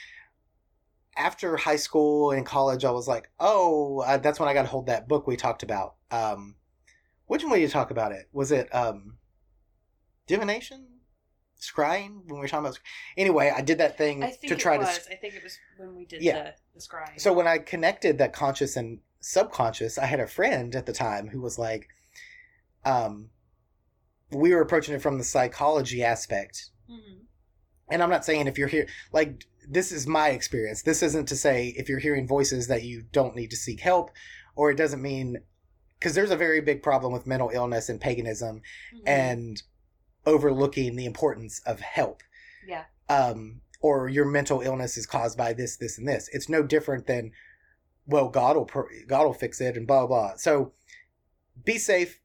after 1.17 1.57
high 1.57 1.77
school 1.77 2.31
and 2.31 2.45
college, 2.45 2.85
I 2.85 2.91
was 2.91 3.09
like, 3.09 3.31
oh, 3.41 4.01
uh, 4.01 4.19
that's 4.19 4.39
when 4.39 4.49
I 4.49 4.55
got 4.55 4.63
to 4.63 4.69
hold 4.69 4.87
that 4.87 5.09
book 5.09 5.27
we 5.27 5.37
talked 5.37 5.63
about. 5.63 5.95
Um, 6.11 6.57
which 7.27 7.43
one 7.43 7.53
did 7.55 7.61
you 7.63 7.69
talk 7.69 7.91
about 7.91 8.13
it? 8.13 8.29
Was 8.33 8.53
it, 8.53 8.73
um, 8.75 9.19
divination? 10.27 10.87
Scrying 11.61 12.19
when 12.27 12.35
we 12.35 12.41
were 12.41 12.49
talking 12.49 12.67
about, 12.67 12.79
anyway, 13.17 13.51
I 13.55 13.63
did 13.63 13.79
that 13.79 13.97
thing 13.97 14.23
I 14.23 14.31
think 14.31 14.49
to 14.49 14.55
it 14.55 14.61
try 14.61 14.77
was. 14.77 15.07
to 15.07 15.13
I 15.13 15.17
think 15.17 15.35
it 15.35 15.43
was 15.43 15.59
when 15.79 15.95
we 15.97 16.05
did 16.05 16.21
Yeah. 16.23 16.35
the, 16.35 16.55
the 16.75 16.81
scrying. 16.81 17.19
so 17.19 17.33
when 17.33 17.47
I 17.47 17.59
connected 17.59 18.19
that 18.19 18.33
conscious 18.35 18.77
and 18.77 19.01
subconscious, 19.21 19.97
I 19.97 20.05
had 20.05 20.21
a 20.21 20.27
friend 20.27 20.77
at 20.77 20.85
the 20.87 20.93
time 20.93 21.29
who 21.29 21.41
was 21.41 21.59
like, 21.59 21.89
um, 22.85 23.31
we 24.31 24.55
were 24.55 24.61
approaching 24.61 24.95
it 24.95 25.01
from 25.03 25.17
the 25.19 25.25
psychology 25.25 26.05
aspect. 26.05 26.71
Mhm. 26.91 27.26
And 27.89 28.03
I'm 28.03 28.11
not 28.11 28.25
saying 28.25 28.47
if 28.47 28.59
you're 28.59 28.69
here, 28.69 28.89
like, 29.13 29.45
this 29.69 29.93
is 29.93 30.07
my 30.07 30.31
experience. 30.31 30.83
This 30.83 31.03
isn't 31.03 31.27
to 31.29 31.37
say 31.37 31.69
if 31.77 31.89
you're 31.89 31.99
hearing 32.01 32.27
voices 32.27 32.67
that 32.69 32.83
you 32.85 33.03
don't 33.13 33.37
need 33.37 33.51
to 33.51 33.57
seek 33.57 33.81
help, 33.81 34.11
or 34.55 34.71
it 34.71 34.77
doesn't 34.77 35.03
mean, 35.03 35.39
because 35.99 36.15
there's 36.15 36.31
a 36.31 36.37
very 36.37 36.61
big 36.61 36.83
problem 36.83 37.13
with 37.13 37.27
mental 37.27 37.51
illness 37.53 37.89
and 37.89 38.01
paganism 38.01 38.63
Mhm. 38.95 39.03
and 39.07 39.63
overlooking 40.25 40.97
the 40.97 41.07
importance 41.07 41.61
of 41.67 41.81
help. 41.81 42.23
yeah, 42.67 42.85
um, 43.09 43.61
or 43.81 44.09
your 44.09 44.25
mental 44.25 44.61
illness 44.63 44.97
is 44.97 45.07
caused 45.07 45.39
by 45.39 45.53
this, 45.53 45.77
this, 45.77 45.99
and 45.99 46.09
this. 46.09 46.29
It's 46.33 46.49
no 46.49 46.65
different 46.65 47.07
than, 47.07 47.31
well, 48.07 48.29
God 48.29 48.57
will 48.57 48.65
God 49.07 49.25
will 49.25 49.33
fix 49.35 49.61
it, 49.61 49.77
and 49.77 49.87
blah 49.87 50.05
blah. 50.07 50.29
blah. 50.31 50.37
So, 50.37 50.73
be 51.65 51.79
safe, 51.79 52.21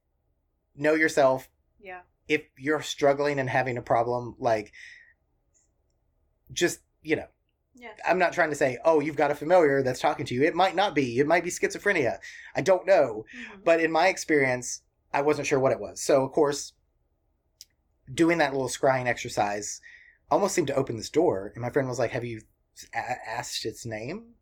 know 0.76 0.95
yourself. 0.95 1.47
yeah, 1.80 2.01
If 2.28 2.41
you're 2.57 2.82
struggling 2.82 3.38
and 3.39 3.49
having 3.49 3.78
a 3.78 3.82
problem, 3.84 4.36
like, 4.39 4.72
just 6.54 6.80
you 7.04 7.16
know, 7.16 7.28
yeah. 7.76 7.93
I'm 8.08 8.20
not 8.20 8.34
trying 8.34 8.49
to 8.52 8.56
say, 8.56 8.78
oh, 8.86 8.99
you've 8.99 9.16
got 9.16 9.32
a 9.32 9.36
familiar 9.36 9.82
that's 9.82 9.99
talking 9.99 10.26
to 10.28 10.34
you. 10.36 10.43
It 10.43 10.54
might 10.56 10.76
not 10.76 10.93
be. 10.93 11.18
It 11.20 11.26
might 11.28 11.43
be 11.43 11.49
schizophrenia. 11.49 12.18
I 12.56 12.62
don't 12.62 12.86
know. 12.86 13.26
Mhm. 13.36 13.64
But 13.64 13.80
in 13.82 13.91
my 13.91 14.08
experience, 14.08 14.82
I 15.14 15.22
wasn't 15.22 15.47
sure 15.47 15.60
what 15.60 15.72
it 15.72 15.80
was. 15.80 16.02
So, 16.02 16.24
of 16.24 16.32
course, 16.32 16.74
doing 18.14 18.38
that 18.39 18.54
little 18.54 18.68
scrying 18.68 19.08
exercise 19.08 19.82
almost 20.30 20.54
seemed 20.56 20.68
to 20.68 20.76
open 20.76 20.97
this 20.97 21.10
door. 21.10 21.52
And 21.56 21.62
my 21.62 21.70
friend 21.70 21.88
was 21.88 21.99
like, 21.99 22.12
Have 22.12 22.24
you 22.26 22.41
a- 22.93 23.30
asked 23.30 23.66
its 23.66 23.86
name? 23.86 24.34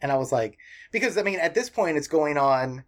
And 0.00 0.12
I 0.12 0.16
was 0.16 0.32
like, 0.32 0.58
Because, 0.92 1.16
I 1.16 1.22
mean, 1.22 1.38
at 1.40 1.54
this 1.54 1.70
point, 1.70 1.96
it's 1.96 2.08
going 2.08 2.36
on, 2.36 2.84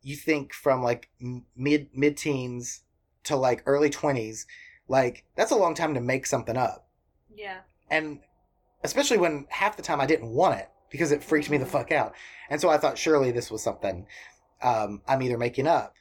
you 0.00 0.16
think 0.16 0.52
from 0.52 0.82
like 0.82 1.10
mid 1.54 1.88
mid 1.94 2.16
teens 2.16 2.82
to 3.24 3.36
like 3.36 3.62
early 3.66 3.90
20s. 3.90 4.46
Like, 4.88 5.24
that's 5.36 5.52
a 5.52 5.56
long 5.56 5.74
time 5.74 5.94
to 5.94 6.00
make 6.00 6.26
something 6.26 6.56
up. 6.56 6.88
yeah, 7.34 7.60
And 7.92 8.20
especially 8.82 9.18
when 9.18 9.46
half 9.50 9.76
the 9.76 9.82
time 9.82 10.00
I 10.00 10.06
didn't 10.06 10.30
want 10.30 10.58
it 10.58 10.68
because 10.90 11.12
it 11.12 11.22
freaked 11.22 11.50
me 11.50 11.58
the 11.58 11.66
fuck 11.66 11.92
out. 11.92 12.14
And 12.50 12.60
so 12.60 12.68
I 12.68 12.78
thought 12.78 12.98
surely 12.98 13.30
this 13.30 13.50
was 13.50 13.62
something 13.62 14.06
um, 14.62 15.02
I'm 15.06 15.22
either 15.22 15.38
making 15.38 15.66
up. 15.66 15.94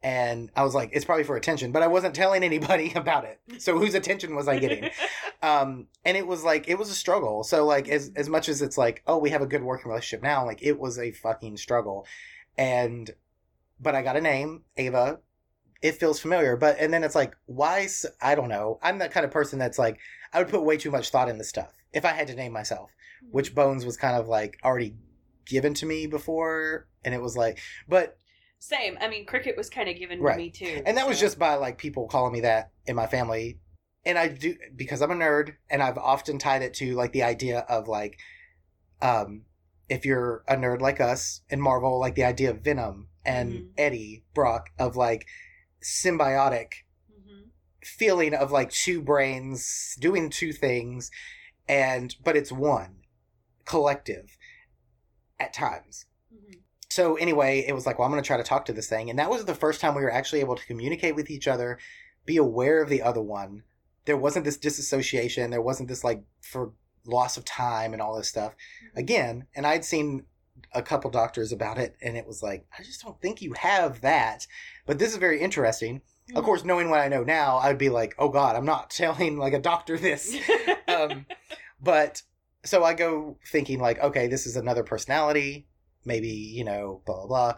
And 0.00 0.50
I 0.54 0.62
was 0.62 0.74
like, 0.74 0.90
it's 0.92 1.04
probably 1.04 1.24
for 1.24 1.36
attention, 1.36 1.72
but 1.72 1.82
I 1.82 1.88
wasn't 1.88 2.14
telling 2.14 2.44
anybody 2.44 2.92
about 2.96 3.24
it. 3.24 3.40
So 3.60 3.78
whose 3.78 3.94
attention 3.94 4.36
was 4.36 4.46
I 4.46 4.58
getting? 4.58 4.90
um, 5.42 5.88
and 6.04 6.16
it 6.16 6.26
was 6.26 6.44
like, 6.44 6.68
it 6.68 6.78
was 6.78 6.90
a 6.90 6.94
struggle. 6.94 7.42
So 7.42 7.64
like, 7.66 7.88
as, 7.88 8.12
as 8.14 8.28
much 8.28 8.48
as 8.48 8.62
it's 8.62 8.78
like, 8.78 9.02
oh, 9.06 9.18
we 9.18 9.30
have 9.30 9.42
a 9.42 9.46
good 9.46 9.62
working 9.62 9.88
relationship 9.88 10.22
now, 10.22 10.44
like 10.44 10.62
it 10.62 10.78
was 10.78 10.98
a 10.98 11.10
fucking 11.10 11.56
struggle. 11.56 12.06
And, 12.56 13.10
but 13.80 13.94
I 13.94 14.02
got 14.02 14.16
a 14.16 14.20
name, 14.20 14.62
Ava. 14.76 15.20
It 15.80 15.92
feels 15.92 16.18
familiar, 16.18 16.56
but, 16.56 16.76
and 16.80 16.92
then 16.92 17.04
it's 17.04 17.14
like, 17.14 17.36
why? 17.46 17.88
I 18.20 18.34
don't 18.34 18.48
know. 18.48 18.80
I'm 18.82 18.98
that 18.98 19.12
kind 19.12 19.24
of 19.24 19.30
person 19.30 19.60
that's 19.60 19.78
like, 19.78 19.98
I 20.32 20.38
would 20.38 20.48
put 20.48 20.62
way 20.64 20.76
too 20.76 20.90
much 20.90 21.10
thought 21.10 21.28
in 21.28 21.38
this 21.38 21.48
stuff 21.48 21.72
if 21.92 22.04
I 22.04 22.12
had 22.12 22.26
to 22.28 22.34
name 22.34 22.52
myself, 22.52 22.90
which 23.30 23.54
Bones 23.54 23.84
was 23.86 23.96
kind 23.96 24.16
of 24.16 24.28
like 24.28 24.58
already 24.64 24.94
given 25.46 25.74
to 25.74 25.86
me 25.86 26.06
before. 26.06 26.86
And 27.04 27.14
it 27.14 27.22
was 27.22 27.36
like, 27.36 27.58
but, 27.88 28.16
Same. 28.58 28.98
I 29.00 29.08
mean, 29.08 29.24
cricket 29.24 29.56
was 29.56 29.70
kind 29.70 29.88
of 29.88 29.96
given 29.96 30.20
Right. 30.20 30.32
to 30.34 30.38
me 30.38 30.50
too. 30.50 30.82
and 30.84 30.96
that 30.96 31.06
was 31.08 31.18
just 31.20 31.38
by 31.38 31.54
like 31.54 31.78
people 31.78 32.08
calling 32.08 32.32
me 32.32 32.40
that 32.40 32.72
in 32.86 32.96
my 32.96 33.06
family. 33.06 33.60
And 34.04 34.18
I 34.18 34.28
do, 34.28 34.56
because 34.74 35.00
I'm 35.02 35.10
a 35.10 35.14
nerd 35.14 35.54
and 35.70 35.82
I've 35.82 35.98
often 35.98 36.38
tied 36.38 36.62
it 36.62 36.74
to 36.74 36.94
like 36.94 37.12
the 37.12 37.22
idea 37.22 37.60
of 37.60 37.88
like, 37.88 38.18
um, 39.02 39.42
if 39.88 40.04
you're 40.04 40.44
a 40.48 40.56
nerd 40.56 40.80
like 40.80 41.00
us 41.00 41.40
in 41.48 41.60
Marvel, 41.60 41.98
like 41.98 42.14
the 42.14 42.24
idea 42.24 42.50
of 42.50 42.60
Venom 42.60 43.08
and 43.24 43.52
Mhm. 43.52 43.68
Eddie 43.78 44.24
Brock 44.34 44.70
of 44.78 44.96
like 44.96 45.26
symbiotic. 45.82 46.68
Feeling 47.82 48.34
of 48.34 48.50
like 48.50 48.70
two 48.70 49.00
brains 49.00 49.96
doing 50.00 50.30
two 50.30 50.52
things 50.52 51.10
and 51.68 52.16
but 52.24 52.36
it's 52.36 52.50
one 52.52 52.96
collective 53.64 54.36
at 55.38 55.52
times. 55.52 56.06
Mhm. 56.34 56.58
so 56.90 57.14
anyway 57.16 57.64
it 57.66 57.74
was 57.74 57.86
like 57.86 57.98
well 57.98 58.06
i'm 58.06 58.12
going 58.12 58.22
to 58.22 58.26
try 58.26 58.36
to 58.36 58.42
talk 58.42 58.64
to 58.64 58.72
this 58.72 58.88
thing 58.88 59.08
and 59.10 59.18
that 59.18 59.30
was 59.30 59.44
the 59.44 59.54
first 59.54 59.80
time 59.80 59.94
we 59.94 60.02
were 60.02 60.12
actually 60.12 60.40
able 60.40 60.56
to 60.56 60.66
communicate 60.66 61.14
with 61.14 61.30
each 61.30 61.46
other 61.46 61.78
be 62.26 62.36
aware 62.36 62.82
of 62.82 62.90
the 62.90 63.00
other 63.02 63.22
one. 63.22 63.62
There 64.04 64.16
wasn't 64.16 64.44
this 64.44 64.56
disassociation 64.58 65.50
there 65.50 65.62
wasn't 65.62 65.88
this 65.88 66.02
like 66.04 66.22
for 66.42 66.72
loss 67.06 67.36
of 67.38 67.44
time 67.44 67.92
and 67.92 68.02
all 68.02 68.16
this 68.16 68.28
stuff. 68.28 68.54
Again 68.96 69.46
and 69.54 69.66
i'd 69.66 69.84
seen 69.84 70.24
a 70.74 70.82
couple 70.82 71.10
doctors 71.10 71.52
about 71.52 71.78
it 71.78 71.96
and 72.02 72.16
it 72.16 72.26
was 72.26 72.42
like 72.42 72.66
i 72.76 72.82
just 72.82 73.02
don't 73.02 73.20
think 73.22 73.40
you 73.40 73.52
have 73.52 74.00
that. 74.00 74.46
But 74.86 74.98
this 74.98 75.12
is 75.12 75.16
very 75.18 75.40
interesting 75.40 76.02
of 76.34 76.44
course, 76.44 76.64
knowing 76.64 76.90
what 76.90 77.00
I 77.00 77.08
know 77.08 77.24
now, 77.24 77.58
I'd 77.58 77.78
be 77.78 77.88
like, 77.88 78.14
"Oh 78.18 78.28
God, 78.28 78.56
I'm 78.56 78.64
not 78.64 78.90
telling 79.02 79.36
like 79.36 79.52
a 79.52 79.60
doctor 79.60 79.96
this." 79.96 80.36
um, 80.88 81.26
but 81.80 82.22
so 82.64 82.84
I 82.84 82.94
go 82.94 83.38
thinking 83.46 83.80
like, 83.80 83.98
"Okay, 84.00 84.26
this 84.28 84.46
is 84.46 84.56
another 84.56 84.82
personality, 84.82 85.66
maybe 86.04 86.28
you 86.28 86.64
know, 86.64 87.02
blah 87.06 87.16
blah 87.16 87.26
blah," 87.26 87.54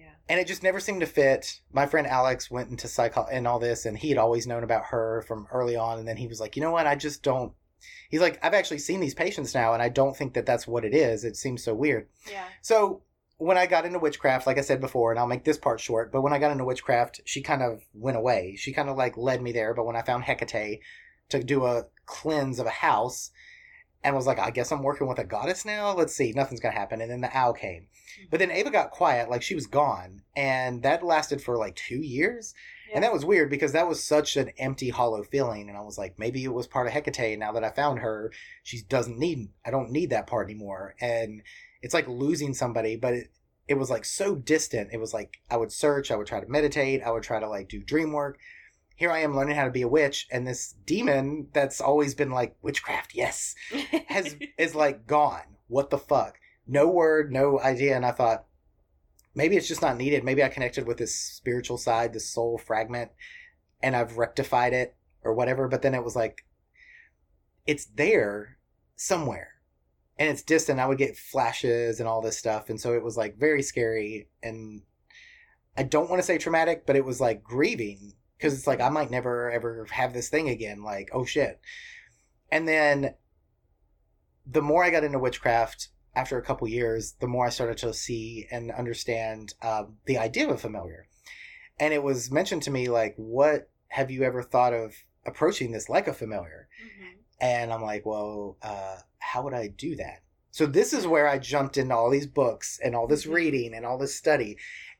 yeah. 0.00 0.10
and 0.28 0.40
it 0.40 0.46
just 0.46 0.62
never 0.62 0.80
seemed 0.80 1.00
to 1.00 1.06
fit. 1.06 1.60
My 1.72 1.86
friend 1.86 2.06
Alex 2.06 2.50
went 2.50 2.70
into 2.70 2.88
psycho 2.88 3.26
and 3.30 3.46
all 3.46 3.58
this, 3.58 3.86
and 3.86 3.96
he 3.96 4.08
had 4.08 4.18
always 4.18 4.46
known 4.46 4.64
about 4.64 4.86
her 4.86 5.22
from 5.26 5.46
early 5.52 5.76
on, 5.76 5.98
and 5.98 6.08
then 6.08 6.16
he 6.16 6.26
was 6.26 6.40
like, 6.40 6.56
"You 6.56 6.62
know 6.62 6.72
what? 6.72 6.86
I 6.86 6.96
just 6.96 7.22
don't." 7.22 7.52
He's 8.10 8.20
like, 8.20 8.38
"I've 8.44 8.54
actually 8.54 8.78
seen 8.78 9.00
these 9.00 9.14
patients 9.14 9.54
now, 9.54 9.72
and 9.72 9.82
I 9.82 9.88
don't 9.88 10.16
think 10.16 10.34
that 10.34 10.46
that's 10.46 10.66
what 10.66 10.84
it 10.84 10.94
is. 10.94 11.24
It 11.24 11.36
seems 11.36 11.62
so 11.62 11.74
weird." 11.74 12.08
Yeah. 12.30 12.44
So 12.60 13.02
when 13.38 13.58
I 13.58 13.66
got 13.66 13.84
into 13.84 13.98
witchcraft, 13.98 14.46
like 14.46 14.58
I 14.58 14.62
said 14.62 14.80
before, 14.80 15.10
and 15.10 15.18
I'll 15.18 15.26
make 15.26 15.44
this 15.44 15.58
part 15.58 15.80
short, 15.80 16.10
but 16.10 16.22
when 16.22 16.32
I 16.32 16.38
got 16.38 16.52
into 16.52 16.64
witchcraft, 16.64 17.20
she 17.24 17.42
kind 17.42 17.62
of 17.62 17.82
went 17.92 18.16
away. 18.16 18.56
She 18.56 18.72
kind 18.72 18.88
of 18.88 18.96
like 18.96 19.16
led 19.16 19.42
me 19.42 19.52
there. 19.52 19.74
But 19.74 19.84
when 19.84 19.96
I 19.96 20.02
found 20.02 20.24
Hecate 20.24 20.80
to 21.28 21.42
do 21.42 21.64
a 21.66 21.86
cleanse 22.06 22.58
of 22.58 22.66
a 22.66 22.70
house 22.70 23.30
and 24.02 24.14
was 24.14 24.26
like, 24.26 24.38
I 24.38 24.50
guess 24.50 24.72
I'm 24.72 24.82
working 24.82 25.06
with 25.06 25.18
a 25.18 25.24
goddess 25.24 25.64
now. 25.64 25.92
Let's 25.92 26.14
see, 26.14 26.32
nothing's 26.32 26.60
gonna 26.60 26.74
happen. 26.74 27.00
And 27.00 27.10
then 27.10 27.20
the 27.20 27.36
owl 27.36 27.52
came. 27.52 27.88
Hmm. 28.18 28.26
But 28.30 28.40
then 28.40 28.50
Ava 28.50 28.70
got 28.70 28.90
quiet, 28.90 29.28
like 29.28 29.42
she 29.42 29.54
was 29.54 29.66
gone. 29.66 30.22
And 30.34 30.82
that 30.82 31.04
lasted 31.04 31.42
for 31.42 31.58
like 31.58 31.76
two 31.76 32.00
years. 32.00 32.54
And 32.94 33.02
that 33.02 33.12
was 33.12 33.24
weird 33.24 33.50
because 33.50 33.72
that 33.72 33.88
was 33.88 34.02
such 34.02 34.36
an 34.36 34.52
empty, 34.58 34.90
hollow 34.90 35.24
feeling. 35.24 35.68
And 35.68 35.76
I 35.76 35.80
was 35.80 35.98
like, 35.98 36.18
maybe 36.18 36.44
it 36.44 36.54
was 36.54 36.68
part 36.68 36.86
of 36.86 36.92
Hecate. 36.92 37.36
Now 37.36 37.52
that 37.52 37.64
I 37.64 37.70
found 37.70 37.98
her, 37.98 38.32
she 38.62 38.82
doesn't 38.88 39.18
need, 39.18 39.48
I 39.64 39.70
don't 39.70 39.90
need 39.90 40.10
that 40.10 40.28
part 40.28 40.48
anymore. 40.48 40.94
And 41.00 41.42
it's 41.82 41.94
like 41.94 42.08
losing 42.08 42.54
somebody, 42.54 42.96
but 42.96 43.14
it, 43.14 43.30
it 43.68 43.74
was 43.74 43.90
like 43.90 44.04
so 44.04 44.34
distant. 44.34 44.90
It 44.92 45.00
was 45.00 45.12
like 45.12 45.38
I 45.50 45.56
would 45.56 45.72
search, 45.72 46.10
I 46.10 46.16
would 46.16 46.26
try 46.26 46.40
to 46.40 46.48
meditate, 46.48 47.02
I 47.02 47.10
would 47.10 47.22
try 47.22 47.40
to 47.40 47.48
like 47.48 47.68
do 47.68 47.82
dream 47.82 48.12
work. 48.12 48.38
Here 48.94 49.10
I 49.10 49.18
am 49.18 49.36
learning 49.36 49.56
how 49.56 49.64
to 49.64 49.70
be 49.70 49.82
a 49.82 49.88
witch, 49.88 50.26
and 50.30 50.46
this 50.46 50.74
demon 50.86 51.48
that's 51.52 51.82
always 51.82 52.14
been 52.14 52.30
like 52.30 52.56
witchcraft, 52.62 53.14
yes, 53.14 53.54
has 54.06 54.36
is 54.58 54.74
like 54.74 55.06
gone. 55.06 55.56
What 55.68 55.90
the 55.90 55.98
fuck? 55.98 56.38
No 56.66 56.88
word, 56.88 57.30
no 57.30 57.60
idea. 57.60 57.94
And 57.94 58.06
I 58.06 58.12
thought, 58.12 58.46
maybe 59.34 59.56
it's 59.56 59.68
just 59.68 59.82
not 59.82 59.98
needed. 59.98 60.24
Maybe 60.24 60.42
I 60.42 60.48
connected 60.48 60.86
with 60.86 60.96
this 60.96 61.14
spiritual 61.14 61.76
side, 61.76 62.12
this 62.12 62.28
soul 62.28 62.56
fragment, 62.56 63.10
and 63.82 63.94
I've 63.94 64.16
rectified 64.16 64.72
it 64.72 64.96
or 65.22 65.34
whatever. 65.34 65.68
But 65.68 65.82
then 65.82 65.94
it 65.94 66.02
was 66.02 66.16
like, 66.16 66.44
it's 67.66 67.84
there 67.84 68.56
somewhere 68.96 69.55
and 70.18 70.28
it's 70.28 70.42
distant. 70.42 70.80
I 70.80 70.86
would 70.86 70.98
get 70.98 71.16
flashes 71.16 72.00
and 72.00 72.08
all 72.08 72.22
this 72.22 72.38
stuff. 72.38 72.70
And 72.70 72.80
so 72.80 72.94
it 72.94 73.02
was 73.02 73.16
like 73.16 73.38
very 73.38 73.62
scary. 73.62 74.28
And 74.42 74.82
I 75.76 75.82
don't 75.82 76.08
want 76.08 76.20
to 76.20 76.26
say 76.26 76.38
traumatic, 76.38 76.86
but 76.86 76.96
it 76.96 77.04
was 77.04 77.20
like 77.20 77.42
grieving 77.42 78.14
because 78.36 78.54
it's 78.54 78.66
like 78.66 78.80
I 78.80 78.88
might 78.88 79.10
never 79.10 79.50
ever 79.50 79.86
have 79.90 80.12
this 80.12 80.28
thing 80.28 80.48
again. 80.48 80.82
Like, 80.82 81.10
oh 81.12 81.24
shit. 81.24 81.60
And 82.50 82.66
then 82.66 83.14
the 84.46 84.62
more 84.62 84.84
I 84.84 84.90
got 84.90 85.04
into 85.04 85.18
witchcraft, 85.18 85.88
after 86.16 86.38
a 86.38 86.42
couple 86.42 86.66
years, 86.66 87.14
the 87.20 87.28
more 87.28 87.46
I 87.46 87.50
started 87.50 87.76
to 87.78 87.92
see 87.92 88.46
and 88.50 88.72
understand 88.72 89.54
uh, 89.60 89.84
the 90.06 90.16
idea 90.16 90.46
of 90.46 90.54
a 90.54 90.56
familiar. 90.56 91.08
And 91.78 91.92
it 91.92 92.02
was 92.02 92.30
mentioned 92.30 92.62
to 92.62 92.70
me, 92.70 92.88
like, 92.88 93.14
what 93.16 93.68
have 93.88 94.10
you 94.10 94.22
ever 94.22 94.42
thought 94.42 94.72
of 94.72 94.94
approaching 95.26 95.72
this 95.72 95.90
like 95.90 96.08
a 96.08 96.14
familiar? 96.14 96.68
Mm-hmm. 96.82 97.12
And 97.42 97.72
I'm 97.72 97.82
like, 97.82 98.06
well, 98.06 98.56
uh, 98.62 98.96
how 99.18 99.42
would 99.42 99.54
I 99.54 99.68
do 99.68 99.96
that? 99.96 100.22
So 100.50 100.66
this 100.66 100.92
is 100.92 101.06
where 101.06 101.28
I 101.28 101.38
jumped 101.38 101.76
into 101.76 101.94
all 101.94 102.10
these 102.10 102.26
books 102.26 102.80
and 102.82 102.94
all 102.94 103.06
this 103.06 103.24
mm-hmm. 103.24 103.34
reading 103.34 103.74
and 103.74 103.84
all 103.84 103.98
this 103.98 104.14
study. 104.14 104.56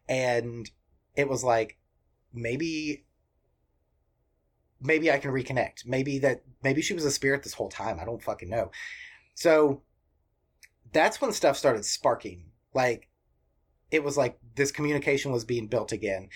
And 0.09 0.71
it 1.15 1.29
was 1.29 1.43
like, 1.43 1.79
maybe 2.33 3.05
maybe 4.81 5.11
I 5.11 5.19
can 5.19 5.31
reconnect. 5.31 5.87
Maybe 5.87 6.19
that 6.19 6.43
maybe 6.63 6.83
she 6.83 6.95
was 6.95 7.05
a 7.05 7.11
spirit 7.11 7.43
this 7.43 7.55
whole 7.55 7.71
time. 7.71 7.99
I 7.99 8.05
don't 8.05 8.23
fucking 8.23 8.51
know. 8.51 8.71
So 9.35 9.83
that's 10.93 11.21
when 11.21 11.33
stuff 11.33 11.57
started 11.57 11.85
sparking. 11.85 12.51
Like 12.75 13.09
it 13.91 14.05
was 14.05 14.17
like 14.17 14.39
this 14.55 14.73
communication 14.73 15.33
was 15.33 15.45
being 15.45 15.69
built 15.69 15.93
again. 15.93 16.29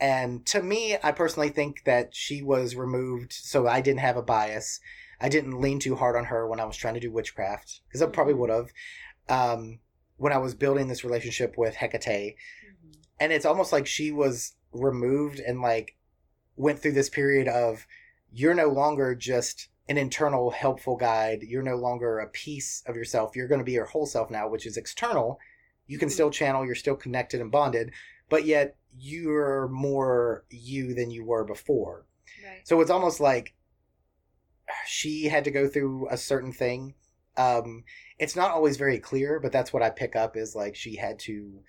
And 0.00 0.46
to 0.46 0.62
me, 0.62 0.96
I 1.02 1.12
personally 1.12 1.48
think 1.48 1.84
that 1.84 2.14
she 2.14 2.42
was 2.42 2.76
removed 2.76 3.32
so 3.32 3.66
I 3.66 3.80
didn't 3.80 4.00
have 4.00 4.16
a 4.16 4.22
bias. 4.22 4.80
I 5.20 5.28
didn't 5.28 5.60
lean 5.60 5.78
too 5.78 5.96
hard 5.96 6.16
on 6.16 6.26
her 6.26 6.46
when 6.46 6.60
I 6.60 6.64
was 6.64 6.76
trying 6.76 6.94
to 6.94 7.00
do 7.00 7.10
witchcraft 7.10 7.80
because 7.88 8.02
I 8.02 8.06
probably 8.06 8.34
mm-hmm. 8.34 8.40
would 8.40 8.50
have. 8.50 8.70
Um, 9.28 9.80
when 10.16 10.32
I 10.32 10.38
was 10.38 10.54
building 10.54 10.88
this 10.88 11.04
relationship 11.04 11.56
with 11.56 11.76
Hecate, 11.76 12.36
mm-hmm. 12.36 12.90
and 13.20 13.32
it's 13.32 13.46
almost 13.46 13.72
like 13.72 13.86
she 13.86 14.10
was 14.10 14.54
removed 14.72 15.40
and 15.40 15.60
like 15.60 15.96
went 16.56 16.80
through 16.80 16.92
this 16.92 17.08
period 17.08 17.48
of 17.48 17.86
you're 18.32 18.54
no 18.54 18.68
longer 18.68 19.14
just 19.14 19.68
an 19.88 19.96
internal 19.96 20.50
helpful 20.50 20.96
guide. 20.96 21.42
You're 21.42 21.62
no 21.62 21.76
longer 21.76 22.18
a 22.18 22.28
piece 22.28 22.82
of 22.86 22.96
yourself. 22.96 23.34
You're 23.34 23.48
going 23.48 23.60
to 23.60 23.64
be 23.64 23.72
your 23.72 23.86
whole 23.86 24.06
self 24.06 24.30
now, 24.30 24.48
which 24.48 24.66
is 24.66 24.76
external. 24.76 25.38
You 25.86 25.98
can 25.98 26.08
mm-hmm. 26.08 26.14
still 26.14 26.30
channel, 26.30 26.66
you're 26.66 26.74
still 26.74 26.96
connected 26.96 27.40
and 27.40 27.50
bonded, 27.50 27.92
but 28.28 28.44
yet 28.44 28.76
you're 28.98 29.68
more 29.68 30.44
you 30.50 30.94
than 30.94 31.10
you 31.10 31.24
were 31.24 31.44
before. 31.44 32.04
Right. 32.44 32.66
So 32.66 32.80
it's 32.80 32.90
almost 32.90 33.20
like 33.20 33.54
she 34.86 35.24
had 35.24 35.44
to 35.44 35.50
go 35.50 35.68
through 35.68 36.08
a 36.10 36.16
certain 36.16 36.52
thing. 36.52 36.94
Um, 37.36 37.84
it's 38.18 38.36
not 38.36 38.50
always 38.50 38.76
very 38.76 38.98
clear, 38.98 39.40
but 39.40 39.52
that's 39.52 39.72
what 39.72 39.82
I 39.82 39.90
pick 39.90 40.16
up 40.16 40.36
is 40.36 40.54
like 40.54 40.74
she 40.74 40.96
had 40.96 41.18
to. 41.20 41.60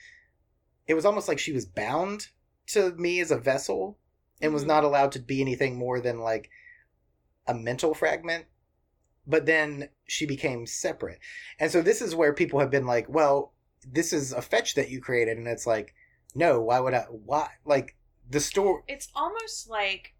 It 0.87 0.95
was 0.95 1.05
almost 1.05 1.27
like 1.27 1.39
she 1.39 1.51
was 1.51 1.65
bound 1.65 2.27
to 2.67 2.91
me 2.93 3.19
as 3.19 3.31
a 3.31 3.37
vessel 3.37 3.97
and 4.41 4.49
mm-hmm. 4.49 4.53
was 4.53 4.65
not 4.65 4.83
allowed 4.83 5.11
to 5.13 5.19
be 5.19 5.41
anything 5.41 5.77
more 5.77 5.99
than 5.99 6.19
like 6.19 6.49
a 7.47 7.53
mental 7.53 7.93
fragment 7.93 8.45
but 9.25 9.45
then 9.45 9.89
she 10.07 10.25
became 10.25 10.65
separate 10.65 11.19
and 11.59 11.71
so 11.71 11.81
this 11.81 12.01
is 12.01 12.15
where 12.15 12.33
people 12.33 12.59
have 12.59 12.71
been 12.71 12.85
like 12.85 13.07
well 13.09 13.53
this 13.87 14.13
is 14.13 14.31
a 14.33 14.41
fetch 14.41 14.75
that 14.75 14.89
you 14.89 15.01
created 15.01 15.37
and 15.37 15.47
it's 15.47 15.67
like 15.67 15.93
no 16.35 16.61
why 16.61 16.79
would 16.79 16.93
i 16.93 17.05
why 17.09 17.47
like 17.65 17.95
the 18.29 18.39
story 18.39 18.81
it's 18.87 19.09
almost 19.15 19.69
like 19.69 20.13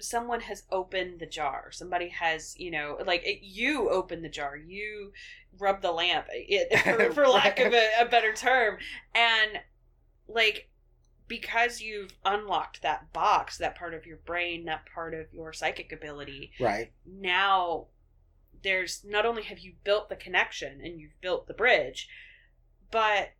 someone 0.00 0.40
has 0.40 0.62
opened 0.70 1.18
the 1.18 1.26
jar 1.26 1.68
somebody 1.70 2.08
has 2.08 2.54
you 2.58 2.70
know 2.70 2.98
like 3.06 3.22
it, 3.24 3.40
you 3.42 3.88
open 3.90 4.22
the 4.22 4.28
jar 4.28 4.56
you 4.56 5.12
rub 5.58 5.82
the 5.82 5.90
lamp 5.90 6.26
eh, 6.34 6.44
it, 6.70 6.80
for, 6.84 7.12
for 7.12 7.28
lack 7.28 7.58
of 7.58 7.72
a, 7.72 7.88
a 8.00 8.04
better 8.04 8.32
term 8.32 8.78
and 9.14 9.60
like 10.28 10.68
because 11.28 11.80
you've 11.80 12.14
unlocked 12.24 12.82
that 12.82 13.12
box, 13.12 13.58
that 13.58 13.76
part 13.76 13.94
of 13.94 14.06
your 14.06 14.16
brain, 14.16 14.64
that 14.64 14.86
part 14.92 15.14
of 15.14 15.32
your 15.32 15.52
psychic 15.52 15.92
ability. 15.92 16.52
Right. 16.58 16.90
Now 17.06 17.86
there's 18.62 19.04
not 19.04 19.26
only 19.26 19.42
have 19.44 19.60
you 19.60 19.74
built 19.84 20.08
the 20.08 20.16
connection 20.16 20.80
and 20.82 20.98
you've 20.98 21.20
built 21.20 21.46
the 21.46 21.54
bridge, 21.54 22.08
but 22.90 23.32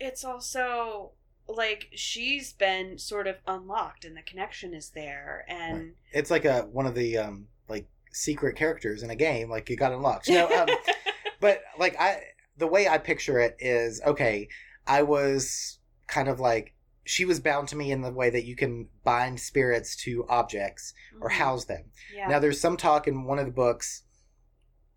it's 0.00 0.24
also 0.24 1.12
like 1.56 1.88
she's 1.94 2.52
been 2.52 2.98
sort 2.98 3.26
of 3.26 3.36
unlocked 3.46 4.04
and 4.04 4.16
the 4.16 4.22
connection 4.22 4.74
is 4.74 4.90
there 4.90 5.44
and 5.48 5.78
right. 5.78 5.94
it's 6.12 6.30
like 6.30 6.44
a 6.44 6.62
one 6.72 6.86
of 6.86 6.94
the 6.94 7.18
um 7.18 7.46
like 7.68 7.86
secret 8.12 8.56
characters 8.56 9.02
in 9.02 9.10
a 9.10 9.16
game 9.16 9.48
like 9.50 9.68
you 9.70 9.76
got 9.76 9.92
unlocked 9.92 10.28
you 10.28 10.34
know 10.34 10.48
um, 10.48 10.68
but 11.40 11.62
like 11.78 11.98
i 12.00 12.20
the 12.56 12.66
way 12.66 12.88
i 12.88 12.98
picture 12.98 13.38
it 13.38 13.56
is 13.58 14.00
okay 14.06 14.48
i 14.86 15.02
was 15.02 15.78
kind 16.06 16.28
of 16.28 16.40
like 16.40 16.74
she 17.04 17.24
was 17.24 17.40
bound 17.40 17.66
to 17.68 17.76
me 17.76 17.90
in 17.90 18.02
the 18.02 18.12
way 18.12 18.30
that 18.30 18.44
you 18.44 18.54
can 18.54 18.88
bind 19.04 19.40
spirits 19.40 19.96
to 19.96 20.24
objects 20.28 20.94
or 21.20 21.28
mm-hmm. 21.28 21.38
house 21.38 21.64
them. 21.64 21.84
Yeah. 22.14 22.28
Now, 22.28 22.38
there's 22.38 22.60
some 22.60 22.76
talk 22.76 23.08
in 23.08 23.24
one 23.24 23.38
of 23.38 23.46
the 23.46 23.52
books 23.52 24.02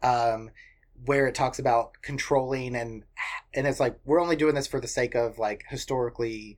um, 0.03 0.51
where 1.05 1.27
it 1.27 1.35
talks 1.35 1.59
about 1.59 1.93
controlling 2.01 2.75
and 2.75 3.03
and 3.53 3.67
it's 3.67 3.79
like 3.79 3.99
we're 4.05 4.21
only 4.21 4.35
doing 4.35 4.55
this 4.55 4.67
for 4.67 4.79
the 4.79 4.87
sake 4.87 5.15
of 5.15 5.37
like 5.37 5.63
historically 5.69 6.57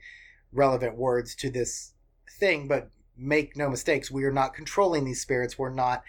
relevant 0.51 0.97
words 0.97 1.35
to 1.35 1.49
this 1.49 1.93
thing, 2.39 2.67
but 2.67 2.89
make 3.17 3.55
no 3.55 3.69
mistakes, 3.69 4.11
we 4.11 4.23
are 4.23 4.31
not 4.31 4.53
controlling 4.53 5.05
these 5.05 5.21
spirits. 5.21 5.57
We're 5.57 5.69
not 5.69 6.03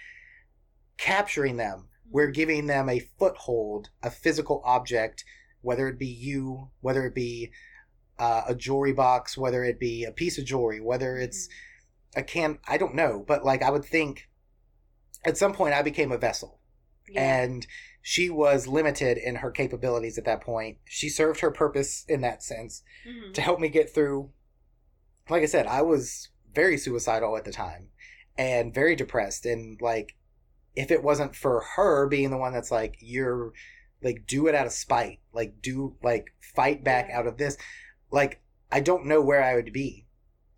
capturing 0.99 1.57
them. 1.57 1.89
We're 2.11 2.27
mm-hmm. 2.27 2.33
giving 2.33 2.67
them 2.67 2.89
a 2.89 3.01
foothold, 3.19 3.91
a 4.03 4.11
physical 4.11 4.63
object, 4.65 5.25
whether 5.63 5.89
it 5.89 5.99
be 5.99 6.07
you, 6.07 6.71
whether 6.81 7.05
it 7.07 7.15
be 7.15 7.51
uh, 8.19 8.43
a 8.49 8.55
jewelry 8.55 8.93
box, 8.93 9.37
whether 9.37 9.65
it 9.65 9.79
be 9.79 10.05
a 10.05 10.13
piece 10.13 10.39
of 10.39 10.45
jewelry, 10.45 10.81
whether 10.81 11.17
it's 11.17 11.49
a 12.15 12.23
can. 12.23 12.59
I 12.67 12.79
don't 12.79 12.95
know, 12.95 13.25
but 13.27 13.45
like 13.45 13.63
I 13.63 13.71
would 13.71 13.85
think 13.85 14.29
at 15.25 15.37
some 15.37 15.53
point 15.53 15.75
I 15.75 15.83
became 15.83 16.13
a 16.13 16.19
vessel. 16.19 16.61
Yeah. 17.09 17.43
And 17.43 17.67
she 18.09 18.31
was 18.31 18.69
limited 18.69 19.19
in 19.19 19.35
her 19.35 19.51
capabilities 19.51 20.17
at 20.17 20.25
that 20.27 20.41
point. 20.41 20.79
She 20.85 21.09
served 21.09 21.41
her 21.41 21.51
purpose 21.51 22.05
in 22.09 22.21
that 22.21 22.41
sense 22.41 22.85
mm-hmm. 23.05 23.33
to 23.33 23.41
help 23.41 23.59
me 23.59 23.69
get 23.69 23.93
through. 23.93 24.31
Like 25.29 25.43
I 25.43 25.47
said, 25.47 25.67
I 25.67 25.83
was 25.83 26.29
very 26.55 26.79
suicidal 26.79 27.37
at 27.37 27.45
the 27.45 27.51
time 27.51 27.89
and 28.39 28.73
very 28.73 28.95
depressed. 28.95 29.45
And 29.45 29.81
like, 29.81 30.15
if 30.77 30.93
it 30.93 31.03
wasn't 31.03 31.35
for 31.35 31.65
her 31.75 32.07
being 32.07 32.31
the 32.31 32.37
one 32.37 32.53
that's 32.53 32.71
like, 32.71 32.97
you're 33.01 33.53
like, 34.05 34.25
do 34.29 34.47
it 34.47 34.55
out 34.55 34.67
of 34.67 34.73
spite, 34.73 35.19
like, 35.33 35.61
do 35.61 35.97
like 36.01 36.33
fight 36.55 36.85
back 36.85 37.11
out 37.11 37.27
of 37.27 37.39
this 37.39 37.59
like 38.13 38.41
I 38.71 38.81
don't 38.81 39.07
know 39.07 39.21
where 39.21 39.43
I 39.43 39.57
would 39.57 39.73
be. 39.73 40.07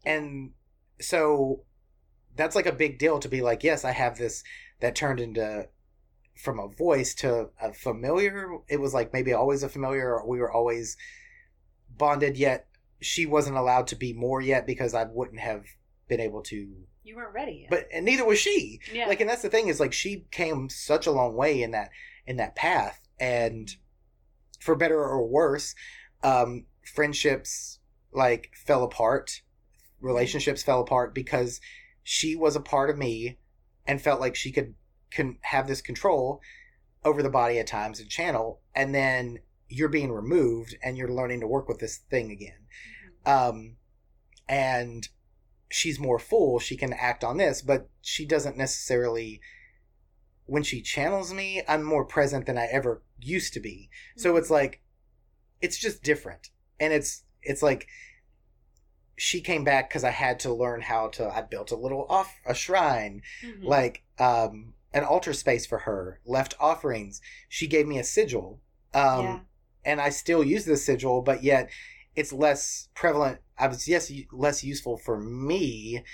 And 0.04 0.52
so 1.00 1.64
that's 2.36 2.56
like 2.56 2.66
a 2.66 2.72
big 2.72 2.98
deal 2.98 3.18
to 3.20 3.28
be 3.28 3.40
like, 3.40 3.64
yes, 3.64 3.84
I 3.84 3.92
have 3.92 4.18
this 4.18 4.44
that 4.80 4.94
turned 4.94 5.20
into 5.20 5.68
from 6.38 6.60
a 6.60 6.68
voice 6.68 7.14
to 7.16 7.50
a 7.60 7.72
familiar. 7.72 8.58
It 8.68 8.80
was 8.80 8.94
like 8.94 9.12
maybe 9.12 9.32
always 9.32 9.62
a 9.62 9.68
familiar, 9.68 10.14
or 10.14 10.26
we 10.26 10.38
were 10.38 10.50
always 10.50 10.96
bonded, 11.96 12.36
yet 12.36 12.68
she 13.00 13.26
wasn't 13.26 13.56
allowed 13.56 13.88
to 13.88 13.96
be 13.96 14.12
more 14.12 14.40
yet 14.40 14.66
because 14.66 14.94
I 14.94 15.04
wouldn't 15.04 15.40
have 15.40 15.64
been 16.08 16.20
able 16.20 16.42
to. 16.44 16.74
You 17.02 17.16
weren't 17.16 17.34
ready. 17.34 17.60
Yet. 17.62 17.70
But 17.70 17.88
and 17.92 18.04
neither 18.04 18.24
was 18.24 18.38
she. 18.38 18.80
Yeah. 18.92 19.06
Like, 19.06 19.20
and 19.20 19.28
that's 19.28 19.42
the 19.42 19.50
thing 19.50 19.68
is 19.68 19.80
like 19.80 19.92
she 19.92 20.26
came 20.30 20.68
such 20.68 21.06
a 21.06 21.12
long 21.12 21.34
way 21.34 21.62
in 21.62 21.72
that 21.72 21.90
in 22.26 22.36
that 22.36 22.54
path, 22.54 23.00
and 23.18 23.74
for 24.60 24.76
better 24.76 24.98
or 24.98 25.26
worse, 25.26 25.74
um, 26.22 26.66
friendships 26.84 27.80
like 28.12 28.52
fell 28.54 28.84
apart, 28.84 29.42
relationships 30.00 30.62
fell 30.62 30.80
apart 30.80 31.14
because 31.14 31.60
she 32.04 32.36
was 32.36 32.54
a 32.54 32.60
part 32.60 32.90
of 32.90 32.96
me 32.96 33.38
and 33.86 34.00
felt 34.00 34.20
like 34.20 34.36
she 34.36 34.52
could 34.52 34.74
can 35.10 35.38
have 35.42 35.66
this 35.66 35.80
control 35.80 36.40
over 37.04 37.22
the 37.22 37.30
body 37.30 37.58
at 37.58 37.66
times 37.66 38.00
and 38.00 38.08
channel 38.08 38.60
and 38.74 38.94
then 38.94 39.38
you're 39.68 39.88
being 39.88 40.12
removed 40.12 40.76
and 40.82 40.96
you're 40.96 41.12
learning 41.12 41.40
to 41.40 41.46
work 41.46 41.68
with 41.68 41.78
this 41.78 41.98
thing 42.10 42.30
again 42.30 42.66
mm-hmm. 43.26 43.48
um, 43.48 43.76
and 44.48 45.08
she's 45.70 45.98
more 45.98 46.18
full 46.18 46.58
she 46.58 46.76
can 46.76 46.92
act 46.92 47.22
on 47.22 47.36
this 47.36 47.62
but 47.62 47.88
she 48.00 48.24
doesn't 48.24 48.56
necessarily 48.56 49.40
when 50.46 50.62
she 50.62 50.80
channels 50.80 51.32
me 51.32 51.62
i'm 51.68 51.82
more 51.82 52.04
present 52.04 52.46
than 52.46 52.58
i 52.58 52.66
ever 52.66 53.02
used 53.18 53.52
to 53.52 53.60
be 53.60 53.90
mm-hmm. 53.90 54.20
so 54.20 54.36
it's 54.36 54.50
like 54.50 54.80
it's 55.60 55.78
just 55.78 56.02
different 56.02 56.48
and 56.80 56.92
it's 56.92 57.24
it's 57.42 57.62
like 57.62 57.86
she 59.18 59.40
came 59.40 59.64
back 59.64 59.90
because 59.90 60.04
I 60.04 60.10
had 60.10 60.38
to 60.40 60.54
learn 60.54 60.80
how 60.80 61.08
to. 61.08 61.28
I 61.28 61.42
built 61.42 61.72
a 61.72 61.76
little 61.76 62.06
off 62.08 62.32
a 62.46 62.54
shrine, 62.54 63.22
mm-hmm. 63.44 63.66
like 63.66 64.04
um, 64.18 64.74
an 64.92 65.04
altar 65.04 65.32
space 65.32 65.66
for 65.66 65.78
her. 65.78 66.20
Left 66.24 66.54
offerings. 66.58 67.20
She 67.48 67.66
gave 67.66 67.86
me 67.86 67.98
a 67.98 68.04
sigil. 68.04 68.60
Um, 68.94 69.24
yeah. 69.24 69.40
and 69.84 70.00
I 70.00 70.10
still 70.10 70.42
use 70.42 70.64
this 70.64 70.84
sigil, 70.84 71.22
but 71.22 71.42
yet 71.42 71.70
it's 72.16 72.32
less 72.32 72.88
prevalent. 72.94 73.40
I 73.58 73.68
was 73.68 73.86
yes 73.86 74.10
less 74.32 74.64
useful 74.64 74.96
for 74.96 75.20
me 75.20 76.04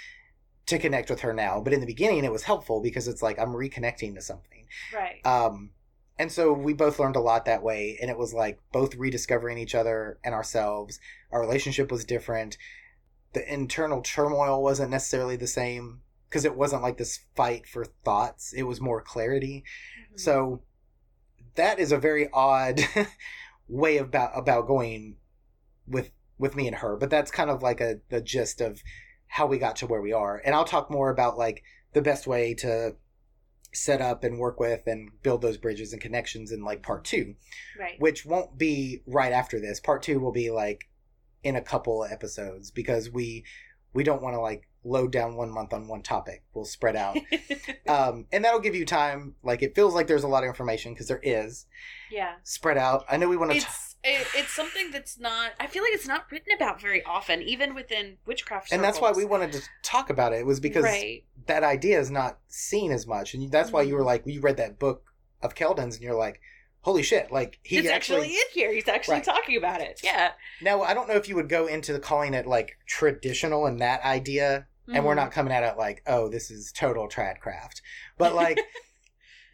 to 0.66 0.78
connect 0.78 1.10
with 1.10 1.20
her 1.20 1.32
now, 1.32 1.60
but 1.60 1.72
in 1.72 1.80
the 1.80 1.86
beginning 1.86 2.24
it 2.24 2.32
was 2.32 2.42
helpful 2.42 2.80
because 2.80 3.06
it's 3.06 3.22
like 3.22 3.38
I'm 3.38 3.52
reconnecting 3.52 4.14
to 4.14 4.20
something. 4.20 4.66
Right. 4.92 5.24
Um, 5.24 5.70
and 6.18 6.30
so 6.30 6.52
we 6.52 6.72
both 6.74 6.98
learned 6.98 7.16
a 7.16 7.20
lot 7.20 7.44
that 7.44 7.62
way, 7.62 7.98
and 8.00 8.10
it 8.10 8.18
was 8.18 8.32
like 8.32 8.60
both 8.72 8.94
rediscovering 8.94 9.58
each 9.58 9.74
other 9.74 10.18
and 10.24 10.34
ourselves. 10.34 11.00
Our 11.32 11.40
relationship 11.40 11.90
was 11.90 12.04
different. 12.04 12.56
The 13.32 13.52
internal 13.52 14.00
turmoil 14.00 14.62
wasn't 14.62 14.90
necessarily 14.90 15.36
the 15.36 15.48
same 15.48 16.02
because 16.34 16.44
it 16.44 16.56
wasn't 16.56 16.82
like 16.82 16.98
this 16.98 17.20
fight 17.36 17.64
for 17.64 17.84
thoughts. 17.84 18.52
It 18.52 18.64
was 18.64 18.80
more 18.80 19.00
clarity. 19.00 19.62
Mhm. 20.10 20.18
So 20.18 20.62
that 21.54 21.78
is 21.78 21.92
a 21.92 21.96
very 21.96 22.28
odd 22.32 22.80
way 23.68 23.98
about 23.98 24.36
about 24.36 24.66
going 24.66 25.18
with 25.86 26.10
with 26.36 26.56
me 26.56 26.66
and 26.66 26.78
her. 26.78 26.96
But 26.96 27.08
that's 27.08 27.30
kind 27.30 27.50
of 27.50 27.62
like 27.62 27.80
a 27.80 28.00
the 28.08 28.20
gist 28.20 28.60
of 28.60 28.82
how 29.28 29.46
we 29.46 29.58
got 29.58 29.76
to 29.76 29.86
where 29.86 30.02
we 30.02 30.12
are. 30.12 30.42
And 30.44 30.56
I'll 30.56 30.64
talk 30.64 30.90
more 30.90 31.08
about 31.08 31.38
like 31.38 31.62
the 31.92 32.02
best 32.02 32.26
way 32.26 32.52
to 32.54 32.96
set 33.72 34.00
up 34.00 34.24
and 34.24 34.40
work 34.40 34.58
with 34.58 34.88
and 34.88 35.10
build 35.22 35.40
those 35.40 35.56
bridges 35.56 35.92
and 35.92 36.02
connections 36.02 36.50
in 36.50 36.64
like 36.64 36.82
part 36.82 37.04
two, 37.04 37.36
right. 37.78 37.94
which 38.00 38.26
won't 38.26 38.58
be 38.58 39.02
right 39.06 39.32
after 39.32 39.60
this. 39.60 39.78
Part 39.78 40.02
two 40.02 40.18
will 40.18 40.32
be 40.32 40.50
like 40.50 40.88
in 41.44 41.54
a 41.54 41.62
couple 41.62 42.04
episodes 42.04 42.72
because 42.72 43.08
we 43.08 43.44
we 43.92 44.02
don't 44.02 44.22
want 44.22 44.34
to 44.34 44.40
like 44.40 44.66
load 44.84 45.10
down 45.12 45.36
one 45.36 45.50
month 45.50 45.72
on 45.72 45.88
one 45.88 46.02
topic. 46.02 46.42
We'll 46.52 46.64
spread 46.64 46.96
out. 46.96 47.16
um, 47.88 48.26
and 48.32 48.44
that'll 48.44 48.60
give 48.60 48.74
you 48.74 48.84
time. 48.84 49.34
Like 49.42 49.62
it 49.62 49.74
feels 49.74 49.94
like 49.94 50.06
there's 50.06 50.24
a 50.24 50.28
lot 50.28 50.44
of 50.44 50.48
information 50.48 50.92
because 50.92 51.08
there 51.08 51.20
is 51.22 51.66
yeah. 52.10 52.34
spread 52.42 52.78
out. 52.78 53.04
I 53.10 53.16
know 53.16 53.28
we 53.28 53.36
want 53.36 53.52
to. 53.52 53.56
It's 53.56 53.96
it, 54.04 54.26
it's 54.36 54.52
something 54.52 54.90
that's 54.90 55.18
not. 55.18 55.52
I 55.58 55.66
feel 55.66 55.82
like 55.82 55.92
it's 55.94 56.06
not 56.06 56.30
written 56.30 56.52
about 56.54 56.80
very 56.80 57.02
often, 57.04 57.42
even 57.42 57.74
within 57.74 58.18
witchcraft. 58.26 58.70
and 58.70 58.84
that's 58.84 59.00
why 59.00 59.12
we 59.12 59.24
wanted 59.24 59.52
to 59.52 59.62
talk 59.82 60.10
about 60.10 60.32
it. 60.34 60.40
It 60.40 60.46
was 60.46 60.60
because 60.60 60.84
right. 60.84 61.24
that 61.46 61.64
idea 61.64 61.98
is 61.98 62.10
not 62.10 62.38
seen 62.48 62.92
as 62.92 63.06
much, 63.06 63.32
and 63.34 63.50
that's 63.50 63.72
why 63.72 63.82
you 63.82 63.94
were 63.94 64.02
Mhm. 64.02 64.06
like, 64.06 64.26
you 64.26 64.40
read 64.40 64.58
that 64.58 64.78
book 64.78 65.14
of 65.42 65.54
Kelden's, 65.54 65.94
and 65.94 66.04
you're 66.04 66.14
like, 66.14 66.40
holy 66.82 67.02
shit! 67.02 67.32
Like 67.32 67.58
he 67.62 67.78
it's 67.78 67.88
actually, 67.88 68.22
actually. 68.22 68.34
in 68.34 68.44
here. 68.52 68.72
He's 68.74 68.88
actually 68.88 69.14
Right. 69.14 69.24
talking 69.24 69.56
about 69.56 69.80
it. 69.80 70.00
Yeah. 70.04 70.32
Now 70.60 70.82
I 70.82 70.92
don't 70.92 71.08
know 71.08 71.16
if 71.16 71.26
you 71.28 71.34
would 71.36 71.48
go 71.48 71.66
into 71.66 71.98
calling 71.98 72.34
it 72.34 72.46
like 72.46 72.76
traditional 72.86 73.64
and 73.64 73.80
that 73.80 74.02
idea, 74.04 74.66
and 74.92 75.04
we're 75.04 75.14
not 75.14 75.32
coming 75.32 75.52
at 75.52 75.62
it 75.62 75.78
like, 75.78 76.02
oh, 76.06 76.28
this 76.28 76.50
is 76.50 76.72
total 76.72 77.08
tradcraft, 77.08 77.80
but 78.18 78.34
like 78.42 78.58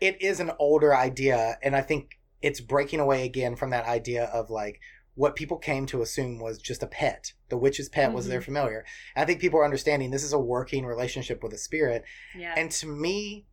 it 0.01 0.20
is 0.23 0.40
an 0.40 0.51
older 0.59 0.94
idea, 0.97 1.59
and 1.62 1.77
I 1.77 1.82
think 1.82 2.19
it's 2.43 2.61
breaking 2.61 3.01
away 3.01 3.24
again 3.27 3.55
from 3.57 3.70
that 3.70 3.86
idea 3.86 4.24
of 4.24 4.48
like 4.51 4.81
what 5.15 5.36
people 5.36 5.59
came 5.59 5.85
to 5.86 6.01
assume 6.01 6.39
was 6.39 6.59
just 6.59 6.82
a 6.82 6.86
pet. 6.86 7.32
The 7.51 7.59
witch's 7.59 7.89
pet 7.90 8.12
was 8.12 8.27
their 8.28 8.40
Mhm. 8.40 8.44
familiar. 8.44 8.85
I 9.15 9.24
think 9.27 9.40
people 9.40 9.61
are 9.61 9.65
understanding 9.65 10.11
this 10.11 10.23
is 10.24 10.32
a 10.32 10.39
working 10.39 10.86
relationship 10.86 11.43
with 11.43 11.52
a 11.52 11.59
spirit, 11.59 12.05
Yeah. 12.36 12.55
and 12.57 12.70
to 12.73 12.86
me, 12.86 13.47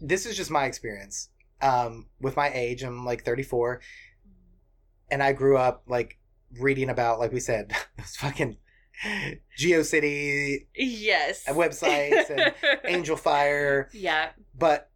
this 0.00 0.26
is 0.26 0.36
just 0.36 0.50
my 0.50 0.66
experience. 0.66 1.30
Um, 1.60 2.10
with 2.20 2.36
my 2.36 2.50
age, 2.52 2.82
I'm 2.84 3.04
like 3.04 3.24
34, 3.24 3.80
and 5.10 5.22
I 5.22 5.32
grew 5.32 5.56
up 5.56 5.82
like 5.88 6.18
reading 6.60 6.90
about, 6.90 7.18
like 7.18 7.32
we 7.32 7.40
said, 7.40 7.72
those 7.96 8.14
fucking 8.16 8.58
GeoCity 9.58 10.66
yes. 10.74 11.44
websites 11.46 12.30
and 12.30 12.54
Angelfire, 13.04 13.86
Yeah. 13.92 14.30
but 14.56 14.90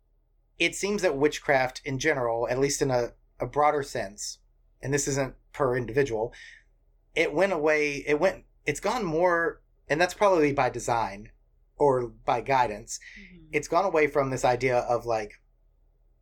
it 0.58 0.74
seems 0.74 1.02
that 1.02 1.16
witchcraft 1.16 1.80
in 1.84 1.98
general, 1.98 2.46
at 2.48 2.58
least 2.58 2.82
in 2.82 2.90
a, 2.90 3.12
a 3.38 3.46
broader 3.46 3.82
sense, 3.82 4.38
and 4.82 4.92
this 4.92 5.08
isn't 5.08 5.34
per 5.52 5.76
individual, 5.76 6.32
it 7.14 7.32
went 7.32 7.52
away, 7.52 8.04
it 8.06 8.20
went, 8.20 8.44
it's 8.66 8.80
gone 8.80 9.04
more, 9.04 9.60
and 9.88 10.00
that's 10.00 10.14
probably 10.14 10.52
by 10.52 10.70
design 10.70 11.30
or 11.76 12.08
by 12.08 12.40
guidance. 12.40 13.00
Mhm. 13.18 13.46
It's 13.52 13.68
gone 13.68 13.84
away 13.84 14.06
from 14.06 14.30
this 14.30 14.44
idea 14.44 14.78
of 14.78 15.06
like, 15.06 15.32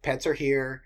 pets 0.02 0.26
are 0.26 0.34
here, 0.34 0.82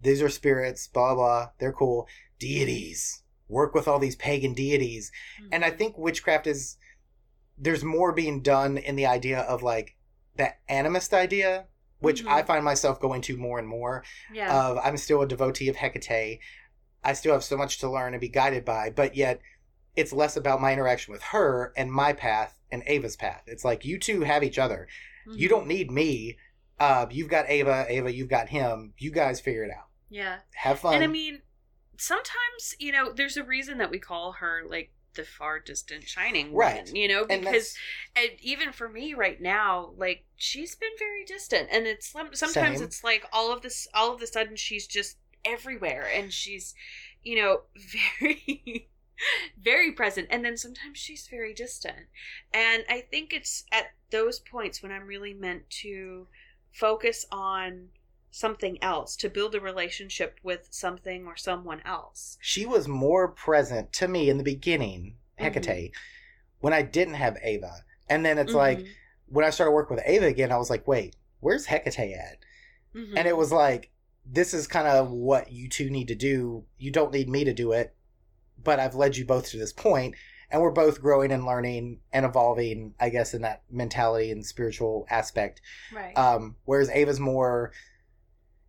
these 0.00 0.22
are 0.22 0.28
spirits, 0.28 0.86
blah, 0.86 1.14
blah, 1.14 1.50
they're 1.58 1.72
cool, 1.72 2.06
deities, 2.38 3.22
work 3.48 3.74
with 3.74 3.88
all 3.88 3.98
these 3.98 4.16
pagan 4.16 4.52
deities. 4.54 5.10
And 5.50 5.64
I 5.64 5.70
Mhm. 5.70 5.78
think 5.78 5.98
witchcraft 5.98 6.46
is 6.46 6.76
there's 7.56 7.82
more 7.82 8.12
being 8.12 8.40
done 8.42 8.78
in 8.78 8.94
the 8.96 9.06
idea 9.06 9.40
of 9.40 9.62
like 9.62 9.96
that 10.36 10.58
animist 10.68 11.12
idea, 11.12 11.66
which 11.98 12.22
Mhm. 12.24 12.28
I 12.30 12.42
find 12.42 12.64
myself 12.64 13.00
going 13.00 13.22
to 13.22 13.36
more 13.36 13.58
and 13.58 13.66
more. 13.66 14.04
yeah. 14.32 14.54
Of 14.68 14.78
I'm 14.78 14.96
still 14.96 15.22
a 15.22 15.26
devotee 15.28 15.68
of 15.68 15.76
Hecate. 15.76 16.40
I 17.02 17.12
still 17.14 17.32
have 17.32 17.44
so 17.44 17.56
much 17.56 17.78
to 17.78 17.90
learn 17.90 18.14
and 18.14 18.20
be 18.20 18.28
guided 18.28 18.64
by, 18.64 18.90
but 18.90 19.16
yet 19.16 19.40
it's 19.96 20.12
less 20.12 20.36
about 20.36 20.60
my 20.60 20.72
interaction 20.72 21.12
with 21.12 21.22
her 21.24 21.72
and 21.76 21.90
my 21.90 22.12
path 22.12 22.60
and 22.70 22.82
Ava's 22.86 23.16
path. 23.16 23.42
It's 23.46 23.64
like 23.64 23.84
you 23.84 23.98
two 23.98 24.20
have 24.20 24.44
each 24.44 24.58
other. 24.58 24.86
You 25.26 25.46
Mhm. 25.48 25.50
don't 25.50 25.66
need 25.66 25.90
me. 25.90 26.38
Uh, 26.78 27.06
you've 27.10 27.28
got 27.28 27.48
Ava, 27.50 27.86
Ava, 27.88 28.12
you've 28.12 28.28
got 28.28 28.50
him. 28.50 28.94
You 28.98 29.10
guys 29.10 29.40
figure 29.40 29.64
it 29.64 29.70
out. 29.72 29.86
Yeah. 30.10 30.38
Have 30.54 30.78
fun. 30.78 30.94
And 30.94 31.02
I 31.02 31.08
mean, 31.08 31.42
sometimes 31.98 32.74
you 32.78 32.92
know, 32.92 33.12
there's 33.12 33.36
a 33.36 33.44
reason 33.44 33.78
that 33.78 33.90
we 33.90 33.98
call 33.98 34.32
her 34.32 34.62
like 34.68 34.90
the 35.14 35.24
far 35.24 35.58
distant 35.58 36.04
shining 36.04 36.54
Right. 36.54 36.88
you 36.94 37.08
know, 37.08 37.24
because 37.24 37.42
that's, 37.52 37.78
and 38.14 38.30
even 38.40 38.72
for 38.72 38.88
me 38.88 39.14
right 39.14 39.40
now, 39.40 39.90
like 39.96 40.24
she's 40.36 40.74
been 40.76 40.92
very 40.98 41.24
distant, 41.24 41.68
and 41.72 41.86
it's 41.86 42.10
sometimes 42.32 42.78
Same. 42.78 42.86
it's 42.86 43.02
like 43.02 43.24
all 43.32 43.52
of 43.52 43.62
this, 43.62 43.88
all 43.92 44.14
of 44.14 44.22
a 44.22 44.26
sudden 44.26 44.56
she's 44.56 44.86
just 44.86 45.16
everywhere, 45.44 46.08
and 46.14 46.32
she's, 46.32 46.74
you 47.22 47.36
know, 47.42 47.62
very, 48.20 48.88
very 49.60 49.90
present, 49.92 50.28
and 50.30 50.44
then 50.44 50.56
sometimes 50.56 50.98
she's 50.98 51.26
very 51.26 51.52
distant, 51.52 52.06
and 52.54 52.84
I 52.88 53.00
think 53.10 53.32
it's 53.32 53.64
at 53.72 53.86
those 54.10 54.38
points 54.38 54.82
when 54.82 54.92
I'm 54.92 55.06
really 55.06 55.34
meant 55.34 55.68
to 55.82 56.28
focus 56.72 57.26
on 57.32 57.88
something 58.30 58.78
else 58.82 59.16
to 59.16 59.28
build 59.30 59.54
a 59.54 59.60
relationship 59.60 60.38
with 60.42 60.68
something 60.70 61.26
or 61.26 61.36
someone 61.36 61.80
else. 61.84 62.36
she 62.40 62.66
was 62.66 62.86
more 62.88 63.28
present 63.28 63.92
to 63.94 64.08
me 64.08 64.28
in 64.30 64.38
the 64.38 64.44
beginning, 64.44 65.16
Mm-hmm. 65.38 65.44
Hecate, 65.54 65.92
when 66.60 66.72
I 66.72 66.82
didn't 66.82 67.14
have 67.14 67.38
Ava. 67.42 67.84
And 68.08 68.24
then 68.26 68.38
it's 68.38 68.54
like 68.54 68.78
Mhm. 68.80 68.88
when 69.26 69.44
I 69.44 69.50
started 69.50 69.72
working 69.72 69.96
with 69.96 70.04
Ava 70.06 70.26
again, 70.26 70.50
I 70.50 70.56
was 70.58 70.68
like, 70.70 70.86
wait, 70.88 71.14
where's 71.40 71.66
Hecate 71.66 72.14
at? 72.16 72.38
Mhm. 72.94 73.14
And 73.16 73.28
it 73.28 73.36
was 73.36 73.52
like, 73.52 73.90
this 74.26 74.52
is 74.52 74.66
kind 74.66 74.88
of 74.88 75.10
what 75.10 75.52
you 75.52 75.68
two 75.68 75.90
need 75.90 76.08
to 76.08 76.14
do. 76.14 76.64
You 76.76 76.90
don't 76.90 77.12
need 77.12 77.28
me 77.28 77.44
to 77.44 77.52
do 77.54 77.72
it, 77.72 77.94
but 78.62 78.80
I've 78.80 78.94
led 78.94 79.16
you 79.16 79.24
both 79.24 79.48
to 79.50 79.58
this 79.58 79.72
point, 79.72 80.16
and 80.50 80.60
we're 80.60 80.70
both 80.70 81.00
growing 81.00 81.30
and 81.30 81.46
learning 81.46 82.00
and 82.12 82.26
evolving, 82.26 82.94
I 82.98 83.10
guess, 83.10 83.32
in 83.34 83.42
that 83.42 83.62
mentality 83.70 84.30
and 84.32 84.44
spiritual 84.44 85.06
aspect. 85.08 85.60
right. 85.92 86.16
Um, 86.18 86.56
whereas 86.64 86.90
Ava's 86.90 87.20
more 87.20 87.72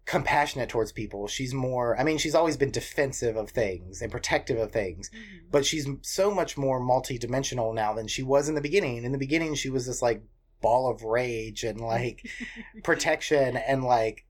compassionate 0.10 0.70
towards 0.70 0.92
people. 0.92 1.28
She's 1.28 1.54
more, 1.54 1.96
I 2.00 2.04
mean, 2.04 2.18
she's 2.18 2.34
always 2.34 2.58
been 2.58 2.72
defensive 2.72 3.36
of 3.38 3.52
things 3.52 4.02
and 4.02 4.12
protective 4.12 4.58
of 4.58 4.72
things 4.72 5.12
Mhm. 5.12 5.52
but 5.52 5.66
she's 5.68 5.88
so 6.02 6.32
much 6.32 6.58
more 6.58 6.80
multi-dimensional 6.80 7.74
now 7.74 7.94
than 7.94 8.08
she 8.08 8.24
was 8.24 8.50
in 8.50 8.56
the 8.56 8.62
beginning 8.70 9.04
in 9.04 9.12
the 9.12 9.20
beginning 9.20 9.54
she 9.54 9.70
was 9.70 9.86
this 9.86 10.02
like 10.02 10.24
ball 10.62 10.90
of 10.90 11.04
rage 11.04 11.64
and 11.64 11.80
like 11.80 12.28
protection 12.84 13.56
and 13.58 13.84
like 13.84 14.26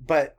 but 0.00 0.36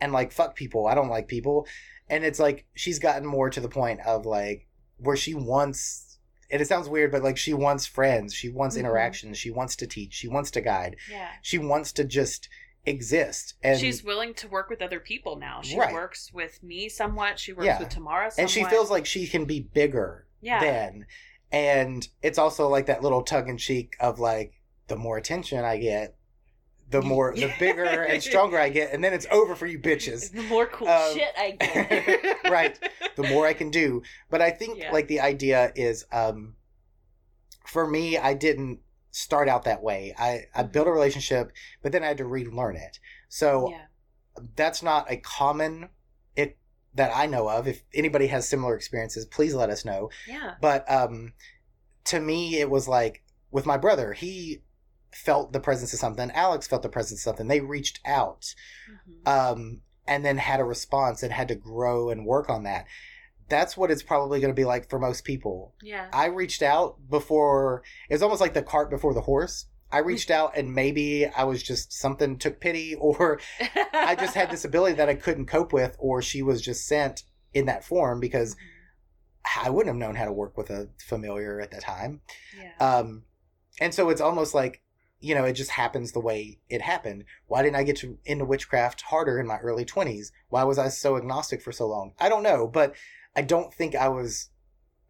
and 0.00 0.12
like 0.12 0.32
fuck 0.32 0.56
people 0.56 0.86
i 0.88 0.94
don't 0.94 1.08
like 1.08 1.28
people 1.28 1.66
and 2.08 2.24
it's 2.24 2.40
like 2.40 2.66
she's 2.74 2.98
gotten 2.98 3.24
more 3.26 3.48
to 3.50 3.60
the 3.60 3.68
point 3.68 4.00
of 4.00 4.26
like 4.26 4.66
where 4.98 5.16
she 5.16 5.32
wants 5.34 6.18
and 6.50 6.60
it 6.60 6.66
sounds 6.68 6.88
weird 6.88 7.10
but 7.12 7.22
like 7.22 7.36
she 7.36 7.54
wants 7.54 7.86
friends 7.86 8.34
she 8.34 8.48
wants 8.48 8.76
Mhm. 8.76 8.80
interactions 8.80 9.38
she 9.38 9.50
wants 9.50 9.76
to 9.76 9.86
teach 9.86 10.12
she 10.12 10.28
wants 10.28 10.50
to 10.50 10.60
guide 10.60 10.96
yeah. 11.10 11.28
she 11.40 11.58
wants 11.58 11.92
to 11.92 12.04
just 12.04 12.48
exist 12.86 13.54
and 13.62 13.78
she's 13.80 14.04
willing 14.04 14.34
to 14.34 14.46
work 14.48 14.68
with 14.68 14.82
other 14.82 15.00
people 15.00 15.36
now. 15.36 15.60
She 15.62 15.78
Right. 15.78 15.92
works 15.92 16.30
with 16.32 16.62
me 16.62 16.88
somewhat. 16.88 17.38
She 17.38 17.52
works 17.52 17.66
Yeah. 17.66 17.78
with 17.78 17.88
Tamara 17.88 18.30
somewhat. 18.30 18.38
and 18.42 18.50
she 18.50 18.64
feels 18.64 18.90
like 18.90 19.06
she 19.06 19.26
can 19.26 19.44
be 19.46 19.60
bigger 19.60 20.26
yeah. 20.40 20.60
then. 20.60 21.06
And 21.50 22.06
it's 22.22 22.38
also 22.38 22.68
like 22.68 22.86
that 22.86 23.02
little 23.02 23.22
tug 23.22 23.48
in 23.48 23.56
cheek 23.58 23.96
of 24.00 24.18
like, 24.18 24.52
the 24.88 24.96
more 24.96 25.16
attention 25.16 25.64
I 25.64 25.78
get, 25.78 26.16
the 26.90 27.00
more, 27.00 27.34
the 27.34 27.50
bigger 27.58 27.84
and 27.84 28.22
stronger 28.22 28.58
I 28.58 28.68
get, 28.68 28.92
and 28.92 29.02
then 29.02 29.14
it's 29.14 29.26
over 29.30 29.54
for 29.56 29.66
you 29.66 29.78
bitches. 29.78 30.30
The 30.32 30.42
more 30.42 30.66
cool 30.66 30.88
Um, 30.88 31.14
shit 31.14 31.32
I 31.38 31.50
get. 31.60 32.50
Right. 32.50 32.78
The 33.16 33.22
more 33.22 33.46
I 33.46 33.54
can 33.54 33.70
do. 33.70 34.02
But 34.28 34.42
I 34.42 34.50
think 34.50 34.78
Yeah. 34.78 34.92
like 34.92 35.08
the 35.08 35.20
idea 35.20 35.72
is, 35.74 36.04
um, 36.12 36.56
for 37.66 37.86
me, 37.88 38.18
I 38.18 38.34
didn't 38.34 38.80
start 39.14 39.48
out 39.48 39.64
that 39.64 39.82
way. 39.82 40.12
I, 40.18 40.46
I 40.54 40.64
built 40.64 40.88
a 40.88 40.92
relationship, 40.92 41.52
but 41.82 41.92
then 41.92 42.02
I 42.02 42.08
had 42.08 42.18
to 42.18 42.26
relearn 42.26 42.76
it. 42.76 42.98
So 43.28 43.70
yeah. 43.70 43.84
that's 44.56 44.82
not 44.82 45.10
a 45.10 45.16
common 45.18 45.88
it 46.34 46.58
that 46.94 47.12
I 47.14 47.26
know 47.26 47.48
of. 47.48 47.68
If 47.68 47.84
anybody 47.94 48.26
has 48.26 48.48
similar 48.48 48.74
experiences, 48.74 49.24
please 49.24 49.54
let 49.54 49.70
us 49.70 49.84
know. 49.84 50.10
Yeah. 50.26 50.54
But 50.60 50.90
um, 50.90 51.32
to 52.06 52.18
me, 52.18 52.58
it 52.58 52.68
was 52.68 52.88
like 52.88 53.22
with 53.52 53.66
my 53.66 53.76
brother, 53.76 54.14
he 54.14 54.62
felt 55.12 55.52
the 55.52 55.60
presence 55.60 55.92
of 55.92 56.00
something. 56.00 56.32
Alex 56.32 56.66
felt 56.66 56.82
the 56.82 56.88
presence 56.88 57.20
of 57.20 57.24
something. 57.24 57.46
They 57.46 57.60
reached 57.60 58.00
out. 58.04 58.52
Mhm. 58.90 59.28
Um, 59.28 59.80
and 60.08 60.24
then 60.24 60.38
had 60.38 60.58
a 60.58 60.64
response 60.64 61.22
and 61.22 61.32
had 61.32 61.48
to 61.48 61.54
grow 61.54 62.10
and 62.10 62.26
work 62.26 62.50
on 62.50 62.64
that. 62.64 62.86
That's 63.48 63.76
what 63.76 63.90
it's 63.90 64.02
probably 64.02 64.40
going 64.40 64.52
to 64.52 64.60
be 64.60 64.64
like 64.64 64.88
for 64.88 64.98
most 64.98 65.24
people. 65.24 65.74
Yeah. 65.82 66.08
I 66.12 66.26
reached 66.26 66.62
out 66.62 66.96
before, 67.08 67.82
it 68.08 68.14
was 68.14 68.22
almost 68.22 68.40
like 68.40 68.54
the 68.54 68.62
cart 68.62 68.90
before 68.90 69.14
the 69.14 69.20
horse. 69.20 69.66
I 69.92 69.98
reached 69.98 70.30
out 70.30 70.56
and 70.56 70.74
maybe 70.74 71.26
I 71.26 71.44
was 71.44 71.62
just 71.62 71.92
something 71.92 72.38
took 72.38 72.60
pity 72.60 72.94
or 73.00 73.40
I 73.92 74.16
just 74.16 74.34
had 74.34 74.50
this 74.50 74.64
ability 74.64 74.96
that 74.96 75.08
I 75.08 75.14
couldn't 75.14 75.46
cope 75.46 75.72
with 75.72 75.96
or 75.98 76.22
she 76.22 76.42
was 76.42 76.62
just 76.62 76.86
sent 76.86 77.22
in 77.52 77.66
that 77.66 77.84
form 77.84 78.18
because 78.18 78.56
I 79.62 79.70
wouldn't 79.70 79.94
have 79.94 80.00
known 80.00 80.16
how 80.16 80.24
to 80.24 80.32
work 80.32 80.56
with 80.56 80.70
a 80.70 80.88
familiar 80.98 81.60
at 81.60 81.70
the 81.70 81.80
time. 81.80 82.22
yeah. 82.58 82.72
Um, 82.80 83.24
and 83.80 83.92
so 83.92 84.08
it's 84.08 84.20
almost 84.20 84.54
like, 84.54 84.82
you 85.20 85.34
know, 85.34 85.44
it 85.44 85.54
just 85.54 85.70
happens 85.70 86.12
the 86.12 86.20
way 86.20 86.58
it 86.68 86.82
happened. 86.82 87.24
Why 87.46 87.62
didn't 87.62 87.76
I 87.76 87.82
get 87.82 87.96
to, 87.98 88.18
into 88.24 88.44
witchcraft 88.44 89.02
harder 89.02 89.38
in 89.40 89.46
my 89.46 89.58
early 89.58 89.84
20s? 89.84 90.32
Why 90.48 90.64
was 90.64 90.78
I 90.78 90.88
so 90.88 91.16
agnostic 91.16 91.62
for 91.62 91.72
so 91.72 91.86
long? 91.86 92.12
I 92.18 92.28
don't 92.28 92.42
know, 92.42 92.66
but 92.66 92.94
I 93.36 93.42
don't 93.42 93.72
think 93.72 93.94
I 93.94 94.08
was 94.08 94.50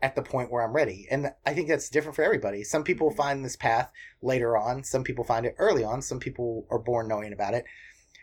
at 0.03 0.15
the 0.15 0.23
point 0.23 0.51
where 0.51 0.63
I'm 0.63 0.75
ready. 0.75 1.07
And 1.11 1.33
I 1.47 1.55
think 1.55 1.69
that's 1.69 1.89
different 1.89 2.17
for 2.17 2.23
everybody. 2.23 2.63
Some 2.63 2.85
people 2.85 3.11
Mhm. 3.11 3.17
find 3.17 3.45
this 3.45 3.57
path 3.57 3.91
later 4.21 4.57
on, 4.57 4.85
some 4.85 5.03
people 5.03 5.25
find 5.25 5.47
it 5.47 5.55
early 5.59 5.83
on, 5.83 6.03
some 6.03 6.21
people 6.21 6.67
are 6.71 6.79
born 6.79 7.09
knowing 7.09 7.33
about 7.33 7.55
it. 7.55 7.65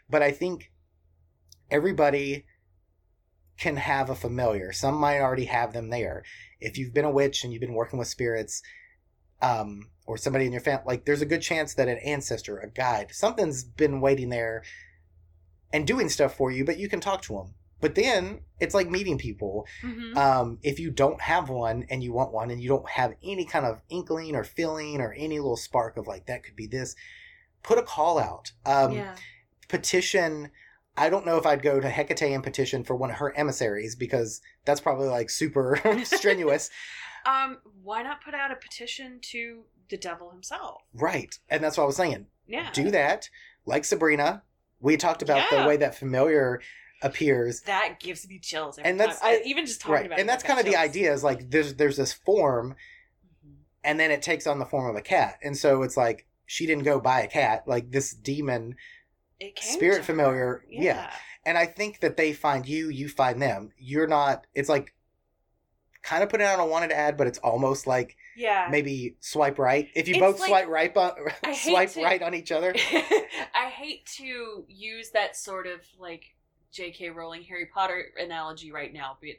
But 0.09 0.21
I 0.21 0.31
think 0.31 0.71
everybody 1.71 2.45
can 3.57 3.77
have 3.77 4.09
a 4.09 4.15
familiar. 4.15 4.71
Some 4.71 4.95
might 4.95 5.19
already 5.19 5.45
have 5.45 5.73
them 5.73 5.89
there. 5.89 6.23
If 6.59 6.77
you've 6.77 6.93
been 6.93 7.05
a 7.05 7.11
witch 7.11 7.43
and 7.43 7.51
you've 7.51 7.61
been 7.61 7.73
working 7.73 7.97
with 7.97 8.07
spirits, 8.07 8.61
um, 9.41 9.89
or 10.05 10.17
somebody 10.17 10.45
in 10.45 10.51
your 10.51 10.61
family, 10.61 10.83
like 10.85 11.05
there's 11.05 11.21
a 11.21 11.25
good 11.27 11.41
chance 11.41 11.73
that 11.75 11.87
an 11.87 11.97
ancestor, 11.99 12.59
a 12.59 12.69
guide, 12.69 13.13
something's 13.13 13.63
been 13.63 14.01
waiting 14.01 14.29
there 14.29 14.63
and 15.73 15.87
doing 15.87 16.09
stuff 16.09 16.35
for 16.35 16.51
you, 16.51 16.65
but 16.65 16.77
you 16.77 16.89
can 16.89 16.99
talk 16.99 17.21
to 17.23 17.33
them. 17.33 17.55
But 17.81 17.95
then 17.95 18.41
it's 18.59 18.73
like 18.75 18.89
meeting 18.89 19.17
people. 19.17 19.65
Mhm. 19.83 20.15
Um, 20.15 20.59
if 20.61 20.79
you 20.79 20.91
don't 20.91 21.19
have 21.21 21.49
one 21.49 21.85
and 21.89 22.03
you 22.03 22.13
want 22.13 22.31
one 22.31 22.51
and 22.51 22.61
you 22.61 22.69
don't 22.69 22.87
have 22.89 23.15
any 23.23 23.43
kind 23.43 23.65
of 23.65 23.81
inkling 23.89 24.35
or 24.35 24.43
feeling 24.43 25.01
or 25.01 25.13
any 25.13 25.39
little 25.39 25.57
spark 25.57 25.97
of 25.97 26.07
like 26.07 26.27
that 26.27 26.43
could 26.43 26.55
be 26.55 26.67
this, 26.67 26.95
put 27.63 27.77
a 27.79 27.83
call 27.83 28.17
out. 28.19 28.51
Um, 28.65 28.93
yeah. 28.93 29.15
petition 29.67 30.51
I 30.97 31.09
don't 31.09 31.25
know 31.25 31.37
if 31.37 31.45
I'd 31.45 31.61
go 31.61 31.79
to 31.79 31.89
Hecate 31.89 32.21
and 32.33 32.43
petition 32.43 32.83
for 32.83 32.95
one 32.97 33.09
of 33.11 33.15
her 33.17 33.35
emissaries 33.37 33.95
because 33.95 34.41
that's 34.65 34.81
probably 34.81 35.07
like 35.07 35.29
super 35.29 35.79
strenuous. 36.03 36.69
Um, 37.25 37.59
why 37.81 38.03
not 38.03 38.23
put 38.23 38.33
out 38.33 38.51
a 38.51 38.55
petition 38.57 39.19
to 39.31 39.63
the 39.89 39.95
devil 39.97 40.29
himself? 40.31 40.81
Right. 40.93 41.39
And 41.49 41.63
that's 41.63 41.77
what 41.77 41.85
I 41.85 41.87
was 41.87 41.95
saying. 41.95 42.27
Yeah. 42.45 42.69
Do 42.73 42.91
that. 42.91 43.29
Like 43.65 43.85
Sabrina. 43.85 44.43
We 44.81 44.97
talked 44.97 45.21
about 45.21 45.49
Yeah. 45.51 45.61
the 45.61 45.67
way 45.67 45.77
that 45.77 45.95
familiar 45.95 46.59
appears. 47.01 47.61
That 47.61 47.99
gives 47.99 48.27
me 48.27 48.39
chills. 48.39 48.77
Every 48.77 48.89
And 48.89 48.99
that's-. 48.99 49.19
I, 49.21 49.41
even 49.45 49.65
just 49.65 49.81
talking 49.81 49.93
Right. 49.95 50.05
about 50.05 50.17
it. 50.19 50.21
And 50.21 50.29
that's 50.29 50.43
kind 50.43 50.59
of 50.59 50.65
the 50.65 50.75
idea 50.75 51.13
is 51.13 51.23
like 51.23 51.49
there's 51.49 51.75
there's 51.75 51.97
this 51.97 52.13
form 52.13 52.75
Mhm. 53.45 53.55
and 53.83 53.99
then 53.99 54.11
it 54.11 54.21
takes 54.21 54.45
on 54.47 54.59
the 54.59 54.65
form 54.65 54.89
of 54.89 54.95
a 54.95 55.01
cat. 55.01 55.39
And 55.43 55.57
so 55.57 55.83
it's 55.83 55.97
like 55.97 56.25
she 56.45 56.65
didn't 56.65 56.83
go 56.83 56.99
buy 56.99 57.21
a 57.21 57.27
cat. 57.27 57.63
Like 57.67 57.91
this 57.91 58.11
demon 58.13 58.75
It 59.39 59.55
came 59.55 59.73
Spirit 59.73 60.03
familiar, 60.05 60.63
yeah. 60.69 61.11
and 61.45 61.57
I 61.57 61.65
think 61.65 62.01
that 62.01 62.17
they 62.17 62.33
find 62.33 62.67
you, 62.67 62.89
you 62.89 63.09
find 63.09 63.41
them. 63.41 63.71
You're 63.77 64.07
not. 64.07 64.45
It's 64.53 64.69
like 64.69 64.93
kind 66.03 66.23
of 66.23 66.29
put 66.29 66.41
it 66.41 66.45
on 66.47 66.59
a 66.59 66.65
wanted 66.65 66.91
ad, 66.91 67.15
but 67.15 67.27
it's 67.27 67.37
almost 67.39 67.85
like 67.87 68.17
Yeah. 68.35 68.67
maybe 68.71 69.17
swipe 69.19 69.59
right. 69.59 69.87
If 69.95 70.07
you 70.07 70.15
It's 70.15 70.19
both 70.19 70.39
like- 70.39 70.47
swipe 70.49 70.67
right, 70.67 70.97
on, 70.97 71.11
swipe 71.53 71.91
to- 71.91 72.03
right 72.03 72.21
on 72.23 72.33
each 72.33 72.51
other. 72.51 72.73
I 73.55 73.69
hate 73.69 74.05
to 74.17 74.65
use 74.67 75.11
that 75.11 75.35
sort 75.35 75.67
of 75.67 75.81
like 75.99 76.35
J.K. 76.71 77.09
Rowling 77.09 77.43
Harry 77.43 77.65
Potter 77.65 78.05
analogy 78.19 78.71
right 78.71 78.93
now, 78.93 79.17
but 79.21 79.31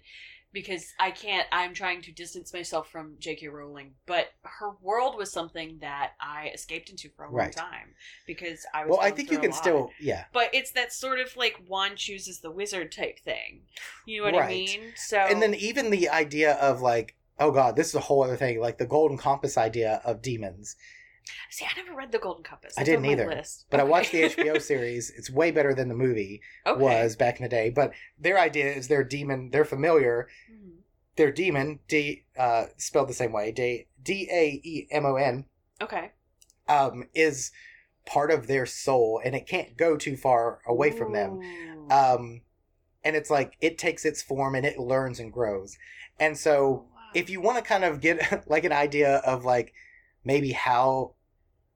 because 0.52 0.92
I 1.00 1.10
can't. 1.10 1.46
I'm 1.50 1.72
trying 1.72 2.02
to 2.02 2.12
distance 2.12 2.52
myself 2.52 2.90
from 2.90 3.14
J.K. 3.18 3.48
Rowling, 3.48 3.92
but 4.06 4.32
her 4.42 4.72
world 4.82 5.16
was 5.16 5.32
something 5.32 5.78
that 5.80 6.12
I 6.20 6.50
escaped 6.54 6.90
into 6.90 7.08
for 7.08 7.24
a 7.24 7.28
long 7.28 7.36
Right. 7.36 7.56
time 7.56 7.94
because 8.26 8.66
I 8.74 8.84
was. 8.84 8.90
Well, 8.90 9.00
I 9.00 9.10
think 9.12 9.30
you 9.30 9.38
can 9.38 9.52
still, 9.52 9.90
yeah. 9.98 10.24
But 10.32 10.50
it's 10.52 10.72
that 10.72 10.92
sort 10.92 11.20
of 11.20 11.34
like 11.36 11.56
one 11.66 11.96
chooses 11.96 12.40
the 12.40 12.50
wizard 12.50 12.92
type 12.92 13.18
thing. 13.20 13.62
You 14.04 14.18
know 14.18 14.32
what 14.32 14.42
I 14.44 14.48
mean? 14.48 14.92
So 14.94 15.16
And 15.16 15.40
then 15.40 15.54
even 15.54 15.90
the 15.90 16.10
idea 16.10 16.52
of 16.54 16.82
like, 16.82 17.16
oh 17.38 17.50
god, 17.50 17.74
this 17.76 17.88
is 17.88 17.94
a 17.94 18.00
whole 18.00 18.22
other 18.22 18.36
thing. 18.36 18.60
Like 18.60 18.76
the 18.76 18.86
golden 18.86 19.16
compass 19.16 19.56
idea 19.56 20.02
of 20.04 20.20
demons. 20.20 20.76
See, 21.50 21.64
I 21.64 21.70
never 21.80 21.94
read 21.96 22.12
the 22.12 22.18
Golden 22.18 22.42
Compass. 22.42 22.74
I 22.78 22.84
didn't 22.84 23.06
either, 23.06 23.26
List. 23.26 23.66
But 23.70 23.80
I 23.80 23.84
watched 23.84 24.12
the 24.12 24.22
HBO 24.22 24.60
series. 24.62 25.10
It's 25.10 25.30
way 25.30 25.50
better 25.50 25.74
than 25.74 25.88
the 25.88 25.94
movie 25.94 26.40
Okay. 26.66 26.80
was 26.80 27.16
back 27.16 27.38
in 27.38 27.42
the 27.44 27.48
day. 27.48 27.70
But 27.70 27.92
their 28.18 28.38
idea 28.38 28.72
is 28.72 28.88
their 28.88 29.04
demon. 29.04 29.50
They're 29.50 29.64
familiar. 29.64 30.28
Mhm. 30.50 30.78
Their 31.16 31.30
demon, 31.32 31.80
D, 31.88 32.24
uh, 32.38 32.66
spelled 32.76 33.08
the 33.08 33.14
same 33.14 33.32
way, 33.32 33.52
D 33.52 33.86
D 34.02 34.28
A 34.32 34.60
E 34.64 34.88
M 34.90 35.04
O 35.06 35.16
N. 35.16 35.46
Okay. 35.80 36.12
um, 36.68 37.08
is 37.14 37.50
part 38.06 38.30
of 38.30 38.46
their 38.46 38.66
soul 38.66 39.20
and 39.24 39.34
it 39.34 39.46
can't 39.46 39.76
go 39.76 39.96
too 39.96 40.16
far 40.16 40.60
away 40.66 40.90
from 40.90 41.12
them. 41.12 41.38
Um, 41.90 42.42
and 43.04 43.16
it's 43.16 43.30
like 43.30 43.56
it 43.60 43.78
takes 43.78 44.04
its 44.04 44.22
form 44.22 44.54
and 44.54 44.64
it 44.64 44.78
learns 44.78 45.18
and 45.20 45.32
grows. 45.32 45.76
And 46.20 46.38
so 46.38 46.62
Oh, 46.64 46.72
Wow. 46.94 47.00
if 47.14 47.28
you 47.30 47.40
want 47.40 47.58
to 47.58 47.62
kind 47.68 47.84
of 47.84 48.00
get 48.00 48.48
like 48.48 48.64
an 48.64 48.72
idea 48.72 49.16
of 49.18 49.44
like 49.44 49.74
maybe 50.24 50.52
how 50.52 51.14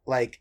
like 0.06 0.40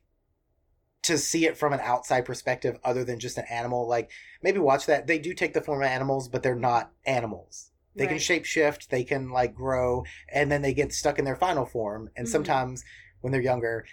to 1.03 1.17
see 1.17 1.45
it 1.45 1.55
from 1.55 1.71
an 1.71 1.79
outside 1.81 2.25
perspective 2.25 2.79
other 2.83 3.03
than 3.03 3.19
just 3.19 3.37
an 3.37 3.45
animal, 3.49 3.87
like 3.87 4.09
maybe 4.41 4.57
watch 4.59 4.87
that. 4.87 5.05
They 5.05 5.19
do 5.19 5.33
take 5.33 5.53
the 5.53 5.61
form 5.61 5.81
of 5.81 5.87
animals, 5.87 6.27
but 6.27 6.41
they're 6.41 6.55
not 6.55 6.91
animals. 7.05 7.71
They 7.95 8.05
can 8.07 8.15
Right. 8.15 8.21
shape 8.21 8.45
shift, 8.45 8.89
they 8.89 9.03
can 9.03 9.29
like 9.29 9.53
grow, 9.53 10.03
and 10.27 10.51
then 10.51 10.61
they 10.63 10.73
get 10.73 10.91
stuck 10.93 11.19
in 11.19 11.25
their 11.25 11.35
final 11.35 11.65
form. 11.65 12.09
And 12.15 12.27
Mhm. 12.27 12.31
sometimes 12.31 12.83
when 13.21 13.31
they're 13.31 13.41
younger, 13.41 13.85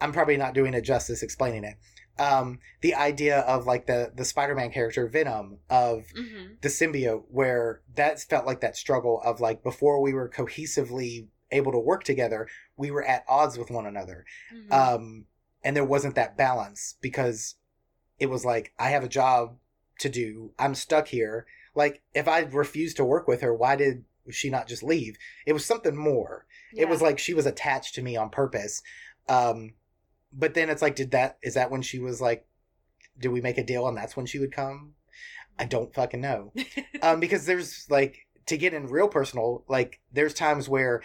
I'm 0.00 0.12
probably 0.12 0.36
not 0.36 0.54
doing 0.54 0.74
it 0.74 0.82
justice 0.82 1.22
explaining 1.22 1.64
it. 1.64 1.76
Um, 2.18 2.58
the 2.80 2.94
idea 2.94 3.40
of 3.40 3.66
like 3.66 3.86
the 3.86 4.12
the 4.14 4.24
Spider-Man 4.24 4.72
character 4.72 5.06
Venom 5.06 5.58
of 5.70 6.06
Mhm. 6.14 6.60
the 6.60 6.68
symbiote, 6.68 7.24
where 7.28 7.82
that 7.94 8.20
felt 8.20 8.44
like 8.44 8.60
that 8.60 8.76
struggle 8.76 9.20
of 9.22 9.40
like 9.40 9.62
before 9.62 10.02
we 10.02 10.12
were 10.12 10.28
cohesively 10.28 11.28
able 11.50 11.72
to 11.72 11.78
work 11.78 12.04
together, 12.04 12.48
we 12.76 12.90
were 12.90 13.04
at 13.04 13.24
odds 13.28 13.56
with 13.58 13.70
one 13.70 13.86
another 13.86 14.24
Mhm. 14.52 14.72
um, 14.72 15.26
and 15.62 15.74
there 15.76 15.84
wasn't 15.84 16.14
that 16.14 16.36
balance 16.36 16.94
because 17.00 17.56
it 18.18 18.26
was 18.26 18.44
like 18.44 18.72
I 18.78 18.90
have 18.90 19.04
a 19.04 19.08
job 19.08 19.58
to 19.98 20.08
do. 20.08 20.52
I'm 20.58 20.74
stuck 20.74 21.08
here. 21.08 21.46
Like 21.74 22.02
if 22.14 22.28
I 22.28 22.40
refused 22.40 22.96
to 22.98 23.04
work 23.04 23.26
with 23.28 23.40
her, 23.40 23.54
why 23.54 23.76
did 23.76 24.04
she 24.30 24.50
not 24.50 24.66
just 24.68 24.82
leave? 24.82 25.16
It 25.46 25.52
was 25.52 25.64
something 25.64 25.96
more. 25.96 26.46
It 26.74 26.88
was 26.88 27.00
like 27.02 27.18
she 27.18 27.34
was 27.34 27.46
attached 27.46 27.94
to 27.94 28.02
me 28.02 28.16
on 28.16 28.28
purpose. 28.30 28.82
Um, 29.28 29.74
but 30.32 30.54
then 30.54 30.68
it's 30.68 30.82
like, 30.82 30.96
did 30.96 31.10
that 31.12 31.38
is 31.42 31.54
that 31.54 31.70
when 31.70 31.82
she 31.82 31.98
was 31.98 32.20
like, 32.20 32.46
did 33.18 33.28
we 33.32 33.40
make 33.40 33.58
a 33.58 33.64
deal 33.64 33.86
and 33.88 33.96
that's 33.96 34.16
when 34.16 34.26
she 34.26 34.38
would 34.38 34.52
come? 34.52 34.94
I 35.58 35.64
don't 35.64 35.94
fucking 35.94 36.20
know 36.20 36.52
um, 37.02 37.18
because 37.20 37.46
there's 37.46 37.86
like 37.88 38.26
to 38.46 38.56
get 38.58 38.74
in 38.74 38.86
real 38.88 39.08
personal 39.08 39.64
like 39.68 40.00
there's 40.12 40.34
times 40.34 40.68
where 40.68 41.02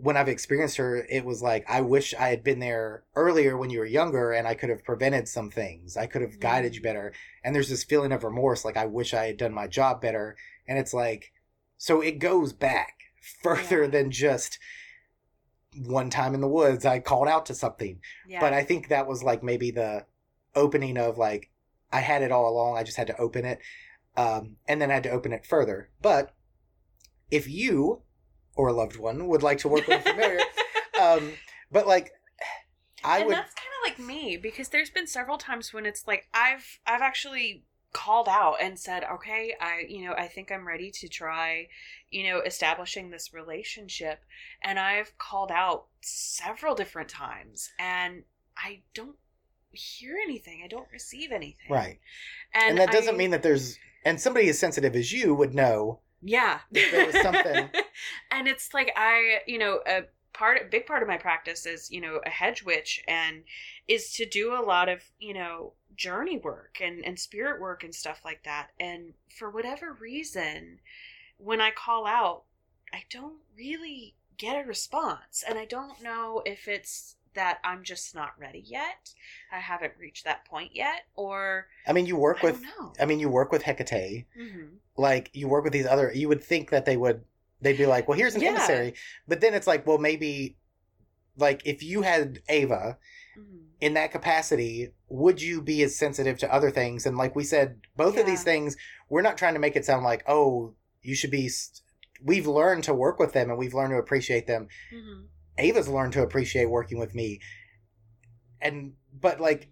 when 0.00 0.16
i've 0.16 0.28
experienced 0.28 0.76
her 0.76 1.04
it 1.10 1.24
was 1.24 1.42
like 1.42 1.64
i 1.68 1.80
wish 1.80 2.14
i 2.14 2.28
had 2.28 2.42
been 2.44 2.58
there 2.60 3.04
earlier 3.16 3.56
when 3.56 3.70
you 3.70 3.78
were 3.78 3.84
younger 3.86 4.32
and 4.32 4.46
i 4.46 4.54
could 4.54 4.68
have 4.70 4.84
prevented 4.84 5.26
some 5.28 5.50
things 5.50 5.96
i 5.96 6.06
could 6.06 6.22
have 6.22 6.38
guided 6.40 6.74
you 6.74 6.80
Mm. 6.80 6.84
better 6.84 7.12
and 7.42 7.54
there's 7.54 7.68
this 7.68 7.84
feeling 7.84 8.12
of 8.12 8.22
remorse 8.24 8.64
like 8.64 8.76
i 8.76 8.86
wish 8.86 9.12
i 9.14 9.26
had 9.26 9.36
done 9.36 9.52
my 9.52 9.66
job 9.66 10.00
better 10.00 10.36
and 10.66 10.78
it's 10.78 10.94
like 10.94 11.32
so 11.76 12.00
it 12.00 12.18
goes 12.18 12.52
back 12.52 12.94
further 13.42 13.82
Yeah. 13.84 13.88
than 13.90 14.10
just 14.10 14.58
one 15.86 16.10
time 16.10 16.34
in 16.34 16.40
the 16.40 16.48
woods 16.48 16.84
i 16.86 16.98
called 16.98 17.28
out 17.28 17.46
to 17.46 17.54
something 17.54 18.00
yeah. 18.26 18.40
but 18.40 18.52
I 18.52 18.64
think 18.64 18.88
that 18.88 19.06
was 19.06 19.22
like 19.22 19.42
maybe 19.42 19.70
the 19.70 20.06
opening 20.54 20.96
of 20.96 21.18
like 21.18 21.50
I 21.92 22.00
had 22.00 22.20
it 22.22 22.32
all 22.32 22.48
along. 22.50 22.76
I 22.76 22.82
just 22.82 22.98
had 22.98 23.06
to 23.06 23.16
open 23.18 23.46
it, 23.46 23.60
um, 24.14 24.56
and 24.66 24.78
then 24.80 24.90
I 24.90 24.94
had 24.94 25.04
to 25.04 25.10
open 25.10 25.32
it 25.32 25.46
further. 25.46 25.88
But 26.02 26.34
if 27.30 27.48
you 27.48 28.02
or 28.58 28.68
a 28.68 28.72
loved 28.72 28.96
one 28.96 29.28
would 29.28 29.42
like 29.42 29.58
to 29.58 29.68
work 29.68 29.86
with 29.86 30.04
a 30.04 30.10
familiar, 30.10 30.40
um, 31.00 31.32
but 31.70 31.86
like 31.86 32.12
I 33.04 33.18
and 33.18 33.28
would, 33.28 33.36
that's 33.36 33.54
kind 33.54 33.68
of 33.80 33.88
like 33.88 33.98
me 34.04 34.36
because 34.36 34.68
there's 34.68 34.90
been 34.90 35.06
several 35.06 35.38
times 35.38 35.72
when 35.72 35.86
it's 35.86 36.06
like 36.06 36.26
I've 36.34 36.80
I've 36.84 37.00
actually 37.00 37.62
called 37.92 38.28
out 38.28 38.56
and 38.60 38.78
said, 38.78 39.04
okay, 39.04 39.54
I 39.60 39.84
you 39.88 40.04
know 40.04 40.12
I 40.12 40.26
think 40.26 40.50
I'm 40.50 40.66
ready 40.66 40.90
to 40.90 41.08
try, 41.08 41.68
you 42.10 42.28
know, 42.28 42.40
establishing 42.40 43.10
this 43.10 43.32
relationship, 43.32 44.18
and 44.62 44.78
I've 44.78 45.16
called 45.18 45.52
out 45.52 45.86
several 46.00 46.74
different 46.74 47.08
times, 47.08 47.70
and 47.78 48.24
I 48.56 48.80
don't 48.92 49.16
hear 49.70 50.16
anything. 50.20 50.62
I 50.64 50.68
don't 50.68 50.88
receive 50.92 51.30
anything. 51.30 51.70
right, 51.70 52.00
and, 52.52 52.70
and, 52.70 52.78
that 52.78 52.90
doesn't 52.90 53.14
I- 53.14 53.18
mean 53.18 53.30
that 53.30 53.44
there's 53.44 53.78
and 54.04 54.20
somebody 54.20 54.48
as 54.48 54.58
sensitive 54.58 54.96
as 54.96 55.12
you 55.12 55.32
would 55.32 55.54
know. 55.54 56.00
Yeah. 56.22 56.60
There 56.70 57.06
was 57.06 57.20
something- 57.20 57.70
and 58.30 58.48
it's 58.48 58.74
like 58.74 58.92
I, 58.96 59.40
you 59.46 59.58
know, 59.58 59.80
a 59.86 60.04
part 60.32 60.60
a 60.62 60.64
big 60.68 60.86
part 60.86 61.02
of 61.02 61.08
my 61.08 61.16
practice 61.18 61.66
is, 61.66 61.90
you 61.90 62.00
know, 62.00 62.20
a 62.24 62.30
hedge 62.30 62.62
witch 62.62 63.02
and 63.08 63.44
is 63.86 64.12
to 64.14 64.26
do 64.26 64.54
a 64.54 64.62
lot 64.64 64.88
of, 64.88 65.02
you 65.18 65.34
know, 65.34 65.72
journey 65.96 66.38
work 66.38 66.78
and, 66.80 67.04
and 67.04 67.18
spirit 67.18 67.60
work 67.60 67.82
and 67.82 67.94
stuff 67.94 68.20
like 68.24 68.44
that. 68.44 68.68
And 68.78 69.14
for 69.36 69.50
whatever 69.50 69.92
reason, 69.92 70.78
when 71.38 71.60
I 71.60 71.70
call 71.70 72.06
out, 72.06 72.44
I 72.92 73.02
don't 73.10 73.38
really 73.56 74.14
get 74.38 74.64
a 74.64 74.66
response. 74.66 75.44
And 75.46 75.58
I 75.58 75.64
don't 75.64 76.00
know 76.02 76.42
if 76.46 76.68
it's 76.68 77.16
that 77.34 77.58
I'm 77.64 77.82
just 77.84 78.14
not 78.14 78.30
ready 78.38 78.60
yet. 78.64 79.14
I 79.52 79.58
haven't 79.58 79.92
reached 79.98 80.24
that 80.24 80.44
point 80.44 80.74
yet, 80.74 81.02
or 81.14 81.66
I 81.86 81.92
mean, 81.92 82.06
you 82.06 82.16
work 82.16 82.38
I 82.42 82.46
with. 82.46 82.62
I 83.00 83.04
mean, 83.06 83.20
you 83.20 83.28
work 83.28 83.52
with 83.52 83.62
Hecate. 83.62 84.26
hmm 84.36 84.76
Like 84.96 85.30
you 85.32 85.48
work 85.48 85.64
with 85.64 85.72
these 85.72 85.86
other. 85.86 86.12
You 86.14 86.28
would 86.28 86.42
think 86.42 86.70
that 86.70 86.84
they 86.84 86.96
would. 86.96 87.24
They'd 87.60 87.76
be 87.78 87.86
like, 87.86 88.06
well, 88.08 88.16
here's 88.16 88.34
an 88.36 88.40
Yeah. 88.40 88.50
emissary, 88.50 88.94
but 89.26 89.40
then 89.40 89.52
it's 89.54 89.66
like, 89.66 89.84
well, 89.86 89.98
maybe, 89.98 90.56
like 91.36 91.60
if 91.64 91.82
you 91.82 92.02
had 92.02 92.40
Ava 92.48 92.98
hmm 93.34 93.42
in 93.80 93.94
that 93.94 94.10
capacity, 94.10 94.92
would 95.08 95.40
you 95.40 95.62
be 95.62 95.84
as 95.84 95.94
sensitive 95.96 96.36
to 96.38 96.52
other 96.52 96.68
things? 96.70 97.06
And 97.06 97.16
like 97.16 97.36
we 97.36 97.44
said, 97.44 97.80
both 97.96 98.18
of 98.18 98.26
these 98.26 98.42
things, 98.42 98.76
we're 99.08 99.22
not 99.22 99.38
trying 99.38 99.54
to 99.54 99.60
make 99.60 99.76
it 99.76 99.84
sound 99.84 100.04
like, 100.04 100.24
oh, 100.26 100.74
you 101.02 101.14
should 101.14 101.30
be. 101.30 101.46
s- 101.46 101.80
We've 102.20 102.48
learned 102.48 102.82
to 102.84 102.94
work 102.94 103.20
with 103.20 103.32
them 103.34 103.48
and 103.50 103.56
we've 103.58 103.74
learned 103.74 103.92
to 103.92 103.98
appreciate 103.98 104.48
them. 104.48 104.66
hmm 104.90 105.26
Ava's 105.58 105.88
learned 105.88 106.12
to 106.14 106.22
appreciate 106.22 106.66
working 106.66 106.98
with 106.98 107.14
me. 107.14 107.40
And, 108.60 108.94
but 109.12 109.40
like, 109.40 109.68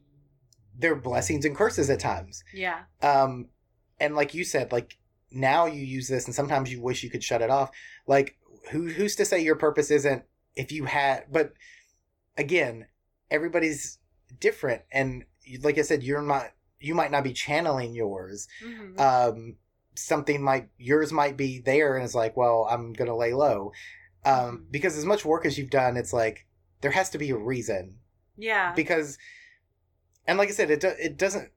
they're 0.78 0.96
blessings 0.96 1.44
and 1.44 1.56
curses 1.56 1.88
at 1.90 2.00
times. 2.00 2.42
Yeah. 2.52 2.80
Um, 3.02 3.48
and 3.98 4.14
like 4.14 4.34
you 4.34 4.44
said, 4.44 4.72
like 4.72 4.98
now 5.30 5.66
you 5.66 5.82
use 5.82 6.08
this 6.08 6.26
and 6.26 6.34
sometimes 6.34 6.70
you 6.70 6.82
wish 6.82 7.02
you 7.02 7.10
could 7.10 7.24
shut 7.24 7.42
it 7.42 7.50
off. 7.50 7.70
Like, 8.06 8.36
who, 8.70 8.88
who's 8.88 9.16
to 9.16 9.24
say 9.24 9.40
your 9.40 9.56
purpose 9.56 9.90
isn't 9.90 10.24
if 10.54 10.72
you 10.72 10.84
had, 10.84 11.24
but 11.30 11.52
again, 12.36 12.86
everybody's 13.30 13.98
different. 14.40 14.82
And 14.92 15.24
like 15.62 15.78
I 15.78 15.82
said, 15.82 16.02
you're 16.02 16.22
not, 16.22 16.48
you 16.80 16.94
might 16.94 17.10
not 17.10 17.24
be 17.24 17.32
channeling 17.32 17.94
yours. 17.94 18.48
hmm 18.62 19.00
Um, 19.00 19.56
something 19.94 20.42
might, 20.42 20.68
yours 20.76 21.10
might 21.12 21.36
be 21.36 21.60
there 21.60 21.96
and 21.96 22.04
it's 22.04 22.14
like, 22.14 22.36
well, 22.36 22.68
I'm 22.70 22.92
going 22.92 23.08
to 23.08 23.16
lay 23.16 23.32
low. 23.32 23.72
Um, 24.26 24.66
because 24.70 24.96
as 24.98 25.04
much 25.04 25.24
work 25.24 25.46
as 25.46 25.56
you've 25.56 25.70
done, 25.70 25.96
it's 25.96 26.12
like, 26.12 26.46
there 26.80 26.90
has 26.90 27.08
to 27.10 27.18
be 27.18 27.30
a 27.30 27.36
reason. 27.36 27.96
Yeah. 28.36 28.72
because 28.74 29.16
and 30.26 30.36
like 30.36 30.50
i 30.50 30.52
said 30.52 30.70
it, 30.70 30.80
do, 30.80 30.92
it 31.00 31.16
doesn't 31.16 31.50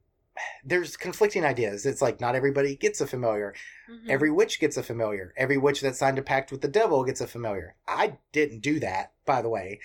there's 0.63 0.95
conflicting 0.95 1.43
ideas. 1.43 1.85
It's 1.85 2.01
like 2.01 2.21
not 2.21 2.35
everybody 2.35 2.77
gets 2.77 3.01
a 3.01 3.07
familiar. 3.07 3.53
Mhm. 3.91 4.09
every 4.09 4.31
witch 4.31 4.59
gets 4.61 4.77
a 4.77 4.83
familiar. 4.83 5.33
Every 5.35 5.57
witch 5.57 5.81
that 5.81 5.97
signed 5.97 6.17
a 6.17 6.21
pact 6.21 6.51
with 6.51 6.61
the 6.61 6.69
devil 6.69 7.03
gets 7.03 7.19
a 7.19 7.27
familiar. 7.27 7.75
I 7.87 8.19
didn't 8.31 8.61
do 8.61 8.79
that 8.79 9.11
by 9.25 9.41
the 9.41 9.49
way 9.49 9.81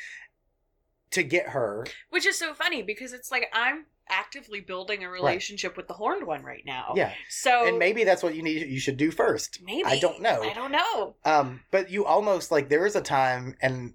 to 1.10 1.24
get 1.24 1.48
her. 1.48 1.84
Which 2.10 2.26
is 2.26 2.38
so 2.38 2.54
funny 2.54 2.82
because 2.82 3.12
it's 3.12 3.32
like 3.32 3.50
I'm 3.52 3.86
actively 4.08 4.60
building 4.60 5.02
a 5.02 5.08
relationship 5.08 5.76
with 5.76 5.88
the 5.88 5.94
horned 5.94 6.26
one 6.26 6.42
right 6.42 6.62
now. 6.66 6.92
yeah. 6.94 7.12
So 7.28 7.66
and 7.66 7.78
maybe 7.78 8.04
that's 8.04 8.22
what 8.22 8.34
you 8.34 8.42
need 8.42 8.68
you 8.68 8.80
should 8.80 8.96
do 8.96 9.10
first. 9.10 9.60
Maybe. 9.62 9.84
i 9.84 9.98
don't 9.98 10.20
know. 10.20 10.42
I 10.42 10.52
don't 10.52 10.72
know. 10.72 11.16
um 11.24 11.60
but 11.70 11.90
you 11.90 12.04
almost 12.04 12.50
like 12.50 12.68
there 12.68 12.82
was 12.82 12.96
a 12.96 13.00
time 13.00 13.56
and 13.60 13.94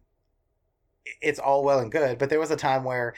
it's 1.22 1.40
all 1.40 1.64
well 1.64 1.80
and 1.80 1.92
good 1.92 2.18
but 2.18 2.30
there 2.30 2.40
was 2.40 2.52
a 2.52 2.56
time 2.56 2.84
where 2.84 3.14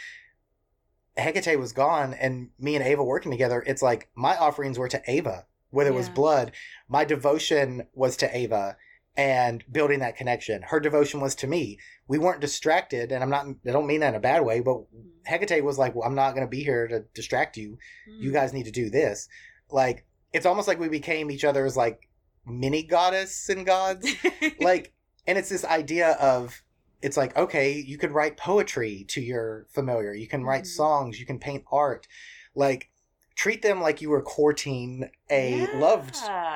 Hecate 1.18 1.60
was 1.60 1.74
gone 1.74 2.14
and 2.14 2.50
me 2.60 2.76
and 2.76 2.86
Ava 2.86 3.04
working 3.04 3.32
together, 3.32 3.64
it's 3.66 3.82
like 3.82 4.10
my 4.16 4.38
offerings 4.38 4.80
were 4.80 4.88
to 4.88 5.02
Ava, 5.08 5.46
whether 5.70 5.90
it 5.90 5.96
was 5.96 6.10
blood. 6.10 6.54
My 6.88 7.04
devotion 7.04 7.88
was 7.94 8.16
to 8.18 8.36
Ava 8.36 8.78
and 9.18 9.64
building 9.72 10.00
that 10.00 10.16
connection. 10.16 10.62
Her 10.62 10.80
devotion 10.80 11.20
was 11.20 11.36
to 11.36 11.48
me. 11.48 11.80
We 12.08 12.18
weren't 12.18 12.42
distracted, 12.42 13.12
and 13.12 13.24
I'm 13.24 13.30
not, 13.30 13.46
I 13.68 13.72
don't 13.72 13.88
mean 13.88 14.00
that 14.02 14.10
in 14.10 14.16
a 14.16 14.20
bad 14.20 14.44
way, 14.46 14.62
but 14.62 14.82
Hecate 15.26 15.64
was 15.64 15.78
like, 15.78 15.96
well, 15.96 16.08
I'm 16.08 16.16
not 16.16 16.32
going 16.32 16.46
to 16.46 16.50
be 16.50 16.64
here 16.64 16.88
to 16.88 17.02
distract 17.14 17.58
you. 17.58 17.78
Mm. 18.10 18.22
You 18.22 18.32
guys 18.32 18.54
need 18.54 18.66
to 18.66 18.72
do 18.72 18.90
this. 18.90 19.28
Like, 19.70 20.06
it's 20.34 20.46
almost 20.46 20.68
like 20.68 20.80
we 20.80 20.88
became 20.90 21.30
each 21.30 21.44
other's 21.44 21.76
like 21.76 22.08
mini 22.46 22.84
goddess 22.84 23.50
and 23.50 23.66
gods 23.68 24.08
like 24.62 24.94
and 25.28 25.38
it's 25.38 25.50
this 25.50 25.64
idea 25.64 26.12
of 26.14 26.64
it's 27.04 27.16
like 27.16 27.38
okay 27.38 27.74
you 27.74 28.00
could 28.00 28.12
write 28.12 28.36
poetry 28.36 29.06
to 29.10 29.22
your 29.22 29.68
familiar 29.70 30.12
you 30.14 30.28
can 30.28 30.44
write 30.44 30.64
Mhm. 30.64 30.68
songs 30.68 31.20
you 31.20 31.26
can 31.28 31.38
paint 31.38 31.64
art 31.72 32.08
like 32.56 32.90
treat 33.36 33.62
them 33.62 33.80
like 33.80 34.02
you 34.02 34.10
were 34.10 34.24
courting 34.24 35.10
a 35.30 35.68
loved 35.76 36.16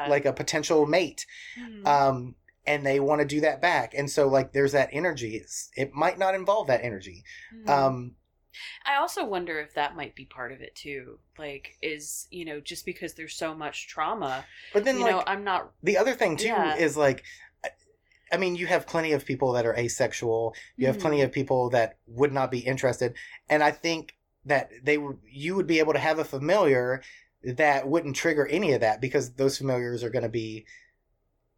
like 0.10 0.26
a 0.26 0.34
potential 0.34 0.88
mate 0.88 1.27
Mhm. 1.60 1.86
um 1.86 2.36
and 2.67 2.85
they 2.85 2.99
want 2.99 3.19
to 3.21 3.25
do 3.27 3.41
that 3.41 3.61
back 3.61 3.93
and 3.95 4.09
so 4.09 4.27
like 4.27 4.51
there's 4.53 4.71
that 4.71 4.89
energy 4.91 5.35
it's, 5.35 5.69
it 5.75 5.93
might 5.93 6.17
not 6.17 6.35
involve 6.35 6.67
that 6.67 6.83
energy 6.83 7.23
Mhm. 7.53 7.69
um 7.69 8.15
I 8.85 8.95
also 8.95 9.25
wonder 9.25 9.59
if 9.59 9.73
that 9.73 9.97
might 9.97 10.15
be 10.15 10.23
part 10.23 10.53
of 10.53 10.61
it 10.61 10.73
too. 10.75 11.19
Like, 11.37 11.77
is 11.81 12.25
you 12.31 12.45
know, 12.45 12.61
just 12.61 12.85
because 12.85 13.13
there's 13.13 13.35
so 13.35 13.53
much 13.53 13.85
trauma, 13.89 14.45
but 14.71 14.85
then 14.85 14.97
you 14.97 15.03
like 15.03 15.11
know, 15.11 15.23
I'm 15.27 15.43
not. 15.43 15.73
the 15.83 15.97
other 15.97 16.13
thing 16.13 16.37
too 16.37 16.47
Yeah. 16.47 16.77
is 16.77 16.95
like 16.95 17.23
I- 18.31 18.37
mean 18.37 18.55
you 18.55 18.67
have 18.67 18.87
plenty 18.87 19.11
of 19.11 19.25
people 19.25 19.51
that 19.53 19.65
are 19.65 19.75
asexual 19.77 20.55
you 20.77 20.87
have 20.87 20.97
Mhm. 20.97 21.01
plenty 21.01 21.21
of 21.21 21.31
people 21.33 21.69
that 21.71 21.97
would 22.07 22.33
not 22.33 22.49
be 22.51 22.59
interested 22.59 23.13
and 23.49 23.63
i 23.63 23.71
think 23.71 24.15
that 24.45 24.69
they 24.83 24.97
would 24.97 25.19
you 25.29 25.55
would 25.55 25.67
be 25.67 25.79
able 25.79 25.93
to 25.93 25.99
have 25.99 26.19
a 26.19 26.25
familiar 26.25 27.01
that 27.43 27.87
wouldn't 27.87 28.15
trigger 28.15 28.45
any 28.47 28.71
of 28.73 28.81
that 28.81 28.99
because 28.99 29.33
those 29.35 29.57
familiars 29.57 30.03
are 30.03 30.09
going 30.09 30.23
to 30.23 30.29
be 30.29 30.65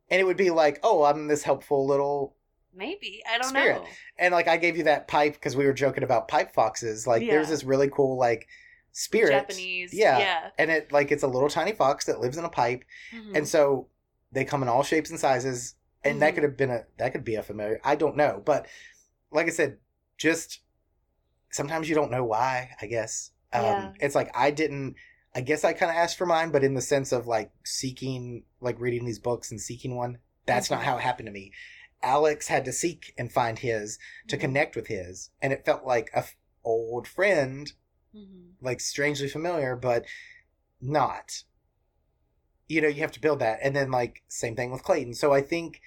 and 0.09 0.19
it 0.21 0.23
would 0.23 0.37
be 0.37 0.49
like 0.49 0.79
oh 0.83 1.03
i'm 1.03 1.27
this 1.27 1.43
helpful 1.43 1.85
little 1.87 2.35
Maybe 2.75 3.23
I 3.27 3.39
don't 3.39 3.49
Spirit. 3.49 3.81
know. 3.81 3.87
and 4.19 4.31
like 4.33 4.47
i 4.47 4.55
gave 4.57 4.77
you 4.77 4.83
that 4.83 5.07
pipe 5.07 5.33
because 5.33 5.55
we 5.55 5.65
were 5.65 5.73
joking 5.73 6.03
about 6.03 6.27
pipe 6.27 6.53
foxes 6.53 7.07
like 7.07 7.27
there's 7.27 7.49
this 7.49 7.63
really 7.63 7.89
cool 7.89 8.17
like 8.17 8.47
spirit 8.91 9.31
Japanese. 9.31 9.93
Yeah. 9.93 10.17
Yeah. 10.19 10.49
and 10.59 10.69
it 10.71 10.91
like 10.91 11.11
it's 11.11 11.23
a 11.23 11.27
little 11.27 11.49
tiny 11.49 11.71
fox 11.73 12.05
that 12.05 12.19
lives 12.19 12.37
in 12.37 12.45
a 12.45 12.49
pipe 12.49 12.83
Mhm. 13.13 13.35
and 13.37 13.47
so 13.47 13.87
they 14.31 14.43
come 14.45 14.61
in 14.61 14.69
all 14.69 14.83
shapes 14.83 15.09
and 15.09 15.19
sizes 15.19 15.75
and 16.03 16.21
that 16.21 16.31
Mhm. 16.31 16.35
could 16.35 16.43
have 16.43 16.57
been 16.57 16.69
a 16.71 16.83
that 16.97 17.11
could 17.13 17.23
be 17.23 17.35
a 17.35 17.41
familiar 17.43 17.79
i 17.83 17.95
don't 17.95 18.15
know 18.15 18.41
but 18.45 18.67
like 19.31 19.47
i 19.47 19.49
said 19.51 19.77
just 20.17 20.59
sometimes 21.51 21.89
you 21.89 21.95
don't 21.95 22.11
know 22.11 22.23
why 22.23 22.71
i 22.81 22.85
guess 22.85 23.31
um 23.53 23.63
Yeah. 23.63 23.93
it's 24.01 24.15
like 24.15 24.29
i 24.35 24.51
didn't 24.51 24.95
i 25.37 25.41
guess 25.41 25.63
i 25.63 25.71
kind 25.71 25.89
of 25.91 25.95
asked 25.95 26.17
for 26.17 26.25
mine 26.25 26.49
but 26.51 26.63
in 26.63 26.73
the 26.73 26.81
sense 26.81 27.11
of 27.13 27.27
like 27.27 27.51
seeking 27.63 28.43
like 28.59 28.79
reading 28.79 29.05
these 29.05 29.19
books 29.19 29.51
and 29.51 29.61
seeking 29.61 29.95
one 29.95 30.17
that's 30.45 30.69
not 30.69 30.81
Mhm. 30.81 30.83
how 30.83 30.97
it 30.97 31.01
happened 31.03 31.27
to 31.27 31.31
me 31.31 31.51
alex 32.03 32.47
had 32.47 32.65
to 32.65 32.73
seek 32.73 33.13
and 33.17 33.31
find 33.31 33.59
his 33.59 33.97
to 34.27 34.35
Mhm. 34.37 34.41
connect 34.41 34.75
with 34.75 34.87
his 34.87 35.29
and 35.41 35.53
it 35.53 35.63
felt 35.65 35.85
like 35.85 36.09
a 36.13 36.19
f- 36.19 36.35
old 36.63 37.07
friend 37.07 37.73
Mhm. 38.15 38.53
like 38.61 38.79
strangely 38.81 39.29
familiar, 39.29 39.75
but 39.75 40.05
not. 40.81 41.43
You 42.67 42.81
know, 42.81 42.87
you 42.87 43.01
have 43.01 43.11
to 43.13 43.19
build 43.21 43.39
that, 43.39 43.59
and 43.61 43.75
then 43.75 43.91
like 43.91 44.23
same 44.27 44.55
thing 44.55 44.71
with 44.71 44.83
Clayton. 44.83 45.13
So 45.13 45.33
I 45.33 45.41
think 45.41 45.81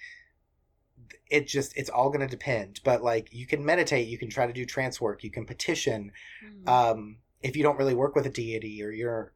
it 1.29 1.47
just 1.47 1.77
it's 1.77 1.91
all 1.91 2.09
going 2.11 2.21
to 2.21 2.27
depend. 2.27 2.81
But 2.85 3.03
like 3.03 3.33
you 3.33 3.47
can 3.47 3.65
meditate, 3.65 4.09
you 4.09 4.19
can 4.19 4.31
try 4.31 4.47
to 4.47 4.53
do 4.53 4.65
trance 4.65 5.01
work, 5.01 5.23
you 5.25 5.31
can 5.31 5.45
petition. 5.47 6.13
Mhm. 6.45 6.69
Um, 6.69 7.19
if 7.43 7.57
you 7.57 7.63
don't 7.63 7.79
really 7.79 7.95
work 7.95 8.15
with 8.15 8.27
a 8.27 8.31
deity 8.31 8.83
or 8.83 8.91
you're 8.91 9.33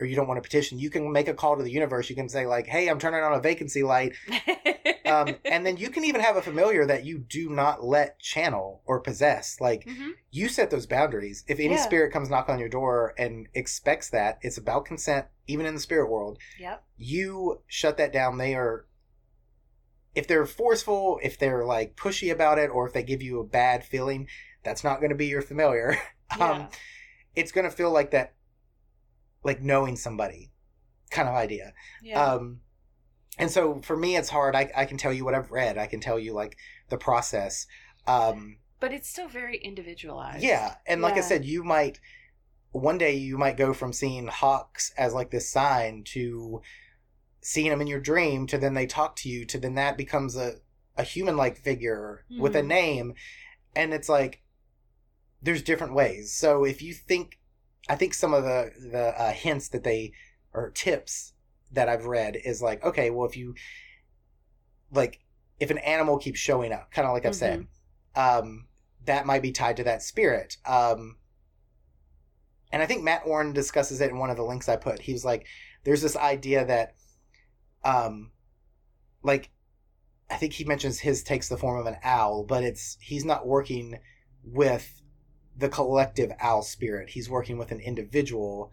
or 0.00 0.06
you 0.06 0.16
don't 0.16 0.26
want 0.26 0.38
to 0.38 0.42
petition, 0.42 0.78
you 0.78 0.90
can 0.90 1.12
make 1.12 1.28
a 1.28 1.34
call 1.34 1.56
to 1.56 1.62
the 1.62 1.70
universe. 1.70 2.08
You 2.08 2.16
can 2.16 2.28
say 2.28 2.46
like, 2.46 2.66
"Hey, 2.66 2.88
I'm 2.88 2.98
turning 2.98 3.22
on 3.22 3.32
a 3.34 3.40
vacancy 3.40 3.82
light," 3.82 4.14
um, 5.06 5.36
and 5.44 5.64
then 5.66 5.76
you 5.76 5.90
can 5.90 6.04
even 6.04 6.20
have 6.20 6.36
a 6.36 6.42
familiar 6.42 6.86
that 6.86 7.04
you 7.04 7.18
do 7.18 7.50
not 7.50 7.84
let 7.84 8.18
channel 8.18 8.82
or 8.86 9.00
possess. 9.00 9.60
Like 9.60 9.84
Mhm. 9.86 10.12
you 10.30 10.48
set 10.48 10.70
those 10.70 10.86
boundaries. 10.86 11.44
If 11.48 11.58
any 11.60 11.74
Yeah. 11.74 11.82
spirit 11.82 12.12
comes 12.12 12.30
knock 12.30 12.48
on 12.48 12.58
your 12.58 12.68
door 12.68 13.14
and 13.18 13.48
expects 13.54 14.08
that, 14.10 14.38
it's 14.42 14.58
about 14.58 14.84
consent, 14.86 15.26
even 15.46 15.66
in 15.66 15.74
the 15.74 15.80
spirit 15.80 16.08
world. 16.10 16.38
Yep. 16.58 16.82
You 16.96 17.62
shut 17.66 17.96
that 17.98 18.12
down. 18.12 18.38
They 18.38 18.54
are, 18.54 18.86
if 20.14 20.26
they're 20.26 20.46
forceful, 20.46 21.20
if 21.22 21.38
they're 21.38 21.64
like 21.64 21.96
pushy 21.96 22.32
about 22.32 22.58
it, 22.58 22.68
or 22.70 22.86
if 22.86 22.92
they 22.92 23.02
give 23.02 23.22
you 23.22 23.40
a 23.40 23.44
bad 23.44 23.84
feeling, 23.84 24.28
that's 24.62 24.84
not 24.84 24.98
going 25.00 25.10
to 25.10 25.16
be 25.16 25.26
your 25.26 25.42
familiar. 25.42 25.96
Yeah. 26.38 26.48
um, 26.52 26.68
it's 27.34 27.50
going 27.50 27.68
to 27.68 27.74
feel 27.74 27.90
like 27.90 28.12
that, 28.12 28.34
like 29.42 29.60
knowing 29.62 29.96
somebody 29.96 30.50
kind 31.10 31.28
of 31.28 31.34
idea. 31.34 31.72
yeah. 32.02 32.22
Um, 32.22 32.60
and 33.38 33.50
so 33.50 33.80
for 33.82 33.96
me, 33.96 34.16
it's 34.16 34.28
hard. 34.28 34.54
I, 34.54 34.70
I 34.76 34.84
can 34.84 34.98
tell 34.98 35.12
you 35.12 35.24
what 35.24 35.34
I've 35.34 35.50
read. 35.50 35.78
I 35.78 35.86
can 35.86 36.00
tell 36.00 36.18
you 36.18 36.32
like 36.34 36.56
the 36.88 36.98
process. 36.98 37.66
Um, 38.06 38.58
but 38.80 38.92
it's 38.92 39.08
still 39.08 39.28
very 39.28 39.56
individualized. 39.58 40.42
yeah, 40.42 40.74
and 40.86 41.00
like 41.02 41.14
I 41.16 41.20
said, 41.20 41.44
you 41.44 41.62
might 41.64 42.00
one 42.72 42.98
day 42.98 43.14
you 43.14 43.36
might 43.36 43.56
go 43.56 43.72
from 43.74 43.92
seeing 43.92 44.26
hawks 44.28 44.92
as 44.96 45.12
like 45.14 45.30
this 45.30 45.48
sign 45.50 46.04
to 46.04 46.62
seeing 47.40 47.70
them 47.70 47.80
in 47.80 47.86
your 47.88 47.98
dream 48.00 48.46
to 48.46 48.58
then 48.58 48.74
they 48.74 48.86
talk 48.86 49.16
to 49.16 49.28
you 49.28 49.44
to 49.46 49.58
then 49.58 49.74
that 49.74 49.96
becomes 49.96 50.36
a 50.36 50.56
a 50.96 51.02
human 51.02 51.36
like 51.36 51.56
figure 51.56 52.24
with 52.38 52.54
a 52.54 52.60
Mhm. 52.62 52.66
name, 52.66 53.14
and 53.74 53.92
it's 53.94 54.08
like 54.08 54.42
there's 55.42 55.62
different 55.62 55.94
ways. 55.94 56.32
So 56.32 56.64
if 56.64 56.82
you 56.82 56.92
think, 56.92 57.38
I 57.88 57.96
think 57.96 58.14
some 58.14 58.34
of 58.34 58.44
the 58.44 58.70
the 58.90 59.20
uh, 59.20 59.32
hints 59.32 59.68
that 59.70 59.84
they 59.84 60.12
or 60.52 60.70
tips 60.70 61.32
that 61.72 61.88
I've 61.88 62.06
read 62.06 62.36
is 62.36 62.60
like 62.60 62.84
okay, 62.84 63.10
well 63.10 63.28
if 63.28 63.36
you 63.36 63.54
like 64.92 65.20
if 65.58 65.70
an 65.70 65.78
animal 65.78 66.18
keeps 66.18 66.38
showing 66.38 66.72
up, 66.72 66.90
kind 66.90 67.06
of 67.06 67.12
like 67.12 67.26
I've 67.26 67.34
said, 67.34 67.66
um, 68.16 68.66
that 69.04 69.26
might 69.26 69.42
be 69.42 69.52
tied 69.52 69.76
to 69.76 69.84
that 69.84 70.02
spirit. 70.02 70.56
Um, 70.66 71.16
and 72.72 72.82
I 72.82 72.86
think 72.86 73.02
Mat 73.02 73.24
Auryn 73.24 73.52
discusses 73.52 74.00
it 74.00 74.10
in 74.10 74.18
one 74.18 74.30
of 74.30 74.36
the 74.36 74.44
links 74.44 74.68
I 74.68 74.76
put. 74.76 75.00
He 75.00 75.12
was 75.12 75.24
like, 75.24 75.46
"There's 75.84 76.02
this 76.02 76.16
idea 76.16 76.64
that, 76.64 76.94
um, 77.84 78.30
like, 79.22 79.50
I 80.30 80.36
think 80.36 80.54
he 80.54 80.64
mentions 80.64 81.00
his 81.00 81.22
takes 81.22 81.48
the 81.48 81.58
form 81.58 81.78
of 81.78 81.86
an 81.86 81.98
owl, 82.02 82.44
but 82.44 82.62
it's 82.64 82.96
he's 83.00 83.24
not 83.24 83.46
working 83.46 83.98
with 84.42 84.99
the 85.60 85.68
collective 85.68 86.32
owl 86.40 86.62
spirit. 86.62 87.10
He's 87.10 87.30
working 87.30 87.58
with 87.58 87.70
an 87.70 87.80
individual 87.80 88.72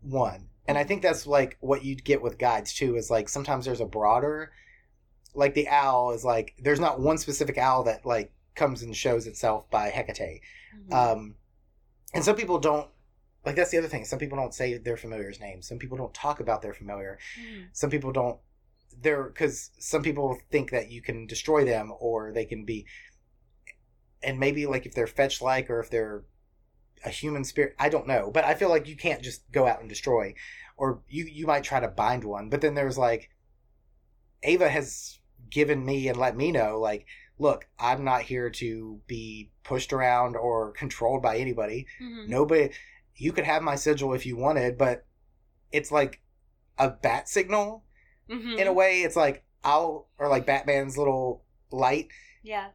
one, 0.00 0.48
and 0.68 0.76
I 0.78 0.84
think 0.84 1.02
that's 1.02 1.26
like 1.26 1.56
what 1.60 1.84
you'd 1.84 2.04
get 2.04 2.22
with 2.22 2.38
guides 2.38 2.72
too. 2.72 2.96
Is 2.96 3.10
like 3.10 3.28
sometimes 3.28 3.64
there's 3.64 3.80
a 3.80 3.86
broader, 3.86 4.52
like 5.34 5.54
the 5.54 5.68
owl 5.68 6.12
is 6.12 6.24
like 6.24 6.54
there's 6.58 6.80
not 6.80 7.00
one 7.00 7.18
specific 7.18 7.58
owl 7.58 7.84
that 7.84 8.04
like 8.06 8.32
comes 8.54 8.82
and 8.82 8.94
shows 8.94 9.26
itself 9.26 9.68
by 9.70 9.88
Hecate. 9.88 10.42
Mhm. 10.76 10.92
Um, 10.92 11.34
and 12.14 12.22
some 12.22 12.36
people 12.36 12.58
don't 12.58 12.88
like 13.46 13.56
that's 13.56 13.70
the 13.70 13.78
other 13.78 13.88
thing. 13.88 14.04
Some 14.04 14.18
people 14.18 14.36
don't 14.36 14.54
say 14.54 14.76
their 14.76 14.96
familiar's 14.98 15.40
name. 15.40 15.62
Some 15.62 15.78
people 15.78 15.96
don't 15.96 16.14
talk 16.14 16.40
about 16.40 16.62
their 16.62 16.74
familiar. 16.74 17.18
Mhm. 17.40 17.68
Some 17.72 17.90
people 17.90 18.12
don't. 18.12 18.38
They're 19.00 19.24
because 19.24 19.70
some 19.78 20.02
people 20.02 20.38
think 20.50 20.70
that 20.70 20.90
you 20.90 21.00
can 21.00 21.26
destroy 21.26 21.64
them 21.64 21.92
or 21.98 22.30
they 22.32 22.44
can 22.44 22.64
be, 22.66 22.86
and 24.22 24.38
maybe 24.38 24.66
like 24.66 24.86
if 24.86 24.94
they're 24.94 25.06
fetch 25.06 25.40
like 25.42 25.68
or 25.70 25.80
if 25.80 25.90
they're 25.90 26.24
a 27.04 27.10
human 27.10 27.44
spirit, 27.44 27.74
I 27.78 27.88
don't 27.88 28.06
know. 28.06 28.30
But 28.32 28.44
I 28.44 28.54
feel 28.54 28.68
like 28.68 28.86
you 28.86 28.96
can't 28.96 29.22
just 29.22 29.50
go 29.52 29.66
out 29.66 29.80
and 29.80 29.88
destroy, 29.88 30.34
or 30.76 31.02
you 31.08 31.24
you 31.24 31.46
might 31.46 31.64
try 31.64 31.80
to 31.80 31.88
bind 31.88 32.24
one. 32.24 32.48
But 32.48 32.60
then 32.60 32.74
there's 32.74 32.98
like, 32.98 33.30
Ava 34.42 34.68
has 34.68 35.18
given 35.50 35.84
me 35.84 36.08
and 36.08 36.16
let 36.18 36.36
me 36.36 36.50
know 36.52 36.78
like 36.80 37.06
look, 37.38 37.66
I'm 37.78 38.04
not 38.04 38.22
here 38.22 38.50
to 38.50 39.00
be 39.08 39.50
pushed 39.64 39.92
around 39.92 40.36
or 40.36 40.70
controlled 40.72 41.22
by 41.22 41.38
anybody. 41.38 41.86
Mhm. 42.00 42.28
Nobody, 42.28 42.70
you 43.16 43.32
could 43.32 43.44
have 43.44 43.62
my 43.62 43.74
sigil 43.74 44.12
if 44.14 44.24
you 44.26 44.36
wanted, 44.36 44.78
but 44.78 45.06
it's 45.72 45.90
like 45.90 46.20
a 46.78 46.88
bat 46.90 47.28
signal 47.28 47.84
Mhm. 48.28 48.58
in 48.58 48.66
a 48.68 48.72
way. 48.72 49.02
It's 49.02 49.16
like 49.16 49.44
I'll, 49.64 50.08
or 50.18 50.28
like 50.28 50.46
Batman's 50.46 50.96
little 50.96 51.44
light. 51.72 52.08
yeah. 52.44 52.70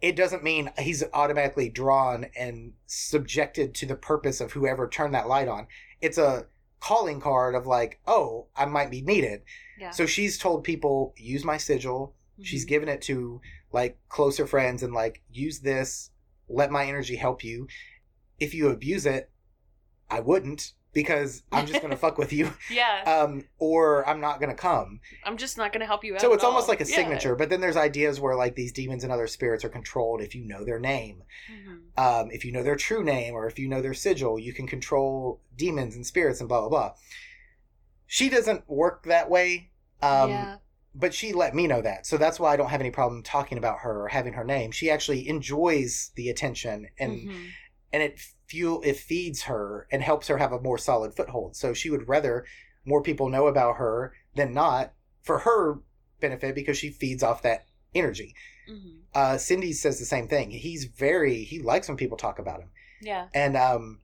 It 0.00 0.16
doesn't 0.16 0.42
mean 0.42 0.72
he's 0.78 1.04
automatically 1.12 1.68
drawn 1.68 2.26
and 2.36 2.72
subjected 2.86 3.74
to 3.76 3.86
the 3.86 3.96
purpose 3.96 4.40
of 4.40 4.52
whoever 4.52 4.88
turned 4.88 5.14
that 5.14 5.28
light 5.28 5.48
on. 5.48 5.66
It's 6.00 6.18
a 6.18 6.46
calling 6.80 7.20
card 7.20 7.54
of 7.54 7.66
like, 7.66 8.00
oh, 8.06 8.46
I 8.56 8.64
might 8.64 8.90
be 8.90 9.02
needed. 9.02 9.42
Yeah. 9.78 9.90
So 9.90 10.06
she's 10.06 10.38
told 10.38 10.64
people, 10.64 11.14
use 11.18 11.44
my 11.44 11.58
sigil. 11.58 12.14
She's 12.42 12.64
Mhm. 12.64 12.68
given 12.68 12.88
it 12.88 13.02
to 13.02 13.42
like 13.72 13.98
closer 14.08 14.46
friends 14.46 14.82
and 14.82 14.94
like 14.94 15.22
use 15.30 15.60
this, 15.60 16.10
let 16.48 16.70
my 16.70 16.86
energy 16.86 17.16
help 17.16 17.44
you. 17.44 17.68
If 18.38 18.54
you 18.54 18.68
abuse 18.68 19.04
it, 19.04 19.30
I 20.08 20.20
wouldn't 20.20 20.72
because 20.92 21.42
I'm 21.52 21.66
just 21.66 21.80
gonna 21.82 21.96
fuck 21.96 22.18
with 22.18 22.32
you. 22.32 22.52
yeah. 22.70 23.02
Um, 23.06 23.44
or 23.58 24.08
I'm 24.08 24.20
not 24.20 24.40
gonna 24.40 24.54
come. 24.54 25.00
I'm 25.24 25.36
just 25.36 25.56
not 25.56 25.72
going 25.72 25.80
to 25.80 25.86
help 25.86 26.02
you 26.04 26.14
out. 26.14 26.20
So 26.20 26.32
it's 26.32 26.42
almost 26.44 26.64
all. 26.64 26.68
like 26.72 26.80
a 26.80 26.84
Yeah. 26.88 26.96
signature. 26.96 27.36
But 27.36 27.48
then 27.48 27.60
there's 27.60 27.76
ideas 27.76 28.18
where 28.20 28.34
like 28.34 28.54
these 28.56 28.72
demons 28.72 29.04
and 29.04 29.12
other 29.12 29.26
spirits 29.26 29.64
are 29.64 29.68
controlled 29.68 30.20
if 30.20 30.34
you 30.34 30.44
know 30.44 30.64
their 30.64 30.80
name. 30.80 31.22
Mhm. 31.52 31.80
Um, 32.02 32.30
if 32.32 32.44
you 32.44 32.52
know 32.52 32.62
their 32.62 32.76
true 32.76 33.04
name 33.04 33.34
or 33.34 33.46
if 33.46 33.58
you 33.58 33.68
know 33.68 33.80
their 33.80 33.94
sigil, 33.94 34.38
you 34.38 34.52
can 34.52 34.66
control 34.66 35.40
demons 35.56 35.94
and 35.94 36.04
spirits 36.06 36.40
and 36.40 36.48
blah 36.48 36.60
blah 36.60 36.68
blah. 36.68 36.94
She 38.06 38.28
doesn't 38.28 38.68
work 38.68 39.04
that 39.04 39.30
way. 39.30 39.70
Um, 40.02 40.30
yeah. 40.30 40.56
but 40.94 41.12
she 41.14 41.32
let 41.34 41.54
me 41.54 41.66
know 41.68 41.80
that 41.82 42.04
so 42.06 42.16
that's 42.16 42.40
why 42.40 42.52
i 42.52 42.56
don't 42.56 42.70
have 42.70 42.80
any 42.80 42.90
problem 42.90 43.22
talking 43.22 43.58
about 43.58 43.80
her 43.80 44.02
or 44.04 44.08
having 44.08 44.32
her 44.32 44.42
name 44.44 44.70
she 44.72 44.90
actually 44.90 45.28
enjoys 45.28 46.10
the 46.16 46.28
attention 46.30 46.88
and 46.98 47.12
Mhm. 47.28 47.48
and 47.92 48.02
it 48.02 48.18
fuel 48.50 48.82
it 48.82 48.96
feeds 48.96 49.42
her 49.42 49.86
and 49.92 50.02
helps 50.02 50.26
her 50.26 50.38
have 50.38 50.52
a 50.52 50.60
more 50.60 50.76
solid 50.78 51.14
foothold. 51.14 51.54
So 51.54 51.72
she 51.72 51.88
would 51.90 52.08
rather 52.08 52.44
more 52.84 53.00
people 53.02 53.28
know 53.28 53.46
about 53.46 53.76
her 53.76 54.12
than 54.34 54.52
not 54.52 54.92
for 55.22 55.38
her 55.40 55.78
benefit 56.20 56.54
because 56.56 56.76
she 56.76 56.90
feeds 56.90 57.22
off 57.22 57.42
that 57.42 57.66
energy. 57.94 58.34
Mhm. 58.68 58.98
uh 59.14 59.34
Cyndi 59.36 59.72
says 59.74 59.98
the 59.98 60.04
same 60.04 60.26
thing. 60.28 60.50
He's 60.50 60.84
very 60.84 61.44
he 61.44 61.58
likes 61.60 61.86
when 61.88 61.96
people 61.96 62.16
talk 62.18 62.38
about 62.40 62.60
him. 62.60 62.70
Yeah. 63.00 63.28
and 63.34 63.56
um 63.56 64.00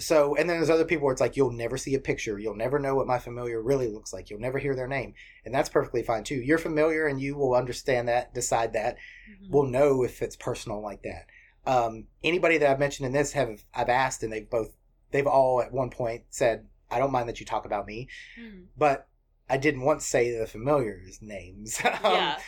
so 0.00 0.36
and 0.36 0.48
then 0.48 0.56
there's 0.58 0.70
other 0.70 0.84
people 0.84 1.04
where 1.06 1.12
it's 1.12 1.20
like 1.20 1.36
you'll 1.36 1.50
never 1.50 1.76
see 1.76 1.94
a 1.94 1.98
picture. 2.00 2.38
You'll 2.38 2.54
never 2.54 2.78
know 2.78 2.94
what 2.94 3.06
my 3.06 3.18
familiar 3.18 3.60
really 3.60 3.88
looks 3.88 4.12
like. 4.12 4.30
You'll 4.30 4.38
never 4.40 4.58
hear 4.58 4.76
their 4.76 4.86
name. 4.88 5.14
And 5.44 5.52
that's 5.54 5.68
perfectly 5.68 6.02
fine 6.02 6.22
too. 6.24 6.36
You're 6.36 6.58
familiar 6.58 7.06
and 7.06 7.20
you 7.20 7.36
will 7.36 7.54
understand 7.54 8.06
that 8.08 8.32
decide 8.32 8.72
that 8.74 8.96
Mhm. 9.30 9.50
will 9.50 9.64
know 9.66 10.04
if 10.04 10.22
it's 10.22 10.36
personal 10.36 10.80
like 10.80 11.02
that 11.02 11.26
um 11.68 12.04
anybody 12.24 12.58
that 12.58 12.68
i've 12.70 12.78
mentioned 12.80 13.06
in 13.06 13.12
this 13.12 13.32
have 13.32 13.62
i've 13.74 13.88
asked 13.88 14.22
and 14.24 14.32
they've 14.32 14.50
both 14.50 14.74
they've 15.12 15.26
all 15.26 15.60
at 15.62 15.70
one 15.72 15.90
point 15.90 16.22
said 16.30 16.66
i 16.90 16.98
don't 16.98 17.12
mind 17.12 17.28
that 17.28 17.38
you 17.38 17.46
talk 17.46 17.64
about 17.66 17.86
me 17.86 18.08
Mhm. 18.40 18.64
but 18.76 19.06
i 19.48 19.56
didn't 19.56 19.82
once 19.82 20.04
say 20.06 20.36
the 20.36 20.46
familiars 20.46 21.20
names 21.22 21.78
um, 21.84 21.92
yeah. 22.02 22.38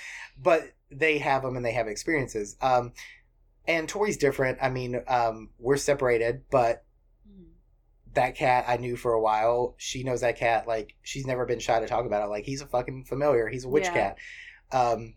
but 0.43 0.73
they 0.91 1.19
have 1.19 1.43
them 1.43 1.55
and 1.57 1.65
they 1.65 1.73
have 1.73 1.87
experiences 1.87 2.57
um 2.63 2.93
and 3.69 3.89
tori's 3.89 4.17
different 4.17 4.59
i 4.63 4.69
mean 4.71 5.01
um 5.07 5.51
we're 5.59 5.77
separated 5.77 6.43
but 6.51 6.85
Mhm. 7.31 7.49
that 8.15 8.35
cat 8.37 8.65
I 8.67 8.77
knew 8.79 8.97
for 8.97 9.13
a 9.13 9.21
while. 9.21 9.75
She 9.77 10.03
knows 10.03 10.23
that 10.23 10.37
cat. 10.39 10.67
Like 10.67 10.95
she's 11.03 11.27
never 11.27 11.45
been 11.45 11.59
shy 11.61 11.79
to 11.79 11.87
talk 11.87 12.07
about 12.07 12.25
it. 12.25 12.31
Like 12.31 12.45
he's 12.45 12.63
a 12.63 12.67
fucking 12.67 13.05
familiar. 13.05 13.47
He's 13.49 13.65
a 13.65 13.69
witch 13.69 13.85
Yeah. 13.85 13.93
cat. 13.93 14.19
Um, 14.73 15.15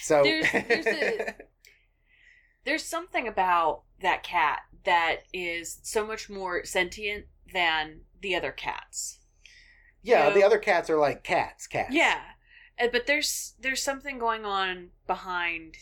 so 0.00 0.22
There's- 0.22 0.52
there's 0.68 0.86
a- 0.86 1.34
There's 2.64 2.84
something 2.84 3.26
about 3.28 3.82
that 4.00 4.22
cat 4.22 4.60
that 4.84 5.20
is 5.32 5.78
so 5.82 6.06
much 6.06 6.28
more 6.30 6.64
sentient 6.64 7.26
than 7.52 8.00
the 8.20 8.34
other 8.34 8.52
cats. 8.52 9.18
yeah, 10.02 10.28
you 10.28 10.34
the 10.34 10.42
other 10.42 10.58
cats 10.58 10.88
are 10.90 10.98
like 10.98 11.22
cats. 11.24 11.66
Cats. 11.66 11.94
Yeah. 11.94 12.20
But 12.90 13.06
there's 13.06 13.54
there's 13.60 13.82
something 13.82 14.18
going 14.18 14.44
on 14.44 14.88
behind 15.06 15.76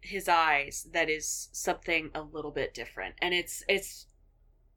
his 0.00 0.28
eyes 0.28 0.86
that 0.92 1.08
is 1.08 1.48
something 1.52 2.10
a 2.14 2.20
little 2.22 2.50
bit 2.50 2.74
different, 2.74 3.14
and 3.22 3.32
it's 3.32 3.62
it's 3.68 4.06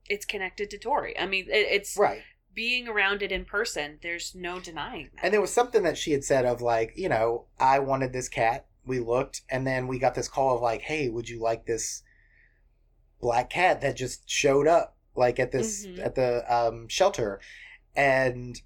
it's 0.05 0.25
connected 0.25 0.69
to 0.69 0.77
Tori. 0.77 1.17
I 1.19 1.25
mean, 1.25 1.45
it, 1.49 1.67
it's 1.69 1.97
Right. 1.97 2.21
being 2.53 2.87
around 2.87 3.21
it 3.21 3.31
in 3.31 3.43
person. 3.43 3.97
There's 4.01 4.33
no 4.35 4.59
denying 4.59 5.09
that. 5.15 5.25
And 5.25 5.33
there 5.33 5.41
was 5.41 5.51
something 5.51 5.83
that 5.83 5.97
she 5.97 6.11
had 6.13 6.23
said 6.23 6.45
of 6.45 6.61
like, 6.61 6.93
you 6.95 7.09
know, 7.09 7.45
I 7.59 7.79
wanted 7.79 8.13
this 8.13 8.29
cat. 8.29 8.67
We 8.87 8.99
looked, 8.99 9.41
and 9.49 9.67
then 9.67 9.87
we 9.87 9.99
got 9.99 10.15
this 10.15 10.27
call 10.27 10.55
of 10.55 10.61
like, 10.61 10.81
hey, 10.81 11.09
would 11.09 11.27
you 11.29 11.39
like 11.41 11.65
this 11.65 12.03
black 13.19 13.49
cat 13.49 13.81
that 13.81 13.95
just 13.95 14.29
showed 14.29 14.67
up 14.67 14.95
like 15.15 15.39
at 15.39 15.51
this 15.51 15.85
Mhm. 15.85 16.05
at 16.05 16.15
the 16.15 16.43
um 16.53 16.87
shelter, 16.87 17.39
and 17.95 18.61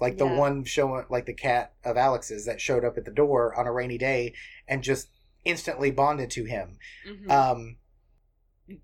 like 0.00 0.18
the 0.18 0.26
Yeah. 0.26 0.36
one 0.36 0.64
showing 0.64 1.04
like 1.08 1.26
the 1.26 1.34
cat 1.34 1.74
of 1.84 1.96
Alex's 1.96 2.44
that 2.46 2.60
showed 2.60 2.84
up 2.84 2.98
at 2.98 3.04
the 3.04 3.10
door 3.12 3.54
on 3.54 3.66
a 3.66 3.72
rainy 3.72 3.98
day 3.98 4.34
and 4.66 4.82
just 4.82 5.08
instantly 5.44 5.90
bonded 5.90 6.30
to 6.32 6.44
him. 6.44 6.78
Mhm. 7.06 7.30
Um, 7.30 7.76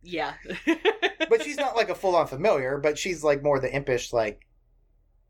yeah, 0.02 0.34
but 1.28 1.42
she's 1.42 1.56
not 1.56 1.74
like 1.76 1.88
a 1.88 1.94
full 2.02 2.14
on 2.14 2.26
familiar, 2.28 2.78
but 2.78 2.98
she's 2.98 3.24
like 3.24 3.42
more 3.42 3.58
the 3.58 3.74
impish 3.74 4.12
like 4.12 4.46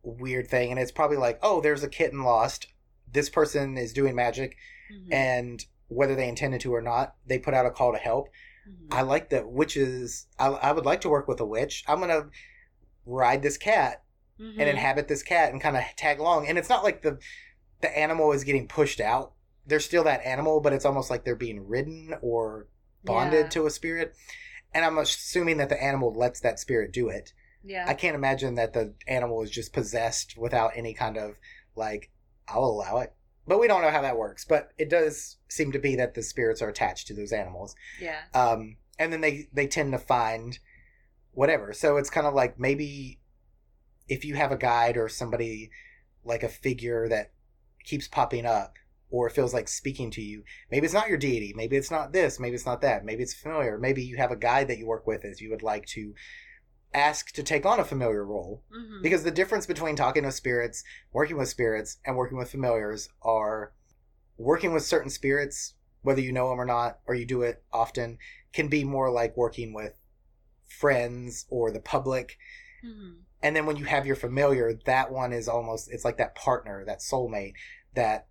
weird 0.03 0.49
thing, 0.49 0.71
and 0.71 0.79
it's 0.79 0.93
probably 0.93 1.17
like, 1.17 1.39
oh, 1.43 1.61
there's 1.61 1.83
a 1.83 1.89
kitten 1.89 2.23
lost. 2.23 2.67
This 3.11 3.31
person 3.31 3.79
is 3.79 3.93
doing 3.95 4.15
magic, 4.15 4.57
Mhm. 4.93 5.13
and 5.13 5.65
whether 5.89 6.15
they 6.15 6.29
intended 6.29 6.61
to 6.63 6.75
or 6.75 6.83
not, 6.83 7.17
they 7.27 7.39
put 7.39 7.55
out 7.55 7.67
a 7.67 7.71
call 7.71 7.93
to 7.93 7.99
help. 7.99 8.29
Mhm. 8.69 8.89
I 8.91 9.03
like 9.03 9.31
that 9.31 9.49
witches. 9.49 10.27
I, 10.39 10.49
I 10.49 10.73
would 10.73 10.85
like 10.85 11.01
to 11.03 11.09
work 11.09 11.29
with 11.29 11.41
a 11.41 11.47
witch. 11.47 11.85
I'm 11.87 12.01
gonna 12.01 12.31
ride 13.07 13.43
this 13.43 13.57
cat 13.57 14.03
Mhm. 14.39 14.59
and 14.59 14.69
inhabit 14.69 15.09
this 15.09 15.23
cat 15.23 15.53
and 15.53 15.61
kind 15.61 15.77
of 15.77 15.83
tag 15.97 16.19
along. 16.19 16.47
And 16.47 16.59
it's 16.59 16.69
not 16.69 16.85
like 16.85 17.03
the 17.03 17.19
the 17.81 17.97
animal 17.97 18.33
is 18.33 18.43
getting 18.45 18.67
pushed 18.67 19.01
out. 19.01 19.35
They're 19.65 19.79
still 19.81 20.03
that 20.05 20.25
animal, 20.25 20.61
but 20.61 20.73
it's 20.73 20.85
almost 20.85 21.11
like 21.11 21.25
they're 21.25 21.37
being 21.37 21.69
ridden 21.69 22.15
or 22.23 22.67
bonded 23.05 23.45
Yeah. 23.45 23.49
to 23.51 23.67
a 23.67 23.71
spirit. 23.71 24.15
And 24.75 24.85
I'm 24.85 24.99
assuming 24.99 25.59
that 25.59 25.69
the 25.69 25.81
animal 25.83 26.13
lets 26.13 26.41
that 26.41 26.59
spirit 26.59 26.93
do 26.93 27.09
it. 27.09 27.33
yeah. 27.65 27.85
I 27.89 27.95
can't 27.95 28.15
imagine 28.15 28.55
that 28.55 28.73
the 28.73 28.95
animal 29.07 29.43
is 29.43 29.51
just 29.51 29.73
possessed 29.73 30.37
without 30.39 30.73
any 30.77 30.95
kind 30.95 31.17
of 31.19 31.39
like, 31.77 32.11
I'll 32.47 32.65
allow 32.65 32.99
it. 32.99 33.13
But 33.49 33.59
we 33.59 33.67
don't 33.67 33.83
know 33.83 33.91
how 33.91 34.03
that 34.03 34.19
works. 34.19 34.45
But 34.45 34.71
it 34.79 34.91
does 34.91 35.39
seem 35.49 35.73
to 35.73 35.79
be 35.79 35.97
that 35.97 36.15
the 36.15 36.23
spirits 36.23 36.63
are 36.63 36.69
attached 36.69 37.07
to 37.09 37.15
those 37.15 37.33
animals. 37.33 37.75
yeah. 38.01 38.21
Um, 38.35 38.77
and 38.99 39.13
then 39.13 39.21
they, 39.21 39.49
they 39.53 39.67
tend 39.67 39.93
to 39.93 39.99
find 39.99 40.59
whatever. 41.33 41.73
So 41.73 41.97
it's 41.97 42.11
kind 42.11 42.27
of 42.27 42.35
like 42.35 42.59
maybe 42.59 43.21
if 44.09 44.25
you 44.25 44.35
have 44.35 44.51
a 44.51 44.57
guide 44.57 44.97
or 44.97 45.09
somebody 45.09 45.71
like 46.25 46.43
a 46.43 46.49
figure 46.49 47.09
that 47.09 47.33
keeps 47.85 48.09
popping 48.09 48.45
up 48.45 48.75
or 49.11 49.31
feels 49.31 49.55
like 49.55 49.69
speaking 49.69 50.11
to 50.11 50.21
you, 50.21 50.43
maybe 50.71 50.85
it's 50.85 50.95
not 50.95 51.09
your 51.09 51.17
deity, 51.17 51.53
maybe 51.57 51.77
it's 51.77 51.91
not 51.91 52.13
this, 52.13 52.41
maybe 52.41 52.55
it's 52.55 52.67
not 52.67 52.81
that, 52.81 53.05
maybe 53.05 53.23
it's 53.23 53.35
familiar, 53.35 53.79
maybe 53.79 54.03
you 54.03 54.17
have 54.17 54.31
a 54.31 54.37
guide 54.37 54.69
that 54.69 54.79
you 54.79 54.87
work 54.87 55.07
with 55.07 55.25
as 55.25 55.41
you 55.41 55.49
would 55.51 55.63
like 55.63 55.87
to 55.87 56.15
ask 56.95 57.33
to 57.33 57.43
take 57.43 57.67
on 57.67 57.81
a 57.81 57.85
familiar 57.85 58.25
role. 58.25 58.63
Mhm. 58.73 59.03
Because 59.03 59.25
the 59.25 59.31
difference 59.31 59.67
between 59.67 59.97
talking 59.97 60.25
with 60.25 60.35
spirits, 60.35 60.85
working 61.13 61.37
with 61.37 61.49
spirits, 61.49 61.99
and 62.05 62.17
working 62.17 62.39
with 62.39 62.51
familiars 62.51 63.09
are 63.23 63.73
working 64.37 64.73
with 64.73 64.85
certain 64.85 65.11
spirits, 65.11 65.75
whether 66.03 66.21
you 66.21 66.33
know 66.33 66.49
them 66.49 66.61
or 66.61 66.65
not, 66.65 67.01
or 67.07 67.15
you 67.15 67.27
do 67.27 67.43
it 67.43 67.63
often, 67.73 68.19
can 68.53 68.69
be 68.69 68.85
more 68.85 69.11
like 69.11 69.37
working 69.37 69.73
with 69.73 69.99
friends 70.67 71.47
or 71.51 71.71
the 71.71 71.81
public. 71.81 72.39
Mhm. 72.85 73.23
And 73.43 73.55
then 73.55 73.67
when 73.67 73.77
you 73.77 73.85
have 73.85 74.07
your 74.07 74.17
familiar, 74.17 74.75
that 74.85 75.13
one 75.13 75.33
is 75.33 75.49
almost 75.49 75.91
it's 75.91 76.05
like 76.05 76.17
that 76.17 76.35
partner, 76.35 76.85
that 76.85 77.01
soulmate, 77.01 77.55
that 77.95 78.27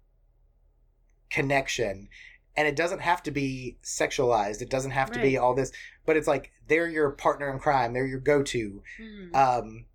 connection. 1.30 2.10
And 2.58 2.68
it 2.68 2.76
doesn't 2.76 3.00
have 3.00 3.22
to 3.24 3.32
be 3.32 3.78
sexualized. 3.84 4.62
It 4.62 4.70
doesn't 4.70 4.92
have 4.92 5.12
to 5.12 5.20
be 5.22 5.38
all 5.38 5.54
this, 5.54 5.72
but 6.06 6.18
it's 6.18 6.28
like 6.28 6.52
they're 6.68 6.90
your 6.90 7.12
partner 7.12 7.50
in 7.52 7.60
crime. 7.60 7.94
They're 7.94 8.08
your 8.08 8.20
go-to. 8.20 8.82
Mhm. 9.00 9.36
Um, 9.36 9.86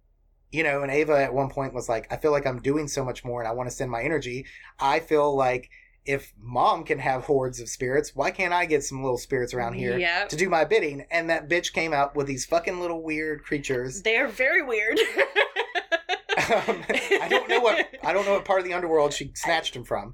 you 0.53 0.63
know, 0.63 0.83
and 0.83 0.91
Ava 0.93 1.19
at 1.21 1.35
one 1.35 1.49
point 1.51 1.75
was 1.75 1.89
like, 1.89 2.07
I 2.13 2.17
feel 2.19 2.31
like 2.31 2.47
I'm 2.47 2.61
doing 2.63 2.87
so 2.87 3.05
much 3.05 3.25
more 3.25 3.41
and 3.41 3.49
I 3.49 3.53
want 3.53 3.69
to 3.69 3.75
send 3.75 3.91
my 3.91 4.03
energy. 4.03 4.47
I 4.79 5.01
feel 5.01 5.35
like 5.35 5.71
if 6.05 6.33
mom 6.39 6.85
can 6.85 6.99
have 6.99 7.25
hordes 7.25 7.59
of 7.61 7.69
spirits, 7.69 8.15
why 8.15 8.31
can't 8.31 8.53
I 8.53 8.67
get 8.67 8.85
some 8.85 9.03
little 9.03 9.19
spirits 9.19 9.55
around 9.55 9.75
here 9.75 9.97
Yep. 9.99 10.29
to 10.31 10.37
do 10.37 10.49
my 10.49 10.65
bidding? 10.65 11.05
And 11.11 11.31
that 11.31 11.49
bitch 11.49 11.73
came 11.73 11.93
out 11.93 12.15
with 12.15 12.27
these 12.27 12.45
fucking 12.47 12.81
little 12.81 13.03
weird 13.03 13.43
creatures. 13.45 14.03
They 14.03 14.17
are 14.19 14.29
very 14.29 14.63
weird. 14.63 14.99
Um, 16.53 16.83
I 16.89 17.29
don't 17.31 17.49
know 17.49 17.61
what 17.61 17.87
I 18.03 18.13
don't 18.13 18.25
know 18.27 18.33
what 18.33 18.45
part 18.45 18.59
of 18.61 18.67
the 18.67 18.73
underworld 18.75 19.13
she 19.13 19.31
snatched 19.35 19.77
him 19.77 19.85
from. 19.85 20.13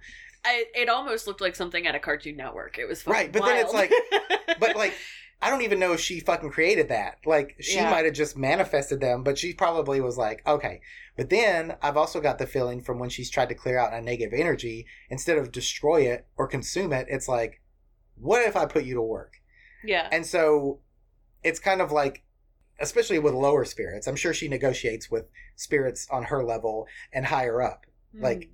I, 0.48 0.64
it 0.74 0.88
almost 0.88 1.26
looked 1.26 1.40
like 1.40 1.54
something 1.56 1.86
at 1.86 1.94
a 1.94 1.98
Cartoon 1.98 2.36
Network. 2.36 2.78
It 2.78 2.86
was 2.88 3.02
fucking 3.02 3.12
Right, 3.12 3.32
but 3.32 3.44
then 3.44 3.56
it's 3.58 3.72
wild. 3.72 3.90
But 4.60 4.76
like 4.76 4.94
I 5.40 5.50
don't 5.50 5.62
even 5.62 5.78
know 5.78 5.92
if 5.92 6.00
she 6.00 6.18
fucking 6.20 6.50
created 6.50 6.88
that. 6.88 7.18
Like 7.24 7.56
she 7.60 7.76
Yeah. 7.76 7.90
might 7.90 8.04
have 8.04 8.14
just 8.14 8.36
manifested 8.36 9.00
them, 9.00 9.22
but 9.22 9.38
she 9.38 9.52
probably 9.52 10.00
was 10.00 10.18
like, 10.18 10.42
okay. 10.46 10.80
But 11.16 11.30
then 11.30 11.76
I've 11.82 11.96
also 11.96 12.20
got 12.20 12.38
the 12.38 12.46
feeling 12.46 12.80
from 12.82 12.98
when 12.98 13.08
she's 13.10 13.30
tried 13.30 13.48
to 13.50 13.54
clear 13.54 13.78
out 13.78 13.92
a 13.94 14.00
negative 14.00 14.38
energy, 14.38 14.86
instead 15.10 15.38
of 15.38 15.52
destroy 15.52 16.02
it 16.02 16.26
or 16.36 16.48
consume 16.48 16.92
it, 16.92 17.06
it's 17.08 17.28
like, 17.28 17.60
what 18.16 18.46
if 18.48 18.56
I 18.56 18.66
put 18.66 18.84
you 18.84 18.94
to 18.94 19.02
work? 19.02 19.34
yeah, 19.84 20.08
And 20.10 20.26
so 20.26 20.80
it's 21.44 21.60
kind 21.60 21.80
of 21.80 21.92
like, 21.92 22.24
especially 22.80 23.18
with 23.20 23.34
lower 23.34 23.64
spirits, 23.64 24.08
I'm 24.08 24.16
sure 24.16 24.34
she 24.34 24.48
negotiates 24.48 25.08
with 25.10 25.26
spirits 25.56 26.08
on 26.10 26.24
her 26.24 26.42
level 26.44 26.86
and 27.12 27.26
higher 27.26 27.62
up 27.62 27.86
like, 28.12 28.38
Mm. 28.40 28.48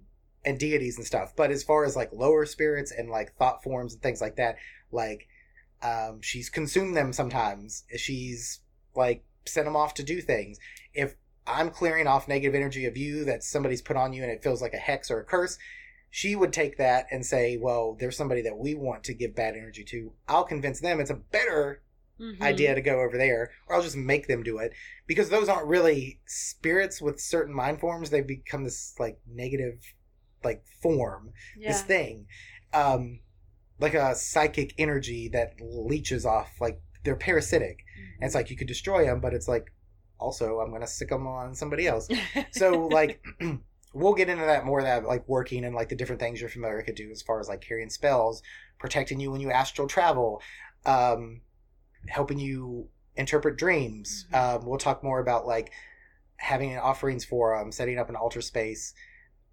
And 0.44 0.58
deities 0.58 0.96
and 0.96 1.06
stuff. 1.06 1.34
But 1.36 1.50
as 1.50 1.62
far 1.62 1.84
as 1.84 1.96
like 1.96 2.12
lower 2.12 2.46
spirits 2.46 2.92
and 2.92 3.10
like 3.10 3.34
thought 3.36 3.62
forms 3.62 3.94
and 3.94 4.02
things 4.02 4.20
like 4.20 4.36
that, 4.36 4.56
like 4.92 5.28
um, 5.82 6.20
she's 6.22 6.48
consumed 6.50 6.96
them 6.96 7.12
sometimes. 7.12 7.84
She's 7.96 8.60
like 8.94 9.24
sent 9.46 9.66
them 9.66 9.76
off 9.76 9.94
to 9.94 10.02
do 10.02 10.20
things. 10.20 10.58
If 10.92 11.16
I'm 11.46 11.70
clearing 11.70 12.06
off 12.06 12.28
negative 12.28 12.54
energy 12.54 12.86
of 12.86 12.96
you 12.96 13.24
that 13.24 13.42
somebody's 13.42 13.82
put 13.82 13.96
on 13.96 14.12
you 14.12 14.22
and 14.22 14.32
it 14.32 14.42
feels 14.42 14.62
like 14.62 14.72
a 14.72 14.78
hex 14.78 15.10
or 15.10 15.20
a 15.20 15.24
curse, 15.24 15.58
she 16.10 16.36
would 16.36 16.52
take 16.52 16.78
that 16.78 17.06
and 17.10 17.26
say, 17.26 17.56
well, 17.56 17.96
there's 17.98 18.16
somebody 18.16 18.40
that 18.42 18.56
we 18.56 18.74
want 18.74 19.04
to 19.04 19.14
give 19.14 19.34
bad 19.34 19.54
energy 19.56 19.84
to. 19.84 20.12
I'll 20.28 20.44
convince 20.44 20.80
them 20.80 21.00
it's 21.00 21.10
a 21.10 21.14
better 21.14 21.82
Mhm. 22.20 22.40
idea 22.40 22.74
to 22.76 22.80
go 22.80 23.00
over 23.00 23.18
there, 23.18 23.50
or 23.66 23.74
I'll 23.74 23.82
just 23.82 23.96
make 23.96 24.28
them 24.28 24.44
do 24.44 24.58
it 24.58 24.72
because 25.08 25.28
those 25.30 25.48
aren't 25.48 25.66
really 25.66 26.20
spirits 26.26 27.02
with 27.02 27.20
certain 27.20 27.52
mind 27.52 27.80
forms. 27.80 28.10
They've 28.10 28.24
become 28.24 28.62
this 28.62 28.94
like 29.00 29.18
negative, 29.26 29.94
like 30.44 30.64
form, 30.82 31.32
Yeah. 31.56 31.72
this 31.72 31.82
thing, 31.82 32.26
um, 32.72 33.20
like 33.80 33.94
a 33.94 34.14
psychic 34.14 34.74
energy 34.78 35.28
that 35.28 35.54
leeches 35.60 36.24
off. 36.26 36.50
Like 36.60 36.80
they're 37.04 37.16
parasitic. 37.16 37.78
Mhm. 37.78 38.14
And 38.16 38.24
it's 38.24 38.34
like 38.34 38.50
you 38.50 38.56
could 38.56 38.68
destroy 38.68 39.04
them, 39.04 39.20
but 39.20 39.34
it's 39.34 39.48
like 39.48 39.72
also 40.18 40.60
I'm 40.60 40.70
gonna 40.70 40.86
sick 40.86 41.08
them 41.10 41.26
on 41.26 41.54
somebody 41.54 41.86
else. 41.86 42.08
So 42.52 42.86
like. 42.86 43.22
We'll 43.96 44.14
get 44.14 44.28
into 44.28 44.44
that 44.44 44.64
more 44.64 44.82
that 44.82 45.04
like 45.04 45.22
working 45.28 45.64
and 45.64 45.72
like 45.72 45.88
the 45.88 45.94
different 45.94 46.20
things 46.20 46.40
your 46.40 46.50
familiar 46.50 46.82
could 46.82 46.96
do 46.96 47.12
as 47.12 47.22
far 47.22 47.38
as 47.38 47.46
like 47.48 47.60
carrying 47.60 47.90
spells, 47.90 48.42
protecting 48.80 49.20
you 49.20 49.30
when 49.30 49.40
you 49.40 49.52
astral 49.52 49.86
travel, 49.86 50.42
um, 50.84 51.42
helping 52.08 52.40
you 52.40 52.88
interpret 53.14 53.56
dreams. 53.56 54.26
Mhm. 54.32 54.36
Um, 54.56 54.66
we'll 54.66 54.78
talk 54.80 55.04
more 55.04 55.20
about 55.20 55.46
like 55.46 55.70
having 56.38 56.72
an 56.72 56.78
offerings 56.80 57.24
forum, 57.24 57.70
setting 57.70 57.96
up 57.96 58.08
an 58.08 58.16
altar 58.16 58.40
space, 58.40 58.94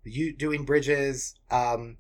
you 0.04 0.34
doing 0.36 0.64
bridges. 0.66 1.36
Um, 1.50 1.98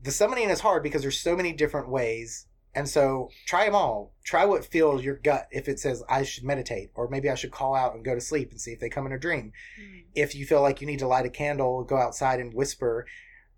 the 0.00 0.10
summoning 0.10 0.50
is 0.50 0.60
hard 0.60 0.82
because 0.82 1.02
there's 1.02 1.18
so 1.18 1.36
many 1.36 1.52
different 1.52 1.88
ways, 1.88 2.46
and 2.74 2.88
so 2.88 3.30
try 3.46 3.64
them 3.66 3.74
all. 3.74 4.12
Try 4.24 4.44
what 4.44 4.64
feels 4.64 5.04
your 5.04 5.16
gut. 5.16 5.46
If 5.50 5.68
it 5.68 5.78
says 5.78 6.02
I 6.08 6.22
should 6.24 6.44
meditate, 6.44 6.90
or 6.94 7.08
maybe 7.08 7.30
I 7.30 7.34
should 7.34 7.52
call 7.52 7.74
out 7.74 7.94
and 7.94 8.04
go 8.04 8.14
to 8.14 8.20
sleep 8.20 8.50
and 8.50 8.60
see 8.60 8.72
if 8.72 8.80
they 8.80 8.88
come 8.88 9.06
in 9.06 9.12
a 9.12 9.18
dream. 9.18 9.52
Mhm. 9.80 10.04
If 10.14 10.34
you 10.34 10.44
feel 10.46 10.60
like 10.62 10.80
you 10.80 10.86
need 10.86 10.98
to 11.00 11.06
light 11.06 11.26
a 11.26 11.30
candle, 11.30 11.84
go 11.84 11.96
outside 11.96 12.40
and 12.40 12.52
whisper. 12.54 13.06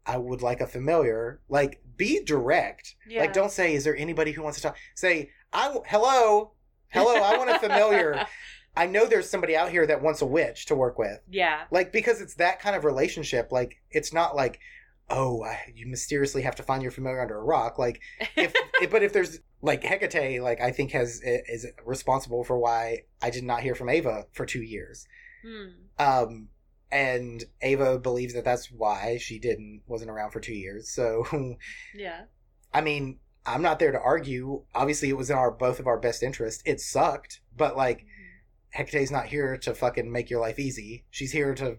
I 0.07 0.19
would 0.19 0.43
like 0.43 0.61
a 0.61 0.67
familiar. 0.67 1.41
Like, 1.49 1.81
be 1.97 2.23
direct. 2.23 2.95
Yeah. 3.09 3.21
Like, 3.23 3.33
don't 3.33 3.51
say, 3.51 3.75
"Is 3.75 3.85
there 3.85 3.97
anybody 3.97 4.33
who 4.33 4.43
wants 4.43 4.59
to 4.59 4.63
talk?" 4.65 4.77
Say, 4.95 5.31
"I 5.53 5.65
w- 5.69 5.85
hello, 5.87 6.53
hello. 6.89 7.15
I 7.23 7.39
want 7.39 7.49
a 7.51 7.59
familiar. 7.59 8.27
I 8.77 8.87
know 8.87 9.07
there's 9.07 9.31
somebody 9.31 9.57
out 9.57 9.71
here 9.71 9.87
that 9.87 10.03
wants 10.03 10.23
a 10.23 10.27
witch 10.27 10.67
to 10.67 10.75
work 10.75 10.99
with." 10.99 11.21
yeah. 11.29 11.63
Like, 11.71 11.93
because 11.93 12.21
it's 12.21 12.35
that 12.35 12.61
kind 12.61 12.77
of 12.77 12.85
relationship. 12.85 13.53
Like, 13.53 13.77
it's 13.91 14.13
not 14.13 14.35
like, 14.37 14.61
"Oh, 15.09 15.43
I, 15.43 15.73
you 15.75 15.87
mysteriously 15.87 16.43
have 16.43 16.57
to 16.57 16.63
find 16.63 16.83
your 16.83 16.93
familiar 16.93 17.21
under 17.21 17.37
a 17.37 17.45
rock." 17.45 17.79
Like, 17.79 18.01
if, 18.37 18.53
if 18.83 18.91
but 18.91 19.03
if 19.03 19.13
there's 19.13 19.41
like 19.63 19.83
Hecate, 19.83 20.43
like 20.43 20.61
I 20.61 20.71
think 20.71 20.93
has 20.93 21.21
is 21.25 21.67
responsible 21.85 22.45
for 22.45 22.59
why 22.59 23.05
I 23.23 23.31
did 23.31 23.45
not 23.45 23.63
hear 23.63 23.75
from 23.75 23.89
Ava 23.89 24.27
for 24.33 24.45
two 24.45 24.63
years. 24.63 25.07
Hmm. 25.43 25.69
Um, 25.99 26.49
and 26.91 27.43
Ava 27.63 27.99
believes 27.99 28.35
that 28.35 28.45
that's 28.45 28.71
why 28.71 29.19
she 29.19 29.39
didn't 29.39 29.83
wasn't 29.87 30.11
around 30.11 30.31
for 30.31 30.41
two 30.41 30.55
years. 30.55 30.91
So, 30.91 31.25
Yeah. 31.95 32.25
I 32.73 32.81
mean, 32.81 33.19
I'm 33.47 33.63
not 33.63 33.79
there 33.79 33.93
to 33.93 34.01
argue. 34.01 34.65
Obviously, 34.75 35.09
it 35.09 35.17
was 35.17 35.31
in 35.31 35.37
our 35.37 35.51
both 35.51 35.81
of 35.81 35.87
our 35.87 35.99
best 35.99 36.23
interest. 36.23 36.63
It 36.65 36.81
sucked, 36.81 37.41
but 37.57 37.77
like 37.77 38.05
Hecate's 38.75 39.11
not 39.11 39.27
here 39.27 39.57
to 39.59 39.75
fucking 39.75 40.11
make 40.11 40.31
your 40.31 40.41
life 40.41 40.59
easy. 40.59 41.05
She's 41.11 41.33
here 41.33 41.55
to 41.55 41.79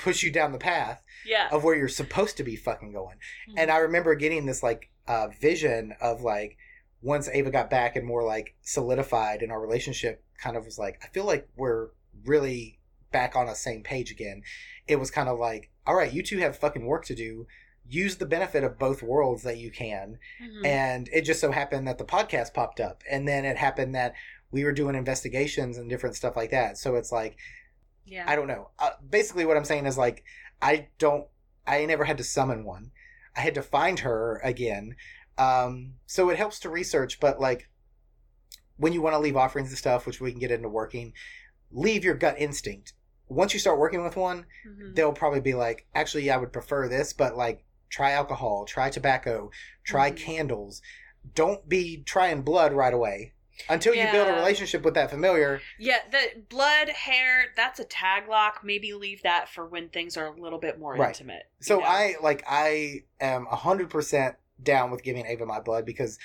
push 0.00 0.22
you 0.22 0.30
down 0.30 0.52
the 0.52 0.58
path 0.58 1.02
Yeah. 1.24 1.48
of 1.50 1.64
where 1.64 1.74
you're 1.76 1.88
supposed 1.88 2.36
to 2.36 2.42
be 2.44 2.56
fucking 2.56 2.92
going. 2.92 3.16
And 3.56 3.70
I 3.70 3.78
remember 3.78 4.14
getting 4.14 4.44
this 4.46 4.62
like 4.62 4.90
uh, 5.06 5.28
vision 5.40 5.94
of 6.00 6.20
like 6.22 6.56
once 7.00 7.28
Ava 7.28 7.50
got 7.50 7.70
back 7.70 7.96
and 7.96 8.06
more 8.06 8.24
like 8.24 8.54
solidified 8.60 9.42
in 9.42 9.50
our 9.50 9.60
relationship, 9.60 10.22
kind 10.42 10.56
of 10.56 10.64
was 10.64 10.78
like 10.78 11.00
I 11.02 11.08
feel 11.08 11.24
like 11.24 11.48
we're 11.56 11.88
really 12.24 12.78
back 13.12 13.34
on 13.36 13.46
the 13.46 13.54
same 13.54 13.82
page 13.82 14.10
again. 14.10 14.42
It 14.86 14.96
was 14.96 15.10
kind 15.10 15.28
of 15.28 15.38
like, 15.38 15.70
all 15.86 15.94
right, 15.94 16.12
you 16.12 16.22
two 16.22 16.38
have 16.38 16.58
fucking 16.58 16.84
work 16.84 17.04
to 17.06 17.14
do. 17.14 17.46
Use 17.90 18.16
the 18.16 18.26
benefit 18.26 18.64
of 18.64 18.78
both 18.78 19.02
worlds 19.02 19.44
that 19.44 19.56
you 19.56 19.70
can. 19.70 20.18
Mhm. 20.42 20.66
And 20.66 21.08
it 21.10 21.22
just 21.22 21.40
so 21.40 21.52
happened 21.52 21.88
that 21.88 21.96
the 21.96 22.04
podcast 22.04 22.52
popped 22.52 22.80
up, 22.80 23.02
and 23.10 23.26
then 23.26 23.46
it 23.46 23.56
happened 23.56 23.94
that 23.94 24.12
we 24.50 24.64
were 24.64 24.72
doing 24.72 24.94
investigations 24.94 25.76
and 25.78 25.90
different 25.90 26.16
stuff 26.16 26.36
like 26.36 26.50
that. 26.50 26.78
So 26.78 26.96
it's 26.96 27.12
like 27.12 27.36
yeah. 28.06 28.24
I 28.26 28.36
don't 28.36 28.48
know. 28.48 28.70
Uh, 28.78 28.90
basically, 29.08 29.44
what 29.44 29.56
I'm 29.56 29.64
saying 29.64 29.86
is 29.86 29.98
like 29.98 30.24
I 30.62 30.88
don't. 30.98 31.26
I 31.66 31.84
never 31.84 32.04
had 32.04 32.16
to 32.18 32.24
summon 32.24 32.64
one. 32.64 32.90
I 33.36 33.40
had 33.40 33.54
to 33.54 33.62
find 33.62 34.00
her 34.00 34.40
again. 34.42 34.96
Um, 35.36 35.94
so 36.06 36.30
it 36.30 36.38
helps 36.38 36.58
to 36.60 36.70
research, 36.70 37.20
but 37.20 37.38
like 37.38 37.68
when 38.78 38.92
you 38.92 39.02
want 39.02 39.14
to 39.14 39.18
leave 39.18 39.36
offerings 39.36 39.68
and 39.68 39.78
stuff, 39.78 40.06
which 40.06 40.20
we 40.20 40.30
can 40.30 40.40
get 40.40 40.50
into 40.50 40.68
working, 40.68 41.12
leave 41.70 42.04
your 42.04 42.14
gut 42.14 42.36
instinct. 42.38 42.94
Once 43.28 43.52
you 43.52 43.60
start 43.60 43.78
working 43.78 44.02
with 44.02 44.16
one, 44.16 44.46
Mhm. 44.66 44.94
they'll 44.94 45.12
probably 45.12 45.40
be 45.40 45.52
like, 45.54 45.86
actually, 45.94 46.30
I 46.30 46.38
would 46.38 46.52
prefer 46.52 46.88
this, 46.88 47.12
but 47.12 47.36
like 47.36 47.64
try 47.90 48.12
alcohol, 48.12 48.64
try 48.64 48.88
tobacco, 48.88 49.50
try 49.84 50.10
Mhm. 50.10 50.16
candles. 50.16 50.80
Don't 51.34 51.68
be 51.68 52.02
trying 52.04 52.42
blood 52.42 52.72
right 52.72 52.94
away. 52.94 53.34
Until 53.68 53.94
you 53.94 54.06
build 54.12 54.28
a 54.28 54.32
relationship 54.34 54.82
with 54.82 54.94
that 54.94 55.10
familiar, 55.10 55.60
Yeah, 55.78 55.98
the 56.10 56.42
blood, 56.48 56.88
hair, 56.88 57.46
that's 57.56 57.80
a 57.80 57.84
tag 57.84 58.28
lock. 58.28 58.60
Maybe 58.62 58.92
leave 58.92 59.22
that 59.22 59.48
for 59.48 59.66
when 59.66 59.88
things 59.88 60.16
are 60.16 60.26
a 60.26 60.40
little 60.40 60.58
bit 60.58 60.78
more 60.78 60.94
Right. 60.94 61.08
intimate. 61.08 61.44
So 61.60 61.78
know? 61.80 61.84
I 61.86 62.14
like 62.22 62.44
I 62.48 63.02
am 63.20 63.46
hundred 63.46 63.90
percent 63.90 64.36
down 64.62 64.90
with 64.90 65.02
giving 65.02 65.26
Ava 65.26 65.46
my 65.46 65.60
blood 65.60 65.84
because 65.84 66.18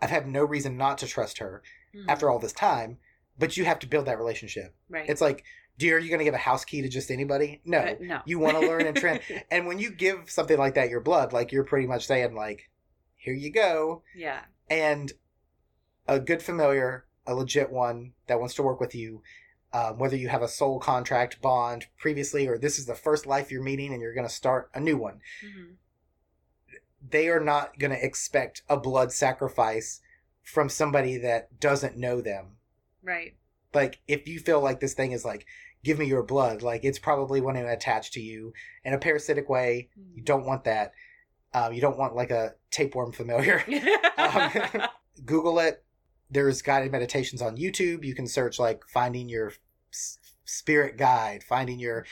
I've 0.00 0.10
had 0.10 0.26
no 0.26 0.44
reason 0.44 0.76
not 0.76 0.98
to 0.98 1.06
trust 1.06 1.38
her 1.38 1.62
Mhm. 1.94 2.04
after 2.08 2.28
all 2.30 2.38
this 2.38 2.52
time. 2.52 2.98
But 3.38 3.56
you 3.56 3.64
have 3.64 3.78
to 3.80 3.86
build 3.88 4.06
that 4.06 4.18
relationship. 4.18 4.74
right. 4.88 5.08
It's 5.08 5.20
like, 5.20 5.42
dear, 5.76 5.96
are 5.96 5.98
you 5.98 6.08
going 6.08 6.20
to 6.20 6.24
give 6.24 6.34
a 6.34 6.38
house 6.38 6.64
key 6.64 6.82
to 6.82 6.88
just 6.88 7.10
anybody? 7.10 7.60
No, 7.64 7.78
Uh, 7.78 7.94
no. 7.98 8.20
you 8.24 8.38
want 8.38 8.54
to 8.60 8.64
learn 8.66 8.86
and 8.86 8.96
trend. 8.96 9.20
and 9.50 9.66
when 9.66 9.80
you 9.80 9.90
give 9.90 10.30
something 10.30 10.56
like 10.56 10.74
that 10.74 10.88
your 10.88 11.00
blood, 11.00 11.32
like 11.32 11.50
you're 11.50 11.64
pretty 11.64 11.88
much 11.88 12.06
saying 12.06 12.34
like, 12.36 12.68
here 13.16 13.34
you 13.34 13.50
go, 13.50 14.02
yeah. 14.14 14.42
and 14.70 15.12
a 16.06 16.20
good 16.20 16.42
familiar, 16.42 17.06
a 17.26 17.34
legit 17.34 17.70
one 17.70 18.12
that 18.26 18.38
wants 18.38 18.54
to 18.54 18.62
work 18.62 18.80
with 18.80 18.94
you. 18.94 19.22
Um, 19.72 19.98
whether 19.98 20.16
you 20.16 20.28
have 20.28 20.42
a 20.42 20.46
soul 20.48 20.78
contract 20.78 21.42
bond 21.42 21.86
previously 21.98 22.46
or 22.46 22.56
this 22.58 22.78
is 22.78 22.86
the 22.86 22.94
first 22.94 23.26
life 23.26 23.50
you're 23.50 23.60
meeting 23.62 23.92
and 23.92 24.00
you're 24.00 24.14
going 24.14 24.26
to 24.28 24.32
start 24.32 24.70
a 24.72 24.78
new 24.78 24.96
one 24.96 25.20
Mhm. 25.44 25.74
they 27.10 27.28
are 27.28 27.40
not 27.40 27.76
going 27.78 27.90
to 27.90 28.04
expect 28.04 28.62
a 28.68 28.76
blood 28.76 29.10
sacrifice 29.12 30.00
from 30.42 30.68
somebody 30.68 31.16
that 31.18 31.58
doesn't 31.58 31.96
know 31.96 32.20
them. 32.20 32.56
Right. 33.02 33.34
Like, 33.72 34.00
if 34.06 34.28
you 34.28 34.38
feel 34.38 34.60
like 34.60 34.78
this 34.80 34.94
thing 34.94 35.10
is 35.12 35.24
like, 35.24 35.44
give 35.82 35.98
me 35.98 36.06
your 36.06 36.22
blood, 36.22 36.62
like, 36.62 36.84
it's 36.84 36.98
probably 37.00 37.40
want 37.40 37.56
to 37.56 37.68
attach 37.68 38.12
to 38.12 38.20
you 38.20 38.52
in 38.84 38.94
a 38.94 38.98
parasitic 38.98 39.48
way. 39.48 39.88
You 40.14 40.22
don't 40.22 40.46
want 40.46 40.64
that. 40.64 40.92
Um, 41.52 41.72
you 41.72 41.80
don't 41.80 41.98
want 41.98 42.14
like 42.14 42.30
a 42.30 42.54
tapeworm 42.70 43.10
familiar. 43.12 43.64
Um, 44.16 44.52
Google 45.24 45.58
it. 45.58 45.84
There's 46.30 46.62
guided 46.62 46.92
meditations 46.92 47.42
on 47.42 47.56
YouTube. 47.56 48.04
You 48.04 48.14
can 48.14 48.26
search 48.26 48.58
like 48.58 48.82
finding 48.88 49.28
your 49.28 49.52
spirit 50.44 50.96
guide, 50.96 51.42
finding 51.42 51.78
your. 51.78 52.06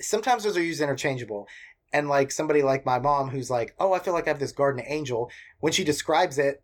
Sometimes 0.00 0.44
those 0.44 0.56
are 0.56 0.62
used 0.62 0.80
interchangeable. 0.80 1.46
And 1.92 2.08
like 2.08 2.30
somebody 2.30 2.62
like 2.62 2.86
my 2.86 2.98
mom 2.98 3.28
who's 3.28 3.50
like, 3.50 3.74
oh, 3.78 3.92
I 3.92 3.98
feel 3.98 4.14
like 4.14 4.26
I 4.26 4.30
have 4.30 4.40
this 4.40 4.52
guardian 4.52 4.86
angel. 4.88 5.30
When 5.60 5.72
she 5.72 5.84
describes 5.84 6.38
it, 6.38 6.62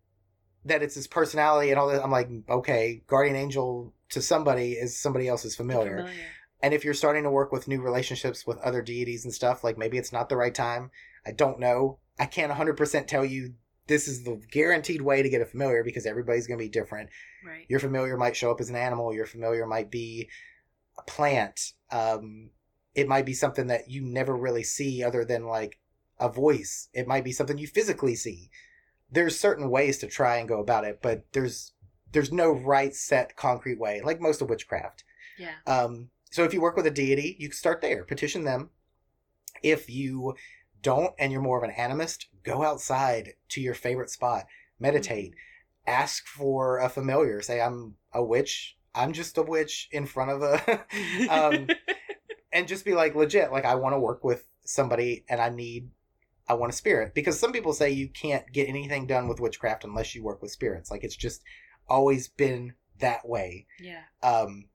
that 0.64 0.82
it's 0.82 0.94
his 0.94 1.06
personality 1.06 1.70
and 1.70 1.78
all 1.78 1.88
that, 1.88 2.02
I'm 2.02 2.10
like, 2.10 2.28
okay, 2.48 3.02
guardian 3.06 3.36
angel 3.36 3.92
to 4.10 4.22
somebody 4.22 4.72
is 4.72 4.98
somebody 4.98 5.28
else's 5.28 5.54
familiar. 5.54 5.98
Familiar. 5.98 6.20
And 6.62 6.74
if 6.74 6.84
you're 6.84 6.94
starting 6.94 7.22
to 7.22 7.30
work 7.30 7.52
with 7.52 7.68
new 7.68 7.80
relationships 7.80 8.46
with 8.46 8.58
other 8.58 8.82
deities 8.82 9.24
and 9.24 9.32
stuff, 9.32 9.62
like 9.62 9.78
maybe 9.78 9.98
it's 9.98 10.12
not 10.12 10.28
the 10.28 10.36
right 10.36 10.54
time. 10.54 10.90
I 11.26 11.32
don't 11.32 11.60
know. 11.60 11.98
I 12.18 12.26
can't 12.26 12.52
100% 12.52 13.06
tell 13.06 13.24
you 13.24 13.54
this 13.88 14.06
is 14.06 14.22
the 14.22 14.40
guaranteed 14.50 15.02
way 15.02 15.22
to 15.22 15.28
get 15.28 15.40
a 15.40 15.46
familiar 15.46 15.82
because 15.82 16.06
everybody's 16.06 16.46
going 16.46 16.58
to 16.58 16.64
be 16.64 16.70
different. 16.70 17.10
Right. 17.44 17.66
Your 17.68 17.80
familiar 17.80 18.16
might 18.16 18.36
show 18.36 18.50
up 18.50 18.60
as 18.60 18.70
an 18.70 18.76
animal, 18.76 19.14
your 19.14 19.26
familiar 19.26 19.66
might 19.66 19.90
be 19.90 20.28
a 20.98 21.02
plant. 21.02 21.72
Um, 21.90 22.50
it 22.94 23.08
might 23.08 23.26
be 23.26 23.34
something 23.34 23.68
that 23.68 23.90
you 23.90 24.02
never 24.02 24.36
really 24.36 24.62
see 24.62 25.02
other 25.02 25.24
than 25.24 25.46
like 25.46 25.78
a 26.20 26.28
voice. 26.28 26.88
It 26.92 27.08
might 27.08 27.24
be 27.24 27.32
something 27.32 27.58
you 27.58 27.66
physically 27.66 28.14
see. 28.14 28.50
There's 29.10 29.38
certain 29.38 29.70
ways 29.70 29.98
to 29.98 30.06
try 30.06 30.36
and 30.36 30.48
go 30.48 30.60
about 30.60 30.84
it, 30.84 31.00
but 31.02 31.24
there's 31.32 31.72
there's 32.12 32.32
no 32.32 32.50
right 32.52 32.94
set 32.94 33.36
concrete 33.36 33.78
way, 33.78 34.00
like 34.02 34.20
most 34.20 34.40
of 34.40 34.48
witchcraft. 34.48 35.04
yeah. 35.38 35.54
Um, 35.66 36.10
so 36.30 36.44
if 36.44 36.52
you 36.52 36.60
work 36.60 36.76
with 36.76 36.86
a 36.86 36.90
deity, 36.90 37.36
you 37.38 37.48
can 37.48 37.56
start 37.56 37.80
there, 37.80 38.04
petition 38.04 38.44
them. 38.44 38.70
If 39.62 39.88
you 39.88 40.34
don't 40.82 41.14
and 41.18 41.32
you're 41.32 41.40
more 41.40 41.58
of 41.58 41.68
an 41.68 41.74
animist, 41.74 42.26
go 42.48 42.62
outside 42.62 43.34
to 43.50 43.60
your 43.60 43.74
favorite 43.74 44.10
spot, 44.10 44.46
meditate, 44.80 45.34
ask 45.86 46.26
for 46.26 46.78
a 46.78 46.88
familiar. 46.88 47.42
Say, 47.42 47.60
I'm 47.60 47.94
a 48.12 48.24
witch. 48.24 48.76
I'm 48.94 49.12
just 49.12 49.38
a 49.38 49.42
witch 49.42 49.88
in 49.92 50.06
front 50.06 50.30
of 50.30 50.42
a, 50.42 50.80
um, 51.30 51.68
and 52.52 52.66
just 52.66 52.84
be 52.84 52.94
like 52.94 53.14
legit. 53.14 53.52
Like 53.52 53.64
I 53.64 53.74
want 53.74 53.94
to 53.94 54.00
work 54.00 54.24
with 54.24 54.48
somebody, 54.64 55.24
and 55.28 55.40
I 55.40 55.50
need, 55.50 55.90
I 56.48 56.54
want 56.54 56.72
a 56.72 56.76
spirit 56.76 57.14
because 57.14 57.38
some 57.38 57.52
people 57.52 57.72
say 57.74 57.90
you 57.90 58.08
can't 58.08 58.50
get 58.52 58.68
anything 58.68 59.06
done 59.06 59.28
with 59.28 59.40
witchcraft 59.40 59.84
unless 59.84 60.14
you 60.14 60.22
work 60.22 60.40
with 60.40 60.50
spirits. 60.50 60.90
Like 60.90 61.04
it's 61.04 61.16
just 61.16 61.42
always 61.88 62.28
been 62.28 62.74
that 62.98 63.28
way. 63.28 63.66
yeah. 63.78 64.02
Um, 64.22 64.66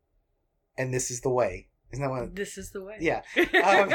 and 0.78 0.94
this 0.94 1.12
is 1.12 1.22
the 1.22 1.30
way. 1.30 1.68
Isn't 1.92 2.04
that 2.04 2.10
what? 2.10 2.36
This 2.36 2.58
is 2.58 2.72
the 2.72 2.84
way. 2.84 2.98
Yeah. 3.00 3.22
Um, 3.36 3.90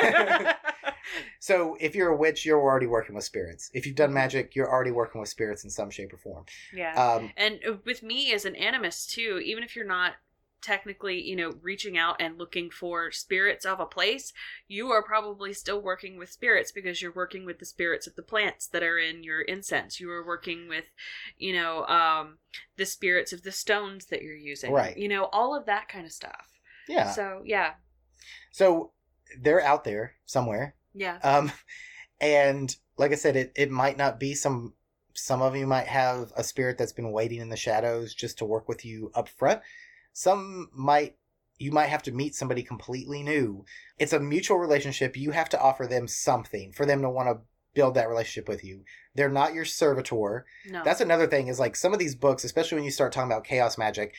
So 1.41 1.77
if 1.81 1.95
you're 1.95 2.09
a 2.09 2.17
witch, 2.17 2.45
you're 2.47 2.61
already 2.61 2.87
working 2.87 3.15
with 3.15 3.25
spirits. 3.25 3.71
If 3.75 3.87
you've 3.87 3.97
done 3.97 4.13
magic, 4.13 4.55
you're 4.55 4.71
already 4.71 4.91
working 4.91 5.21
with 5.21 5.31
spirits 5.31 5.65
in 5.65 5.71
some 5.71 5.91
shape 5.91 6.13
or 6.13 6.19
form. 6.19 6.45
yeah. 6.73 6.95
Um, 6.95 7.31
And 7.37 7.61
uh, 7.67 7.77
with 7.85 8.03
me 8.03 8.33
as 8.33 8.45
an 8.45 8.55
animist 8.55 9.11
too, 9.11 9.41
even 9.45 9.63
if 9.65 9.75
you're 9.77 9.87
not 9.87 10.15
technically, 10.61 11.23
you 11.23 11.37
know, 11.37 11.53
reaching 11.63 11.97
out 11.97 12.17
and 12.21 12.37
looking 12.37 12.69
for 12.69 13.13
spirits 13.13 13.65
of 13.65 13.79
a 13.79 13.87
place, 13.87 14.33
you 14.67 14.91
are 14.91 15.05
probably 15.05 15.53
still 15.53 15.81
working 15.81 16.19
with 16.19 16.33
spirits 16.33 16.73
because 16.73 17.01
you're 17.01 17.13
working 17.13 17.45
with 17.47 17.61
the 17.61 17.65
spirits 17.65 18.09
of 18.09 18.17
the 18.17 18.23
plants 18.25 18.67
that 18.67 18.83
are 18.83 18.99
in 18.99 19.23
your 19.23 19.41
incense. 19.43 20.01
You 20.01 20.11
are 20.11 20.27
working 20.27 20.69
with, 20.69 20.87
you 21.37 21.53
know, 21.53 21.85
um 21.87 22.39
the 22.77 22.87
spirits 22.87 23.33
of 23.33 23.43
the 23.45 23.53
stones 23.53 24.07
that 24.07 24.23
you're 24.23 24.35
using. 24.35 24.73
Right. 24.73 24.97
You 24.97 25.09
know, 25.09 25.27
all 25.27 25.57
of 25.57 25.65
that 25.67 25.89
kind 25.89 26.05
of 26.07 26.13
stuff. 26.13 26.49
yeah. 26.89 27.11
So, 27.13 27.43
yeah. 27.45 27.75
So 28.51 28.91
they're 29.41 29.63
out 29.63 29.85
there 29.85 30.15
somewhere. 30.27 30.75
Yeah. 30.95 31.19
Um, 31.23 31.53
and 32.21 32.75
like 32.97 33.13
I 33.13 33.17
said, 33.17 33.37
it, 33.37 33.53
it 33.57 33.71
might 33.71 33.97
not 33.97 34.19
be 34.19 34.35
some. 34.35 34.75
Some 35.15 35.43
of 35.43 35.57
you 35.57 35.67
might 35.67 35.89
have 35.89 36.33
a 36.37 36.45
spirit 36.45 36.79
that's 36.79 36.93
been 36.93 37.11
waiting 37.11 37.41
in 37.41 37.49
the 37.49 37.57
shadows 37.57 38.15
just 38.15 38.39
to 38.39 38.45
work 38.45 38.69
with 38.69 38.85
you 38.85 39.11
up 39.17 39.29
front. 39.29 39.61
Some 40.13 40.69
might 40.73 41.17
you 41.59 41.73
might 41.73 41.87
have 41.89 42.05
to 42.05 42.13
meet 42.13 42.35
somebody 42.35 42.63
completely 42.63 43.23
new. 43.23 43.65
It's 43.99 44.13
a 44.13 44.21
mutual 44.21 44.59
relationship. 44.59 45.17
You 45.17 45.33
have 45.33 45.49
to 45.51 45.61
offer 45.61 45.87
them 45.87 46.07
something 46.07 46.73
for 46.73 46.87
them 46.87 47.03
to 47.03 47.11
want 47.11 47.29
to 47.29 47.41
build 47.75 47.95
that 47.95 48.09
relationship 48.09 48.49
with 48.49 48.65
you. 48.65 48.85
They're 49.15 49.29
not 49.29 49.55
your 49.55 49.65
servitor. 49.65 50.47
No. 50.67 50.83
That's 50.85 51.01
another 51.01 51.27
thing 51.27 51.49
is 51.49 51.59
like 51.59 51.77
some 51.77 51.93
of 51.93 51.99
these 51.99 52.15
books, 52.15 52.45
especially 52.45 52.77
when 52.77 52.85
you 52.85 52.91
start 52.91 53.13
talking 53.13 53.31
about 53.31 53.45
chaos 53.45 53.77
magic, 53.77 54.15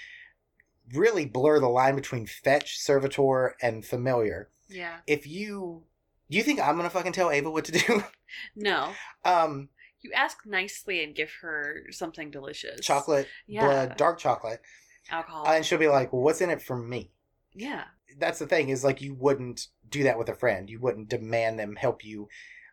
really 0.94 1.26
blur 1.26 1.60
the 1.60 1.70
line 1.70 1.96
between 1.96 2.26
fetch, 2.26 2.78
servitor, 2.78 3.56
and 3.62 3.86
familiar. 3.86 4.50
yeah. 4.68 4.98
If 5.08 5.26
you 5.26 5.84
do 6.30 6.38
you 6.38 6.44
think 6.44 6.60
I'm 6.60 6.76
gonna 6.78 6.90
fucking 6.90 7.14
tell 7.14 7.32
Ava 7.32 7.50
what 7.52 7.66
to 7.66 7.72
do? 7.72 8.04
No. 8.56 8.94
um, 9.26 9.70
You 10.02 10.12
ask 10.14 10.46
nicely 10.46 11.04
and 11.04 11.16
give 11.16 11.32
her 11.42 11.86
something 11.90 12.30
delicious. 12.30 12.80
chocolate, 12.86 13.28
Yeah. 13.48 13.66
blood, 13.66 13.98
dark 13.98 14.20
chocolate, 14.20 14.62
Alcohol. 15.10 15.48
and 15.48 15.66
she'll 15.66 15.80
be 15.80 15.88
like, 15.88 16.14
well, 16.14 16.22
"What's 16.22 16.42
in 16.42 16.50
it 16.52 16.62
for 16.62 16.78
me?" 16.78 17.12
yeah. 17.54 17.86
That's 18.18 18.40
the 18.40 18.48
thing 18.48 18.70
is 18.70 18.84
like 18.84 19.02
you 19.02 19.14
wouldn't 19.14 19.68
do 19.88 20.04
that 20.04 20.18
with 20.18 20.30
a 20.30 20.36
friend. 20.36 20.70
You 20.70 20.80
wouldn't 20.80 21.10
demand 21.10 21.60
them 21.60 21.76
help 21.76 22.04
you. 22.04 22.28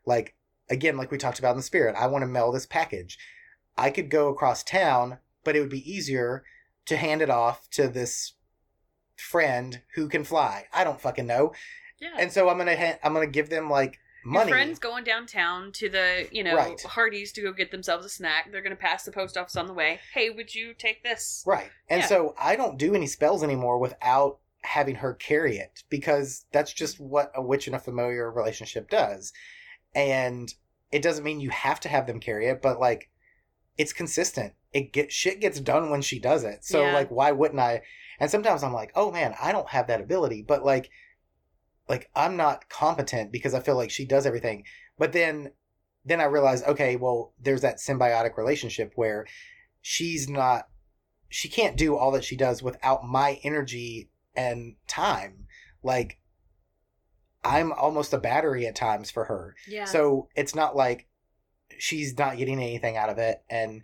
Like 0.06 0.34
again, 0.70 0.96
like 0.96 1.10
we 1.10 1.18
talked 1.18 1.38
about 1.38 1.52
in 1.52 1.56
the 1.58 1.62
spirit, 1.62 1.94
I 1.96 2.06
want 2.06 2.22
to 2.22 2.26
mail 2.26 2.50
this 2.52 2.66
package. 2.66 3.18
I 3.78 3.90
could 3.90 4.10
go 4.10 4.28
across 4.28 4.62
town, 4.64 5.18
but 5.44 5.54
it 5.54 5.60
would 5.60 5.68
be 5.70 5.90
easier 5.90 6.42
to 6.86 6.96
hand 6.96 7.20
it 7.22 7.30
off 7.30 7.68
to 7.70 7.86
this 7.88 8.32
friend 9.16 9.82
who 9.94 10.08
can 10.08 10.24
fly. 10.24 10.66
I 10.72 10.84
don't 10.84 11.00
fucking 11.00 11.26
know. 11.26 11.52
Yeah. 11.98 12.14
And 12.18 12.30
so 12.32 12.48
I'm 12.48 12.58
gonna 12.58 12.76
ha- 12.76 12.98
I'm 13.02 13.12
gonna 13.14 13.26
give 13.26 13.48
them 13.48 13.70
like 13.70 13.98
money. 14.24 14.48
Your 14.50 14.56
friend's 14.58 14.78
going 14.78 15.04
downtown 15.04 15.70
to 15.72 15.88
the, 15.88 16.28
you 16.32 16.42
know, 16.42 16.56
Right. 16.56 16.80
Hardee's 16.82 17.32
to 17.32 17.42
go 17.42 17.52
get 17.52 17.70
themselves 17.70 18.04
a 18.04 18.08
snack. 18.08 18.50
They're 18.50 18.60
going 18.60 18.74
to 18.74 18.80
pass 18.82 19.04
the 19.04 19.12
post 19.12 19.36
office 19.36 19.54
on 19.54 19.68
the 19.68 19.72
way. 19.72 20.00
Hey, 20.14 20.30
would 20.30 20.52
you 20.52 20.74
take 20.74 21.04
this? 21.04 21.44
Right. 21.46 21.70
And 21.88 22.00
Yeah. 22.00 22.08
so 22.08 22.34
I 22.36 22.56
don't 22.56 22.76
do 22.76 22.92
any 22.96 23.06
spells 23.06 23.44
anymore 23.44 23.78
without 23.78 24.40
having 24.62 24.96
her 24.96 25.14
carry 25.14 25.58
it 25.58 25.84
because 25.90 26.44
that's 26.50 26.72
just 26.72 26.98
what 26.98 27.30
a 27.36 27.40
witch 27.42 27.68
and 27.68 27.76
a 27.76 27.78
familiar 27.78 28.28
relationship 28.28 28.90
does. 28.90 29.32
And 29.94 30.52
it 30.90 31.02
doesn't 31.02 31.22
mean 31.24 31.38
you 31.40 31.50
have 31.50 31.78
to 31.80 31.88
have 31.88 32.08
them 32.08 32.18
carry 32.20 32.46
it, 32.48 32.60
but 32.60 32.80
like 32.80 33.08
it's 33.78 33.92
consistent. 33.92 34.54
It 34.72 34.92
get 34.92 35.12
shit 35.12 35.40
gets 35.40 35.60
done 35.60 35.88
when 35.90 36.02
she 36.02 36.18
does 36.18 36.42
it. 36.42 36.64
So 36.64 36.84
Yeah. 36.84 36.94
like 36.94 37.10
why 37.10 37.30
wouldn't 37.30 37.60
I? 37.60 37.82
And 38.18 38.30
sometimes 38.30 38.62
I'm 38.64 38.72
like, 38.72 38.90
"Oh 38.94 39.10
man, 39.12 39.34
I 39.40 39.52
don't 39.52 39.68
have 39.68 39.86
that 39.86 40.00
ability." 40.00 40.42
But 40.42 40.64
like 40.64 40.90
like 41.88 42.10
I'm 42.14 42.36
not 42.36 42.68
competent 42.68 43.32
because 43.32 43.54
I 43.54 43.60
feel 43.60 43.76
like 43.76 43.90
she 43.90 44.04
does 44.04 44.26
everything. 44.26 44.64
But 44.98 45.12
then 45.12 45.52
then 46.04 46.20
I 46.20 46.24
realize, 46.24 46.62
okay, 46.62 46.94
well, 46.96 47.32
there's 47.40 47.62
that 47.62 47.78
symbiotic 47.78 48.36
relationship 48.36 48.92
where 48.94 49.26
she's 49.82 50.28
not 50.28 50.68
she 51.28 51.48
can't 51.48 51.76
do 51.76 51.96
all 51.96 52.12
that 52.12 52.24
she 52.24 52.36
does 52.36 52.62
without 52.62 53.04
my 53.04 53.40
energy 53.42 54.08
and 54.36 54.76
time. 54.86 55.46
Like 55.82 56.18
I'm 57.44 57.72
almost 57.72 58.12
a 58.12 58.18
battery 58.18 58.66
at 58.66 58.74
times 58.74 59.10
for 59.10 59.24
her. 59.24 59.54
Yeah. 59.68 59.84
So 59.84 60.28
it's 60.34 60.54
not 60.54 60.74
like 60.76 61.06
she's 61.78 62.16
not 62.18 62.38
getting 62.38 62.60
anything 62.60 62.96
out 62.96 63.08
of 63.10 63.18
it. 63.18 63.42
And 63.48 63.82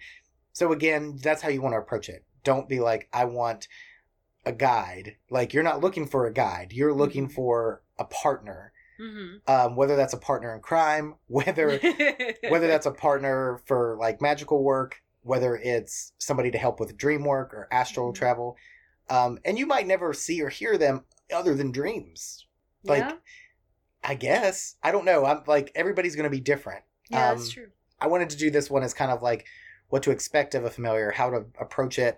so 0.53 0.73
again, 0.73 1.19
that's 1.23 1.43
how 1.43 1.49
you 1.49 1.63
want 1.63 1.75
to 1.75 1.79
approach 1.79 2.09
it. 2.09 2.25
Don't 2.45 2.69
be 2.69 2.81
like, 2.81 3.09
I 3.13 3.25
want 3.25 3.69
a 4.45 4.53
guide. 4.53 5.17
Like 5.31 5.53
you're 5.53 5.63
not 5.63 5.81
looking 5.81 6.07
for 6.07 6.27
a 6.27 6.33
guide. 6.33 6.73
You're 6.73 6.93
looking 6.95 7.29
Mhm. 7.29 7.33
for 7.33 7.82
a 7.99 8.05
partner. 8.05 8.73
hmm 8.99 9.37
Um, 9.47 9.75
whether 9.77 9.97
that's 9.97 10.13
a 10.13 10.19
partner 10.19 10.55
in 10.55 10.61
crime, 10.61 11.15
whether 11.27 11.79
whether 12.49 12.67
that's 12.69 12.87
a 12.87 12.91
partner 12.93 13.61
for 13.67 13.97
like 13.99 14.21
magical 14.21 14.63
work, 14.63 15.03
whether 15.23 15.57
it's 15.57 16.13
somebody 16.19 16.51
to 16.51 16.59
help 16.59 16.79
with 16.81 16.97
dream 16.97 17.25
work 17.25 17.53
or 17.55 17.69
astral 17.73 18.13
Mhm. 18.13 18.17
travel. 18.17 18.57
Um, 19.11 19.39
and 19.45 19.59
you 19.59 19.67
might 19.67 19.87
never 19.87 20.13
see 20.15 20.41
or 20.43 20.49
hear 20.49 20.79
them 20.79 21.05
other 21.35 21.55
than 21.55 21.73
dreams. 21.73 22.47
like, 22.85 23.05
yeah, 23.05 23.17
I 24.05 24.15
guess. 24.15 24.77
I 24.83 24.91
don't 24.93 25.05
know. 25.05 25.25
I'm 25.25 25.43
like 25.47 25.71
everybody's 25.75 26.17
going 26.17 26.25
to 26.25 26.31
be 26.31 26.41
different. 26.41 26.85
yeah, 27.11 27.31
um, 27.31 27.39
that's 27.39 27.51
true. 27.51 27.69
I 28.01 28.07
wanted 28.09 28.31
to 28.31 28.37
do 28.37 28.51
this 28.51 28.69
one 28.71 28.83
as 28.83 28.95
kind 28.95 29.11
of 29.13 29.23
like 29.23 29.47
what 29.89 30.03
to 30.05 30.11
expect 30.11 30.55
of 30.55 30.65
a 30.65 30.71
familiar, 30.71 31.11
how 31.13 31.31
to 31.31 31.45
approach 31.61 31.99
it, 31.99 32.17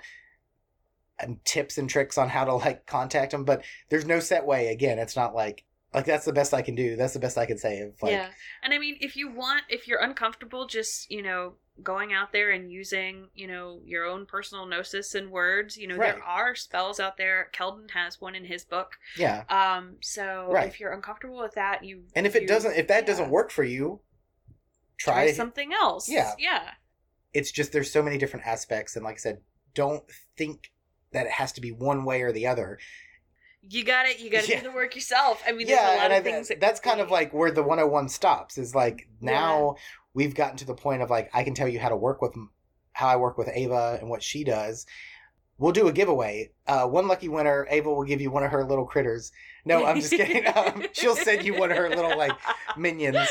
and 1.18 1.42
tips 1.44 1.78
and 1.78 1.88
tricks 1.88 2.18
on 2.18 2.28
how 2.28 2.44
to 2.44 2.54
like 2.54 2.86
contact 2.86 3.32
them. 3.32 3.44
But 3.44 3.62
there's 3.88 4.04
no 4.06 4.20
set 4.20 4.46
way. 4.46 4.68
Again, 4.68 4.98
it's 4.98 5.16
not 5.16 5.34
like 5.34 5.64
like 5.92 6.06
that's 6.06 6.24
the 6.24 6.32
best 6.32 6.52
I 6.52 6.62
can 6.62 6.74
do. 6.74 6.96
That's 6.96 7.12
the 7.14 7.20
best 7.20 7.38
I 7.38 7.46
can 7.46 7.58
say. 7.58 7.80
Of 7.80 7.94
like, 8.02 8.12
yeah, 8.12 8.28
and 8.62 8.74
I 8.74 8.78
mean, 8.78 8.96
if 9.00 9.16
you 9.16 9.30
want, 9.30 9.62
if 9.68 9.86
you're 9.86 10.00
uncomfortable, 10.00 10.66
just 10.66 11.08
you 11.10 11.22
know, 11.22 11.54
going 11.84 12.12
out 12.12 12.32
there 12.32 12.50
and 12.50 12.70
using, 12.70 13.28
you 13.34 13.46
know, 13.46 13.80
your 13.84 14.04
own 14.04 14.26
personal 14.26 14.66
gnosis 14.66 15.14
and 15.14 15.30
words. 15.30 15.76
You 15.76 15.86
know, 15.86 15.96
Right. 15.96 16.14
there 16.14 16.22
are 16.24 16.56
spells 16.56 16.98
out 16.98 17.16
there. 17.16 17.48
Kelden 17.54 17.90
has 17.92 18.20
one 18.20 18.34
in 18.34 18.44
his 18.44 18.64
book. 18.64 18.96
yeah. 19.16 19.44
Um, 19.48 19.96
so 20.00 20.48
Right. 20.50 20.66
if 20.68 20.80
you're 20.80 20.92
uncomfortable 20.92 21.38
with 21.38 21.54
that, 21.54 21.84
you 21.84 22.04
And 22.16 22.26
if 22.26 22.34
it 22.34 22.48
doesn't, 22.48 22.74
if 22.76 22.88
that 22.88 23.02
yeah. 23.02 23.06
doesn't 23.06 23.30
work 23.30 23.50
for 23.52 23.62
you, 23.64 24.00
try 24.96 25.26
try. 25.26 25.32
something 25.32 25.72
else. 25.72 26.08
Yeah. 26.08 26.32
yeah, 26.38 26.70
It's 27.32 27.50
just 27.52 27.70
there's 27.72 27.90
so 27.92 28.02
many 28.02 28.18
different 28.18 28.46
aspects, 28.46 28.96
and 28.96 29.04
like 29.04 29.16
I 29.16 29.18
said, 29.18 29.40
don't 29.74 30.04
think 30.36 30.70
that 31.14 31.26
it 31.26 31.32
has 31.32 31.52
to 31.52 31.60
be 31.60 31.72
one 31.72 32.04
way 32.04 32.20
or 32.22 32.30
the 32.32 32.46
other. 32.46 32.78
you 33.62 33.82
got 33.82 34.04
it. 34.06 34.20
You 34.20 34.30
got 34.30 34.44
to 34.44 34.50
Yeah. 34.50 34.60
do 34.60 34.68
the 34.68 34.74
work 34.74 34.94
yourself. 34.94 35.42
I 35.46 35.52
mean, 35.52 35.66
yeah, 35.66 35.76
there's 35.76 35.88
a 35.88 35.96
lot 35.96 36.04
and 36.04 36.12
of 36.12 36.18
I, 36.18 36.22
things. 36.22 36.48
that 36.48 36.60
that's 36.60 36.80
kind 36.80 37.00
of 37.00 37.10
like 37.10 37.32
where 37.32 37.50
the 37.50 37.62
101 37.62 38.10
stops. 38.10 38.58
Is 38.58 38.74
like 38.74 39.08
now 39.22 39.76
we've 40.12 40.34
gotten 40.34 40.58
to 40.58 40.66
the 40.66 40.74
point 40.74 41.00
of 41.00 41.08
like 41.08 41.30
I 41.32 41.44
can 41.44 41.54
tell 41.54 41.66
you 41.68 41.80
how 41.80 41.88
to 41.88 41.96
work 41.96 42.20
with 42.20 42.34
how 42.92 43.08
I 43.08 43.16
work 43.16 43.38
with 43.38 43.48
Ava 43.52 43.96
and 44.00 44.10
what 44.10 44.22
she 44.22 44.44
does, 44.44 44.86
we'll 45.58 45.72
do 45.72 45.88
a 45.88 45.92
giveaway. 45.92 46.50
Uh, 46.66 46.86
one 46.86 47.08
lucky 47.08 47.28
winner, 47.28 47.66
Ava 47.70 47.88
will 47.92 48.04
give 48.04 48.20
you 48.20 48.30
one 48.30 48.44
of 48.44 48.50
her 48.52 48.64
little 48.64 48.84
critters. 48.86 49.32
No, 49.64 49.84
I'm 49.86 50.00
just 50.00 50.12
kidding. 50.12 50.44
Um, 50.54 50.84
she'll 50.92 51.16
send 51.16 51.42
you 51.44 51.54
one 51.58 51.70
of 51.72 51.78
her 51.78 51.88
little 51.88 52.16
like 52.18 52.32
minions. 52.76 53.28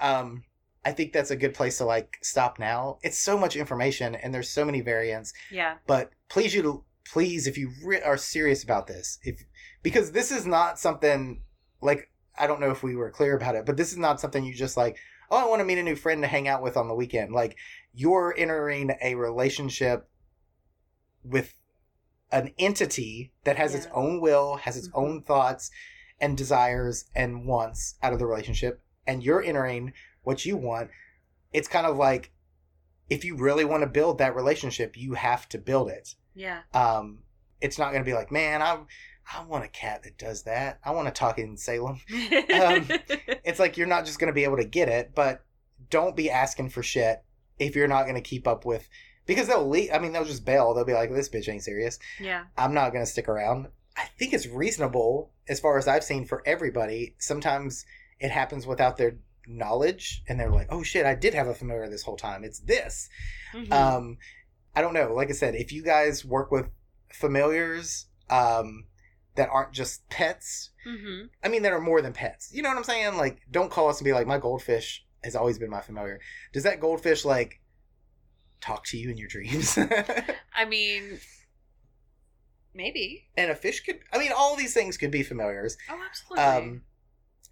Um, 0.00 0.42
I 0.84 0.92
think 0.92 1.12
that's 1.12 1.30
a 1.30 1.36
good 1.36 1.54
place 1.54 1.78
to 1.78 1.84
like 1.84 2.18
stop 2.22 2.58
now. 2.58 2.98
It's 3.02 3.18
so 3.18 3.38
much 3.38 3.56
information 3.56 4.14
and 4.16 4.34
there's 4.34 4.48
so 4.50 4.64
many 4.64 4.80
variants. 4.80 5.32
Yeah. 5.50 5.76
But 5.86 6.10
please, 6.28 6.54
you 6.54 6.62
to 6.62 6.84
please, 7.12 7.46
if 7.46 7.56
you 7.56 7.72
re- 7.84 8.02
are 8.02 8.16
serious 8.16 8.62
about 8.62 8.86
this, 8.86 9.18
if 9.22 9.42
because 9.82 10.12
this 10.12 10.30
is 10.30 10.46
not 10.46 10.78
something 10.78 11.42
like 11.80 12.10
I 12.38 12.46
don't 12.46 12.60
know 12.60 12.70
if 12.70 12.82
we 12.82 12.96
were 12.96 13.10
clear 13.10 13.36
about 13.36 13.56
it, 13.56 13.66
but 13.66 13.76
this 13.76 13.90
is 13.90 13.98
not 13.98 14.20
something 14.20 14.44
you 14.44 14.54
just 14.54 14.76
like. 14.76 14.96
Oh, 15.30 15.36
I 15.36 15.48
want 15.48 15.60
to 15.60 15.64
meet 15.66 15.76
a 15.78 15.82
new 15.82 15.96
friend 15.96 16.22
to 16.22 16.28
hang 16.28 16.48
out 16.48 16.62
with 16.62 16.76
on 16.76 16.88
the 16.88 16.94
weekend. 16.94 17.34
Like 17.34 17.56
you're 17.92 18.34
entering 18.38 18.92
a 19.02 19.14
relationship 19.14 20.08
with 21.22 21.52
an 22.32 22.52
entity 22.58 23.32
that 23.44 23.56
has 23.56 23.74
its 23.74 23.88
own 23.92 24.20
will, 24.20 24.56
has 24.56 24.76
its 24.76 24.88
Mhm. 24.88 24.94
own 24.94 25.22
thoughts 25.22 25.70
and 26.20 26.36
desires 26.36 27.04
and 27.14 27.46
wants 27.46 27.96
out 28.02 28.12
of 28.12 28.18
the 28.18 28.26
relationship, 28.26 28.82
and 29.06 29.22
you're 29.22 29.42
entering 29.42 29.92
what 30.22 30.46
you 30.46 30.56
want. 30.56 30.90
It's 31.52 31.68
kind 31.68 31.86
of 31.86 31.96
like 31.96 32.32
if 33.10 33.24
you 33.24 33.36
really 33.36 33.64
want 33.64 33.82
to 33.82 33.86
build 33.86 34.18
that 34.18 34.34
relationship, 34.34 34.96
you 34.96 35.14
have 35.14 35.48
to 35.48 35.58
build 35.58 35.88
it. 35.90 36.14
Yeah. 36.38 36.60
Um, 36.72 37.18
it's 37.60 37.78
not 37.78 37.90
going 37.90 38.02
to 38.04 38.08
be 38.10 38.14
like, 38.14 38.30
man, 38.30 38.62
I 38.62 38.78
I 39.36 39.42
want 39.44 39.64
a 39.64 39.68
cat 39.68 40.04
that 40.04 40.16
does 40.16 40.44
that. 40.44 40.78
I 40.84 40.92
want 40.92 41.06
to 41.08 41.12
talk 41.12 41.38
in 41.38 41.56
Salem. 41.56 42.00
Um, 42.54 42.88
It's 43.44 43.58
like 43.58 43.76
you're 43.76 43.86
not 43.86 44.04
just 44.06 44.18
going 44.18 44.28
to 44.28 44.34
be 44.34 44.44
able 44.44 44.56
to 44.58 44.64
get 44.64 44.88
it, 44.88 45.12
but 45.14 45.44
don't 45.90 46.14
be 46.16 46.30
asking 46.30 46.70
for 46.70 46.82
shit 46.82 47.22
if 47.58 47.74
you're 47.74 47.88
not 47.88 48.02
going 48.04 48.14
to 48.14 48.20
keep 48.20 48.46
up 48.46 48.64
with 48.66 48.88
because 49.26 49.48
they'll 49.48 49.68
leave. 49.68 49.90
I 49.92 49.98
mean, 49.98 50.12
they'll 50.12 50.24
just 50.24 50.44
bail. 50.44 50.74
They'll 50.74 50.84
be 50.84 50.92
like, 50.94 51.10
this 51.12 51.28
bitch 51.28 51.48
ain't 51.48 51.62
serious. 51.62 51.98
yeah. 52.20 52.44
I'm 52.56 52.74
not 52.74 52.92
going 52.92 53.04
to 53.04 53.10
stick 53.10 53.28
around. 53.28 53.68
I 53.96 54.04
think 54.18 54.32
it's 54.32 54.46
reasonable 54.46 55.32
as 55.48 55.60
far 55.60 55.76
as 55.78 55.88
I've 55.88 56.04
seen 56.04 56.24
for 56.26 56.42
everybody. 56.46 57.14
Sometimes 57.18 57.84
it 58.20 58.30
happens 58.30 58.66
without 58.66 58.96
their 58.96 59.16
knowledge 59.46 60.22
and 60.28 60.38
they're 60.38 60.50
like, 60.50 60.68
oh 60.70 60.82
shit, 60.82 61.06
I 61.06 61.14
did 61.14 61.34
have 61.34 61.46
a 61.48 61.54
familiar 61.54 61.88
this 61.88 62.02
whole 62.02 62.16
time. 62.16 62.44
It's 62.44 62.60
this. 62.60 63.08
Mhm. 63.54 63.72
Um, 63.72 64.18
I 64.78 64.80
don't 64.80 64.94
know. 64.94 65.12
Like 65.12 65.28
I 65.28 65.32
said, 65.32 65.56
if 65.56 65.72
you 65.72 65.82
guys 65.82 66.24
work 66.24 66.52
with 66.52 66.68
familiars 67.12 68.06
um, 68.30 68.84
that 69.34 69.48
aren't 69.50 69.72
just 69.72 70.08
pets, 70.08 70.70
Mhm. 70.86 71.30
I 71.42 71.48
mean, 71.48 71.62
that 71.62 71.72
are 71.72 71.80
more 71.80 72.00
than 72.00 72.12
pets. 72.12 72.50
You 72.54 72.62
know 72.62 72.68
what 72.68 72.78
I'm 72.78 72.84
saying? 72.84 73.16
Like, 73.16 73.40
don't 73.50 73.72
call 73.72 73.88
us 73.88 73.98
and 73.98 74.04
be 74.04 74.12
like, 74.12 74.28
my 74.28 74.38
goldfish 74.38 75.04
has 75.24 75.34
always 75.34 75.58
been 75.58 75.68
my 75.68 75.80
familiar. 75.80 76.20
Does 76.52 76.62
that 76.62 76.78
goldfish, 76.78 77.24
like, 77.24 77.60
talk 78.60 78.84
to 78.86 78.96
you 78.98 79.10
in 79.10 79.16
your 79.16 79.26
dreams? 79.26 79.76
I 80.54 80.64
mean, 80.64 81.18
maybe. 82.72 83.28
and 83.36 83.50
a 83.50 83.54
fish 83.56 83.80
could, 83.80 83.98
I 84.12 84.18
mean, 84.18 84.30
all 84.36 84.54
these 84.54 84.74
things 84.74 84.96
could 84.96 85.10
be 85.10 85.24
familiars. 85.24 85.76
Oh, 85.90 86.00
absolutely. 86.08 86.44
Um, 86.44 86.82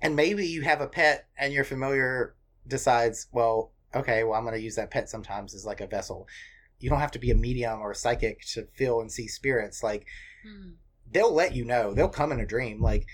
and 0.01 0.15
maybe 0.15 0.47
you 0.47 0.62
have 0.62 0.81
a 0.81 0.86
pet 0.86 1.27
and 1.36 1.53
your 1.53 1.65
familiar 1.65 2.36
decides, 2.69 3.27
well, 3.32 3.73
okay, 3.94 4.23
well, 4.24 4.35
I'm 4.35 4.44
going 4.44 4.55
to 4.55 4.61
use 4.62 4.77
that 4.77 4.90
pet 4.93 5.09
sometimes 5.09 5.55
as 5.55 5.65
like 5.66 5.81
a 5.81 5.86
vessel. 5.86 6.28
You 6.78 6.90
don't 6.90 7.01
have 7.01 7.12
to 7.12 7.19
be 7.19 7.31
a 7.31 7.35
medium 7.35 7.81
or 7.81 7.90
a 7.93 7.94
psychic 7.94 8.43
to 8.53 8.66
feel 8.74 9.01
and 9.01 9.11
see 9.11 9.27
spirits. 9.28 9.82
Like, 9.82 10.07
Hmm. 10.43 10.73
they'll 11.11 11.32
let 11.32 11.55
you 11.55 11.65
know. 11.65 11.94
They'll 11.94 12.09
come 12.09 12.32
in 12.32 12.40
a 12.40 12.47
dream. 12.47 12.81
Like, 12.82 13.07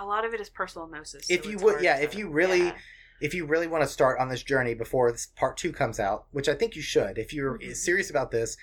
a 0.00 0.04
lot 0.04 0.24
of 0.24 0.34
it 0.34 0.40
is 0.40 0.48
personal 0.50 0.88
gnosis. 0.88 1.30
If 1.30 1.44
so 1.44 1.50
you 1.50 1.58
would- 1.58 1.82
yeah, 1.82 1.96
to- 1.98 2.02
if 2.02 2.14
you 2.14 2.28
really- 2.28 2.64
yeah. 2.66 2.78
if 3.20 3.32
you 3.34 3.46
really 3.46 3.66
want 3.66 3.82
to 3.82 3.88
start 3.88 4.18
on 4.18 4.28
this 4.28 4.42
journey 4.42 4.74
before 4.74 5.10
this 5.12 5.26
part 5.26 5.56
two 5.56 5.72
comes 5.72 5.98
out, 6.00 6.26
which 6.32 6.48
I 6.48 6.54
think 6.54 6.76
you 6.76 6.82
should, 6.82 7.16
if 7.18 7.32
you're 7.32 7.58
Mhm. 7.58 7.74
serious 7.76 8.10
about 8.10 8.30
this 8.30 8.56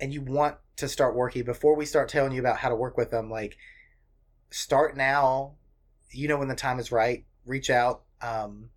and 0.00 0.12
you 0.12 0.20
want 0.20 0.58
to 0.76 0.88
start 0.88 1.14
working 1.14 1.44
before 1.44 1.74
we 1.76 1.86
start 1.86 2.08
telling 2.08 2.32
you 2.32 2.40
about 2.40 2.58
how 2.58 2.68
to 2.68 2.74
work 2.76 2.96
with 2.98 3.10
them, 3.10 3.30
like 3.30 3.56
start 4.50 4.96
now. 4.96 5.56
You 6.10 6.28
know 6.28 6.36
when 6.38 6.48
the 6.48 6.54
time 6.54 6.78
is 6.78 6.92
right. 6.92 7.24
Reach 7.46 7.70
out. 7.70 8.02
Um, 8.20 8.70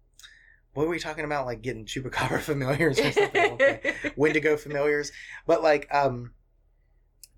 what 0.77 0.85
were 0.85 0.91
we 0.91 0.99
talking 0.99 1.25
about? 1.25 1.47
Like 1.47 1.63
getting 1.63 1.85
chupacabra 1.87 2.39
familiars 2.51 2.99
or 2.99 3.11
something? 3.11 3.53
Okay. 3.53 3.95
Wendigo 4.15 4.55
familiars, 4.57 5.11
but 5.47 5.63
like 5.63 5.87
um, 5.91 6.33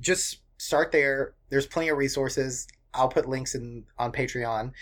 just 0.01 0.39
start 0.57 0.91
there. 0.91 1.35
There's 1.49 1.65
plenty 1.65 1.87
of 1.87 1.97
resources. 1.97 2.67
I'll 2.93 3.07
put 3.07 3.29
links 3.29 3.55
in 3.55 3.85
on 3.97 4.11
Patreon. 4.11 4.73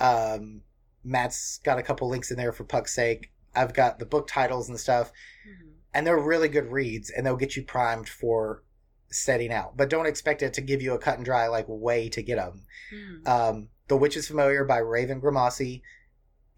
Um, 0.00 0.60
Mat's 1.02 1.60
got 1.64 1.78
a 1.78 1.82
couple 1.82 2.06
links 2.10 2.30
in 2.30 2.36
there 2.36 2.52
for 2.52 2.64
Puck's 2.64 2.94
sake. 2.94 3.32
I've 3.56 3.72
got 3.72 3.98
the 3.98 4.04
book 4.04 4.26
titles 4.26 4.68
and 4.68 4.78
stuff, 4.78 5.10
Mhm. 5.48 5.70
and 5.94 6.06
they're 6.06 6.18
really 6.20 6.48
good 6.50 6.70
reads, 6.70 7.08
and 7.08 7.24
they'll 7.24 7.36
get 7.36 7.56
you 7.56 7.62
primed 7.62 8.10
for 8.10 8.64
setting 9.10 9.50
out. 9.50 9.78
But 9.78 9.88
don't 9.88 10.04
expect 10.04 10.42
it 10.42 10.52
to 10.54 10.60
give 10.60 10.82
you 10.82 10.92
a 10.92 10.98
cut 10.98 11.16
and 11.16 11.24
dry 11.24 11.46
like 11.46 11.64
way 11.68 12.10
to 12.10 12.22
get 12.22 12.36
them. 12.36 12.66
Mhm. 12.92 13.26
Um, 13.26 13.68
the 13.88 13.96
Witch's 13.96 14.28
Familiar 14.28 14.62
by 14.66 14.76
Raven 14.78 15.22
Grimassi 15.22 15.80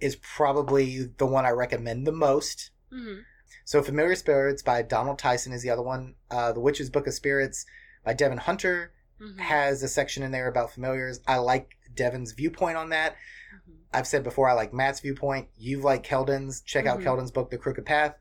is 0.01 0.17
probably 0.17 1.05
the 1.19 1.27
one 1.27 1.47
I 1.47 1.51
recommend 1.51 2.07
the 2.07 2.13
most. 2.13 2.71
Mhm. 2.93 3.23
So 3.65 3.83
Familiar 3.83 4.15
Spirits 4.15 4.63
by 4.63 4.83
Donald 4.83 5.19
Tyson 5.19 5.53
is 5.53 5.63
the 5.63 5.71
other 5.71 5.83
one. 5.83 6.15
Uh, 6.31 6.53
the 6.53 6.61
Witch's 6.61 6.91
Book 6.91 7.07
of 7.07 7.15
Spirits 7.15 7.67
by 8.05 8.13
Devin 8.13 8.39
Hunter 8.39 8.93
Mhm. 9.21 9.39
has 9.41 9.83
a 9.83 9.89
section 9.89 10.23
in 10.23 10.31
there 10.31 10.47
about 10.49 10.73
familiars. 10.73 11.21
I 11.27 11.39
like 11.39 11.77
Devin's 11.95 12.33
viewpoint 12.33 12.77
on 12.77 12.91
that. 12.91 13.17
Mhm. 13.55 13.77
I've 13.93 14.07
said 14.07 14.23
before 14.23 14.49
I 14.49 14.53
like 14.53 14.73
Mat's 14.73 15.01
viewpoint. 15.01 15.49
You 15.57 15.81
like 15.81 16.05
Kelden's. 16.05 16.61
Check 16.61 16.87
out 16.87 17.01
Mhm. 17.01 17.05
Kelden's 17.05 17.31
book, 17.31 17.51
The 17.51 17.59
Crooked 17.59 17.87
Path. 17.87 18.15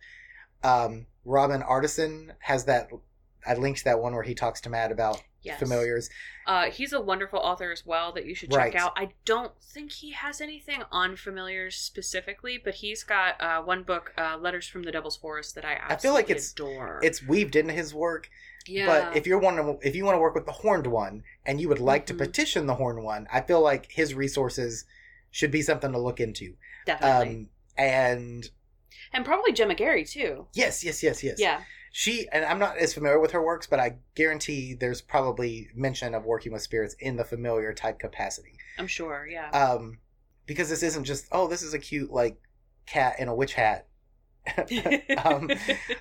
Um, 0.64 1.08
Robin 1.26 1.62
Artisson 1.62 2.32
has 2.40 2.66
that. 2.66 2.90
I 3.46 3.54
linked 3.54 3.84
that 3.84 4.00
one 4.00 4.14
where 4.14 4.24
he 4.24 4.34
talks 4.34 4.62
to 4.62 4.70
Mat 4.70 4.92
about 4.92 5.22
Yes. 5.46 5.60
familiars. 5.60 6.10
Uh, 6.48 6.70
he's 6.72 6.92
a 6.94 7.00
wonderful 7.02 7.40
author 7.40 7.72
as 7.72 7.86
well 7.86 8.12
that 8.14 8.26
you 8.26 8.34
should 8.36 8.50
check 8.52 8.58
Right. 8.60 8.76
out. 8.76 8.94
I 8.96 9.10
don't 9.26 9.54
think 9.62 9.92
he 9.92 10.12
has 10.12 10.42
anything 10.42 10.84
on 10.92 11.16
familiars 11.16 11.76
specifically, 11.76 12.58
but 12.58 12.76
he's 12.76 13.04
got 13.04 13.40
uh, 13.42 13.62
one 13.62 13.84
book, 13.84 14.14
uh, 14.18 14.38
"Letters 14.38 14.68
from 14.68 14.84
the 14.84 14.92
Devil's 14.92 15.18
Forest," 15.18 15.56
that 15.56 15.64
I 15.66 15.74
absolutely 15.74 15.96
I 15.96 15.98
feel 16.02 16.14
like 16.14 16.30
it's- 16.30 16.52
adore. 16.52 17.00
It's 17.04 17.22
weaved 17.24 17.56
into 17.56 17.74
his 17.74 17.94
work, 17.94 18.30
yeah, 18.66 18.86
but 18.86 19.16
if 19.18 19.26
you're 19.28 19.40
to, 19.40 19.78
if 19.88 19.96
you 19.96 20.04
want 20.06 20.16
to 20.16 20.20
work 20.20 20.36
with 20.36 20.46
the 20.46 20.52
horned 20.52 20.88
one 20.88 21.24
and 21.46 21.62
you 21.62 21.70
would 21.70 21.80
like 21.80 22.04
Mhm. 22.04 22.08
to 22.08 22.14
petition 22.16 22.66
the 22.66 22.76
horned 22.76 23.04
one, 23.04 23.28
I 23.32 23.42
feel 23.42 23.62
like 23.62 23.92
his 23.92 24.14
resources 24.14 24.86
should 25.32 25.52
be 25.52 25.62
something 25.62 25.92
to 25.92 26.00
look 26.00 26.20
into. 26.20 26.56
definitely, 26.86 27.36
Um, 27.36 27.50
and 27.78 28.50
and 29.12 29.26
probably 29.26 29.52
Gemma 29.52 29.76
Gary 29.76 30.06
too. 30.06 30.48
yes, 30.54 30.84
yes, 30.84 31.02
yes, 31.04 31.24
yes. 31.24 31.40
Yeah, 31.40 31.64
she 31.98 32.28
and 32.34 32.44
I'm 32.44 32.60
not 32.60 32.78
as 32.78 32.94
familiar 32.94 33.22
with 33.22 33.32
her 33.32 33.42
works, 33.42 33.68
but 33.68 33.80
I 33.80 33.96
guarantee 34.16 34.74
there's 34.74 35.00
probably 35.02 35.70
mention 35.74 36.14
of 36.14 36.26
working 36.26 36.52
with 36.52 36.62
spirits 36.62 36.94
in 37.00 37.16
the 37.16 37.24
familiar 37.24 37.72
type 37.74 38.00
capacity. 38.00 38.58
I'm 38.78 38.86
sure. 38.88 39.26
Yeah, 39.26 39.50
Um, 39.52 40.00
because 40.46 40.68
this 40.68 40.84
isn't 40.84 41.06
just 41.06 41.26
oh, 41.32 41.48
this 41.48 41.64
is 41.64 41.74
a 41.74 41.80
cute 41.80 42.12
like 42.12 42.36
cat 42.86 43.16
in 43.18 43.30
a 43.30 43.34
witch 43.34 43.54
hat. 43.54 43.88
um, 45.24 45.50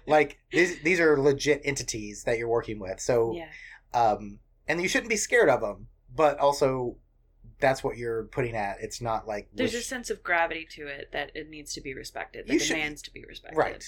like 0.09 0.39
these 0.51 0.83
these 0.83 0.99
are 0.99 1.17
legit 1.17 1.61
entities 1.65 2.25
that 2.25 2.39
you're 2.39 2.49
working 2.49 2.81
with. 2.81 2.99
So 2.99 3.33
yeah, 3.33 3.47
um, 3.97 4.41
and 4.67 4.83
you 4.83 4.89
shouldn't 4.89 5.11
be 5.11 5.17
scared 5.17 5.49
of 5.49 5.61
them, 5.61 5.87
but 6.13 6.41
also 6.41 6.97
that's 7.61 7.85
what 7.85 7.97
you're 7.97 8.25
putting 8.25 8.57
at. 8.57 8.79
It's 8.81 9.01
not 9.01 9.29
like 9.29 9.49
there's 9.55 9.75
a 9.75 9.81
sense 9.81 10.11
of 10.11 10.25
gravity 10.25 10.67
to 10.73 10.89
it 10.89 11.11
that 11.13 11.31
it 11.37 11.49
needs 11.49 11.73
to 11.75 11.81
be 11.81 11.95
respected. 11.95 12.49
That 12.49 12.53
You 12.55 12.59
should- 12.59 12.75
demands 12.75 13.01
to 13.03 13.13
be 13.13 13.25
respected. 13.25 13.57
right. 13.57 13.85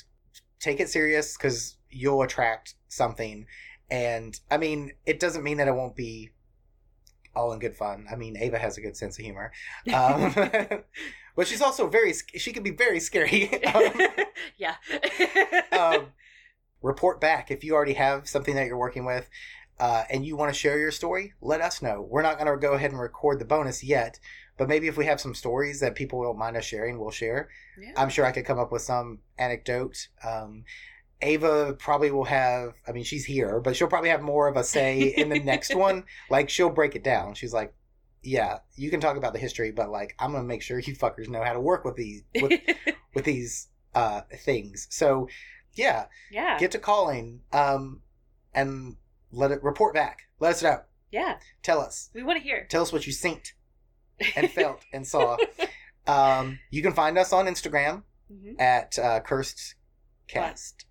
Take 0.61 0.81
it 0.81 0.89
serious 0.89 1.37
because 1.37 1.77
you'll 1.91 2.23
attract 2.23 2.75
something, 2.89 3.47
and 3.91 4.39
I 4.51 4.59
mean, 4.59 4.93
it 5.05 5.21
doesn't 5.21 5.45
mean 5.45 5.59
that 5.59 5.69
it 5.69 5.75
won't 5.75 5.97
be 5.97 6.31
all 7.35 7.53
in 7.53 7.59
good 7.59 7.75
fun. 7.75 8.07
I 8.11 8.17
mean, 8.17 8.37
Ava 8.39 8.59
has 8.59 8.79
a 8.79 8.81
good 8.81 8.97
sense 8.97 9.19
of 9.19 9.25
humor, 9.25 9.53
um, 9.93 10.35
but 11.37 11.47
she's 11.47 11.63
also 11.63 11.89
very. 11.89 12.13
She 12.37 12.53
can 12.53 12.63
be 12.63 12.71
very 12.71 13.01
scary. 13.01 13.63
um, 13.75 13.93
yeah. 14.57 14.77
um, 15.73 16.09
report 16.83 17.21
back 17.21 17.51
if 17.51 17.65
you 17.65 17.75
already 17.75 17.95
have 17.95 18.29
something 18.29 18.55
that 18.55 18.67
you're 18.67 18.77
working 18.77 19.05
with 19.05 19.29
uh, 19.79 20.05
and 20.09 20.25
you 20.25 20.37
want 20.37 20.53
to 20.53 20.59
share 20.59 20.79
your 20.79 20.91
story 20.91 21.33
let 21.41 21.61
us 21.61 21.83
know 21.83 22.07
we're 22.09 22.23
not 22.23 22.39
going 22.39 22.51
to 22.51 22.57
go 22.57 22.75
ahead 22.75 22.91
and 22.91 23.01
record 23.01 23.39
the 23.39 23.45
bonus 23.45 23.83
yet 23.83 24.19
but 24.57 24.69
maybe 24.69 24.87
if 24.87 24.97
we 24.97 25.05
have 25.05 25.21
some 25.21 25.35
stories 25.35 25.81
that 25.81 25.95
people 25.95 26.23
don't 26.23 26.39
mind 26.39 26.57
us 26.57 26.65
sharing 26.65 26.99
we'll 26.99 27.11
share 27.11 27.49
yeah. 27.81 27.93
i'm 27.97 28.09
sure 28.09 28.25
i 28.25 28.33
could 28.33 28.45
come 28.45 28.59
up 28.59 28.73
with 28.73 28.83
some 28.83 29.19
anecdote 29.39 30.09
um, 30.25 30.65
ava 31.23 31.73
probably 31.79 32.11
will 32.11 32.25
have 32.25 32.75
i 32.87 32.93
mean 32.93 33.03
she's 33.05 33.25
here 33.25 33.59
but 33.61 33.75
she'll 33.75 33.89
probably 33.89 34.11
have 34.11 34.21
more 34.21 34.49
of 34.49 34.57
a 34.57 34.63
say 34.65 35.01
in 35.17 35.29
the 35.31 35.41
next 35.41 35.75
one. 35.87 36.05
Like 36.29 36.51
she'll 36.51 36.69
break 36.71 36.95
it 36.95 37.03
down. 37.05 37.35
She's 37.35 37.55
like 37.55 37.73
yeah 38.23 38.59
you 38.75 38.91
can 38.91 39.01
talk 39.01 39.17
about 39.17 39.33
the 39.33 39.39
history 39.39 39.71
but 39.71 39.89
like 39.89 40.15
i'm 40.19 40.33
gonna 40.33 40.43
make 40.43 40.61
sure 40.61 40.79
you 40.81 40.95
fuckers 40.97 41.29
know 41.29 41.45
how 41.45 41.53
to 41.53 41.61
work 41.61 41.85
with 41.85 41.95
these 41.95 42.23
with, 42.43 42.61
with 43.15 43.25
these 43.25 43.69
uh 43.95 44.23
things. 44.41 44.87
So 44.91 45.29
yeah 45.75 46.07
yeah. 46.31 46.59
get 46.59 46.73
to 46.73 46.79
calling 46.79 47.41
um 47.53 48.03
and 48.53 48.97
let 49.33 49.51
it 49.53 49.63
report 49.63 49.95
back. 49.95 50.23
Let 50.41 50.51
us 50.55 50.63
know. 50.63 50.81
Yeah. 51.13 51.39
tell 51.63 51.81
us. 51.81 52.11
We 52.15 52.23
want 52.23 52.39
to 52.39 52.43
hear. 52.43 52.67
tell 52.69 52.83
us 52.83 52.93
what 52.93 53.07
you 53.07 53.13
synced 53.13 53.53
and 54.37 54.51
felt 54.51 54.81
and 54.93 55.07
saw. 55.07 55.37
Um 56.07 56.59
you 56.71 56.83
can 56.83 56.93
find 56.93 57.17
us 57.17 57.33
on 57.33 57.47
instagram 57.47 58.03
Mhm. 58.31 58.61
at 58.61 58.99
uh, 58.99 59.21
cursed 59.21 59.77
cast 60.27 60.85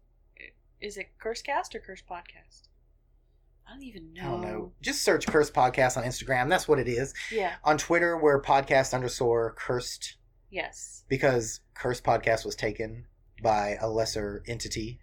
Is 0.85 0.97
it 0.97 1.07
Curse 1.17 1.41
Cast 1.41 1.73
or 1.73 1.79
Curse 1.79 2.03
Podcast? 2.07 2.67
I 3.67 3.73
don't 3.73 3.81
even 3.83 4.13
know. 4.13 4.21
I 4.21 4.25
don't 4.29 4.41
know. 4.41 4.71
Just 4.83 5.01
search 5.01 5.25
Curse 5.25 5.49
Podcast 5.49 5.97
on 5.97 6.03
Instagram. 6.03 6.47
That's 6.47 6.67
what 6.67 6.77
it 6.77 6.87
is. 6.87 7.11
Yeah. 7.31 7.53
On 7.63 7.75
Twitter, 7.75 8.15
we're 8.15 8.39
podcast 8.39 8.93
underscore 8.93 9.55
cursed 9.57 10.17
Yes. 10.51 11.03
because 11.09 11.61
Cursed 11.73 12.03
Podcast 12.03 12.45
was 12.45 12.55
taken 12.55 13.05
by 13.41 13.77
a 13.81 13.89
lesser 13.89 14.43
entity. 14.47 14.99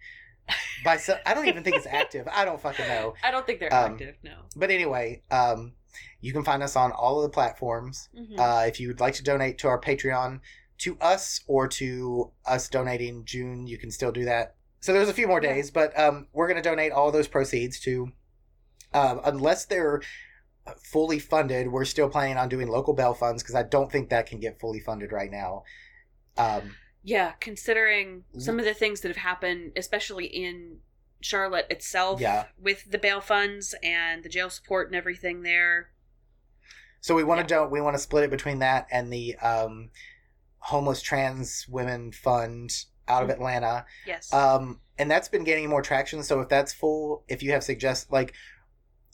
By 0.85 0.95
so, 0.95 1.17
I 1.25 1.33
don't 1.33 1.49
even 1.49 1.65
think 1.65 1.75
it's 1.75 1.85
active. 1.85 2.29
I 2.31 2.45
don't 2.45 2.61
fucking 2.61 2.87
know. 2.87 3.15
I 3.23 3.31
don't 3.31 3.45
think 3.45 3.59
they're 3.59 3.73
Um, 3.73 3.91
active. 3.93 4.15
No. 4.23 4.35
But 4.55 4.71
anyway, 4.71 5.21
um, 5.31 5.73
you 6.21 6.31
can 6.31 6.45
find 6.45 6.63
us 6.63 6.77
on 6.77 6.93
all 6.93 7.17
of 7.17 7.23
the 7.23 7.29
platforms. 7.33 8.07
Mhm. 8.17 8.39
Uh, 8.39 8.65
if 8.67 8.79
you 8.79 8.87
would 8.87 9.01
like 9.01 9.15
to 9.15 9.23
donate 9.23 9.57
to 9.57 9.67
our 9.67 9.81
Patreon, 9.81 10.39
to 10.77 10.97
us 11.01 11.41
or 11.45 11.67
to 11.67 12.31
us 12.45 12.69
donating 12.69 13.25
June, 13.25 13.67
you 13.67 13.77
can 13.77 13.91
still 13.91 14.13
do 14.13 14.23
that. 14.23 14.55
So 14.83 14.91
there's 14.91 15.07
a 15.07 15.13
few 15.13 15.27
more 15.29 15.39
days, 15.39 15.71
but 15.71 15.97
um, 15.97 16.27
we're 16.33 16.45
going 16.49 16.61
to 16.61 16.69
donate 16.69 16.91
all 16.91 17.09
those 17.09 17.29
proceeds 17.29 17.79
to, 17.81 18.11
um, 18.93 19.21
unless 19.23 19.63
they're 19.63 20.01
fully 20.83 21.19
funded, 21.19 21.71
we're 21.71 21.85
still 21.85 22.09
planning 22.09 22.35
on 22.35 22.49
doing 22.49 22.67
local 22.67 22.93
bail 22.93 23.13
funds 23.13 23.41
because 23.41 23.55
I 23.55 23.63
don't 23.63 23.89
think 23.89 24.09
that 24.09 24.25
can 24.25 24.41
get 24.41 24.59
fully 24.59 24.81
funded 24.81 25.13
right 25.13 25.31
now. 25.31 25.63
Um, 26.37 26.75
Yeah, 27.01 27.31
considering 27.39 28.25
some 28.37 28.59
of 28.59 28.65
the 28.65 28.73
things 28.73 28.99
that 29.01 29.07
have 29.07 29.15
happened, 29.15 29.71
especially 29.77 30.25
in 30.25 30.79
Charlotte 31.21 31.67
itself, 31.69 32.19
Yeah. 32.19 32.47
with 32.61 32.91
the 32.91 32.97
bail 32.97 33.21
funds 33.21 33.73
and 33.83 34.21
the 34.21 34.27
jail 34.29 34.49
support 34.49 34.87
and 34.89 34.97
everything 34.97 35.43
there. 35.43 35.91
so 36.99 37.15
we 37.15 37.23
want 37.23 37.39
Yeah. 37.39 37.43
to 37.43 37.47
don't 37.47 37.71
we 37.71 37.79
want 37.79 37.95
to 37.95 37.99
split 38.01 38.25
it 38.25 38.29
between 38.31 38.59
that 38.59 38.85
and 38.91 39.11
the 39.13 39.35
um, 39.37 39.91
homeless 40.59 41.01
trans 41.01 41.67
women 41.69 42.11
fund 42.11 42.85
out 43.07 43.23
of 43.23 43.29
Mhm. 43.29 43.33
Atlanta. 43.33 43.85
Yes. 44.05 44.31
um 44.33 44.79
and 44.97 45.09
that's 45.09 45.27
been 45.27 45.43
gaining 45.43 45.69
more 45.69 45.81
traction 45.81 46.21
so 46.23 46.39
if 46.41 46.49
that's 46.49 46.71
full 46.73 47.23
if 47.27 47.41
you 47.43 47.51
have 47.51 47.63
suggest 47.63 48.11
like 48.11 48.33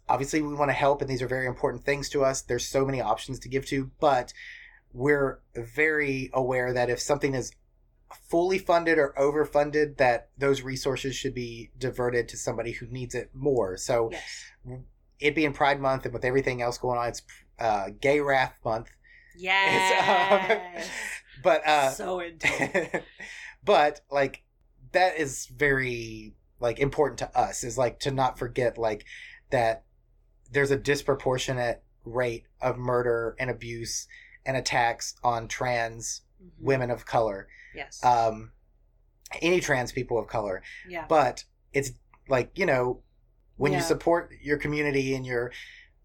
obviously 0.09 0.41
we 0.41 0.53
want 0.53 0.69
to 0.69 0.73
help 0.73 1.01
and 1.01 1.09
these 1.09 1.21
are 1.21 1.27
very 1.27 1.45
important 1.47 1.83
things 1.85 2.09
to 2.09 2.23
us 2.23 2.41
there's 2.41 2.65
so 2.67 2.85
many 2.85 2.99
options 3.01 3.39
to 3.39 3.47
give 3.49 3.65
to 3.65 3.89
but 3.99 4.33
we're 4.93 5.39
very 5.55 6.29
aware 6.33 6.73
that 6.73 6.89
if 6.89 6.99
something 6.99 7.33
is 7.33 7.51
fully 8.27 8.57
funded 8.57 8.97
or 8.97 9.13
overfunded 9.17 9.97
that 9.97 10.29
those 10.37 10.61
resources 10.63 11.15
should 11.15 11.33
be 11.33 11.69
diverted 11.77 12.27
to 12.27 12.35
somebody 12.37 12.71
who 12.73 12.87
needs 12.87 13.15
it 13.15 13.29
more 13.33 13.77
so 13.77 14.09
yes. 14.11 14.43
it 15.19 15.33
being 15.35 15.53
pride 15.53 15.79
month 15.79 16.03
and 16.05 16.13
with 16.13 16.25
everything 16.25 16.61
else 16.61 16.77
going 16.77 16.97
on 16.99 17.07
it's 17.07 17.21
uh 17.59 17.89
gay 18.01 18.19
wrath 18.19 18.53
month 18.65 18.89
Yes. 19.37 20.89
but 21.43 21.65
uh 21.65 21.89
so 21.91 22.19
into 22.27 23.01
but 23.63 24.01
like 24.11 24.43
that 24.91 25.17
is 25.17 25.45
very 25.47 26.33
like 26.59 26.79
important 26.79 27.17
to 27.19 27.37
us 27.39 27.63
is 27.63 27.77
like 27.77 27.99
to 27.99 28.11
not 28.11 28.37
forget 28.39 28.77
like 28.77 29.05
that 29.51 29.83
there's 30.51 30.71
a 30.71 30.77
disproportionate 30.77 31.83
rate 32.05 32.45
of 32.61 32.77
murder 32.77 33.35
and 33.39 33.49
abuse 33.49 34.07
and 34.45 34.55
attacks 34.57 35.15
on 35.23 35.47
trans 35.47 36.21
Mm-hmm. 36.41 36.65
women 36.65 36.89
of 36.89 37.05
color 37.05 37.49
Yes. 37.75 38.01
um 38.01 38.53
any 39.41 39.59
trans 39.59 39.91
people 39.91 40.17
of 40.17 40.27
color 40.27 40.63
yeah. 40.87 41.03
but 41.09 41.43
it's 41.73 41.91
like 42.29 42.49
you 42.55 42.65
know 42.65 43.01
when 43.57 43.73
you 43.73 43.79
support 43.81 44.31
your 44.41 44.57
community 44.57 45.13
and 45.15 45.25
your 45.25 45.51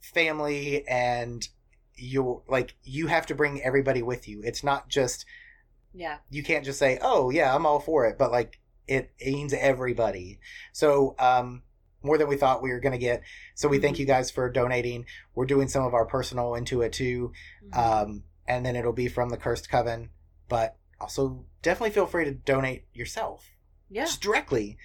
family 0.00 0.84
and 0.88 1.48
you're 1.94 2.42
like 2.48 2.74
you 2.82 3.06
have 3.06 3.26
to 3.26 3.34
bring 3.36 3.62
everybody 3.62 4.02
with 4.02 4.26
you 4.28 4.42
it's 4.44 4.64
not 4.64 4.88
just 4.88 5.24
yeah. 5.94 6.18
you 6.30 6.42
can't 6.42 6.64
just 6.64 6.78
say, 6.78 6.98
"Oh 7.00 7.30
yeah, 7.30 7.54
I'm 7.54 7.66
all 7.66 7.80
for 7.80 8.06
it," 8.06 8.18
but 8.18 8.30
like 8.32 8.60
it 8.86 9.12
means 9.24 9.52
everybody. 9.54 10.40
So 10.72 11.14
um, 11.18 11.62
more 12.02 12.18
than 12.18 12.28
we 12.28 12.36
thought 12.36 12.62
we 12.62 12.70
were 12.70 12.80
going 12.80 12.92
to 12.92 12.98
get. 12.98 13.22
So 13.54 13.66
we 13.68 13.78
thank 13.78 13.96
Mhm. 13.96 14.00
you 14.00 14.06
guys 14.06 14.30
for 14.30 14.50
donating. 14.50 15.06
We're 15.34 15.46
doing 15.46 15.68
some 15.68 15.84
of 15.84 15.94
our 15.94 16.04
personal 16.04 16.54
into 16.54 16.82
it 16.82 16.92
too, 16.92 17.32
Mhm. 17.70 17.76
um, 17.78 18.24
and 18.46 18.66
then 18.66 18.76
it'll 18.76 18.92
be 18.92 19.08
from 19.08 19.30
the 19.30 19.38
Cursed 19.38 19.70
Coven. 19.70 20.10
But 20.48 20.76
also 21.00 21.46
definitely 21.62 21.92
feel 21.94 22.06
free 22.06 22.24
to 22.26 22.32
donate 22.32 22.86
yourself, 22.92 23.50
yeah. 23.88 24.04
just 24.04 24.20
directly. 24.20 24.76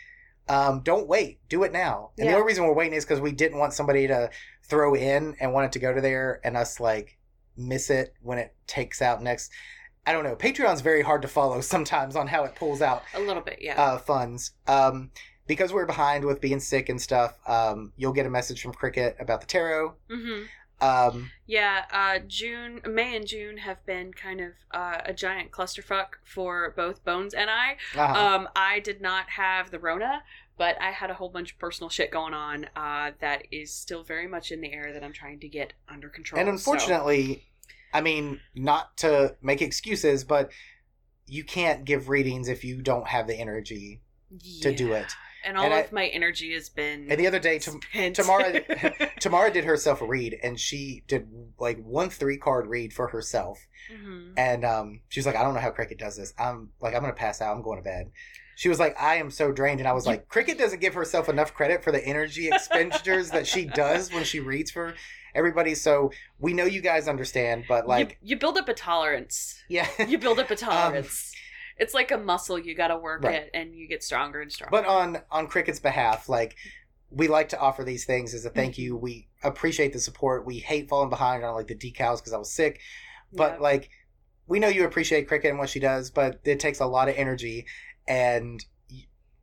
Um, 0.47 0.81
don't 0.81 1.07
wait. 1.07 1.39
Do 1.49 1.63
it 1.63 1.71
now. 1.73 2.11
And 2.17 2.25
Yeah. 2.25 2.31
the 2.31 2.37
only 2.37 2.47
reason 2.47 2.63
we're 2.65 2.73
waiting 2.73 2.93
is 2.97 3.03
because 3.05 3.19
we 3.19 3.31
didn't 3.33 3.59
want 3.59 3.73
somebody 3.73 4.07
to 4.07 4.31
throw 4.63 4.95
in 4.95 5.35
and 5.39 5.53
want 5.53 5.65
it 5.65 5.71
to 5.73 5.79
go 5.79 5.93
to 5.93 6.01
there 6.01 6.39
and 6.43 6.55
us 6.57 6.79
like 6.79 7.17
miss 7.55 7.89
it 7.89 8.13
when 8.21 8.37
it 8.39 8.55
takes 8.65 9.01
out 9.01 9.21
next. 9.21 9.51
I 10.05 10.11
don't 10.13 10.23
know. 10.23 10.35
Patreon's 10.35 10.81
very 10.81 11.01
hard 11.01 11.21
to 11.21 11.27
follow 11.27 11.61
sometimes 11.75 12.15
on 12.15 12.27
how 12.27 12.43
it 12.45 12.55
pulls 12.55 12.81
out 12.81 13.03
A 13.13 13.19
little 13.19 13.41
bit. 13.43 13.59
Yeah. 13.61 13.81
uh, 13.81 13.97
funds. 13.97 14.51
Um, 14.67 15.11
because 15.47 15.73
we're 15.73 15.85
behind 15.87 16.25
with 16.25 16.41
being 16.41 16.59
sick 16.59 16.89
and 16.89 17.01
stuff, 17.01 17.37
um, 17.47 17.91
you'll 17.97 18.13
get 18.13 18.25
a 18.25 18.29
message 18.29 18.61
from 18.61 18.73
Cricket 18.73 19.15
about 19.19 19.41
the 19.41 19.47
tarot. 19.47 19.95
mm-hmm. 20.09 20.43
Um, 20.81 21.29
Yeah, 21.45 21.83
uh, 21.91 22.19
June, 22.25 22.79
May, 22.87 23.15
and 23.15 23.27
June 23.27 23.57
have 23.57 23.85
been 23.85 24.13
kind 24.13 24.39
of 24.39 24.51
uh, 24.71 24.99
a 25.03 25.13
giant 25.13 25.51
clusterfuck 25.51 26.15
for 26.23 26.73
both 26.77 27.03
Bones 27.03 27.33
and 27.33 27.49
I. 27.49 27.77
uh-huh. 27.95 28.13
Um, 28.35 28.49
I 28.55 28.79
did 28.79 29.01
not 29.01 29.29
have 29.31 29.71
the 29.71 29.79
Rona, 29.79 30.23
but 30.57 30.79
I 30.81 30.91
had 30.91 31.09
a 31.09 31.15
whole 31.15 31.29
bunch 31.29 31.51
of 31.53 31.59
personal 31.59 31.89
shit 31.89 32.11
going 32.11 32.33
on 32.33 32.67
uh, 32.77 33.11
that 33.19 33.43
is 33.51 33.73
still 33.73 34.03
very 34.03 34.27
much 34.27 34.51
in 34.53 34.61
the 34.61 34.71
air 34.71 34.93
that 34.93 35.03
I'm 35.03 35.11
trying 35.13 35.39
to 35.41 35.49
get 35.49 35.73
under 35.89 36.07
control. 36.09 36.39
and 36.39 36.47
so- 36.47 36.51
unfortunately, 36.71 37.48
I 37.93 38.01
mean, 38.01 38.39
not 38.55 38.95
to 38.97 39.35
make 39.41 39.61
excuses, 39.61 40.23
but 40.23 40.51
you 41.27 41.43
can't 41.43 41.85
give 41.85 42.09
readings 42.09 42.47
if 42.47 42.63
you 42.63 42.81
don't 42.81 43.07
have 43.07 43.27
the 43.27 43.35
energy 43.35 44.01
to 44.61 44.73
do 44.73 44.93
it. 44.93 45.07
And 45.45 45.57
all 45.57 45.63
And 45.63 45.73
I- 45.73 45.79
of 45.79 45.91
my 45.93 46.07
energy 46.07 46.53
has 46.53 46.67
been. 46.69 47.09
And 47.09 47.19
the 47.19 47.25
other 47.27 47.39
day, 47.39 47.59
spent. 47.59 48.15
Tamara, 48.15 48.61
Tamara 49.19 49.51
did 49.51 49.63
herself 49.63 50.01
a 50.01 50.05
read, 50.05 50.37
and 50.43 50.59
she 50.59 51.03
did 51.07 51.29
like 51.59 51.81
one 51.81 52.09
three 52.09 52.37
card 52.37 52.67
read 52.67 52.91
for 52.93 53.07
herself. 53.07 53.65
Mhm. 53.91 54.33
And 54.37 54.65
um, 54.65 54.99
she 55.07 55.19
was 55.19 55.25
like, 55.25 55.35
I 55.37 55.43
don't 55.43 55.53
know 55.53 55.61
how 55.61 55.71
Cricket 55.71 55.97
does 55.97 56.17
this. 56.17 56.33
I'm 56.37 56.71
like, 56.81 56.93
I'm 56.93 57.01
gonna 57.01 57.13
pass 57.13 57.41
out. 57.41 57.55
I'm 57.55 57.61
going 57.63 57.77
to 57.79 57.83
bed. 57.83 58.11
She 58.57 58.67
was 58.67 58.79
like, 58.79 59.01
I 59.01 59.15
am 59.15 59.31
so 59.31 59.53
drained, 59.53 59.79
and 59.79 59.87
I 59.87 59.93
was 59.93 60.05
like, 60.05 60.27
Cricket 60.27 60.57
doesn't 60.57 60.81
give 60.81 60.93
herself 60.93 61.29
enough 61.29 61.53
credit 61.53 61.81
for 61.85 61.93
the 61.93 62.05
energy 62.05 62.49
expenditures 62.49 63.31
that 63.31 63.47
she 63.47 63.63
does 63.73 64.11
when 64.11 64.25
she 64.25 64.41
reads 64.41 64.69
for 64.71 64.93
everybody. 65.35 65.75
So 65.75 66.11
we 66.39 66.53
know 66.53 66.65
you 66.65 66.81
guys 66.81 67.07
understand, 67.07 67.65
but 67.67 67.87
like, 67.87 68.17
you, 68.21 68.31
you 68.31 68.39
build 68.39 68.57
up 68.57 68.69
a 68.69 68.73
tolerance. 68.73 69.61
yeah. 69.69 69.87
You 70.07 70.17
build 70.17 70.39
up 70.39 70.49
a 70.49 70.53
um, 70.53 70.57
tolerance. 70.57 71.33
it's 71.77 71.93
like 71.93 72.11
a 72.11 72.17
muscle. 72.17 72.57
You 72.59 72.75
got 72.75 72.87
to 72.87 72.97
work 72.97 73.23
Right. 73.23 73.35
it, 73.35 73.51
and 73.53 73.73
you 73.75 73.87
get 73.87 74.03
stronger 74.03 74.41
and 74.41 74.51
stronger. 74.51 74.71
but 74.71 74.85
on 74.85 75.21
on 75.31 75.47
Cricket's 75.47 75.79
behalf, 75.79 76.29
like 76.29 76.55
we 77.11 77.27
like 77.27 77.49
to 77.49 77.59
offer 77.59 77.83
these 77.83 78.05
things 78.05 78.33
as 78.33 78.45
a 78.45 78.49
thank 78.49 78.73
mm-hmm. 78.73 78.81
you. 78.81 78.97
We 78.97 79.27
appreciate 79.43 79.93
the 79.93 79.99
support. 79.99 80.45
We 80.45 80.59
hate 80.59 80.89
falling 80.89 81.09
behind 81.09 81.43
on 81.43 81.55
like 81.55 81.67
the 81.67 81.75
decals 81.75 82.17
because 82.17 82.33
I 82.33 82.37
was 82.37 82.51
sick, 82.51 82.79
but 83.33 83.53
Yeah. 83.53 83.59
like 83.59 83.89
we 84.47 84.59
know 84.59 84.67
you 84.67 84.85
appreciate 84.85 85.27
Cricket 85.27 85.49
and 85.51 85.59
what 85.59 85.69
she 85.69 85.79
does, 85.79 86.09
but 86.09 86.39
it 86.43 86.59
takes 86.59 86.79
a 86.79 86.85
lot 86.85 87.07
of 87.09 87.15
energy, 87.15 87.65
and 88.07 88.63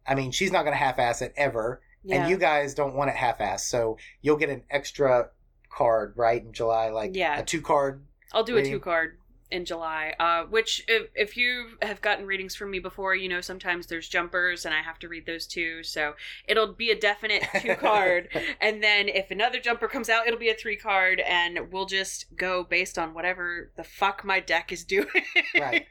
I 0.06 0.14
mean 0.14 0.30
she's 0.32 0.50
not 0.52 0.62
going 0.62 0.72
to 0.74 0.78
half-ass 0.78 1.22
it 1.22 1.32
ever, 1.36 1.80
yeah. 2.04 2.16
and 2.22 2.30
you 2.30 2.36
guys 2.36 2.74
don't 2.74 2.94
want 2.94 3.10
it 3.10 3.16
half-ass, 3.16 3.66
so 3.66 3.98
you'll 4.22 4.36
get 4.36 4.50
an 4.50 4.62
extra 4.70 5.30
card 5.76 6.14
right 6.16 6.42
in 6.42 6.52
July, 6.52 6.88
like 6.90 7.10
Yeah. 7.14 7.38
a 7.38 7.44
two 7.44 7.60
card. 7.60 8.02
I'll 8.32 8.42
do 8.44 8.56
a 8.56 8.64
two 8.64 8.80
card 8.80 9.18
in 9.50 9.64
July. 9.64 10.12
Uh, 10.18 10.42
which 10.44 10.82
if 10.88 11.08
if 11.14 11.36
you 11.36 11.76
have 11.82 12.00
gotten 12.00 12.26
readings 12.26 12.56
from 12.56 12.70
me 12.72 12.78
before, 12.80 13.14
you 13.14 13.28
know 13.28 13.40
sometimes 13.40 13.86
there's 13.86 14.08
jumpers 14.08 14.64
and 14.64 14.74
I 14.74 14.82
have 14.82 14.98
to 15.00 15.08
read 15.08 15.26
those 15.26 15.46
too. 15.46 15.84
So 15.84 16.14
it'll 16.48 16.72
be 16.72 16.90
a 16.90 16.98
definite 16.98 17.44
two 17.60 17.76
card. 17.76 18.28
and 18.60 18.82
then 18.82 19.08
if 19.08 19.30
another 19.30 19.60
jumper 19.60 19.86
comes 19.86 20.08
out, 20.08 20.26
it'll 20.26 20.40
be 20.40 20.48
a 20.50 20.54
three 20.54 20.76
card, 20.76 21.20
and 21.20 21.70
we'll 21.72 21.86
just 21.86 22.34
go 22.36 22.64
based 22.64 22.98
on 22.98 23.14
whatever 23.14 23.70
the 23.76 23.84
fuck 23.84 24.24
my 24.24 24.40
deck 24.40 24.72
is 24.72 24.82
doing. 24.96 25.06
Right. 25.58 25.86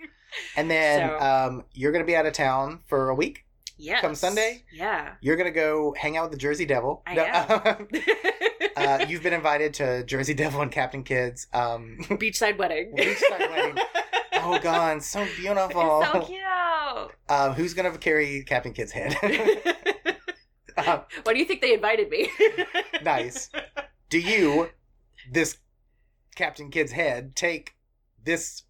And 0.58 0.70
then 0.70 1.08
So- 1.10 1.20
um, 1.26 1.64
you're 1.74 1.94
going 1.94 2.04
to 2.04 2.08
be 2.08 2.16
out 2.16 2.26
of 2.26 2.34
town 2.34 2.82
for 2.88 3.08
a 3.10 3.16
week. 3.16 3.45
Yes. 3.78 4.02
Come 4.02 4.16
Sunday? 4.16 4.64
Yeah. 4.72 5.14
You're 5.22 5.36
going 5.36 5.52
to 5.52 5.58
go 5.58 5.94
hang 5.98 6.18
out 6.18 6.24
with 6.24 6.32
the 6.32 6.38
Jersey 6.38 6.66
Devil. 6.66 7.04
I 7.06 7.16
am. 7.18 7.88
uh, 8.78 9.06
you've 9.08 9.24
been 9.24 9.34
invited 9.34 9.74
to 9.76 10.04
Jersey 10.06 10.34
Devil 10.34 10.62
and 10.62 10.72
Captain 10.72 11.04
Kidd's. 11.04 11.48
Um, 11.54 11.98
Beachside 12.10 12.58
wedding. 12.58 12.94
Beachside 12.98 13.50
wedding. 13.50 13.84
oh 14.34 14.60
god, 14.64 15.04
so 15.04 15.26
beautiful. 15.36 16.02
It's 16.02 16.12
so 16.12 16.22
cute. 16.22 17.12
Um, 17.30 17.54
who's 17.54 17.74
gonna 17.74 17.98
carry 17.98 18.44
Captain 18.44 18.74
Kidd's 18.74 18.92
head? 18.92 19.16
Um, 20.78 21.02
Why 21.24 21.34
do 21.34 21.40
you 21.40 21.46
think 21.46 21.62
they 21.62 21.74
invited 21.74 22.10
me? 22.10 22.30
nice. 23.04 23.50
Do 24.10 24.20
you, 24.20 24.70
this 25.32 25.58
Captain 26.36 26.70
Kidd's 26.70 26.92
head, 26.92 27.36
take 27.36 27.76
this 28.24 28.64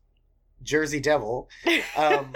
Jersey 0.61 0.99
Devil? 0.99 1.49
Um, 1.97 2.33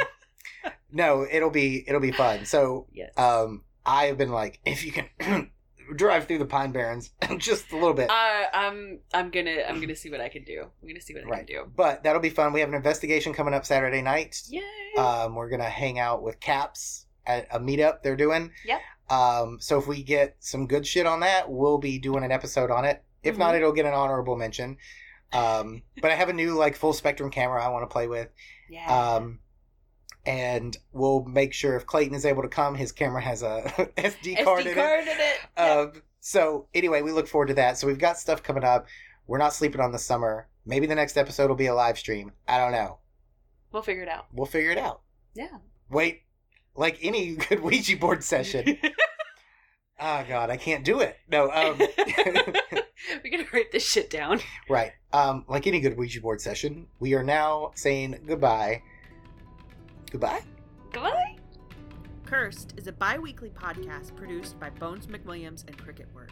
no, 0.91 1.25
it'll 1.29 1.49
be 1.51 1.83
it'll 1.87 2.01
be 2.01 2.11
fun. 2.11 2.45
So 2.45 2.87
yes. 2.93 3.11
um, 3.17 3.63
I 3.85 4.05
have 4.05 4.17
been 4.17 4.29
like, 4.31 4.59
if 4.65 4.85
you 4.85 4.91
can 4.91 5.51
drive 5.95 6.27
through 6.27 6.37
the 6.39 6.45
Pine 6.45 6.71
Barrens 6.71 7.11
just 7.37 7.71
a 7.71 7.75
little 7.75 7.93
bit. 7.93 8.09
Uh, 8.09 8.43
I'm 8.53 8.99
I'm 9.13 9.29
gonna 9.31 9.63
I'm 9.67 9.79
gonna 9.81 9.95
see 9.95 10.09
what 10.09 10.21
I 10.21 10.29
can 10.29 10.43
do. 10.43 10.65
I'm 10.81 10.87
gonna 10.87 11.01
see 11.01 11.13
what 11.13 11.25
I 11.31 11.37
can 11.37 11.45
do. 11.45 11.71
But 11.75 12.03
that'll 12.03 12.21
be 12.21 12.29
fun. 12.29 12.53
We 12.53 12.59
have 12.59 12.69
an 12.69 12.75
investigation 12.75 13.33
coming 13.33 13.53
up 13.53 13.65
Saturday 13.65 14.01
night. 14.01 14.41
Yay! 14.49 14.61
Um, 14.97 15.35
we're 15.35 15.49
gonna 15.49 15.69
hang 15.69 15.99
out 15.99 16.21
with 16.23 16.39
Caps 16.39 17.05
at 17.25 17.47
a 17.51 17.59
meetup 17.59 18.01
they're 18.03 18.15
doing. 18.15 18.51
Yep. 18.65 18.81
Um, 19.09 19.57
so 19.59 19.79
if 19.79 19.87
we 19.87 20.03
get 20.03 20.35
some 20.39 20.67
good 20.67 20.85
shit 20.85 21.05
on 21.07 21.21
that, 21.21 21.49
we'll 21.49 21.79
be 21.79 21.97
doing 21.97 22.23
an 22.23 22.31
episode 22.31 22.69
on 22.69 22.85
it. 22.85 23.03
If 23.23 23.37
not, 23.37 23.53
Mhm. 23.53 23.57
it'll 23.57 23.71
get 23.71 23.85
an 23.85 23.93
honorable 23.93 24.35
mention. 24.35 24.77
Um, 25.33 25.83
but 26.01 26.11
I 26.11 26.15
have 26.15 26.29
a 26.29 26.33
new 26.33 26.53
like 26.53 26.75
full 26.75 26.93
spectrum 26.93 27.29
camera 27.29 27.63
I 27.63 27.69
want 27.69 27.83
to 27.89 27.91
play 27.91 28.07
with. 28.07 28.29
Yeah. 28.71 29.15
Um, 29.15 29.39
and 30.25 30.77
we'll 30.91 31.23
make 31.25 31.53
sure 31.53 31.75
if 31.75 31.85
Clayton 31.85 32.15
is 32.15 32.25
able 32.25 32.41
to 32.43 32.47
come, 32.49 32.75
his 32.75 32.91
camera 32.91 33.21
has 33.21 33.41
a 33.43 33.61
SD 33.97 34.43
card 34.43 34.65
SD 34.65 34.69
in 34.69 34.73
card 34.75 34.99
it. 34.99 35.07
in 35.07 35.17
it. 35.19 35.59
Um, 35.59 36.01
so 36.19 36.67
anyway, 36.73 37.01
we 37.01 37.11
look 37.11 37.27
forward 37.27 37.47
to 37.47 37.53
that. 37.55 37.77
So 37.77 37.87
we've 37.87 37.97
got 37.99 38.17
stuff 38.17 38.43
coming 38.43 38.63
up. 38.63 38.87
We're 39.27 39.37
not 39.37 39.53
sleeping 39.53 39.81
on 39.81 39.91
the 39.91 39.99
summer. 39.99 40.47
Maybe 40.65 40.85
the 40.87 40.95
next 40.95 41.17
episode 41.17 41.49
will 41.49 41.55
be 41.55 41.67
a 41.67 41.73
live 41.73 41.97
stream. 41.97 42.31
I 42.47 42.57
don't 42.57 42.71
know. 42.71 42.99
we'll 43.71 43.81
figure 43.81 44.03
it 44.03 44.09
out. 44.09 44.25
We'll 44.33 44.45
figure 44.45 44.71
it 44.71 44.77
out. 44.77 45.01
Yeah. 45.35 45.57
Wait, 45.89 46.21
like 46.75 46.97
any 47.01 47.35
good 47.35 47.61
Ouija 47.61 47.97
board 47.97 48.23
session. 48.23 48.77
oh 49.99 50.23
God, 50.29 50.49
I 50.49 50.57
can't 50.57 50.83
do 50.85 50.99
it. 50.99 51.17
No. 51.29 51.49
Um, 51.51 51.79
We're 53.23 53.31
gonna 53.31 53.45
write 53.53 53.71
this 53.71 53.87
shit 53.87 54.09
down. 54.09 54.41
right. 54.69 54.91
Um, 55.13 55.45
like 55.47 55.65
any 55.65 55.79
good 55.79 55.97
Ouija 55.97 56.21
board 56.21 56.41
session, 56.41 56.87
we 56.99 57.13
are 57.15 57.23
now 57.23 57.71
saying 57.75 58.19
goodbye. 58.27 58.83
Goodbye. 60.09 60.41
Goodbye. 60.91 61.35
Cursed 62.25 62.73
is 62.77 62.87
a 62.87 62.91
bi 62.91 63.17
weekly 63.17 63.49
podcast 63.49 64.15
produced 64.15 64.59
by 64.59 64.69
Bones 64.69 65.07
McWilliams 65.07 65.65
and 65.67 65.75
Cricket 65.77 66.07
Word. 66.13 66.31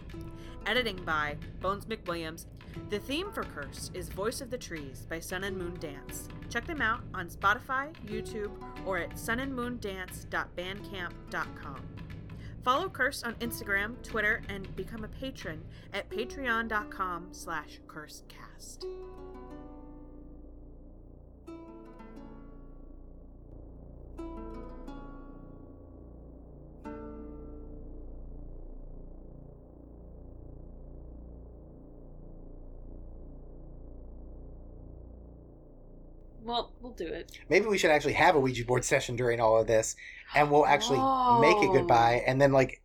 Editing 0.67 0.97
by 1.03 1.37
Bones 1.59 1.85
McWilliams. 1.85 2.45
The 2.89 2.99
theme 2.99 3.31
for 3.31 3.41
Cursed 3.43 3.95
is 3.95 4.09
Voice 4.09 4.41
of 4.41 4.51
the 4.51 4.57
Trees 4.59 5.07
by 5.09 5.19
Sun 5.19 5.43
and 5.43 5.57
Moon 5.57 5.75
Dance. 5.79 6.27
Check 6.49 6.67
them 6.67 6.81
out 6.81 7.01
on 7.15 7.29
Spotify, 7.29 7.93
YouTube, 8.05 8.51
or 8.85 8.99
at 8.99 9.15
sunandmoondance.bandcamp.com. 9.15 11.81
Follow 12.63 12.89
Cursed 12.89 13.25
on 13.25 13.33
Instagram, 13.35 14.01
Twitter, 14.03 14.41
and 14.49 14.75
become 14.75 15.03
a 15.03 15.07
patron 15.07 15.63
at 15.93 16.09
patreon.com 16.09 17.29
slash 17.31 17.79
cursecast. 17.87 18.85
Well, 36.47 36.71
we'll 36.81 36.93
do 36.93 37.05
it. 37.07 37.31
Maybe 37.49 37.65
we 37.67 37.77
should 37.77 37.91
actually 37.91 38.13
have 38.13 38.35
a 38.35 38.39
Ouija 38.39 38.65
board 38.65 38.83
session 38.85 39.15
during 39.15 39.39
all 39.39 39.59
of 39.59 39.67
this, 39.67 39.95
and 40.33 40.49
we'll 40.49 40.65
actually 40.65 40.97
make 41.41 41.57
it 41.63 41.69
Oh. 41.69 41.73
goodbye, 41.73 42.23
and 42.25 42.41
then 42.41 42.51
like 42.53 42.81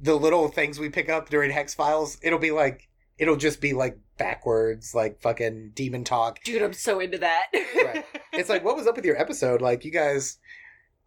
the 0.00 0.14
little 0.14 0.48
things 0.48 0.78
we 0.78 0.88
pick 0.88 1.08
up 1.08 1.28
during 1.28 1.50
Hex 1.50 1.74
Files, 1.74 2.18
it'll 2.22 2.38
be 2.38 2.50
like 2.50 2.88
it'll 3.18 3.36
just 3.36 3.60
be 3.60 3.72
like 3.72 3.98
backwards, 4.16 4.94
like 4.94 5.20
fucking 5.20 5.72
demon 5.74 6.04
talk. 6.04 6.42
Dude, 6.44 6.62
I'm 6.62 6.72
so 6.72 6.98
into 7.00 7.18
that. 7.18 7.46
Right. 7.52 8.04
It's 8.32 8.48
like, 8.48 8.64
what 8.64 8.76
was 8.76 8.86
up 8.86 8.94
with 8.96 9.04
your 9.04 9.20
episode? 9.20 9.60
Like, 9.60 9.84
you 9.84 9.90
guys 9.90 10.38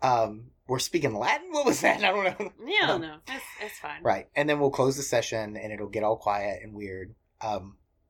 um 0.01 0.47
were 0.67 0.79
speaking 0.79 1.13
Latin. 1.15 1.47
What 1.51 1.65
was 1.65 1.81
that? 1.81 2.03
I 2.03 2.11
don't 2.11 2.23
know. 2.39 2.51
Yeah, 2.65 2.97
no, 2.97 3.15
it's, 3.27 3.43
it's 3.61 3.79
fine. 3.79 4.03
Right, 4.03 4.27
and 4.35 4.47
then 4.49 4.59
we'll 4.59 4.71
close 4.71 4.97
the 4.97 5.03
session, 5.03 5.57
and 5.57 5.71
it'll 5.73 5.89
get 5.89 6.03
all 6.03 6.17
quiet 6.17 6.61
and 6.63 6.73
weird. 6.73 7.15
Um, 7.41 7.77